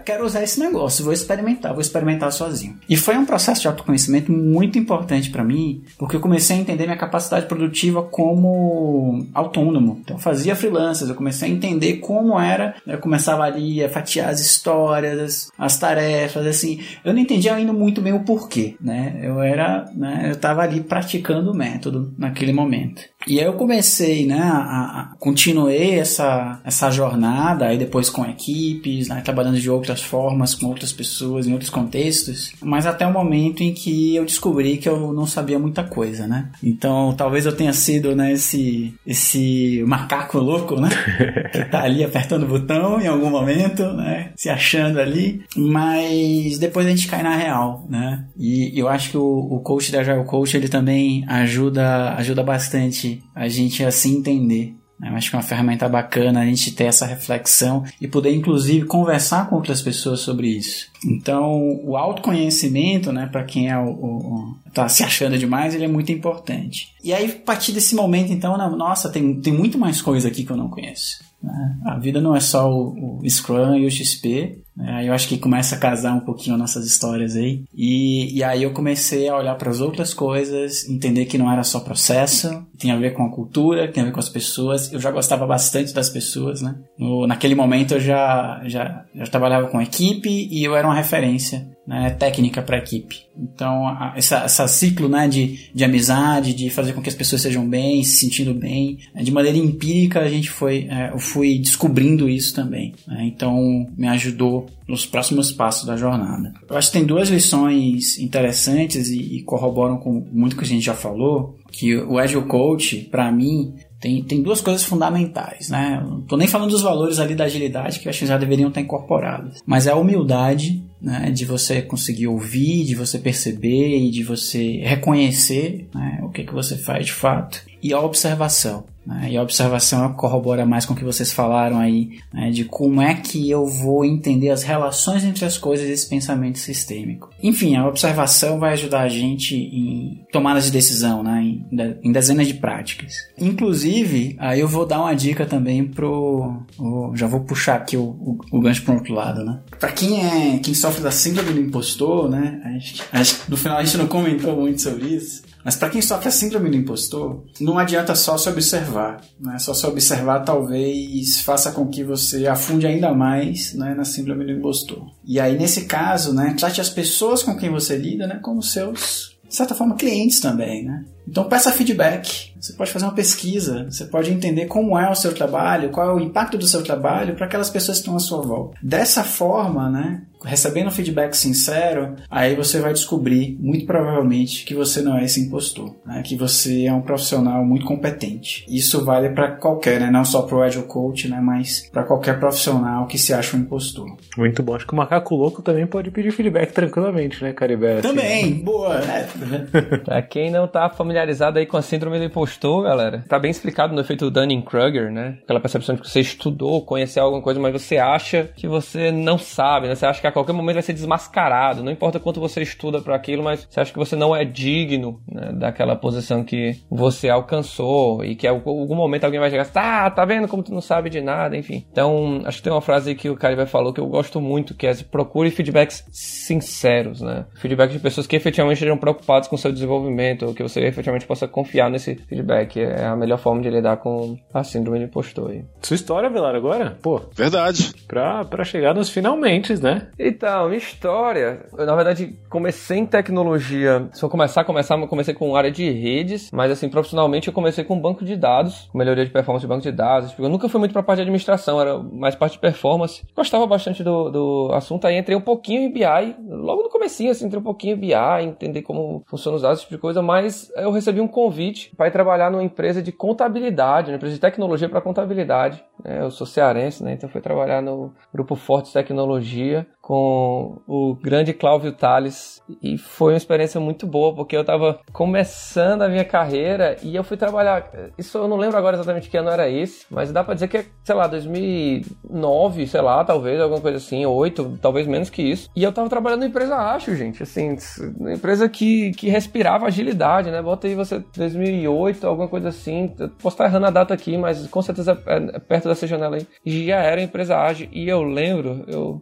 quero 0.03 0.26
usar 0.26 0.43
esse 0.43 0.59
negócio, 0.59 1.03
vou 1.03 1.13
experimentar, 1.13 1.72
vou 1.72 1.82
experimentar 1.82 2.32
sozinho. 2.32 2.78
E 2.89 2.97
foi 2.97 3.17
um 3.17 3.26
processo 3.26 3.61
de 3.61 3.67
autoconhecimento 3.67 4.32
muito 4.32 4.78
importante 4.78 5.30
para 5.30 5.43
mim, 5.43 5.84
porque 5.97 6.15
eu 6.15 6.19
comecei 6.19 6.57
a 6.57 6.59
entender 6.59 6.86
minha 6.86 6.97
capacidade 6.97 7.45
produtiva 7.45 8.03
como 8.03 9.26
autônomo. 9.34 9.99
Então 10.01 10.17
eu 10.17 10.22
fazia 10.22 10.55
freelancers, 10.55 11.09
eu 11.09 11.15
comecei 11.15 11.49
a 11.49 11.51
entender 11.51 11.97
como 11.97 12.39
era, 12.39 12.76
eu 12.86 12.97
começava 12.97 13.43
ali 13.43 13.84
a 13.84 13.89
fatiar 13.89 14.30
as 14.30 14.41
histórias, 14.41 15.49
as 15.57 15.78
tarefas, 15.78 16.45
assim. 16.45 16.82
Eu 17.03 17.13
não 17.13 17.22
entendia 17.22 17.55
ainda 17.55 17.72
muito 17.72 18.01
bem 18.01 18.13
o 18.13 18.24
porquê, 18.24 18.76
né? 18.82 19.19
Eu 19.24 19.41
era, 19.41 19.89
né, 19.95 20.28
eu 20.32 20.36
tava 20.36 20.61
ali 20.61 20.82
praticando 20.82 21.51
o 21.51 21.55
método 21.55 22.13
naquele 22.17 22.51
momento. 22.51 23.01
E 23.28 23.39
aí 23.39 23.45
eu 23.45 23.53
comecei, 23.53 24.26
né, 24.26 24.41
a, 24.41 24.57
a 24.57 25.15
continuei 25.19 25.99
essa, 25.99 26.59
essa 26.65 26.89
jornada, 26.89 27.67
aí 27.67 27.78
depois 27.78 28.09
com 28.09 28.26
equipes, 28.26 29.07
né, 29.07 29.22
trabalhando 29.22 29.61
de 29.62 29.70
outras 29.70 30.01
formas, 30.01 30.55
com 30.55 30.68
outras 30.68 30.91
pessoas, 30.91 31.47
em 31.47 31.53
outros 31.53 31.70
contextos, 31.70 32.53
mas 32.62 32.86
até 32.86 33.05
o 33.05 33.14
momento 33.14 33.62
em 33.62 33.74
que 33.74 34.16
eu 34.16 34.26
descobri 34.26 34.78
que 34.78 34.89
eu 34.89 35.14
não 35.14 35.26
sabia 35.26 35.59
muita 35.59 35.84
coisa, 35.84 36.28
né. 36.28 36.49
Então, 36.64 37.14
talvez 37.16 37.45
eu 37.45 37.55
tenha 37.55 37.74
sido, 37.74 38.16
né, 38.16 38.34
esse, 38.34 38.93
esse 39.05 39.84
macaco 39.86 40.39
louco, 40.39 40.80
né, 40.80 40.89
que 41.51 41.64
tá 41.66 41.84
ali 41.84 42.03
apertando 42.03 42.43
o 42.43 42.47
botão 42.47 42.99
em 42.99 43.07
algum 43.07 43.30
momento, 43.30 43.84
né, 43.93 44.32
se 44.36 44.49
achando 44.49 44.99
ali, 44.99 45.43
mas 45.55 46.57
depois 46.57 46.86
a 46.86 46.89
gente 46.89 47.07
cai 47.07 47.24
na 47.24 47.36
real, 47.36 47.86
né, 47.89 48.26
e 48.38 48.78
eu 48.78 48.88
acho 48.88 49.12
que 49.12 49.18
o, 49.18 49.24
o 49.24 49.59
coach 49.59 49.91
da 49.91 50.01
Agile 50.01 50.26
Coach, 50.26 50.55
ele 50.55 50.68
também 50.68 51.24
ajuda, 51.28 52.16
ajuda 52.16 52.43
bastante 52.43 53.22
a 53.36 53.47
gente 53.47 53.84
a 53.84 53.91
se 53.91 54.09
entender. 54.09 54.76
Né? 55.02 55.10
Eu 55.10 55.16
acho 55.16 55.32
que 55.32 55.36
é 55.36 55.39
uma 55.39 55.43
ferramenta 55.43 55.89
bacana 55.89 56.41
a 56.41 56.45
gente 56.45 56.72
ter 56.72 56.84
essa 56.84 57.08
reflexão 57.08 57.84
e 57.99 58.08
poder, 58.08 58.34
inclusive, 58.34 58.86
conversar 58.86 59.49
com 59.49 59.56
outras 59.56 59.82
pessoas 59.82 60.20
sobre 60.20 60.47
isso. 60.47 60.88
Então, 61.04 61.80
o 61.84 61.97
autoconhecimento, 61.97 63.12
né, 63.12 63.26
para 63.26 63.43
quem 63.43 63.70
é 63.70 63.78
o, 63.78 63.89
o, 63.89 64.56
tá 64.72 64.88
se 64.88 65.04
achando 65.04 65.38
demais, 65.39 65.74
ele 65.74 65.86
é 65.86 65.88
muito 65.88 66.12
importante. 66.12 66.93
E 67.04 67.12
aí, 67.12 67.32
a 67.32 67.45
partir 67.45 67.72
desse 67.72 67.95
momento, 67.95 68.32
então, 68.32 68.56
nossa, 68.78 69.10
tem, 69.10 69.34
tem 69.41 69.52
muito 69.52 69.80
mais 69.80 70.02
coisa 70.02 70.28
aqui 70.28 70.43
que 70.43 70.52
eu 70.52 70.58
não 70.58 70.70
conheço. 70.70 71.31
Né? 71.42 71.78
A 71.86 71.98
vida 71.98 72.22
não 72.22 72.36
é 72.36 72.39
só 72.39 72.72
o, 72.72 73.20
o 73.20 73.30
Scrum 73.30 73.76
e 73.76 73.86
o 73.86 73.92
XP, 73.92 74.62
Aí 74.80 75.08
eu 75.08 75.14
acho 75.14 75.28
que 75.28 75.38
começa 75.38 75.76
a 75.76 75.78
casar 75.78 76.14
um 76.14 76.22
pouquinho 76.22 76.58
nossas 76.58 76.86
histórias 76.86 77.36
aí. 77.36 77.64
E, 77.76 78.38
e 78.38 78.44
aí 78.44 78.64
eu 78.64 78.72
comecei 78.72 79.28
a 79.28 79.36
olhar 79.36 79.56
para 79.56 79.70
as 79.70 79.82
outras 79.82 80.14
coisas, 80.14 80.88
entender 80.88 81.26
que 81.26 81.38
não 81.38 81.52
era 81.52 81.64
só 81.64 81.80
processo, 81.82 82.66
tem 82.78 82.92
a 82.92 82.98
ver 82.98 83.12
com 83.14 83.24
a 83.24 83.32
cultura, 83.32 83.92
tem 83.92 84.02
a 84.02 84.06
ver 84.06 84.12
com 84.12 84.20
as 84.20 84.30
pessoas. 84.30 84.92
Eu 84.92 85.00
já 85.00 85.12
gostava 85.12 85.46
bastante 85.46 85.94
das 85.94 86.10
pessoas, 86.10 86.62
né? 86.62 86.76
No, 86.98 87.28
naquele 87.28 87.54
momento 87.54 87.96
eu 87.96 88.00
já, 88.00 88.62
já, 88.66 89.06
já 89.14 89.26
trabalhava 89.26 89.68
com 89.68 89.82
equipe 89.82 90.48
e 90.50 90.64
eu 90.64 90.76
era 90.76 90.88
uma 90.88 90.96
referência 90.96 91.70
né, 91.86 92.12
técnica 92.12 92.62
para 92.62 92.78
a 92.78 92.80
equipe. 92.80 93.26
Então, 93.36 93.88
a, 93.88 94.14
essa, 94.16 94.44
essa 94.44 94.68
ciclo 94.68 95.10
né, 95.10 95.28
de, 95.28 95.70
de 95.74 95.84
amizade, 95.84 96.54
de 96.54 96.70
fazer 96.70 96.94
com 96.94 97.02
que 97.02 97.10
as 97.10 97.16
pessoas 97.16 97.42
sejam 97.42 97.68
bem, 97.68 98.04
se 98.04 98.20
sentindo 98.20 98.54
bem, 98.54 99.00
né, 99.14 99.24
de 99.24 99.32
maneira 99.32 99.58
empírica 99.58 100.22
a 100.22 100.30
gente 100.30 100.50
foi, 100.50 100.88
é, 100.90 101.12
eu 101.12 101.20
fui 101.20 101.58
descobrindo 101.58 102.30
isso 102.30 102.54
também. 102.54 102.94
Né, 103.08 103.26
então, 103.26 103.88
me 103.98 104.08
ajudou 104.08 104.68
nos 104.88 105.06
próximos 105.06 105.52
passos 105.52 105.86
da 105.86 105.96
jornada. 105.96 106.54
Eu 106.70 106.78
acho 106.78 106.92
que 106.92 106.98
tem 106.98 107.06
duas 107.06 107.30
lições 107.30 108.20
interessantes 108.20 109.10
e, 109.10 109.38
e 109.38 109.44
corroboram 109.44 109.98
com 109.98 110.26
muito 110.32 110.56
que 110.56 110.64
a 110.64 110.68
gente 110.68 110.86
já 110.86 110.94
falou, 110.94 111.58
que 111.72 111.96
o 111.98 112.20
Agile 112.20 112.46
Coach, 112.46 113.08
para 113.10 113.32
mim, 113.32 113.74
tem, 114.00 114.24
tem 114.24 114.42
duas 114.42 114.60
coisas 114.62 114.84
fundamentais, 114.84 115.70
né? 115.70 116.04
Não 116.06 116.22
tô 116.22 116.36
nem 116.36 116.48
falando 116.48 116.72
dos 116.72 116.82
valores 116.82 117.20
ali 117.20 117.36
da 117.36 117.46
agilidade, 117.46 118.00
que 118.00 118.08
eu 118.08 118.10
acho 118.10 118.20
que 118.20 118.26
já 118.26 118.38
deveriam 118.38 118.70
estar 118.70 118.82
incorporados. 118.82 119.62
Mas 119.66 119.88
é 119.88 119.92
a 119.92 119.96
humildade, 119.96 120.84
né? 121.02 121.32
De 121.32 121.45
você 121.45 121.82
conseguir 121.82 122.28
ouvir, 122.28 122.86
de 122.86 122.95
você 122.95 123.18
perceber 123.18 123.97
e 123.97 124.12
de 124.12 124.24
você 124.24 124.78
reconhecer 124.84 125.88
né? 125.93 126.20
o 126.22 126.30
que, 126.30 126.43
que 126.43 126.54
você 126.54 126.78
faz 126.78 127.08
de 127.08 127.14
fato. 127.14 127.70
E 127.82 127.94
a 127.94 128.00
observação. 128.00 128.86
Né? 129.06 129.30
E 129.32 129.38
a 129.38 129.42
observação 129.42 130.14
corrobora 130.14 130.66
mais 130.66 130.86
com 130.86 130.94
o 130.94 130.96
que 130.96 131.04
vocês 131.04 131.32
falaram 131.32 131.80
aí, 131.80 132.20
né? 132.32 132.52
de 132.52 132.66
como 132.66 133.02
é 133.02 133.16
que 133.16 133.50
eu 133.50 133.66
vou 133.66 134.06
entender 134.06 134.50
as 134.50 134.64
relações 134.64 135.24
entre 135.24 135.44
as 135.44 135.58
coisas 135.58 135.88
e 135.88 135.92
esse 135.92 136.08
pensamento 136.08 136.60
sistêmico. 136.60 137.30
Enfim, 137.42 137.76
a 137.76 137.88
observação 137.88 138.60
vai 138.60 138.74
ajudar 138.74 139.02
a 139.02 139.10
gente 139.10 139.56
em 139.56 140.24
tomadas 140.32 140.66
de 140.66 140.72
decisão, 140.72 141.24
né? 141.24 141.42
em, 141.42 141.66
em 142.04 142.12
dezenas 142.12 142.48
de 142.48 142.54
práticas. 142.54 143.14
Inclusive, 143.38 144.36
aí 144.40 144.60
eu 144.60 144.68
vou 144.68 144.86
dar 144.86 145.02
uma 145.02 145.16
dica 145.16 145.46
também 145.46 145.84
pro. 145.84 146.62
O, 146.78 147.12
já 147.16 147.28
vou 147.28 147.42
puxar 147.42 147.76
aqui 147.76 147.98
o, 147.98 148.04
o, 148.04 148.38
o 148.52 148.60
gancho 148.60 148.84
para 148.84 148.94
outro 148.94 149.14
lado, 149.14 149.44
né? 149.44 149.60
Para 149.80 149.92
quem 149.92 150.24
é 150.24 150.60
quem 150.60 150.74
sofre 150.74 151.02
da 151.02 151.12
síndrome 151.12 151.54
do 151.54 151.60
impostor, 151.60 152.30
né? 152.30 152.62
Acho, 152.78 153.04
acho 153.12 153.42
que 153.42 153.52
no 153.52 153.58
final 153.58 153.78
a 153.78 153.84
gente 153.84 153.98
não 153.98 154.08
comentou 154.08 154.56
muito 154.56 154.82
sobre 154.82 155.08
isso. 155.08 155.42
Mas 155.64 155.76
para 155.76 155.89
quem 155.89 156.01
sofre 156.01 156.30
a 156.30 156.32
síndrome 156.32 156.70
do 156.70 156.76
impostor, 156.76 157.43
não 157.59 157.78
adianta 157.78 158.16
só 158.16 158.38
se 158.38 158.49
observar. 158.49 159.22
Né? 159.39 159.57
Só 159.59 159.74
se 159.74 159.86
observar 159.86 160.39
talvez 160.41 161.41
faça 161.41 161.72
com 161.72 161.88
que 161.88 162.03
você 162.03 162.47
afunde 162.47 162.88
ainda 162.88 163.14
mais 163.14 163.74
né, 163.74 163.93
na 163.93 164.03
síndrome 164.03 164.45
do 164.45 164.51
impostor. 164.51 165.12
E 165.26 165.39
aí, 165.39 165.57
nesse 165.57 165.86
caso, 165.86 166.34
né, 166.34 166.55
trate 166.57 166.82
as 166.82 166.89
pessoas 166.89 167.43
com 167.43 167.55
quem 167.55 167.70
você 167.70 167.97
lida 167.97 168.28
né, 168.28 168.39
como 168.41 168.62
seus, 168.62 169.38
de 169.47 169.55
certa 169.55 169.76
forma, 169.76 169.95
clientes 169.95 170.39
também. 170.39 170.86
Né? 170.86 171.03
Então 171.28 171.43
peça 171.43 171.72
feedback. 171.72 172.51
Você 172.59 172.74
pode 172.74 172.91
fazer 172.91 173.05
uma 173.05 173.14
pesquisa, 173.14 173.86
você 173.89 174.05
pode 174.05 174.32
entender 174.32 174.68
como 174.68 174.97
é 174.97 175.09
o 175.09 175.16
seu 175.16 175.34
trabalho, 175.34 175.89
qual 175.89 176.09
é 176.09 176.14
o 176.14 176.20
impacto 176.20 176.57
do 176.57 176.68
seu 176.68 176.84
trabalho 176.84 177.36
para 177.36 177.45
aquelas 177.45 177.70
pessoas 177.70 177.97
que 177.97 178.01
estão 178.01 178.16
à 178.16 178.20
sua 178.20 178.41
volta. 178.41 178.78
Dessa 178.84 179.24
forma, 179.24 179.89
né, 179.89 180.22
recebendo 180.44 180.92
feedback 180.92 181.34
sincero, 181.36 182.16
aí 182.30 182.56
você 182.56 182.80
vai 182.80 182.94
descobrir, 182.94 183.58
muito 183.60 183.86
provavelmente, 183.86 184.66
que 184.66 184.74
você 184.74 185.02
não 185.02 185.18
é 185.18 185.26
esse 185.26 185.42
impostor, 185.42 185.96
né, 186.06 186.22
que 186.24 186.36
você 186.36 186.86
é 186.86 186.94
um 186.94 187.02
profissional 187.02 187.64
muito 187.66 187.86
competente. 187.86 188.66
Isso 188.68 189.04
vale 189.04 189.30
para 189.30 189.52
qualquer, 189.52 190.00
né, 190.00 190.10
não 190.10 190.26
só 190.26 190.42
para 190.42 190.56
o 190.56 190.62
Agile 190.62 190.86
Coach, 190.86 191.28
né, 191.28 191.39
mas 191.42 191.89
para 191.92 192.04
qualquer 192.04 192.39
profissional 192.39 193.08
que 193.08 193.18
se 193.18 193.34
acha 193.34 193.56
um 193.56 193.62
impostor. 193.62 194.08
Muito 194.38 194.64
bom. 194.64 194.76
Acho 194.76 194.88
que 194.88 194.94
o 194.94 194.98
macaco 194.98 195.36
louco 195.36 195.62
também 195.62 195.86
pode 195.86 196.12
pedir 196.12 196.32
feedback 196.32 196.72
tranquilamente, 196.72 197.44
né, 197.44 197.54
Caribé? 197.54 198.00
Assim, 198.00 198.08
também, 198.08 198.56
né? 198.56 198.64
boa. 198.64 199.02
É. 199.12 199.98
para 199.98 200.22
quem 200.22 200.50
não 200.50 200.68
tá 200.68 200.89
familiarizado 200.89 201.60
aí 201.60 201.66
com 201.66 201.76
a 201.76 201.82
síndrome 201.82 202.18
do 202.18 202.26
impostor, 202.26 202.84
galera, 202.84 203.26
tá 203.28 203.38
bem 203.38 203.52
explicado 203.52 203.94
no 203.94 204.02
efeito 204.02 204.30
Dunning-Kruger, 204.30 205.12
né? 205.12 205.38
Aquela 205.44 205.60
percepção 205.60 205.96
de 205.96 206.02
que 206.02 206.10
você 206.10 206.22
estudou, 206.22 206.86
conheceu 206.86 207.24
alguma 207.24 207.42
coisa, 207.42 207.60
mas 207.60 207.74
você 207.74 207.98
acha 207.98 208.50
que 208.56 208.68
você 208.68 209.12
não 209.12 209.38
sabe, 209.38 209.88
né? 209.88 209.96
Você 209.96 210.06
acha 210.06 210.22
que 210.22 210.28
a 210.32 210.34
qualquer 210.34 210.54
momento 210.54 210.76
vai 210.76 210.84
ser 210.84 210.94
desmascarado. 210.94 211.84
Não 211.84 211.92
importa 211.92 212.20
quanto 212.20 212.40
você 212.40 212.62
estuda 212.62 213.02
para 213.02 213.16
aquilo, 213.16 213.44
mas 213.44 213.68
você 213.70 213.80
acha 213.80 213.92
que 213.92 214.00
você 214.00 214.16
não 214.16 214.36
é 214.36 214.44
digno 214.44 215.22
né, 215.30 215.52
daquela 215.54 215.96
posição 215.96 216.44
que 216.44 216.80
você 216.90 217.30
alcançou 217.30 218.24
e 218.24 218.36
que 218.36 218.48
em 218.48 218.50
algum 218.50 218.96
momento 218.96 219.26
alguém 219.26 219.40
vai 219.40 219.50
chegar 219.50 219.64
assim, 219.64 219.74
tá, 219.74 220.10
tá 220.10 220.26
vendo 220.26 220.48
como 220.48 220.64
tu 220.64 220.74
não 220.74 220.82
sabe 220.82 221.10
de 221.10 221.22
nada, 221.22 221.56
enfim. 221.58 221.86
Então, 221.92 222.42
acho 222.46 222.58
que 222.58 222.64
tem 222.64 222.74
uma 222.74 222.82
frase 222.82 223.16
que 223.16 223.30
o 223.30 223.38
vai 223.56 223.66
falou 223.66 223.94
que 223.94 224.00
eu 224.00 224.08
gosto 224.08 224.40
muito, 224.40 224.74
que 224.74 224.88
é 224.88 224.94
procure 225.10 225.52
feedbacks 225.52 226.06
sinceros, 226.12 227.22
né? 227.22 227.46
Feedback 227.56 227.92
de 227.92 228.00
pessoas 228.00 228.28
que 228.28 228.36
efetivamente 228.36 228.78
estejam 228.78 228.98
preocupadas 228.98 229.48
com 229.48 229.56
o 229.56 229.60
seu 229.60 229.72
desenvolvimento, 229.72 230.46
ou 230.46 230.54
que 230.54 230.64
você 230.64 230.82
efetivamente 230.82 231.26
possa 231.26 231.48
confiar 231.48 231.90
nesse 231.90 232.16
feedback. 232.16 232.80
É 232.80 233.06
a 233.06 233.16
melhor 233.16 233.38
forma 233.38 233.62
de 233.62 233.70
lidar 233.70 233.98
com 233.98 234.38
a 234.54 234.64
síndrome 234.64 235.00
de 235.00 235.06
impostor. 235.06 235.52
Aí. 235.52 235.64
Sua 235.82 235.96
história, 235.96 236.30
Velar, 236.30 236.56
agora? 236.56 236.98
Pô. 237.02 237.22
Verdade. 237.36 237.92
Pra, 238.08 238.46
pra 238.46 238.64
chegar 238.64 238.94
nos 238.94 239.10
finalmente, 239.10 239.82
né? 239.82 240.08
Então, 240.24 240.72
história. 240.72 241.65
Eu, 241.76 241.86
na 241.86 241.95
verdade, 241.95 242.38
comecei 242.47 242.99
em 242.99 243.05
tecnologia. 243.07 244.07
Se 244.13 244.24
eu 244.24 244.30
começar, 244.30 244.63
começar, 244.63 244.95
eu 244.97 245.07
comecei 245.07 245.34
com 245.34 245.55
área 245.55 245.72
de 245.72 245.89
redes, 245.89 246.51
mas 246.51 246.72
assim, 246.72 246.88
profissionalmente 246.89 247.47
eu 247.47 247.53
comecei 247.53 247.84
com 247.84 247.99
banco 247.99 248.24
de 248.24 248.36
dados, 248.36 248.88
melhoria 248.93 249.26
de 249.26 249.32
performance 249.32 249.63
de 249.63 249.67
banco 249.67 249.82
de 249.82 249.91
dados. 249.91 250.36
Eu 250.38 250.47
nunca 250.47 250.69
fui 250.69 250.80
muito 250.80 250.91
pra 250.91 251.01
parte 251.01 251.17
de 251.17 251.22
administração, 251.24 251.82
era 251.82 251.97
mais 251.97 252.36
parte 252.36 252.53
de 252.53 252.59
performance. 252.59 253.24
Gostava 253.36 253.65
bastante 253.65 254.03
do, 254.03 254.30
do 254.30 254.69
assunto, 254.74 255.07
aí 255.07 255.17
entrei 255.17 255.36
um 255.36 255.41
pouquinho 255.41 255.82
em 255.82 255.91
BI, 255.91 256.36
logo 256.47 256.84
no 256.84 256.89
comecinho, 256.89 257.32
assim, 257.32 257.47
entrei 257.47 257.59
um 257.59 257.63
pouquinho 257.63 257.95
em 257.95 257.99
BI, 257.99 258.43
entender 258.43 258.84
como 258.84 259.24
funciona 259.28 259.55
os 259.55 259.63
dados, 259.63 259.80
esse 259.80 259.88
tipo 259.88 259.95
de 259.95 260.01
coisa, 260.01 260.22
mas 260.22 260.72
eu 260.76 260.91
recebi 260.91 261.19
um 261.19 261.28
convite 261.28 261.91
para 261.95 262.07
ir 262.07 262.11
trabalhar 262.11 262.51
numa 262.51 262.63
empresa 262.63 263.01
de 263.01 263.11
contabilidade, 263.11 264.11
uma 264.11 264.17
empresa 264.17 264.36
de 264.36 264.41
tecnologia 264.41 264.88
para 264.88 265.01
contabilidade. 265.01 265.84
Né? 266.03 266.22
Eu 266.22 266.30
sou 266.30 266.45
cearense, 266.45 267.03
né? 267.03 267.13
então 267.13 267.28
fui 267.30 267.41
trabalhar 267.41 267.82
no 267.82 268.13
Grupo 268.34 268.55
Fortes 268.55 268.91
Tecnologia. 268.91 269.88
Com 270.02 270.82
o 270.88 271.16
grande 271.16 271.54
Cláudio 271.54 271.91
Tales 271.91 272.62
e 272.82 272.97
foi 272.97 273.34
uma 273.34 273.38
experiência 273.38 273.80
muito 273.80 274.08
boa 274.08 274.34
porque 274.34 274.56
eu 274.56 274.62
estava 274.62 274.99
começando 275.14 276.02
a 276.02 276.10
minha 276.10 276.26
carreira 276.26 276.97
e 277.04 277.16
eu 277.16 277.24
fui 277.24 277.38
trabalhar. 277.38 277.89
Isso 278.18 278.38
eu 278.38 278.47
não 278.47 278.58
lembro 278.58 278.78
agora 278.78 278.95
exatamente 278.95 279.30
que 279.30 279.38
ano 279.38 279.49
era 279.49 279.70
esse, 279.70 280.06
mas 280.10 280.32
dá 280.32 280.43
para 280.43 280.56
dizer 280.56 280.68
que 280.68 280.78
é, 280.78 280.86
sei 281.04 281.16
lá, 281.16 281.28
2009, 281.28 282.88
sei 282.88 283.02
lá, 283.02 283.24
talvez 283.24 283.60
alguma 283.60 283.80
coisa 283.80 283.97
assim, 283.97 284.26
8, 284.26 284.80
talvez 284.82 285.06
menos 285.06 285.30
que 285.30 285.43
isso. 285.43 285.70
E 285.76 285.84
eu 285.84 285.91
estava 285.91 286.10
trabalhando 286.10 286.41
na 286.41 286.47
empresa 286.47 286.82
Acho, 286.82 287.16
gente, 287.16 287.43
assim, 287.43 287.78
uma 288.18 288.34
empresa 288.34 288.68
que, 288.68 289.12
que 289.12 289.30
respirava 289.30 289.86
agilidade, 289.86 290.49
né? 290.49 290.62
Bota 290.62 290.88
aí 290.88 290.95
você 290.95 291.24
2008, 291.36 292.26
alguma 292.26 292.47
coisa 292.47 292.70
assim. 292.70 293.14
Eu 293.20 293.30
posso 293.30 293.56
estar 293.56 293.66
errando 293.66 293.86
a 293.86 293.91
data 293.91 294.14
aqui, 294.14 294.38
mas 294.38 294.68
com 294.68 294.82
certeza 294.82 295.22
é, 295.28 295.56
é 295.56 295.60
perto 295.60 295.88
dessa 295.88 296.08
janela 296.08 296.38
aí. 296.38 296.47
E 296.66 296.88
já 296.88 296.97
era 296.97 297.22
empresa 297.22 297.58
ágil 297.58 297.88
e 297.91 298.10
eu 298.10 298.24
lembro, 298.24 298.84
eu, 298.88 299.22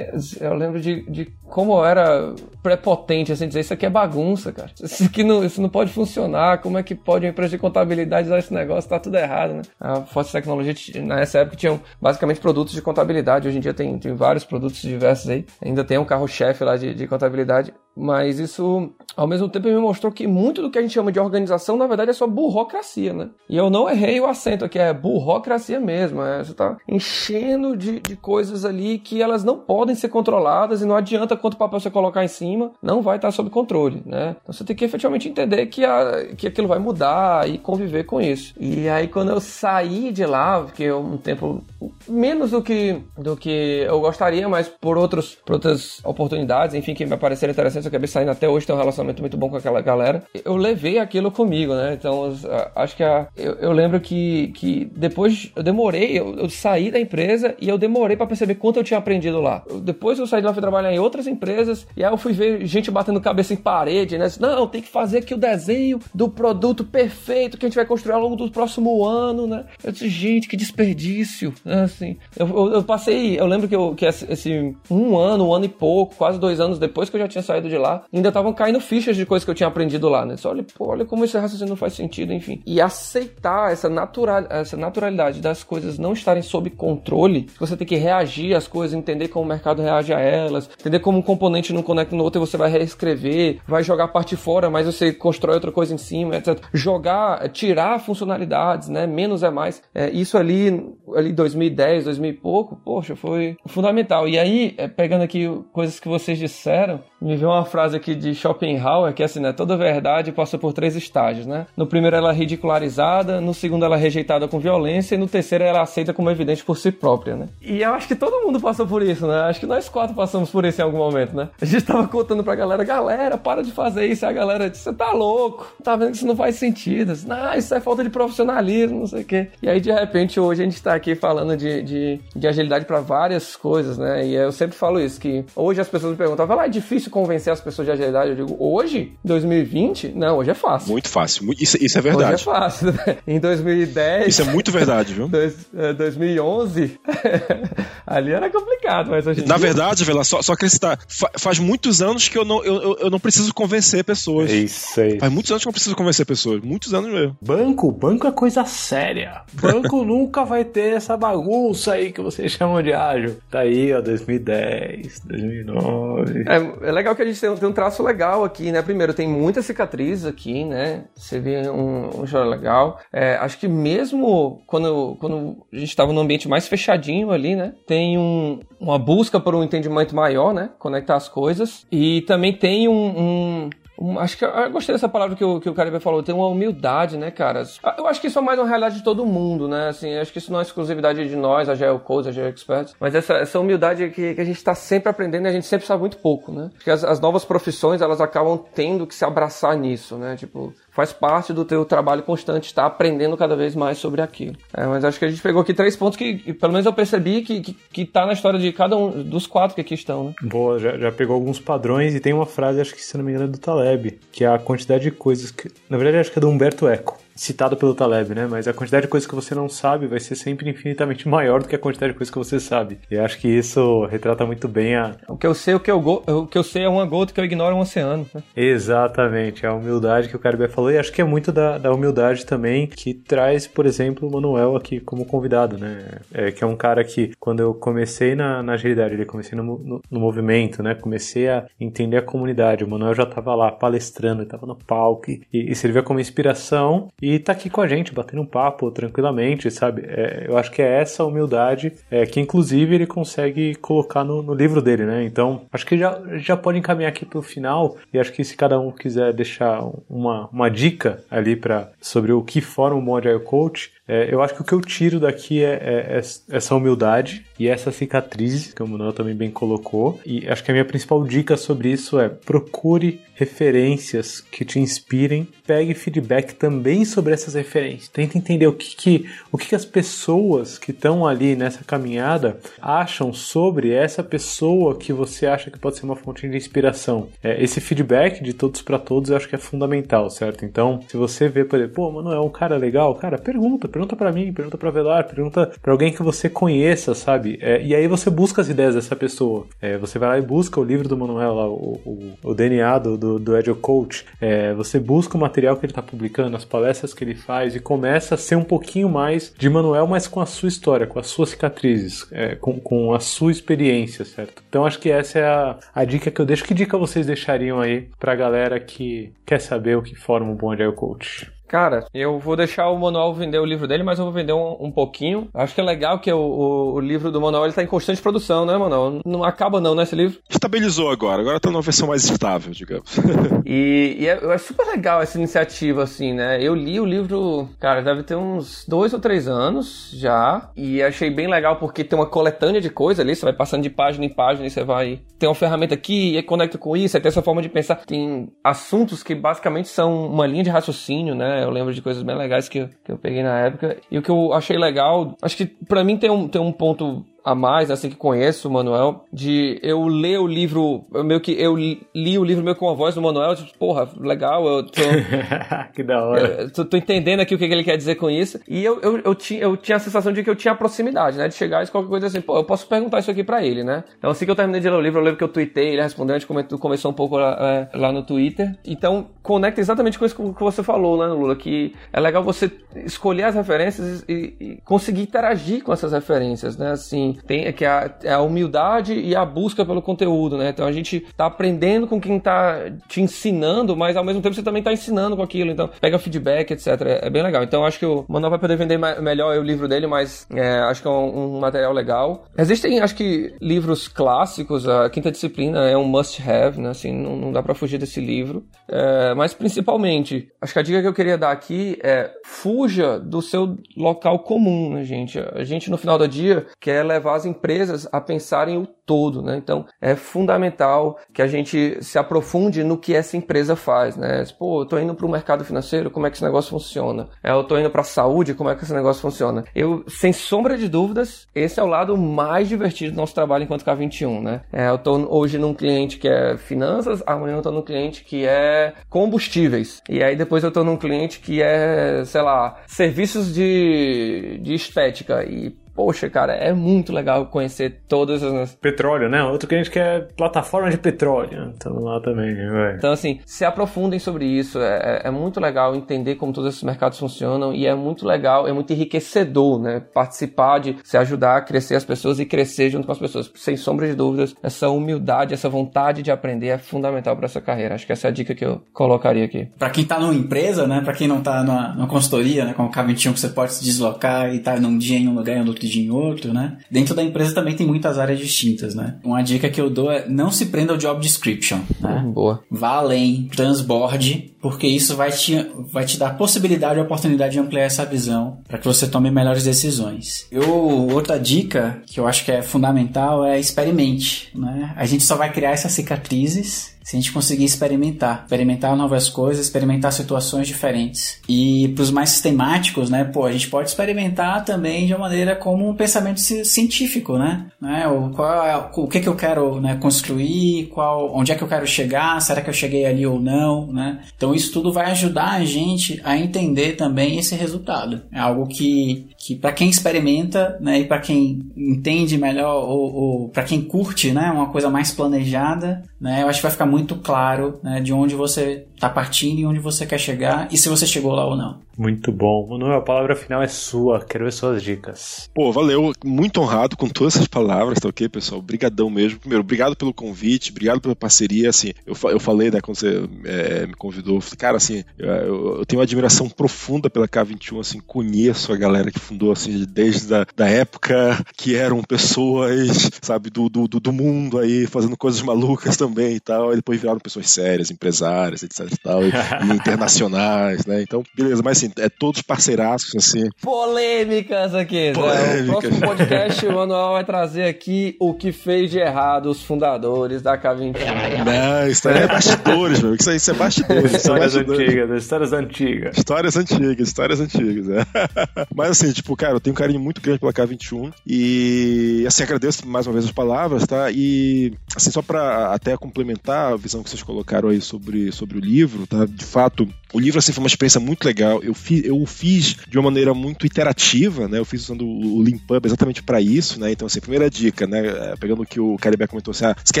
eu 0.40 0.51
lembro 0.54 0.80
de, 0.80 1.02
de 1.10 1.32
como 1.44 1.74
eu 1.78 1.84
era 1.84 2.34
prepotente, 2.62 3.32
assim, 3.32 3.46
dizer 3.46 3.60
isso 3.60 3.74
aqui 3.74 3.86
é 3.86 3.90
bagunça, 3.90 4.52
cara. 4.52 4.70
Isso 4.82 5.04
aqui 5.04 5.22
não, 5.22 5.44
isso 5.44 5.60
não 5.60 5.68
pode 5.68 5.92
funcionar. 5.92 6.58
Como 6.58 6.78
é 6.78 6.82
que 6.82 6.94
pode 6.94 7.26
uma 7.26 7.30
empresa 7.30 7.50
de 7.50 7.58
contabilidade 7.58 8.28
usar 8.28 8.38
esse 8.38 8.52
negócio? 8.52 8.88
Tá 8.88 8.98
tudo 8.98 9.16
errado, 9.16 9.54
né? 9.54 9.62
A 9.78 10.00
Forte 10.02 10.32
Tecnologia, 10.32 10.74
nessa 11.02 11.40
época, 11.40 11.56
tinham 11.56 11.80
basicamente 12.00 12.40
produtos 12.40 12.74
de 12.74 12.82
contabilidade. 12.82 13.46
Hoje 13.48 13.58
em 13.58 13.60
dia 13.60 13.74
tem, 13.74 13.98
tem 13.98 14.14
vários 14.14 14.44
produtos 14.44 14.80
diversos 14.80 15.28
aí. 15.28 15.44
Ainda 15.62 15.84
tem 15.84 15.98
um 15.98 16.04
carro-chefe 16.04 16.64
lá 16.64 16.76
de, 16.76 16.94
de 16.94 17.06
contabilidade. 17.06 17.72
Mas 17.96 18.38
isso, 18.38 18.90
ao 19.16 19.26
mesmo 19.26 19.48
tempo, 19.48 19.68
me 19.68 19.76
mostrou 19.76 20.12
que 20.12 20.26
muito 20.26 20.62
do 20.62 20.70
que 20.70 20.78
a 20.78 20.82
gente 20.82 20.94
chama 20.94 21.12
de 21.12 21.20
organização, 21.20 21.76
na 21.76 21.86
verdade, 21.86 22.10
é 22.10 22.14
só 22.14 22.26
burocracia, 22.26 23.12
né? 23.12 23.28
E 23.48 23.56
eu 23.56 23.68
não 23.68 23.88
errei 23.88 24.20
o 24.20 24.26
acento 24.26 24.64
aqui, 24.64 24.78
é 24.78 24.92
burocracia 24.92 25.78
mesmo. 25.78 26.22
É, 26.22 26.42
você 26.42 26.54
tá 26.54 26.76
enchendo 26.88 27.76
de, 27.76 28.00
de 28.00 28.16
coisas 28.16 28.64
ali 28.64 28.98
que 28.98 29.20
elas 29.20 29.44
não 29.44 29.58
podem 29.58 29.94
ser 29.94 30.08
controladas 30.08 30.82
e 30.82 30.86
não 30.86 30.96
adianta 30.96 31.36
quanto 31.36 31.56
papel 31.56 31.80
você 31.80 31.90
colocar 31.90 32.24
em 32.24 32.28
cima, 32.28 32.72
não 32.82 33.02
vai 33.02 33.16
estar 33.16 33.30
sob 33.30 33.50
controle, 33.50 34.02
né? 34.06 34.36
Então 34.42 34.52
você 34.52 34.64
tem 34.64 34.74
que 34.74 34.84
efetivamente 34.84 35.28
entender 35.28 35.66
que, 35.66 35.84
a, 35.84 36.34
que 36.36 36.46
aquilo 36.46 36.68
vai 36.68 36.78
mudar 36.78 37.48
e 37.48 37.58
conviver 37.58 38.04
com 38.04 38.20
isso. 38.20 38.54
E 38.58 38.88
aí, 38.88 39.08
quando 39.08 39.30
eu 39.30 39.40
saí 39.40 40.10
de 40.12 40.24
lá, 40.24 40.64
fiquei 40.66 40.90
um 40.92 41.16
tempo 41.16 41.62
menos 42.08 42.50
do 42.50 42.62
que, 42.62 43.00
do 43.18 43.36
que 43.36 43.84
eu 43.86 44.00
gostaria, 44.00 44.48
mas 44.48 44.68
por, 44.68 44.96
outros, 44.96 45.36
por 45.44 45.54
outras 45.54 46.00
oportunidades, 46.04 46.74
enfim, 46.74 46.94
que 46.94 47.04
me 47.04 47.16
pareceram 47.16 47.52
interessantes 47.52 47.81
eu 47.84 47.88
acabei 47.88 48.08
saindo 48.08 48.30
até 48.30 48.48
hoje, 48.48 48.66
tem 48.66 48.74
um 48.74 48.78
relacionamento 48.78 49.20
muito 49.22 49.36
bom 49.36 49.48
com 49.48 49.56
aquela 49.56 49.80
galera. 49.80 50.22
Eu 50.44 50.56
levei 50.56 50.98
aquilo 50.98 51.30
comigo, 51.30 51.74
né? 51.74 51.94
Então, 51.94 52.32
acho 52.74 52.96
que 52.96 53.02
a, 53.02 53.28
eu, 53.36 53.54
eu, 53.54 53.72
lembro 53.72 54.00
que, 54.00 54.48
que 54.48 54.90
depois 54.96 55.50
eu 55.54 55.62
demorei, 55.62 56.18
eu, 56.18 56.34
eu 56.36 56.50
saí 56.50 56.90
da 56.90 57.00
empresa 57.00 57.54
e 57.60 57.68
eu 57.68 57.78
demorei 57.78 58.16
para 58.16 58.26
perceber 58.26 58.56
quanto 58.56 58.78
eu 58.78 58.84
tinha 58.84 58.98
aprendido 58.98 59.40
lá. 59.40 59.62
Eu, 59.68 59.80
depois 59.80 60.18
eu 60.18 60.26
saí 60.26 60.40
de 60.40 60.46
lá, 60.46 60.52
fui 60.52 60.62
trabalhar 60.62 60.92
em 60.92 60.98
outras 60.98 61.26
empresas 61.26 61.86
e 61.96 62.04
aí 62.04 62.12
eu 62.12 62.16
fui 62.16 62.32
ver 62.32 62.64
gente 62.66 62.90
batendo 62.90 63.20
cabeça 63.20 63.54
em 63.54 63.56
parede, 63.56 64.18
né? 64.18 64.26
Não, 64.40 64.66
tem 64.66 64.82
que 64.82 64.88
fazer 64.88 65.18
aqui 65.18 65.34
o 65.34 65.38
desenho 65.38 66.00
do 66.14 66.28
produto 66.28 66.84
perfeito 66.84 67.56
que 67.56 67.66
a 67.66 67.68
gente 67.68 67.76
vai 67.76 67.86
construir 67.86 68.14
ao 68.14 68.20
longo 68.20 68.36
do 68.36 68.50
próximo 68.50 69.04
ano, 69.04 69.46
né? 69.46 69.64
Eu 69.82 69.92
disse, 69.92 70.08
gente, 70.08 70.48
que 70.48 70.56
desperdício, 70.56 71.52
né? 71.64 71.82
assim. 71.82 72.16
Eu, 72.36 72.48
eu, 72.48 72.72
eu 72.74 72.82
passei, 72.82 73.38
eu 73.38 73.46
lembro 73.46 73.68
que, 73.68 73.76
eu, 73.76 73.94
que 73.94 74.04
esse 74.06 74.74
um 74.90 75.16
ano, 75.16 75.48
um 75.48 75.54
ano 75.54 75.64
e 75.64 75.68
pouco, 75.68 76.14
quase 76.16 76.38
dois 76.38 76.60
anos 76.60 76.78
depois 76.78 77.08
que 77.08 77.16
eu 77.16 77.20
já 77.20 77.28
tinha 77.28 77.42
saído 77.42 77.68
de 77.72 77.78
lá, 77.78 78.04
ainda 78.12 78.28
estavam 78.28 78.52
caindo 78.52 78.80
fichas 78.80 79.16
de 79.16 79.26
coisas 79.26 79.44
que 79.44 79.50
eu 79.50 79.54
tinha 79.54 79.66
aprendido 79.68 80.08
lá, 80.08 80.24
né? 80.24 80.36
Só 80.36 80.50
olha, 80.50 80.64
pô, 80.76 80.88
olha 80.88 81.04
como 81.04 81.24
esse 81.24 81.36
raciocínio 81.38 81.70
não 81.70 81.76
faz 81.76 81.94
sentido, 81.94 82.32
enfim. 82.32 82.62
E 82.66 82.80
aceitar 82.80 83.72
essa, 83.72 83.88
natural, 83.88 84.44
essa 84.50 84.76
naturalidade 84.76 85.40
das 85.40 85.64
coisas 85.64 85.98
não 85.98 86.12
estarem 86.12 86.42
sob 86.42 86.70
controle, 86.70 87.48
você 87.58 87.76
tem 87.76 87.86
que 87.86 87.96
reagir 87.96 88.54
às 88.54 88.68
coisas, 88.68 88.96
entender 88.96 89.28
como 89.28 89.44
o 89.44 89.48
mercado 89.48 89.82
reage 89.82 90.12
a 90.12 90.20
elas, 90.20 90.68
entender 90.78 91.00
como 91.00 91.18
um 91.18 91.22
componente 91.22 91.72
não 91.72 91.82
conecta 91.82 92.14
no 92.14 92.22
outro 92.22 92.40
e 92.40 92.46
você 92.46 92.56
vai 92.56 92.70
reescrever, 92.70 93.58
vai 93.66 93.82
jogar 93.82 94.04
a 94.04 94.08
parte 94.08 94.36
fora, 94.36 94.68
mas 94.68 94.86
você 94.86 95.12
constrói 95.12 95.54
outra 95.54 95.72
coisa 95.72 95.94
em 95.94 95.98
cima, 95.98 96.36
etc. 96.36 96.60
Jogar, 96.72 97.48
tirar 97.48 97.98
funcionalidades, 98.00 98.88
né? 98.88 99.06
Menos 99.06 99.42
é 99.42 99.50
mais. 99.50 99.82
É, 99.94 100.10
isso 100.10 100.36
ali, 100.36 100.94
ali 101.14 101.32
2010, 101.32 102.04
2000 102.04 102.30
e 102.30 102.34
pouco, 102.34 102.76
poxa, 102.76 103.16
foi 103.16 103.56
fundamental. 103.66 104.28
E 104.28 104.38
aí, 104.38 104.74
é, 104.76 104.88
pegando 104.88 105.22
aqui 105.22 105.48
coisas 105.72 105.98
que 105.98 106.08
vocês 106.08 106.38
disseram, 106.38 107.00
me 107.22 107.36
veio 107.36 107.50
uma 107.50 107.64
frase 107.64 107.96
aqui 107.96 108.14
de 108.14 108.34
Schopenhauer 108.34 109.14
que 109.14 109.22
é 109.22 109.26
assim, 109.26 109.40
né? 109.40 109.52
Toda 109.52 109.76
verdade 109.76 110.32
passa 110.32 110.58
por 110.58 110.72
três 110.72 110.96
estágios, 110.96 111.46
né? 111.46 111.66
No 111.76 111.86
primeiro 111.86 112.16
ela 112.16 112.30
é 112.30 112.34
ridicularizada, 112.34 113.40
no 113.40 113.54
segundo 113.54 113.84
ela 113.84 113.96
é 113.96 113.98
rejeitada 113.98 114.48
com 114.48 114.58
violência 114.58 115.14
e 115.14 115.18
no 115.18 115.26
terceiro 115.26 115.64
ela 115.64 115.78
é 115.78 115.82
aceita 115.82 116.12
como 116.12 116.30
evidente 116.30 116.64
por 116.64 116.76
si 116.76 116.90
própria, 116.90 117.36
né? 117.36 117.48
E 117.60 117.82
eu 117.82 117.94
acho 117.94 118.08
que 118.08 118.16
todo 118.16 118.44
mundo 118.44 118.60
passou 118.60 118.86
por 118.86 119.02
isso, 119.02 119.26
né? 119.26 119.42
Acho 119.42 119.60
que 119.60 119.66
nós 119.66 119.88
quatro 119.88 120.14
passamos 120.14 120.50
por 120.50 120.64
isso 120.64 120.80
em 120.80 120.84
algum 120.84 120.98
momento, 120.98 121.36
né? 121.36 121.48
A 121.60 121.64
gente 121.64 121.84
tava 121.84 122.08
contando 122.08 122.42
pra 122.42 122.54
galera, 122.54 122.82
galera, 122.82 123.38
para 123.38 123.62
de 123.62 123.70
fazer 123.70 124.06
isso. 124.06 124.24
E 124.24 124.26
a 124.26 124.32
galera 124.32 124.68
disse, 124.68 124.84
você 124.84 124.92
tá 124.92 125.12
louco, 125.12 125.72
tá 125.82 125.94
vendo 125.94 126.10
que 126.10 126.16
isso 126.16 126.26
não 126.26 126.36
faz 126.36 126.56
sentido. 126.56 127.12
Assim, 127.12 127.28
ah, 127.30 127.56
isso 127.56 127.74
é 127.74 127.80
falta 127.80 128.02
de 128.02 128.10
profissionalismo, 128.10 129.00
não 129.00 129.06
sei 129.06 129.22
o 129.22 129.24
quê. 129.24 129.48
E 129.62 129.68
aí, 129.68 129.80
de 129.80 129.92
repente, 129.92 130.40
hoje 130.40 130.62
a 130.62 130.64
gente 130.64 130.82
tá 130.82 130.94
aqui 130.94 131.14
falando 131.14 131.56
de, 131.56 131.82
de, 131.82 132.20
de 132.34 132.48
agilidade 132.48 132.84
para 132.84 133.00
várias 133.00 133.54
coisas, 133.54 133.98
né? 133.98 134.26
E 134.26 134.34
eu 134.34 134.50
sempre 134.50 134.76
falo 134.76 135.00
isso, 135.00 135.20
que 135.20 135.44
hoje 135.54 135.80
as 135.80 135.88
pessoas 135.88 136.12
me 136.12 136.18
perguntam, 136.18 136.46
vai 136.46 136.56
lá, 136.56 136.66
é 136.66 136.68
difícil 136.68 137.11
convencer 137.12 137.52
as 137.52 137.60
pessoas 137.60 137.86
de 137.86 137.92
agilidade? 137.92 138.30
Eu 138.30 138.46
digo, 138.46 138.56
hoje? 138.58 139.12
2020? 139.24 140.08
Não, 140.08 140.38
hoje 140.38 140.50
é 140.50 140.54
fácil. 140.54 140.90
Muito 140.90 141.08
fácil. 141.08 141.52
Isso, 141.58 141.76
isso 141.80 141.98
é 141.98 142.00
verdade. 142.00 142.34
Hoje 142.34 142.42
é 142.42 142.44
fácil. 142.44 142.94
em 143.26 143.38
2010... 143.38 144.28
Isso 144.28 144.42
é 144.42 144.44
muito 144.46 144.72
verdade, 144.72 145.14
viu? 145.14 145.28
Dois, 145.32 145.54
2011, 145.96 146.98
é, 147.06 147.84
ali 148.06 148.32
era 148.32 148.50
complicado, 148.50 149.10
mas 149.10 149.26
hoje 149.26 149.40
Na 149.46 149.56
dia... 149.56 149.66
verdade, 149.66 150.04
Vela, 150.04 150.24
só, 150.24 150.42
só 150.42 150.52
acrescentar, 150.54 150.98
faz 151.38 151.58
muitos 151.58 152.02
anos 152.02 152.28
que 152.28 152.36
eu 152.36 152.44
não, 152.44 152.64
eu, 152.64 152.96
eu 152.98 153.10
não 153.10 153.20
preciso 153.20 153.52
convencer 153.54 154.04
pessoas. 154.04 154.50
É 154.50 154.54
isso 154.54 155.00
aí. 155.00 155.18
Faz 155.18 155.32
muitos 155.32 155.50
anos 155.50 155.62
que 155.62 155.68
eu 155.68 155.70
não 155.70 155.74
preciso 155.74 155.96
convencer 155.96 156.26
pessoas. 156.26 156.62
Muitos 156.62 156.94
anos 156.94 157.12
mesmo. 157.12 157.36
Banco, 157.40 157.92
banco 157.92 158.26
é 158.26 158.32
coisa 158.32 158.64
séria. 158.64 159.42
Banco 159.52 160.04
nunca 160.04 160.44
vai 160.44 160.64
ter 160.64 160.94
essa 160.94 161.16
bagunça 161.16 161.92
aí 161.92 162.12
que 162.12 162.20
vocês 162.20 162.52
chamam 162.52 162.82
de 162.82 162.92
ágil. 162.92 163.36
Tá 163.50 163.60
aí, 163.60 163.92
ó, 163.92 164.00
2010, 164.00 165.20
2009. 165.24 166.44
É, 166.46 166.88
é 166.88 166.92
legal 166.92 167.01
que 167.02 167.22
a 167.22 167.24
gente 167.24 167.40
tem, 167.40 167.54
tem, 167.54 167.68
um 167.68 167.72
traço 167.72 168.02
legal 168.02 168.44
aqui, 168.44 168.70
né? 168.70 168.82
Primeiro, 168.82 169.14
tem 169.14 169.28
muitas 169.28 169.66
cicatrizes 169.66 170.24
aqui, 170.24 170.64
né? 170.64 171.04
Você 171.14 171.38
vê 171.38 171.68
um, 171.68 172.22
um 172.22 172.26
choro 172.26 172.48
legal. 172.48 173.00
É, 173.12 173.34
acho 173.36 173.58
que 173.58 173.68
mesmo 173.68 174.62
quando, 174.66 175.16
quando 175.20 175.66
a 175.72 175.76
gente 175.76 175.88
estava 175.88 176.12
num 176.12 176.20
ambiente 176.20 176.48
mais 176.48 176.68
fechadinho 176.68 177.30
ali, 177.30 177.54
né? 177.56 177.72
Tem 177.86 178.16
um, 178.18 178.60
uma 178.80 178.98
busca 178.98 179.38
por 179.40 179.54
um 179.54 179.62
entendimento 179.62 180.14
maior, 180.14 180.54
né? 180.54 180.70
Conectar 180.78 181.16
as 181.16 181.28
coisas. 181.28 181.86
E 181.90 182.22
também 182.22 182.52
tem 182.52 182.88
um, 182.88 182.92
um 182.94 183.70
acho 184.18 184.36
que 184.36 184.44
eu 184.44 184.70
gostei 184.70 184.94
dessa 184.94 185.08
palavra 185.08 185.36
que 185.36 185.44
o, 185.44 185.60
que 185.60 185.68
o 185.68 185.74
Caribe 185.74 186.00
falou, 186.00 186.22
tem 186.22 186.34
uma 186.34 186.46
humildade, 186.46 187.16
né, 187.16 187.30
cara? 187.30 187.62
Eu 187.98 188.06
acho 188.06 188.20
que 188.20 188.26
isso 188.26 188.38
é 188.38 188.42
mais 188.42 188.58
uma 188.58 188.68
realidade 188.68 188.96
de 188.96 189.04
todo 189.04 189.24
mundo, 189.26 189.68
né? 189.68 189.88
Assim, 189.88 190.14
acho 190.16 190.32
que 190.32 190.38
isso 190.38 190.52
não 190.52 190.58
é 190.58 190.62
exclusividade 190.62 191.28
de 191.28 191.36
nós, 191.36 191.68
a 191.68 191.74
Geo 191.74 191.98
Codes, 191.98 192.28
a 192.28 192.32
Geo 192.32 192.48
Experts, 192.48 192.94
mas 192.98 193.14
essa, 193.14 193.34
essa 193.34 193.58
humildade 193.60 194.10
que, 194.10 194.34
que 194.34 194.40
a 194.40 194.44
gente 194.44 194.56
está 194.56 194.74
sempre 194.74 195.08
aprendendo 195.08 195.46
e 195.46 195.48
a 195.48 195.52
gente 195.52 195.66
sempre 195.66 195.86
sabe 195.86 196.00
muito 196.00 196.18
pouco, 196.18 196.52
né? 196.52 196.70
Porque 196.74 196.90
as, 196.90 197.04
as 197.04 197.20
novas 197.20 197.44
profissões, 197.44 198.00
elas 198.00 198.20
acabam 198.20 198.58
tendo 198.74 199.06
que 199.06 199.14
se 199.14 199.24
abraçar 199.24 199.76
nisso, 199.76 200.16
né? 200.16 200.36
Tipo, 200.36 200.72
faz 200.92 201.12
parte 201.12 201.52
do 201.52 201.64
teu 201.64 201.84
trabalho 201.84 202.22
constante 202.22 202.66
estar 202.66 202.86
aprendendo 202.86 203.36
cada 203.36 203.56
vez 203.56 203.74
mais 203.74 203.98
sobre 203.98 204.20
aquilo. 204.20 204.56
É, 204.72 204.86
mas 204.86 205.04
acho 205.04 205.18
que 205.18 205.24
a 205.24 205.28
gente 205.28 205.42
pegou 205.42 205.62
aqui 205.62 205.74
três 205.74 205.96
pontos 205.96 206.16
que, 206.16 206.38
que 206.38 206.52
pelo 206.52 206.72
menos 206.72 206.86
eu 206.86 206.92
percebi 206.92 207.42
que, 207.42 207.60
que, 207.60 207.76
que 207.92 208.04
tá 208.04 208.26
na 208.26 208.32
história 208.34 208.58
de 208.58 208.72
cada 208.72 208.96
um 208.96 209.22
dos 209.22 209.46
quatro 209.46 209.74
que 209.74 209.80
aqui 209.80 209.94
estão, 209.94 210.24
né? 210.24 210.34
Boa, 210.42 210.78
já, 210.78 210.96
já 210.96 211.10
pegou 211.10 211.34
alguns 211.34 211.58
padrões 211.58 212.14
e 212.14 212.20
tem 212.20 212.32
uma 212.32 212.46
frase, 212.46 212.80
acho 212.80 212.94
que 212.94 213.02
se 213.02 213.16
não 213.16 213.24
me 213.24 213.32
engano, 213.32 213.46
é 213.46 213.48
do 213.48 213.58
Taleb, 213.58 214.18
que 214.30 214.44
é 214.44 214.48
a 214.48 214.58
quantidade 214.58 215.04
de 215.04 215.10
coisas 215.10 215.50
que. 215.50 215.70
Na 215.88 215.96
verdade, 215.96 216.18
acho 216.18 216.30
que 216.30 216.38
é 216.38 216.40
do 216.40 216.48
Humberto 216.48 216.86
Eco 216.86 217.18
citado 217.34 217.76
pelo 217.76 217.94
Taleb, 217.94 218.34
né? 218.34 218.46
Mas 218.48 218.68
a 218.68 218.72
quantidade 218.72 219.06
de 219.06 219.08
coisas 219.08 219.28
que 219.28 219.34
você 219.34 219.54
não 219.54 219.68
sabe 219.68 220.06
vai 220.06 220.20
ser 220.20 220.34
sempre 220.34 220.68
infinitamente 220.68 221.26
maior 221.28 221.62
do 221.62 221.68
que 221.68 221.76
a 221.76 221.78
quantidade 221.78 222.12
de 222.12 222.18
coisas 222.18 222.32
que 222.32 222.38
você 222.38 222.60
sabe. 222.60 222.98
E 223.10 223.18
acho 223.18 223.38
que 223.38 223.48
isso 223.48 224.04
retrata 224.06 224.46
muito 224.46 224.68
bem 224.68 224.96
a. 224.96 225.16
O 225.28 225.36
que 225.36 225.46
eu 225.46 225.54
sei, 225.54 225.74
o 225.74 225.80
que 225.80 225.90
eu, 225.90 226.00
go... 226.00 226.22
o 226.26 226.46
que 226.46 226.58
eu 226.58 226.62
sei 226.62 226.84
é 226.84 226.88
uma 226.88 227.06
gota 227.06 227.32
que 227.32 227.40
eu 227.40 227.44
ignoro 227.44 227.74
é 227.74 227.78
um 227.78 227.80
oceano. 227.80 228.26
Né? 228.34 228.42
Exatamente, 228.56 229.66
a 229.66 229.74
humildade 229.74 230.28
que 230.28 230.36
o 230.36 230.38
Caribe 230.38 230.68
falou, 230.68 230.90
e 230.90 230.98
acho 230.98 231.12
que 231.12 231.20
é 231.20 231.24
muito 231.24 231.52
da, 231.52 231.78
da 231.78 231.92
humildade 231.92 232.44
também 232.46 232.86
que 232.86 233.14
traz, 233.14 233.66
por 233.66 233.86
exemplo, 233.86 234.28
o 234.28 234.32
Manuel 234.32 234.76
aqui 234.76 235.00
como 235.00 235.24
convidado, 235.24 235.78
né? 235.78 236.20
É, 236.32 236.50
que 236.50 236.62
é 236.62 236.66
um 236.66 236.76
cara 236.76 237.04
que, 237.04 237.32
quando 237.38 237.60
eu 237.60 237.74
comecei 237.74 238.34
na, 238.34 238.62
na 238.62 238.74
agilidade, 238.74 239.14
ele 239.14 239.24
comecei 239.24 239.56
no, 239.56 239.78
no, 239.78 240.02
no, 240.10 240.20
movimento, 240.20 240.82
né? 240.82 240.94
Comecei 240.94 241.48
a 241.48 241.66
entender 241.80 242.16
a 242.16 242.22
comunidade. 242.22 242.84
O 242.84 242.88
Manuel 242.88 243.14
já 243.14 243.24
estava 243.24 243.54
lá 243.54 243.70
palestrando, 243.70 244.42
estava 244.42 244.66
no 244.66 244.76
palco 244.76 245.30
e, 245.30 245.42
e 245.52 245.74
servia 245.74 246.02
como 246.02 246.20
inspiração 246.20 247.08
e 247.22 247.38
tá 247.38 247.52
aqui 247.52 247.70
com 247.70 247.80
a 247.80 247.86
gente, 247.86 248.12
batendo 248.12 248.42
um 248.42 248.46
papo 248.46 248.90
tranquilamente, 248.90 249.70
sabe? 249.70 250.02
É, 250.04 250.46
eu 250.48 250.58
acho 250.58 250.72
que 250.72 250.82
é 250.82 251.00
essa 251.00 251.24
humildade 251.24 251.92
é, 252.10 252.26
que, 252.26 252.40
inclusive, 252.40 252.96
ele 252.96 253.06
consegue 253.06 253.76
colocar 253.76 254.24
no, 254.24 254.42
no, 254.42 254.52
livro 254.52 254.82
dele, 254.82 255.04
né? 255.04 255.22
Então, 255.24 255.62
acho 255.72 255.86
que 255.86 255.96
já, 255.96 256.20
já 256.38 256.56
pode 256.56 256.78
encaminhar 256.78 257.10
aqui 257.10 257.24
pro 257.24 257.40
final, 257.40 257.96
e 258.12 258.18
acho 258.18 258.32
que 258.32 258.42
se 258.42 258.56
cada 258.56 258.80
um 258.80 258.90
quiser 258.90 259.32
deixar 259.32 259.88
uma, 260.10 260.48
uma 260.52 260.68
dica 260.68 261.22
ali 261.30 261.54
para 261.54 261.92
sobre 262.00 262.32
o 262.32 262.42
que 262.42 262.60
forma 262.60 262.98
um 262.98 263.04
bom 263.04 263.16
Agile 263.16 263.38
Coach, 263.38 263.92
é, 264.12 264.28
eu 264.30 264.42
acho 264.42 264.54
que 264.54 264.60
o 264.60 264.64
que 264.64 264.74
eu 264.74 264.80
tiro 264.82 265.18
daqui 265.18 265.64
é, 265.64 265.72
é, 265.72 266.18
é, 266.18 266.22
essa 266.54 266.74
humildade 266.74 267.46
e 267.58 267.66
essa 267.66 267.90
cicatriz, 267.90 268.74
que 268.74 268.82
o 268.82 268.86
Manuel 268.86 269.14
também 269.14 269.34
bem 269.34 269.50
colocou. 269.50 270.20
E 270.26 270.46
acho 270.46 270.62
que 270.62 270.70
a 270.70 270.74
minha 270.74 270.84
principal 270.84 271.24
dica 271.24 271.56
sobre 271.56 271.90
isso 271.90 272.20
é 272.20 272.28
procure 272.28 273.22
referências 273.34 274.40
que 274.40 274.64
te 274.64 274.78
inspirem, 274.78 275.48
pegue 275.66 275.94
feedback 275.94 276.54
também 276.54 277.06
sobre 277.06 277.32
essas 277.32 277.54
referências. 277.54 278.08
Tente 278.08 278.36
entender 278.36 278.66
o 278.66 278.74
que, 278.74 278.94
que 278.94 279.26
o 279.50 279.56
que, 279.56 279.68
que 279.68 279.74
as 279.74 279.86
pessoas 279.86 280.78
que 280.78 280.90
estão 280.90 281.26
ali 281.26 281.56
nessa 281.56 281.82
caminhada 281.82 282.58
acham 282.80 283.32
sobre 283.32 283.92
essa 283.92 284.22
pessoa 284.22 284.96
que 284.96 285.12
você 285.12 285.46
acha 285.46 285.70
que 285.70 285.78
pode 285.78 285.96
ser 285.96 286.04
uma 286.04 286.16
fonte 286.16 286.46
de 286.46 286.56
inspiração. 286.56 287.28
É, 287.42 287.62
esse 287.62 287.80
feedback 287.80 288.42
de 288.42 288.52
todos 288.52 288.82
para 288.82 288.98
todos 288.98 289.30
eu 289.30 289.36
acho 289.36 289.48
que 289.48 289.54
é 289.54 289.58
fundamental, 289.58 290.28
certo? 290.28 290.64
Então, 290.64 291.00
se 291.08 291.16
você 291.16 291.48
vê, 291.48 291.64
por 291.64 291.78
exemplo, 291.78 291.94
pô, 291.94 292.10
Manuel 292.10 292.42
é 292.42 292.44
um 292.44 292.50
cara 292.50 292.76
legal, 292.76 293.14
cara, 293.14 293.38
pergunta, 293.38 293.88
pergunta 293.88 294.01
para 294.06 294.32
mim, 294.32 294.52
pergunta 294.52 294.76
para 294.76 294.90
Velar, 294.90 295.26
pergunta 295.26 295.70
para 295.80 295.92
alguém 295.92 296.12
que 296.12 296.22
você 296.22 296.48
conheça, 296.48 297.14
sabe? 297.14 297.58
É, 297.60 297.82
e 297.82 297.94
aí 297.94 298.06
você 298.06 298.30
busca 298.30 298.60
as 298.60 298.68
ideias 298.68 298.94
dessa 298.94 299.16
pessoa. 299.16 299.66
É, 299.80 299.96
você 299.98 300.18
vai 300.18 300.28
lá 300.28 300.38
e 300.38 300.42
busca 300.42 300.80
o 300.80 300.84
livro 300.84 301.08
do 301.08 301.16
Manuel, 301.16 301.54
lá, 301.54 301.68
o, 301.68 302.00
o, 302.04 302.32
o 302.42 302.54
DNA 302.54 302.98
do, 302.98 303.16
do, 303.16 303.38
do 303.38 303.56
Agile 303.56 303.76
Coach. 303.76 304.24
É, 304.40 304.74
você 304.74 304.98
busca 304.98 305.36
o 305.36 305.40
material 305.40 305.76
que 305.76 305.86
ele 305.86 305.92
está 305.92 306.02
publicando, 306.02 306.56
as 306.56 306.64
palestras 306.64 307.14
que 307.14 307.24
ele 307.24 307.34
faz 307.34 307.74
e 307.74 307.80
começa 307.80 308.34
a 308.34 308.38
ser 308.38 308.56
um 308.56 308.64
pouquinho 308.64 309.08
mais 309.08 309.52
de 309.56 309.68
Manuel, 309.68 310.06
mas 310.06 310.26
com 310.26 310.40
a 310.40 310.46
sua 310.46 310.68
história, 310.68 311.06
com 311.06 311.18
as 311.18 311.26
suas 311.26 311.50
cicatrizes, 311.50 312.26
é, 312.32 312.54
com, 312.54 312.78
com 312.80 313.14
a 313.14 313.20
sua 313.20 313.52
experiência, 313.52 314.24
certo? 314.24 314.62
Então 314.68 314.84
acho 314.84 314.98
que 314.98 315.10
essa 315.10 315.38
é 315.38 315.44
a, 315.44 315.78
a 315.94 316.04
dica 316.04 316.30
que 316.30 316.40
eu 316.40 316.46
deixo. 316.46 316.64
Que 316.64 316.74
dica 316.74 316.96
vocês 316.98 317.26
deixariam 317.26 317.80
aí 317.80 318.08
pra 318.18 318.34
galera 318.34 318.78
que 318.78 319.32
quer 319.44 319.60
saber 319.60 319.96
o 319.96 320.02
que 320.02 320.14
forma 320.14 320.50
um 320.50 320.54
bom 320.54 320.70
Agile 320.72 320.92
Coach? 320.92 321.50
Cara, 321.72 322.04
eu 322.12 322.38
vou 322.38 322.54
deixar 322.54 322.90
o 322.90 322.98
Manuel 322.98 323.32
vender 323.32 323.58
o 323.58 323.64
livro 323.64 323.88
dele, 323.88 324.02
mas 324.02 324.18
eu 324.18 324.26
vou 324.26 324.34
vender 324.34 324.52
um, 324.52 324.76
um 324.78 324.92
pouquinho. 324.92 325.48
Acho 325.54 325.74
que 325.74 325.80
é 325.80 325.84
legal 325.84 326.18
que 326.18 326.30
o, 326.30 326.36
o, 326.36 326.92
o 326.96 327.00
livro 327.00 327.32
do 327.32 327.40
Manuel 327.40 327.64
ele 327.64 327.72
tá 327.72 327.82
em 327.82 327.86
constante 327.86 328.20
produção, 328.20 328.66
né, 328.66 328.76
Manuel? 328.76 329.22
Não 329.24 329.42
acaba 329.42 329.80
não, 329.80 329.94
né, 329.94 330.02
esse 330.02 330.14
livro? 330.14 330.38
Estabilizou 330.50 331.10
agora, 331.10 331.40
agora 331.40 331.58
tá 331.58 331.70
numa 331.70 331.80
versão 331.80 332.08
mais 332.08 332.24
estável, 332.24 332.74
digamos. 332.74 333.16
e, 333.64 334.18
e 334.18 334.28
é, 334.28 334.52
é, 334.52 334.58
super 334.58 334.86
legal 334.86 335.22
essa 335.22 335.38
iniciativa, 335.38 336.02
assim, 336.02 336.34
né? 336.34 336.62
Eu 336.62 336.74
li 336.74 337.00
o 337.00 337.06
livro, 337.06 337.66
cara, 337.80 338.02
deve 338.02 338.22
ter 338.22 338.36
uns 338.36 338.84
dois 338.86 339.14
ou 339.14 339.18
três 339.18 339.48
anos 339.48 340.10
já, 340.12 340.70
e 340.76 341.02
achei 341.02 341.30
bem 341.30 341.48
legal 341.48 341.76
porque 341.76 342.04
tem 342.04 342.18
uma 342.18 342.26
coletânea 342.26 342.82
de 342.82 342.90
coisas 342.90 343.24
ali, 343.24 343.34
você 343.34 343.46
vai 343.46 343.54
passando 343.54 343.82
de 343.82 343.88
página 343.88 344.26
em 344.26 344.34
página 344.34 344.66
e 344.66 344.70
você 344.70 344.84
vai... 344.84 345.22
Tem 345.38 345.48
uma 345.48 345.54
ferramenta 345.54 345.94
aqui 345.94 346.36
e 346.36 346.42
conecta 346.42 346.76
com 346.76 346.94
isso, 346.94 347.16
aí 347.16 347.22
tem 347.22 347.30
essa 347.30 347.40
forma 347.40 347.62
de 347.62 347.70
pensar. 347.70 347.96
Tem 348.04 348.52
assuntos 348.62 349.22
que 349.22 349.34
basicamente 349.34 349.88
são 349.88 350.26
uma 350.26 350.46
linha 350.46 350.64
de 350.64 350.70
raciocínio, 350.70 351.34
né? 351.34 351.61
Eu 351.64 351.70
lembro 351.70 351.92
de 351.92 352.02
coisas 352.02 352.22
bem 352.22 352.36
legais 352.36 352.68
que 352.68 352.88
que 353.04 353.12
eu 353.12 353.18
peguei 353.18 353.42
na 353.42 353.58
época. 353.60 353.96
E 354.10 354.18
o 354.18 354.22
que 354.22 354.30
eu 354.30 354.52
achei 354.52 354.76
legal, 354.76 355.36
acho 355.42 355.56
que 355.56 355.66
para 355.66 356.04
mim 356.04 356.16
tem 356.16 356.30
um, 356.30 356.48
tem 356.48 356.60
um 356.60 356.72
ponto 356.72 357.24
a 357.44 357.54
mais, 357.54 357.90
assim 357.90 358.08
que 358.08 358.16
conheço 358.16 358.68
o 358.68 358.72
Manuel, 358.72 359.24
de 359.32 359.78
eu 359.82 360.06
ler 360.06 360.38
o 360.38 360.46
livro, 360.46 361.04
eu 361.12 361.24
meio 361.24 361.40
que 361.40 361.52
eu 361.52 361.76
li, 361.76 362.38
o 362.38 362.44
livro 362.44 362.64
meio 362.64 362.76
com 362.76 362.88
a 362.88 362.94
voz 362.94 363.14
do 363.14 363.22
Manuel, 363.22 363.54
tipo, 363.56 363.76
porra, 363.78 364.08
legal, 364.18 364.66
eu 364.66 364.84
tô. 364.84 365.02
que 365.92 366.02
da 366.02 366.24
hora. 366.24 366.62
Eu, 366.62 366.72
tô, 366.72 366.84
tô, 366.84 366.96
entendendo 366.96 367.40
aqui 367.40 367.54
o 367.54 367.58
que, 367.58 367.66
que, 367.66 367.72
ele 367.72 367.84
quer 367.84 367.96
dizer 367.96 368.14
com 368.14 368.30
isso. 368.30 368.60
E 368.68 368.84
eu, 368.84 369.00
eu, 369.00 369.18
eu, 369.18 369.34
tinha, 369.34 369.60
eu 369.60 369.76
tinha 369.76 369.96
a 369.96 370.00
sensação 370.00 370.32
de 370.32 370.42
que 370.42 370.50
eu 370.50 370.56
tinha 370.56 370.74
proximidade, 370.74 371.36
né? 371.36 371.48
De 371.48 371.54
chegar 371.54 371.84
e 371.84 371.88
qualquer 371.88 372.08
coisa 372.08 372.26
assim, 372.26 372.40
pô, 372.40 372.56
eu 372.56 372.64
posso 372.64 372.86
perguntar 372.86 373.18
isso 373.18 373.30
aqui 373.30 373.42
pra 373.42 373.64
ele, 373.64 373.82
né? 373.82 374.04
Então, 374.18 374.30
assim 374.30 374.44
que 374.44 374.50
eu 374.50 374.56
terminei 374.56 374.80
de 374.80 374.88
ler 374.88 374.96
o 374.96 375.00
livro, 375.00 375.20
eu 375.20 375.24
lembro 375.24 375.38
que 375.38 375.44
eu 375.44 375.48
tuitei, 375.48 375.88
ele 375.92 376.02
respondeu, 376.02 376.36
a 376.36 376.38
gente 376.38 376.48
comentou, 376.48 376.78
começou 376.78 377.10
um 377.10 377.14
pouco 377.14 377.36
lá, 377.36 377.88
é, 377.92 377.96
lá 377.96 378.12
no 378.12 378.22
Twitter. 378.22 378.76
Então, 378.84 379.26
conecta 379.42 379.80
exatamente 379.80 380.18
com 380.18 380.24
isso 380.24 380.54
que 380.54 380.62
você 380.62 380.82
falou, 380.82 381.18
né, 381.18 381.32
Lula? 381.32 381.56
Que 381.56 381.94
é 382.12 382.20
legal 382.20 382.42
você 382.42 382.70
escolher 383.04 383.44
as 383.44 383.54
referências 383.54 384.24
e, 384.28 384.54
e 384.60 384.78
conseguir 384.84 385.22
interagir 385.22 385.82
com 385.82 385.92
essas 385.92 386.12
referências, 386.12 386.76
né? 386.76 386.92
Assim, 386.92 387.31
tem 387.32 387.72
que 387.72 387.84
a, 387.84 388.10
é 388.22 388.32
a 388.32 388.40
humildade 388.40 389.14
e 389.14 389.34
a 389.34 389.44
busca 389.44 389.84
pelo 389.84 390.02
conteúdo, 390.02 390.56
né? 390.56 390.70
Então 390.70 390.86
a 390.86 390.92
gente 390.92 391.20
tá 391.36 391.46
aprendendo 391.46 392.06
com 392.06 392.20
quem 392.20 392.38
tá 392.38 392.90
te 393.08 393.20
ensinando, 393.20 393.96
mas 393.96 394.16
ao 394.16 394.24
mesmo 394.24 394.42
tempo 394.42 394.54
você 394.54 394.62
também 394.62 394.82
tá 394.82 394.92
ensinando 394.92 395.36
com 395.36 395.42
aquilo. 395.42 395.70
Então 395.70 395.90
pega 396.00 396.18
feedback, 396.18 396.70
etc. 396.72 396.86
É, 397.02 397.26
é 397.26 397.30
bem 397.30 397.42
legal. 397.42 397.62
Então 397.62 397.84
acho 397.84 397.98
que 397.98 398.06
o 398.06 398.24
Manuel 398.28 398.50
vai 398.50 398.58
poder 398.58 398.76
vender 398.76 398.98
melhor 398.98 399.58
o 399.58 399.62
livro 399.62 399.88
dele, 399.88 400.06
mas 400.06 400.46
é, 400.54 400.78
acho 400.80 401.02
que 401.02 401.08
é 401.08 401.10
um, 401.10 401.56
um, 401.56 401.60
material 401.60 401.92
legal. 401.92 402.44
Existem, 402.56 403.00
acho 403.00 403.14
que, 403.14 403.54
livros 403.60 404.08
clássicos. 404.08 404.88
A 404.88 405.08
Quinta 405.10 405.30
Disciplina 405.30 405.88
é 405.88 405.96
um 405.96 406.04
must-have, 406.04 406.80
né? 406.80 406.90
Assim, 406.90 407.12
não, 407.12 407.36
não 407.36 407.52
dá 407.52 407.62
para 407.62 407.74
fugir 407.74 407.98
desse 407.98 408.20
livro. 408.20 408.64
É, 408.88 409.34
mas 409.34 409.54
principalmente, 409.54 410.48
acho 410.60 410.72
que 410.72 410.78
a 410.78 410.82
dica 410.82 411.00
que 411.00 411.08
eu 411.08 411.14
queria 411.14 411.38
dar 411.38 411.50
aqui 411.50 411.98
é 412.02 412.30
fuja 412.44 413.18
do 413.18 413.40
seu 413.40 413.76
local 413.96 414.40
comum, 414.40 414.94
né, 414.94 415.04
gente? 415.04 415.38
A 415.38 415.64
gente, 415.64 415.90
no 415.90 415.96
final 415.96 416.18
do 416.18 416.28
dia, 416.28 416.66
quer 416.80 417.04
levar 417.04 417.21
as 417.30 417.46
empresas 417.46 418.08
a 418.12 418.20
pensarem 418.20 418.78
o 418.78 418.86
todo, 418.86 419.42
né? 419.42 419.56
Então, 419.56 419.84
é 420.00 420.14
fundamental 420.14 421.18
que 421.32 421.42
a 421.42 421.46
gente 421.46 422.02
se 422.02 422.18
aprofunde 422.18 422.84
no 422.84 422.96
que 422.96 423.14
essa 423.14 423.36
empresa 423.36 423.74
faz, 423.76 424.16
né? 424.16 424.44
Pô, 424.58 424.82
eu 424.82 424.86
tô 424.86 424.98
indo 424.98 425.14
para 425.14 425.26
o 425.26 425.30
mercado 425.30 425.64
financeiro, 425.64 426.10
como 426.10 426.26
é 426.26 426.30
que 426.30 426.36
esse 426.36 426.44
negócio 426.44 426.70
funciona? 426.70 427.28
É, 427.42 427.50
eu 427.50 427.64
tô 427.64 427.78
indo 427.78 427.90
para 427.90 428.02
a 428.02 428.04
saúde, 428.04 428.54
como 428.54 428.70
é 428.70 428.74
que 428.74 428.84
esse 428.84 428.94
negócio 428.94 429.20
funciona? 429.20 429.64
Eu, 429.74 430.04
sem 430.08 430.32
sombra 430.32 430.76
de 430.76 430.88
dúvidas, 430.88 431.46
esse 431.54 431.80
é 431.80 431.82
o 431.82 431.86
lado 431.86 432.16
mais 432.16 432.68
divertido 432.68 433.12
do 433.12 433.16
nosso 433.16 433.34
trabalho 433.34 433.64
enquanto 433.64 433.84
K21, 433.84 434.40
né? 434.40 434.60
É, 434.72 434.88
eu 434.88 434.98
tô 434.98 435.16
hoje 435.28 435.58
num 435.58 435.74
cliente 435.74 436.18
que 436.18 436.28
é 436.28 436.56
finanças, 436.56 437.22
amanhã 437.26 437.56
eu 437.56 437.62
tô 437.62 437.70
num 437.70 437.82
cliente 437.82 438.24
que 438.24 438.46
é 438.46 438.92
combustíveis. 439.08 440.00
E 440.08 440.22
aí 440.22 440.36
depois 440.36 440.64
eu 440.64 440.70
tô 440.70 440.84
num 440.84 440.96
cliente 440.96 441.40
que 441.40 441.62
é, 441.62 442.24
sei 442.24 442.42
lá, 442.42 442.80
serviços 442.86 443.52
de, 443.52 444.58
de 444.62 444.74
estética. 444.74 445.44
E 445.44 445.81
poxa, 445.94 446.28
cara, 446.28 446.52
é 446.52 446.72
muito 446.72 447.12
legal 447.12 447.46
conhecer 447.46 448.00
todas 448.08 448.42
as. 448.42 448.74
Petróleo, 448.74 449.28
né? 449.28 449.42
Outro 449.44 449.68
que 449.68 449.74
a 449.74 449.78
gente 449.78 449.90
quer 449.90 450.28
plataforma 450.36 450.90
de 450.90 450.98
petróleo. 450.98 451.70
Estamos 451.72 452.02
lá 452.02 452.20
também, 452.20 452.54
né? 452.54 452.94
Então, 452.96 453.12
assim, 453.12 453.40
se 453.44 453.64
aprofundem 453.64 454.18
sobre 454.18 454.44
isso. 454.44 454.78
É, 454.80 455.22
é, 455.24 455.28
é, 455.28 455.30
muito 455.30 455.60
legal 455.60 455.94
entender 455.94 456.36
como 456.36 456.52
todos 456.52 456.70
esses 456.70 456.82
mercados 456.82 457.18
funcionam 457.18 457.72
e 457.72 457.86
é 457.86 457.94
muito 457.94 458.26
legal, 458.26 458.66
é 458.66 458.72
muito 458.72 458.92
enriquecedor, 458.92 459.80
né? 459.80 460.00
Participar 460.00 460.78
de 460.78 460.96
se 461.04 461.16
ajudar 461.16 461.56
a 461.56 461.60
crescer 461.60 461.94
as 461.94 462.04
pessoas 462.04 462.38
e 462.38 462.46
crescer 462.46 462.90
junto 462.90 463.06
com 463.06 463.12
as 463.12 463.18
pessoas. 463.18 463.50
Sem 463.54 463.76
sombra 463.76 464.06
de 464.06 464.14
dúvidas, 464.14 464.54
essa 464.62 464.88
humildade, 464.88 465.54
essa 465.54 465.68
vontade 465.68 466.22
de 466.22 466.30
aprender 466.30 466.68
é 466.68 466.78
fundamental 466.78 467.36
para 467.36 467.46
essa 467.46 467.60
carreira. 467.60 467.94
Acho 467.94 468.06
que 468.06 468.12
essa 468.12 468.28
é 468.28 468.30
a 468.30 468.32
dica 468.32 468.54
que 468.54 468.64
eu 468.64 468.82
colocaria 468.92 469.44
aqui. 469.44 469.68
Para 469.78 469.90
quem 469.90 470.04
tá 470.04 470.18
numa 470.18 470.34
empresa, 470.34 470.86
né? 470.86 471.00
Para 471.00 471.14
quem 471.14 471.28
não 471.28 471.40
tá 471.40 471.62
numa, 471.62 471.94
numa 471.94 472.06
consultoria, 472.06 472.64
né? 472.64 472.74
Com 472.74 472.84
o 472.84 472.90
K21 472.90 473.32
que 473.32 473.40
você 473.40 473.48
pode 473.48 473.74
se 473.74 473.84
deslocar 473.84 474.52
e 474.54 474.60
tá 474.60 474.78
num 474.78 474.96
dia 474.96 475.18
em 475.18 475.28
um 475.28 475.34
lugar 475.34 475.56
e 475.56 475.60
no 475.60 475.68
outro 475.68 475.81
dia 475.88 476.02
em 476.02 476.10
outro, 476.10 476.52
né? 476.52 476.78
Dentro 476.90 477.14
da 477.14 477.22
empresa 477.22 477.54
também 477.54 477.74
tem 477.74 477.86
muitas 477.86 478.18
áreas 478.18 478.38
distintas, 478.38 478.94
né? 478.94 479.16
Uma 479.24 479.42
dica 479.42 479.70
que 479.70 479.80
eu 479.80 479.90
dou 479.90 480.10
é 480.10 480.28
não 480.28 480.50
se 480.50 480.66
prenda 480.66 480.92
ao 480.92 480.98
job 480.98 481.20
description, 481.20 481.80
né? 482.00 482.22
Boa. 482.32 482.62
Vá 482.70 482.96
além, 482.96 483.48
transborde, 483.54 484.52
porque 484.60 484.86
isso 484.86 485.16
vai 485.16 485.30
te, 485.32 485.66
vai 485.90 486.04
te 486.04 486.18
dar 486.18 486.36
possibilidade 486.36 486.98
e 486.98 487.02
oportunidade 487.02 487.54
de 487.54 487.58
ampliar 487.58 487.84
essa 487.84 488.04
visão 488.04 488.58
para 488.68 488.78
que 488.78 488.86
você 488.86 489.06
tome 489.06 489.30
melhores 489.30 489.64
decisões. 489.64 490.46
Eu, 490.50 490.70
outra 491.10 491.38
dica 491.38 492.02
que 492.06 492.20
eu 492.20 492.26
acho 492.26 492.44
que 492.44 492.52
é 492.52 492.62
fundamental 492.62 493.44
é 493.44 493.58
experimente, 493.58 494.50
né? 494.54 494.92
A 494.96 495.04
gente 495.04 495.24
só 495.24 495.36
vai 495.36 495.52
criar 495.52 495.72
essas 495.72 495.92
cicatrizes 495.92 496.91
se 497.02 497.16
a 497.16 497.20
gente 497.20 497.32
conseguir 497.32 497.64
experimentar, 497.64 498.42
experimentar 498.44 498.96
novas 498.96 499.28
coisas, 499.28 499.64
experimentar 499.64 500.12
situações 500.12 500.66
diferentes. 500.66 501.40
E 501.48 501.88
para 501.94 502.02
os 502.02 502.10
mais 502.10 502.30
sistemáticos, 502.30 503.10
né, 503.10 503.24
pô, 503.24 503.44
a 503.44 503.52
gente 503.52 503.68
pode 503.68 503.88
experimentar 503.88 504.64
também 504.64 505.06
de 505.06 505.14
uma 505.14 505.28
maneira 505.28 505.56
como 505.56 505.88
um 505.88 505.94
pensamento 505.94 506.40
científico, 506.40 507.38
né? 507.38 507.66
né? 507.80 508.06
O, 508.08 508.30
qual 508.30 508.66
é, 508.66 508.76
o 508.94 509.06
que 509.06 509.20
que 509.20 509.28
eu 509.28 509.36
quero 509.36 509.80
né, 509.80 509.96
construir, 509.96 510.86
qual, 510.86 511.34
onde 511.34 511.52
é 511.52 511.54
que 511.54 511.62
eu 511.62 511.68
quero 511.68 511.86
chegar, 511.86 512.40
será 512.40 512.60
que 512.60 512.70
eu 512.70 512.74
cheguei 512.74 513.06
ali 513.06 513.26
ou 513.26 513.40
não, 513.40 513.86
né? 513.86 514.20
Então 514.36 514.54
isso 514.54 514.72
tudo 514.72 514.92
vai 514.92 515.10
ajudar 515.10 515.52
a 515.52 515.64
gente 515.64 516.20
a 516.24 516.36
entender 516.36 516.92
também 516.92 517.38
esse 517.38 517.54
resultado. 517.54 518.22
É 518.32 518.38
algo 518.38 518.66
que, 518.66 519.28
que 519.42 519.56
para 519.56 519.72
quem 519.72 519.90
experimenta, 519.90 520.78
né, 520.80 521.00
e 521.00 521.04
para 521.04 521.18
quem 521.18 521.66
entende 521.76 522.38
melhor 522.38 522.76
ou, 522.88 523.12
ou 523.12 523.48
para 523.48 523.64
quem 523.64 523.82
curte, 523.82 524.30
né, 524.30 524.52
uma 524.52 524.68
coisa 524.68 524.88
mais 524.88 525.10
planejada, 525.10 526.04
né, 526.20 526.44
eu 526.44 526.48
acho 526.48 526.60
que 526.60 526.62
vai 526.62 526.70
ficar 526.70 526.86
muito 526.86 527.16
claro 527.16 527.80
né, 527.82 528.00
de 528.00 528.12
onde 528.12 528.36
você 528.36 528.86
está 528.94 529.10
partindo 529.10 529.58
e 529.58 529.66
onde 529.66 529.80
você 529.80 530.06
quer 530.06 530.18
chegar 530.18 530.68
e 530.70 530.78
se 530.78 530.88
você 530.88 531.04
chegou 531.04 531.32
lá 531.32 531.44
ou 531.44 531.56
não. 531.56 531.80
Muito 531.96 532.32
bom. 532.32 532.66
Manuel, 532.68 532.98
a 532.98 533.02
palavra 533.02 533.36
final 533.36 533.62
é 533.62 533.68
sua. 533.68 534.24
Quero 534.24 534.44
ver 534.44 534.52
suas 534.52 534.82
dicas. 534.82 535.50
Pô, 535.54 535.70
valeu. 535.72 536.12
Muito 536.24 536.60
honrado 536.60 536.96
com 536.96 537.08
todas 537.08 537.36
essas 537.36 537.46
palavras, 537.46 538.00
tá 538.00 538.08
ok, 538.08 538.28
pessoal? 538.28 538.60
Obrigadão 538.60 539.10
mesmo. 539.10 539.38
Primeiro, 539.38 539.62
obrigado 539.62 539.94
pelo 539.94 540.14
convite, 540.14 540.70
obrigado 540.70 541.00
pela 541.00 541.14
parceria. 541.14 541.68
Assim, 541.68 541.92
eu, 542.06 542.16
eu 542.30 542.40
falei, 542.40 542.70
né, 542.70 542.80
quando 542.80 542.96
você 542.96 543.28
é, 543.44 543.86
me 543.86 543.94
convidou, 543.94 544.40
cara, 544.58 544.76
assim, 544.76 545.04
eu, 545.18 545.78
eu 545.78 545.86
tenho 545.86 546.00
uma 546.00 546.04
admiração 546.04 546.48
profunda 546.48 547.10
pela 547.10 547.28
K21, 547.28 547.80
assim, 547.80 548.00
conheço 548.00 548.72
a 548.72 548.76
galera 548.76 549.10
que 549.10 549.20
fundou, 549.32 549.52
assim, 549.52 549.86
desde 549.88 550.34
a 550.34 550.46
da 550.54 550.68
época 550.68 551.42
que 551.56 551.74
eram 551.74 552.02
pessoas, 552.02 553.10
sabe, 553.22 553.48
do, 553.50 553.68
do, 553.68 553.88
do 553.88 554.12
mundo 554.12 554.58
aí, 554.58 554.86
fazendo 554.86 555.16
coisas 555.16 555.40
malucas 555.40 555.96
também 555.96 556.36
e 556.36 556.40
tal, 556.40 556.72
e 556.72 556.76
depois 556.76 557.00
viraram 557.00 557.18
pessoas 557.18 557.50
sérias, 557.50 557.90
empresárias, 557.90 558.62
etc 558.62 558.86
e 558.92 558.96
tal, 558.98 559.22
e, 559.24 559.28
e 559.30 559.72
internacionais, 559.74 560.84
né? 560.86 561.02
Então, 561.02 561.22
beleza, 561.34 561.62
mas 561.64 561.78
assim, 561.78 561.90
é 561.98 562.08
todos 562.08 562.42
parceiraços, 562.42 563.14
assim. 563.16 563.48
Polêmicas 563.60 564.74
aqui, 564.74 565.12
Polêmicas. 565.14 565.52
Né? 565.54 565.62
O 565.62 565.66
próximo 565.66 566.00
podcast, 566.00 566.66
o 566.66 566.72
Manuel 566.72 567.12
vai 567.12 567.24
trazer 567.24 567.64
aqui 567.64 568.16
o 568.20 568.34
que 568.34 568.52
fez 568.52 568.90
de 568.90 568.98
errado 568.98 569.46
os 569.46 569.62
fundadores 569.62 570.42
da 570.42 570.58
K21. 570.58 571.44
Não, 571.44 571.88
isso 571.88 572.08
aí 572.08 572.18
é 572.18 572.26
bastidores, 572.26 573.02
meu. 573.02 573.14
Isso 573.14 573.30
aí 573.30 573.36
isso 573.36 573.50
é 573.50 573.54
bastidores. 573.54 574.12
Histórias 574.12 574.56
antigas, 574.56 575.22
histórias 575.22 575.52
antigas. 575.52 576.18
Histórias 576.18 576.56
antigas, 576.56 577.08
histórias 577.08 577.40
antigas, 577.40 577.88
é. 577.88 578.02
Mas 578.74 578.90
assim, 578.90 579.12
tipo, 579.22 579.36
cara, 579.36 579.54
eu 579.54 579.60
tenho 579.60 579.72
um 579.72 579.76
carinho 579.76 580.00
muito 580.00 580.20
grande 580.20 580.40
pela 580.40 580.52
K21 580.52 581.12
e 581.26 582.24
assim, 582.26 582.42
agradeço 582.42 582.86
mais 582.86 583.06
uma 583.06 583.12
vez 583.12 583.24
as 583.24 583.30
palavras, 583.30 583.86
tá? 583.86 584.10
E 584.10 584.74
assim, 584.94 585.10
só 585.10 585.22
para 585.22 585.72
até 585.72 585.96
complementar 585.96 586.72
a 586.72 586.76
visão 586.76 587.02
que 587.02 587.08
vocês 587.08 587.22
colocaram 587.22 587.68
aí 587.68 587.80
sobre, 587.80 588.32
sobre 588.32 588.58
o 588.58 588.60
livro, 588.60 589.06
tá? 589.06 589.24
De 589.24 589.44
fato, 589.44 589.88
o 590.12 590.20
livro 590.20 590.38
assim, 590.38 590.52
foi 590.52 590.62
uma 590.62 590.68
experiência 590.68 591.00
muito 591.00 591.24
legal. 591.24 591.62
Eu, 591.62 591.74
eu 592.04 592.20
o 592.20 592.26
fiz 592.26 592.76
de 592.88 592.98
uma 592.98 593.04
maneira 593.10 593.32
muito 593.32 593.64
iterativa, 593.64 594.48
né? 594.48 594.58
Eu 594.58 594.64
fiz 594.64 594.82
usando 594.82 595.06
o 595.06 595.42
Limpub 595.42 595.86
exatamente 595.86 596.22
para 596.22 596.40
isso, 596.40 596.78
né? 596.78 596.92
Então, 596.92 597.06
assim, 597.06 597.20
primeira 597.20 597.48
dica, 597.48 597.86
né? 597.86 598.06
É, 598.06 598.36
pegando 598.36 598.62
o 598.62 598.66
que 598.66 598.80
o 598.80 598.96
Caribe 598.96 599.26
comentou 599.26 599.52
assim, 599.52 599.64
ah, 599.64 599.76
você 599.82 599.92
quer 599.92 600.00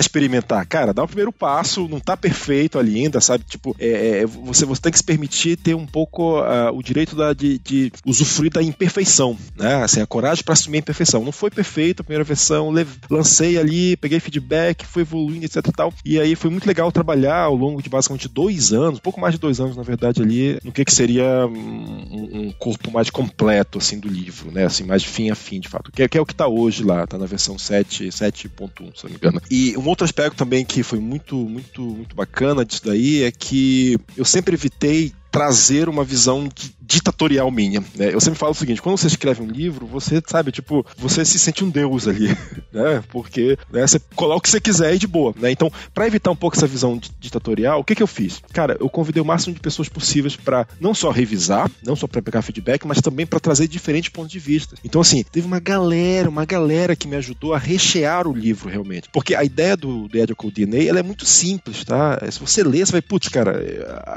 experimentar? 0.00 0.66
Cara, 0.66 0.92
dá 0.92 1.02
o 1.02 1.06
primeiro 1.06 1.32
passo, 1.32 1.88
não 1.88 2.00
tá 2.00 2.16
perfeito 2.16 2.78
ali 2.78 3.02
ainda, 3.02 3.20
sabe? 3.20 3.44
Tipo, 3.44 3.74
é, 3.78 4.20
é, 4.20 4.26
você, 4.26 4.64
você 4.64 4.82
tem 4.82 4.92
que 4.92 4.98
se 4.98 5.04
permitir 5.04 5.56
ter 5.56 5.74
um 5.74 5.86
pouco 5.86 6.40
uh, 6.40 6.70
o 6.74 6.82
direito 6.82 7.16
da, 7.16 7.32
de, 7.32 7.58
de 7.58 7.92
usufruir 8.04 8.52
da 8.52 8.62
imperfeição, 8.62 9.11
né? 9.56 9.82
Assim, 9.82 10.00
a 10.00 10.06
coragem 10.06 10.44
para 10.44 10.52
assumir 10.52 10.78
a 10.78 10.80
imperfeição. 10.80 11.24
Não 11.24 11.32
foi 11.32 11.50
perfeito 11.50 12.00
a 12.00 12.04
primeira 12.04 12.24
versão, 12.24 12.72
lancei 13.10 13.58
ali, 13.58 13.96
peguei 13.96 14.20
feedback, 14.20 14.86
foi 14.86 15.02
evoluindo, 15.02 15.44
etc 15.44 15.66
e 15.66 15.72
tal. 15.72 15.94
E 16.04 16.20
aí 16.20 16.34
foi 16.34 16.50
muito 16.50 16.66
legal 16.66 16.90
trabalhar 16.92 17.40
ao 17.40 17.54
longo 17.54 17.82
de 17.82 17.88
basicamente 17.88 18.28
dois 18.28 18.72
anos, 18.72 19.00
pouco 19.00 19.20
mais 19.20 19.34
de 19.34 19.40
dois 19.40 19.60
anos, 19.60 19.76
na 19.76 19.82
verdade 19.82 20.02
verdade, 20.02 20.22
ali 20.22 20.58
no 20.64 20.72
que, 20.72 20.84
que 20.84 20.92
seria 20.92 21.46
um, 21.46 22.48
um, 22.48 22.52
corpo 22.52 22.90
mais 22.90 23.08
completo, 23.08 23.78
assim, 23.78 23.98
do 23.98 24.08
livro, 24.08 24.50
né? 24.50 24.64
Assim, 24.64 24.84
mais 24.84 25.02
de 25.02 25.08
fim 25.08 25.30
a 25.30 25.34
fim, 25.34 25.60
de 25.60 25.68
fato. 25.68 25.92
Que 25.92 26.02
é, 26.02 26.08
que 26.08 26.18
é 26.18 26.20
o 26.20 26.26
que 26.26 26.32
está 26.32 26.48
hoje 26.48 26.82
lá, 26.82 27.06
tá 27.06 27.16
na 27.16 27.26
versão 27.26 27.58
7, 27.58 28.08
7.1, 28.08 28.96
se 28.96 29.04
não 29.04 29.10
me 29.10 29.16
engano. 29.16 29.40
E 29.50 29.76
um 29.76 29.86
outro 29.88 30.04
aspecto 30.04 30.36
também 30.36 30.64
que 30.64 30.82
foi 30.82 30.98
muito, 30.98 31.36
muito, 31.36 31.82
muito 31.82 32.16
bacana 32.16 32.64
disso 32.64 32.82
daí 32.84 33.22
é 33.22 33.30
que 33.30 33.98
eu 34.16 34.24
sempre 34.24 34.54
evitei 34.54 35.12
trazer 35.32 35.88
uma 35.88 36.04
visão 36.04 36.46
ditatorial 36.78 37.50
minha. 37.50 37.80
Né? 37.96 38.12
Eu 38.12 38.20
sempre 38.20 38.38
falo 38.38 38.52
o 38.52 38.54
seguinte: 38.54 38.82
quando 38.82 38.98
você 38.98 39.06
escreve 39.06 39.42
um 39.42 39.46
livro, 39.46 39.86
você 39.86 40.22
sabe, 40.26 40.52
tipo, 40.52 40.86
você 40.96 41.24
se 41.24 41.38
sente 41.38 41.64
um 41.64 41.70
deus 41.70 42.06
ali, 42.06 42.28
né? 42.70 43.02
Porque 43.08 43.58
né, 43.72 43.86
você 43.86 43.98
coloca 44.14 44.38
o 44.38 44.42
que 44.42 44.50
você 44.50 44.60
quiser 44.60 44.94
e 44.94 44.98
de 44.98 45.06
boa, 45.06 45.34
né? 45.38 45.50
Então, 45.50 45.72
para 45.94 46.06
evitar 46.06 46.30
um 46.30 46.36
pouco 46.36 46.56
essa 46.56 46.66
visão 46.66 47.00
ditatorial, 47.18 47.80
o 47.80 47.84
que, 47.84 47.94
que 47.94 48.02
eu 48.02 48.06
fiz? 48.06 48.42
Cara, 48.52 48.76
eu 48.78 48.90
convidei 48.90 49.22
o 49.22 49.24
máximo 49.24 49.54
de 49.54 49.60
pessoas 49.60 49.88
possíveis 49.88 50.36
para 50.36 50.66
não 50.78 50.94
só 50.94 51.10
revisar, 51.10 51.70
não 51.84 51.96
só 51.96 52.06
para 52.06 52.20
pegar 52.20 52.42
feedback, 52.42 52.86
mas 52.86 53.00
também 53.00 53.26
para 53.26 53.40
trazer 53.40 53.66
diferentes 53.66 54.10
pontos 54.10 54.30
de 54.30 54.38
vista. 54.38 54.76
Então, 54.84 55.00
assim, 55.00 55.22
teve 55.22 55.46
uma 55.46 55.60
galera, 55.60 56.28
uma 56.28 56.44
galera 56.44 56.94
que 56.94 57.08
me 57.08 57.16
ajudou 57.16 57.54
a 57.54 57.58
rechear 57.58 58.28
o 58.28 58.34
livro 58.34 58.68
realmente. 58.68 59.08
Porque 59.10 59.34
a 59.34 59.42
ideia 59.42 59.76
do, 59.76 60.08
do 60.08 60.18
Edical 60.18 60.50
DNA 60.50 60.84
ela 60.84 61.00
é 61.00 61.02
muito 61.02 61.24
simples, 61.24 61.84
tá? 61.84 62.18
Se 62.30 62.38
você 62.38 62.62
ler, 62.62 62.84
você 62.86 62.92
vai, 62.92 63.02
putz, 63.02 63.28
cara, 63.28 63.58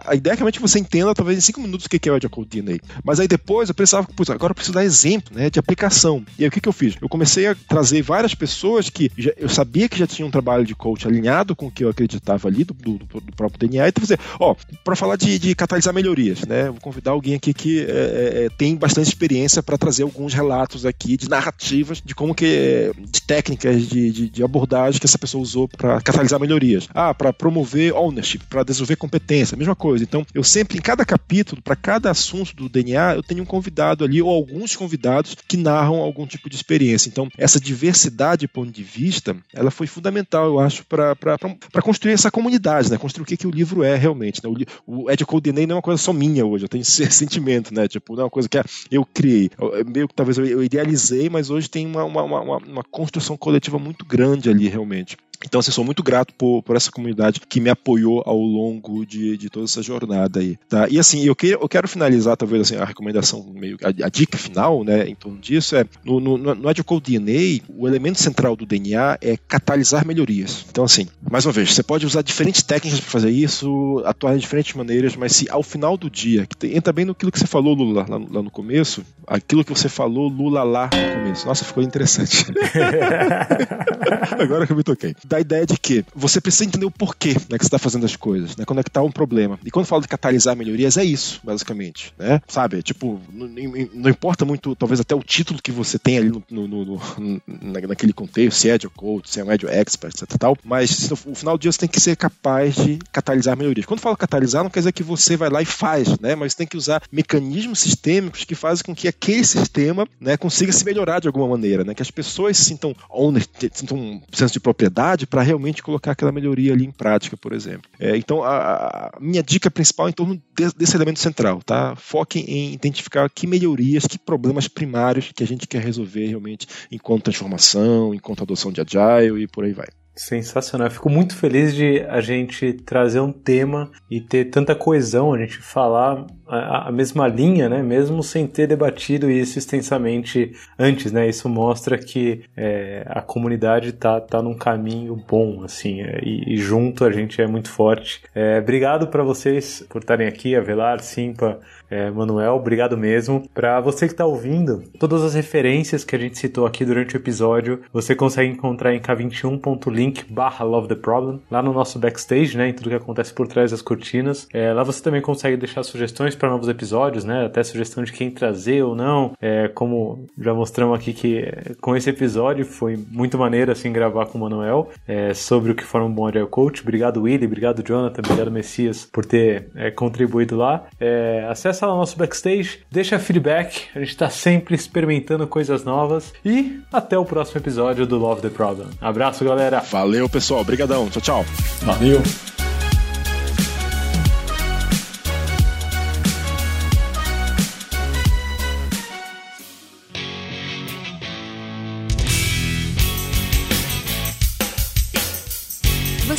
a 0.06 0.14
ideia 0.14 0.34
é 0.34 0.36
que 0.36 0.42
realmente 0.42 0.60
você 0.60 0.80
entenda 0.80 1.05
talvez 1.14 1.38
em 1.38 1.42
cinco 1.42 1.62
minutos 1.62 1.86
o 1.86 1.90
que 1.90 2.10
é 2.10 2.12
o 2.12 2.18
Edical 2.18 2.46
DNA. 2.46 2.78
Mas 3.04 3.20
aí 3.20 3.28
depois 3.28 3.70
eu 3.70 3.76
pensava, 3.76 4.08
putz, 4.08 4.30
agora 4.30 4.52
eu 4.52 4.56
preciso 4.56 4.74
dar 4.74 4.84
exemplo, 4.84 5.36
né, 5.36 5.50
de 5.50 5.60
aplicação. 5.60 6.26
E 6.38 6.44
aí 6.44 6.48
o 6.48 6.52
que, 6.52 6.62
que 6.62 6.70
eu 6.70 6.74
fiz? 6.74 6.96
Eu 7.02 7.10
comecei 7.10 7.48
a 7.48 7.56
trazer 7.56 8.02
várias 8.02 8.34
pessoas 8.34 8.90
que 8.90 9.12
já, 9.18 9.32
eu 9.38 9.50
sabia 9.50 9.90
que 9.90 9.98
já 9.98 10.08
tinham 10.08 10.28
um 10.28 10.32
trabalho 10.32 10.66
de 10.66 10.76
coach 10.76 11.08
alinhado 11.08 11.56
com 11.56 11.68
o 11.68 11.72
que 11.72 11.84
eu 11.84 11.90
acreditava 11.90 12.48
ali 12.48 12.64
do, 12.64 12.74
do, 12.74 12.98
do 12.98 13.36
próprio 13.36 13.60
DNA 13.60 13.90
e 13.90 13.92
fazer, 14.00 14.20
ó, 14.40 14.56
para 14.84 14.96
falar 14.96 15.16
de, 15.16 15.38
de, 15.40 15.56
catalisar 15.56 15.94
melhorias, 15.94 16.46
né, 16.46 16.66
vou 16.70 16.80
convidar 16.82 17.12
alguém 17.12 17.36
aqui 17.36 17.54
que 17.54 17.82
é, 17.82 17.84
é, 17.84 18.46
é 18.46 18.50
tem 18.50 18.76
bastante 18.76 19.08
experiência 19.08 19.64
para 19.64 19.78
trazer 19.78 20.04
alguns 20.04 20.34
relatos 20.34 20.86
aqui 20.86 21.18
de 21.18 21.30
narrativas 21.30 22.02
de 22.04 22.14
como 22.14 22.36
que, 22.36 22.92
de 22.98 23.22
técnicas 23.22 23.88
de, 23.88 24.12
de, 24.12 24.30
de 24.30 24.44
abordagem 24.44 25.00
que 25.00 25.06
essa 25.06 25.18
pessoa 25.18 25.42
usou 25.42 25.68
para 25.68 26.02
catalisar 26.02 26.40
melhorias. 26.40 26.88
Ah, 26.94 27.14
para 27.14 27.34
promover 27.34 27.94
ownership, 27.94 28.40
para 28.50 28.64
desenvolver 28.64 28.96
competência, 28.96 29.58
mesma 29.58 29.76
coisa. 29.76 30.04
Então, 30.04 30.26
eu 30.34 30.44
sempre, 30.44 30.78
em 30.78 30.82
cada 30.82 30.95
capítulo, 31.04 31.62
para 31.62 31.76
cada 31.76 32.12
assunto 32.12 32.56
do 32.56 32.70
DNA, 32.70 33.16
eu 33.16 33.24
tenho 33.24 33.42
um 33.42 33.46
convidado 33.46 34.04
ali, 34.04 34.22
ou 34.22 34.30
alguns 34.30 34.76
convidados, 34.76 35.36
que 35.48 35.58
narram 35.58 35.96
algum 35.96 36.28
tipo 36.28 36.48
de 36.48 36.56
experiência. 36.56 37.10
Então, 37.10 37.28
essa 37.38 37.60
diversidade 37.60 38.42
de 38.42 38.48
ponto 38.48 38.72
de 38.72 38.84
vista, 38.84 39.36
ela 39.52 39.72
foi 39.72 39.88
fundamental, 39.88 40.46
eu 40.46 40.60
acho, 40.60 40.86
para 40.86 41.82
construir 41.82 42.14
essa 42.14 42.30
comunidade, 42.30 42.92
né? 42.92 42.98
Construir 42.98 43.24
o 43.24 43.26
que, 43.26 43.38
que 43.38 43.48
o 43.48 43.52
livro 43.52 43.84
é 43.84 43.96
realmente. 43.96 44.42
Né? 44.44 44.50
O, 44.86 45.06
o 45.06 45.12
Ed 45.12 45.26
não 45.52 45.62
é 45.62 45.76
uma 45.76 45.82
coisa 45.82 46.02
só 46.02 46.14
minha 46.14 46.46
hoje, 46.46 46.66
eu 46.66 46.70
tenho 46.70 46.82
esse 46.82 47.06
sentimento, 47.12 47.74
né? 47.74 47.88
Tipo, 47.88 48.14
não 48.14 48.22
é 48.22 48.24
uma 48.26 48.30
coisa 48.30 48.48
que 48.48 48.62
eu 48.92 49.06
criei. 49.06 49.50
Eu, 49.60 49.86
meio 49.86 50.08
que 50.08 50.14
talvez 50.14 50.38
eu, 50.38 50.64
idealizei, 50.64 51.30
mas 51.30 51.50
hoje 51.50 51.70
tem 51.70 51.86
uma, 51.86 52.04
uma, 52.04 52.24
uma, 52.24 52.58
uma 52.58 52.84
construção 52.84 53.36
coletiva 53.38 53.80
muito 53.80 54.06
grande 54.06 54.50
ali, 54.50 54.68
realmente. 54.68 55.18
Então, 55.44 55.60
assim, 55.60 55.72
sou 55.72 55.84
muito 55.84 56.04
grato 56.04 56.34
por, 56.34 56.62
por 56.64 56.76
essa 56.76 56.92
comunidade 56.92 57.40
que 57.48 57.60
me 57.60 57.70
apoiou 57.70 58.24
ao 58.26 58.38
longo 58.38 59.06
de, 59.06 59.38
de 59.38 59.50
toda 59.50 59.66
essa 59.66 59.82
jornada 59.82 60.40
aí, 60.40 60.58
tá? 60.70 60.88
E 60.90 61.00
assim, 61.00 61.24
eu, 61.24 61.36
que, 61.36 61.48
eu 61.48 61.70
quero 61.70 61.88
finalizar, 61.88 62.38
talvez, 62.38 62.62
assim, 62.62 62.76
a 62.76 62.86
recomendação, 62.86 63.46
meio, 63.54 63.78
a, 63.84 64.06
a 64.06 64.10
dica 64.10 64.38
final, 64.38 64.84
né, 64.84 65.08
em 65.08 65.16
torno 65.16 65.40
disso 65.40 65.76
é, 65.76 65.86
no, 66.04 66.20
no, 66.20 66.38
no 66.38 66.70
Agile 66.70 66.86
DNA, 67.02 67.62
o 67.70 67.88
elemento 67.88 68.22
central 68.22 68.56
do 68.56 68.66
DNA 68.66 69.18
é 69.22 69.38
catalisar 69.38 70.06
melhorias. 70.06 70.66
Então, 70.70 70.84
assim, 70.84 71.08
mais 71.30 71.46
uma 71.46 71.52
vez, 71.52 71.74
você 71.74 71.84
pode 71.84 72.06
usar 72.06 72.22
diferentes 72.22 72.62
técnicas 72.64 73.00
para 73.00 73.10
fazer 73.10 73.30
isso, 73.30 74.02
atuar 74.06 74.36
de 74.36 74.42
diferentes 74.42 74.74
maneiras, 74.76 75.16
mas 75.16 75.36
se 75.36 75.50
ao 75.50 75.64
final 75.64 75.98
do 75.98 76.10
dia, 76.10 76.46
que 76.46 76.68
entra 76.68 76.94
bem 76.94 77.06
no 77.06 77.16
que 77.16 77.26
você 77.26 77.48
falou, 77.48 77.74
Lula, 77.74 78.06
lá, 78.08 78.18
lá 78.18 78.42
no 78.42 78.52
começo, 78.52 79.04
aquilo 79.28 79.64
que 79.64 79.72
você 79.72 79.90
falou, 79.90 80.28
Lula, 80.28 80.64
lá 80.64 80.90
no 80.94 81.24
começo. 81.24 81.48
Nossa, 81.48 81.66
ficou 81.66 81.84
interessante. 81.84 82.46
Agora 84.40 84.66
que 84.66 84.72
eu 84.72 84.78
me 84.78 84.84
toquei 84.84 85.16
da 85.28 85.40
ideia 85.40 85.66
de 85.66 85.78
que 85.78 86.06
você 86.16 86.40
precisa 86.40 86.66
entender 86.66 86.86
o 86.86 86.92
porquê 86.92 87.34
né, 87.50 87.58
que 87.58 87.64
você 87.64 87.68
está 87.68 87.80
fazendo 87.80 88.06
as 88.06 88.16
coisas, 88.16 88.56
né? 88.56 88.66
Conectar 88.66 89.02
um 89.02 89.12
problema. 89.12 89.60
E 89.66 89.72
quando 89.72 89.86
falo 89.86 90.02
de 90.02 90.08
catalisar 90.08 90.56
melhorias, 90.56 90.98
é 90.98 91.04
isso, 91.04 91.40
basicamente. 91.44 92.14
Né? 92.18 92.42
Sabe? 92.48 92.82
Tipo, 92.82 93.20
não, 93.32 94.10
importa 94.10 94.46
muito, 94.46 94.76
talvez 94.76 95.00
até 95.00 95.16
o 95.16 95.24
título 95.24 95.62
que 95.62 95.72
você 95.72 95.98
tem 95.98 96.18
ali 96.18 96.30
no, 96.30 96.68
no, 96.68 96.86
no, 96.86 97.42
naquele 97.88 98.14
contexto, 98.14 98.58
se 98.58 98.70
é 98.70 98.74
Agile 98.74 98.92
Coach, 98.96 99.30
se 99.30 99.40
é 99.40 99.44
um 99.44 99.50
Agile 99.50 99.72
Expert, 99.72 100.14
etc. 100.14 100.38
Tal, 100.38 100.58
mas 100.64 101.10
no 101.10 101.16
final 101.16 101.58
do 101.58 101.62
dia 101.62 101.72
você 101.72 101.80
tem 101.80 101.90
que 101.90 102.00
ser 102.00 102.16
capaz 102.16 102.76
de 102.76 103.00
catalisar 103.12 103.58
melhorias. 103.58 103.86
Quando 103.86 104.00
falo 104.00 104.18
catalisar, 104.18 104.64
não 104.64 104.70
quer 104.70 104.80
dizer 104.80 104.92
que 104.92 105.04
você 105.04 105.38
vai 105.38 105.50
lá 105.50 105.62
e 105.62 105.66
faz, 105.66 106.20
né? 106.20 106.36
Mas 106.36 106.54
tem 106.54 106.68
que 106.68 106.78
usar 106.78 107.02
mecanismos 107.12 107.80
sistêmicos 107.80 108.44
que 108.44 108.56
fazem 108.56 108.84
com 108.84 108.96
que 108.96 109.08
aquele 109.08 109.46
sistema 109.46 110.08
né, 110.20 110.38
consiga 110.38 110.72
se 110.72 110.84
melhorar 110.86 111.20
de 111.20 111.28
alguma 111.28 111.48
maneira, 111.48 111.84
né? 111.84 111.94
Que 111.94 112.02
as 112.02 112.12
pessoas 112.12 112.58
sintam 112.58 112.96
owner, 113.10 113.46
sintam 113.72 113.98
um 113.98 114.22
senso 114.32 114.54
de 114.54 114.60
propriedade 114.60 115.15
para 115.24 115.44
realmente 115.44 115.84
colocar 115.84 116.12
aquela 116.12 116.32
melhoria 116.32 116.74
ali 116.74 116.84
em 116.84 116.92
prática, 116.92 117.38
por 117.38 117.54
exemplo. 117.54 117.90
É, 118.00 118.18
então, 118.18 118.44
a, 118.44 119.12
a, 119.16 119.20
minha 119.20 119.44
dica 119.44 119.70
principal 119.70 120.08
é 120.08 120.10
em 120.10 120.14
torno 120.14 120.42
de, 120.58 120.74
desse 120.76 120.98
elemento 120.98 121.20
central, 121.20 121.62
tá? 121.64 121.96
Foquem 121.96 122.44
em 122.44 122.74
identificar 122.74 123.30
que 123.30 123.46
melhorias, 123.46 124.08
que 124.08 124.18
problemas 124.18 124.68
primários 124.68 125.32
que 125.32 125.44
a 125.44 125.48
gente 125.48 125.68
quer 125.68 125.84
resolver 125.84 126.26
realmente 126.26 126.68
enquanto 126.92 127.26
transformação, 127.26 128.14
enquanto 128.14 128.42
adoção 128.42 128.72
de 128.72 128.82
agile 128.82 129.44
e 129.44 129.48
por 129.48 129.64
aí 129.64 129.74
vai. 129.74 129.88
Sensacional. 130.16 130.88
Eu 130.88 130.92
fico 130.92 131.10
muito 131.10 131.36
feliz 131.36 131.76
de 131.76 132.00
a 132.08 132.22
gente 132.22 132.72
trazer 132.72 133.20
um 133.20 133.34
tema 133.34 133.92
e 134.10 134.22
ter 134.22 134.46
tanta 134.46 134.74
coesão, 134.74 135.34
a 135.34 135.38
gente 135.38 135.58
falar 135.58 136.26
a, 136.48 136.88
a, 136.88 136.92
mesma 136.92 137.28
linha, 137.28 137.68
né? 137.68 137.84
Mesmo 137.84 138.24
sem 138.24 138.48
ter 138.48 138.66
debatido 138.68 139.30
isso 139.30 139.58
extensamente 139.58 140.54
antes, 140.80 141.12
né? 141.12 141.28
Isso 141.28 141.50
mostra 141.50 141.98
que 141.98 142.44
é, 142.56 143.04
a 143.10 143.22
comunidade 143.22 143.92
tá, 143.92 144.22
tá 144.22 144.42
num 144.42 144.56
caminho 144.56 145.22
bom, 145.28 145.64
assim, 145.64 146.02
é, 146.02 146.22
e, 146.24 146.54
e, 146.54 146.58
junto 146.58 147.04
a 147.04 147.12
gente 147.12 147.42
é 147.42 147.48
muito 147.48 147.70
forte. 147.70 148.22
É, 148.34 148.60
obrigado 148.60 149.08
para 149.08 149.24
vocês 149.24 149.86
por 149.90 150.02
estarem 150.02 150.28
aqui, 150.28 150.56
Avelar, 150.56 151.02
Simpa, 151.02 151.60
é, 151.96 152.12
Manuel, 152.12 152.56
obrigado 152.56 152.98
mesmo. 152.98 153.48
Para 153.54 153.80
você 153.80 154.06
que 154.06 154.14
está 154.14 154.26
ouvindo, 154.26 154.84
todas 155.00 155.24
as 155.24 155.34
referências 155.34 156.04
que 156.04 156.14
a 156.14 156.20
gente 156.20 156.38
citou 156.38 156.66
aqui 156.66 156.84
durante 156.84 157.16
o 157.16 157.18
episódio, 157.18 157.82
você 157.94 158.14
consegue 158.14 158.52
encontrar 158.52 158.94
em 158.94 159.00
k21.link 159.00 160.26
barra 160.30 160.66
Love 160.66 160.90
the 160.90 160.96
Problem, 160.96 161.40
lá 161.50 161.62
no 161.64 161.72
nosso 161.72 161.98
backstage, 161.98 162.58
né, 162.58 162.68
em 162.68 162.74
tudo 162.74 162.90
que 162.90 162.96
acontece 162.96 163.34
por 163.34 163.48
trás 163.48 163.72
das 163.72 163.82
cortinas. 163.82 164.46
É, 164.52 164.74
lá 164.74 164.84
você 164.84 165.02
também 165.02 165.22
consegue 165.22 165.56
deixar 165.56 165.84
sugestões 165.84 166.36
para 166.36 166.50
novos 166.50 166.68
episódios, 166.68 167.24
né, 167.24 167.46
até 167.46 167.64
sugestão 167.64 168.04
de 168.04 168.12
quem 168.12 168.30
trazer 168.30 168.84
ou 168.84 168.94
não. 168.94 169.32
É, 169.42 169.70
como 169.70 170.26
já 170.38 170.54
mostramos 170.54 171.00
aqui 171.00 171.14
que 171.14 171.38
é, 171.38 171.76
com 171.80 171.96
esse 171.96 172.10
episódio 172.10 172.66
foi 172.66 173.00
muito 173.10 173.38
maneiro 173.38 173.72
assim 173.72 173.94
gravar 173.94 174.26
com 174.26 174.38
o 174.38 174.42
Manuel 174.42 174.90
é, 175.08 175.34
sobre 175.34 175.72
o 175.72 175.76
que 175.76 175.84
for 175.84 176.02
um 176.02 176.12
bom 176.12 176.28
Agile 176.28 176.48
Coach. 176.48 176.82
Obrigado, 176.82 177.22
Willy, 177.22 177.46
obrigado, 177.46 177.82
Jonathan, 177.82 178.22
obrigado, 178.26 178.52
Messias, 178.52 179.06
por 179.06 179.26
ter 179.26 179.70
é, 179.76 179.92
contribuído 179.92 180.58
lá. 180.58 180.84
É, 181.00 181.46
acessa 181.86 181.88
lá 181.88 181.94
o 181.94 181.98
nosso 181.98 182.18
backstage, 182.18 182.80
deixa 182.92 183.20
feedback, 183.20 183.84
a 183.96 184.00
gente 184.00 184.10
está 184.10 184.30
sempre 184.30 184.76
experimentando 184.76 185.48
coisas 185.48 185.84
novas 185.84 186.34
e 186.44 186.82
até 186.92 187.18
o 187.18 187.26
próximo 187.26 187.60
episódio 187.60 188.06
do 188.06 188.18
Love 188.18 188.42
the 188.42 188.50
Problem. 188.50 188.90
Abraço, 189.00 189.46
galera. 189.46 189.80
Valeu, 189.80 190.28
pessoal. 190.28 190.62
Obrigadão. 190.62 191.10
Tchau, 191.10 191.22
tchau. 191.22 191.46
Valeu. 191.82 192.22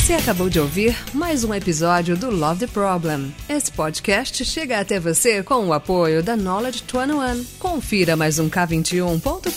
Você 0.07 0.13
acabou 0.13 0.49
de 0.49 0.57
ouvir 0.57 0.95
mais 1.13 1.43
um 1.43 1.53
episódio 1.53 2.15
do 2.15 2.31
Love 2.31 2.61
the 2.61 2.67
Problem. 2.67 3.35
Esse 3.49 3.69
podcast 3.69 4.45
chega 4.45 4.79
até 4.79 5.01
você 5.01 5.43
com 5.43 5.67
o 5.67 5.73
apoio 5.73 6.23
da 6.23 6.37
Knowledge 6.37 6.81
21. 6.81 7.43
Confira 7.59 8.15
mais 8.15 8.39
um 8.39 8.49
k21.com.br. 8.49 9.51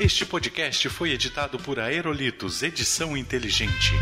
Este 0.00 0.26
podcast 0.26 0.88
foi 0.88 1.12
editado 1.12 1.56
por 1.60 1.78
Aerolitos 1.78 2.64
Edição 2.64 3.16
Inteligente. 3.16 3.92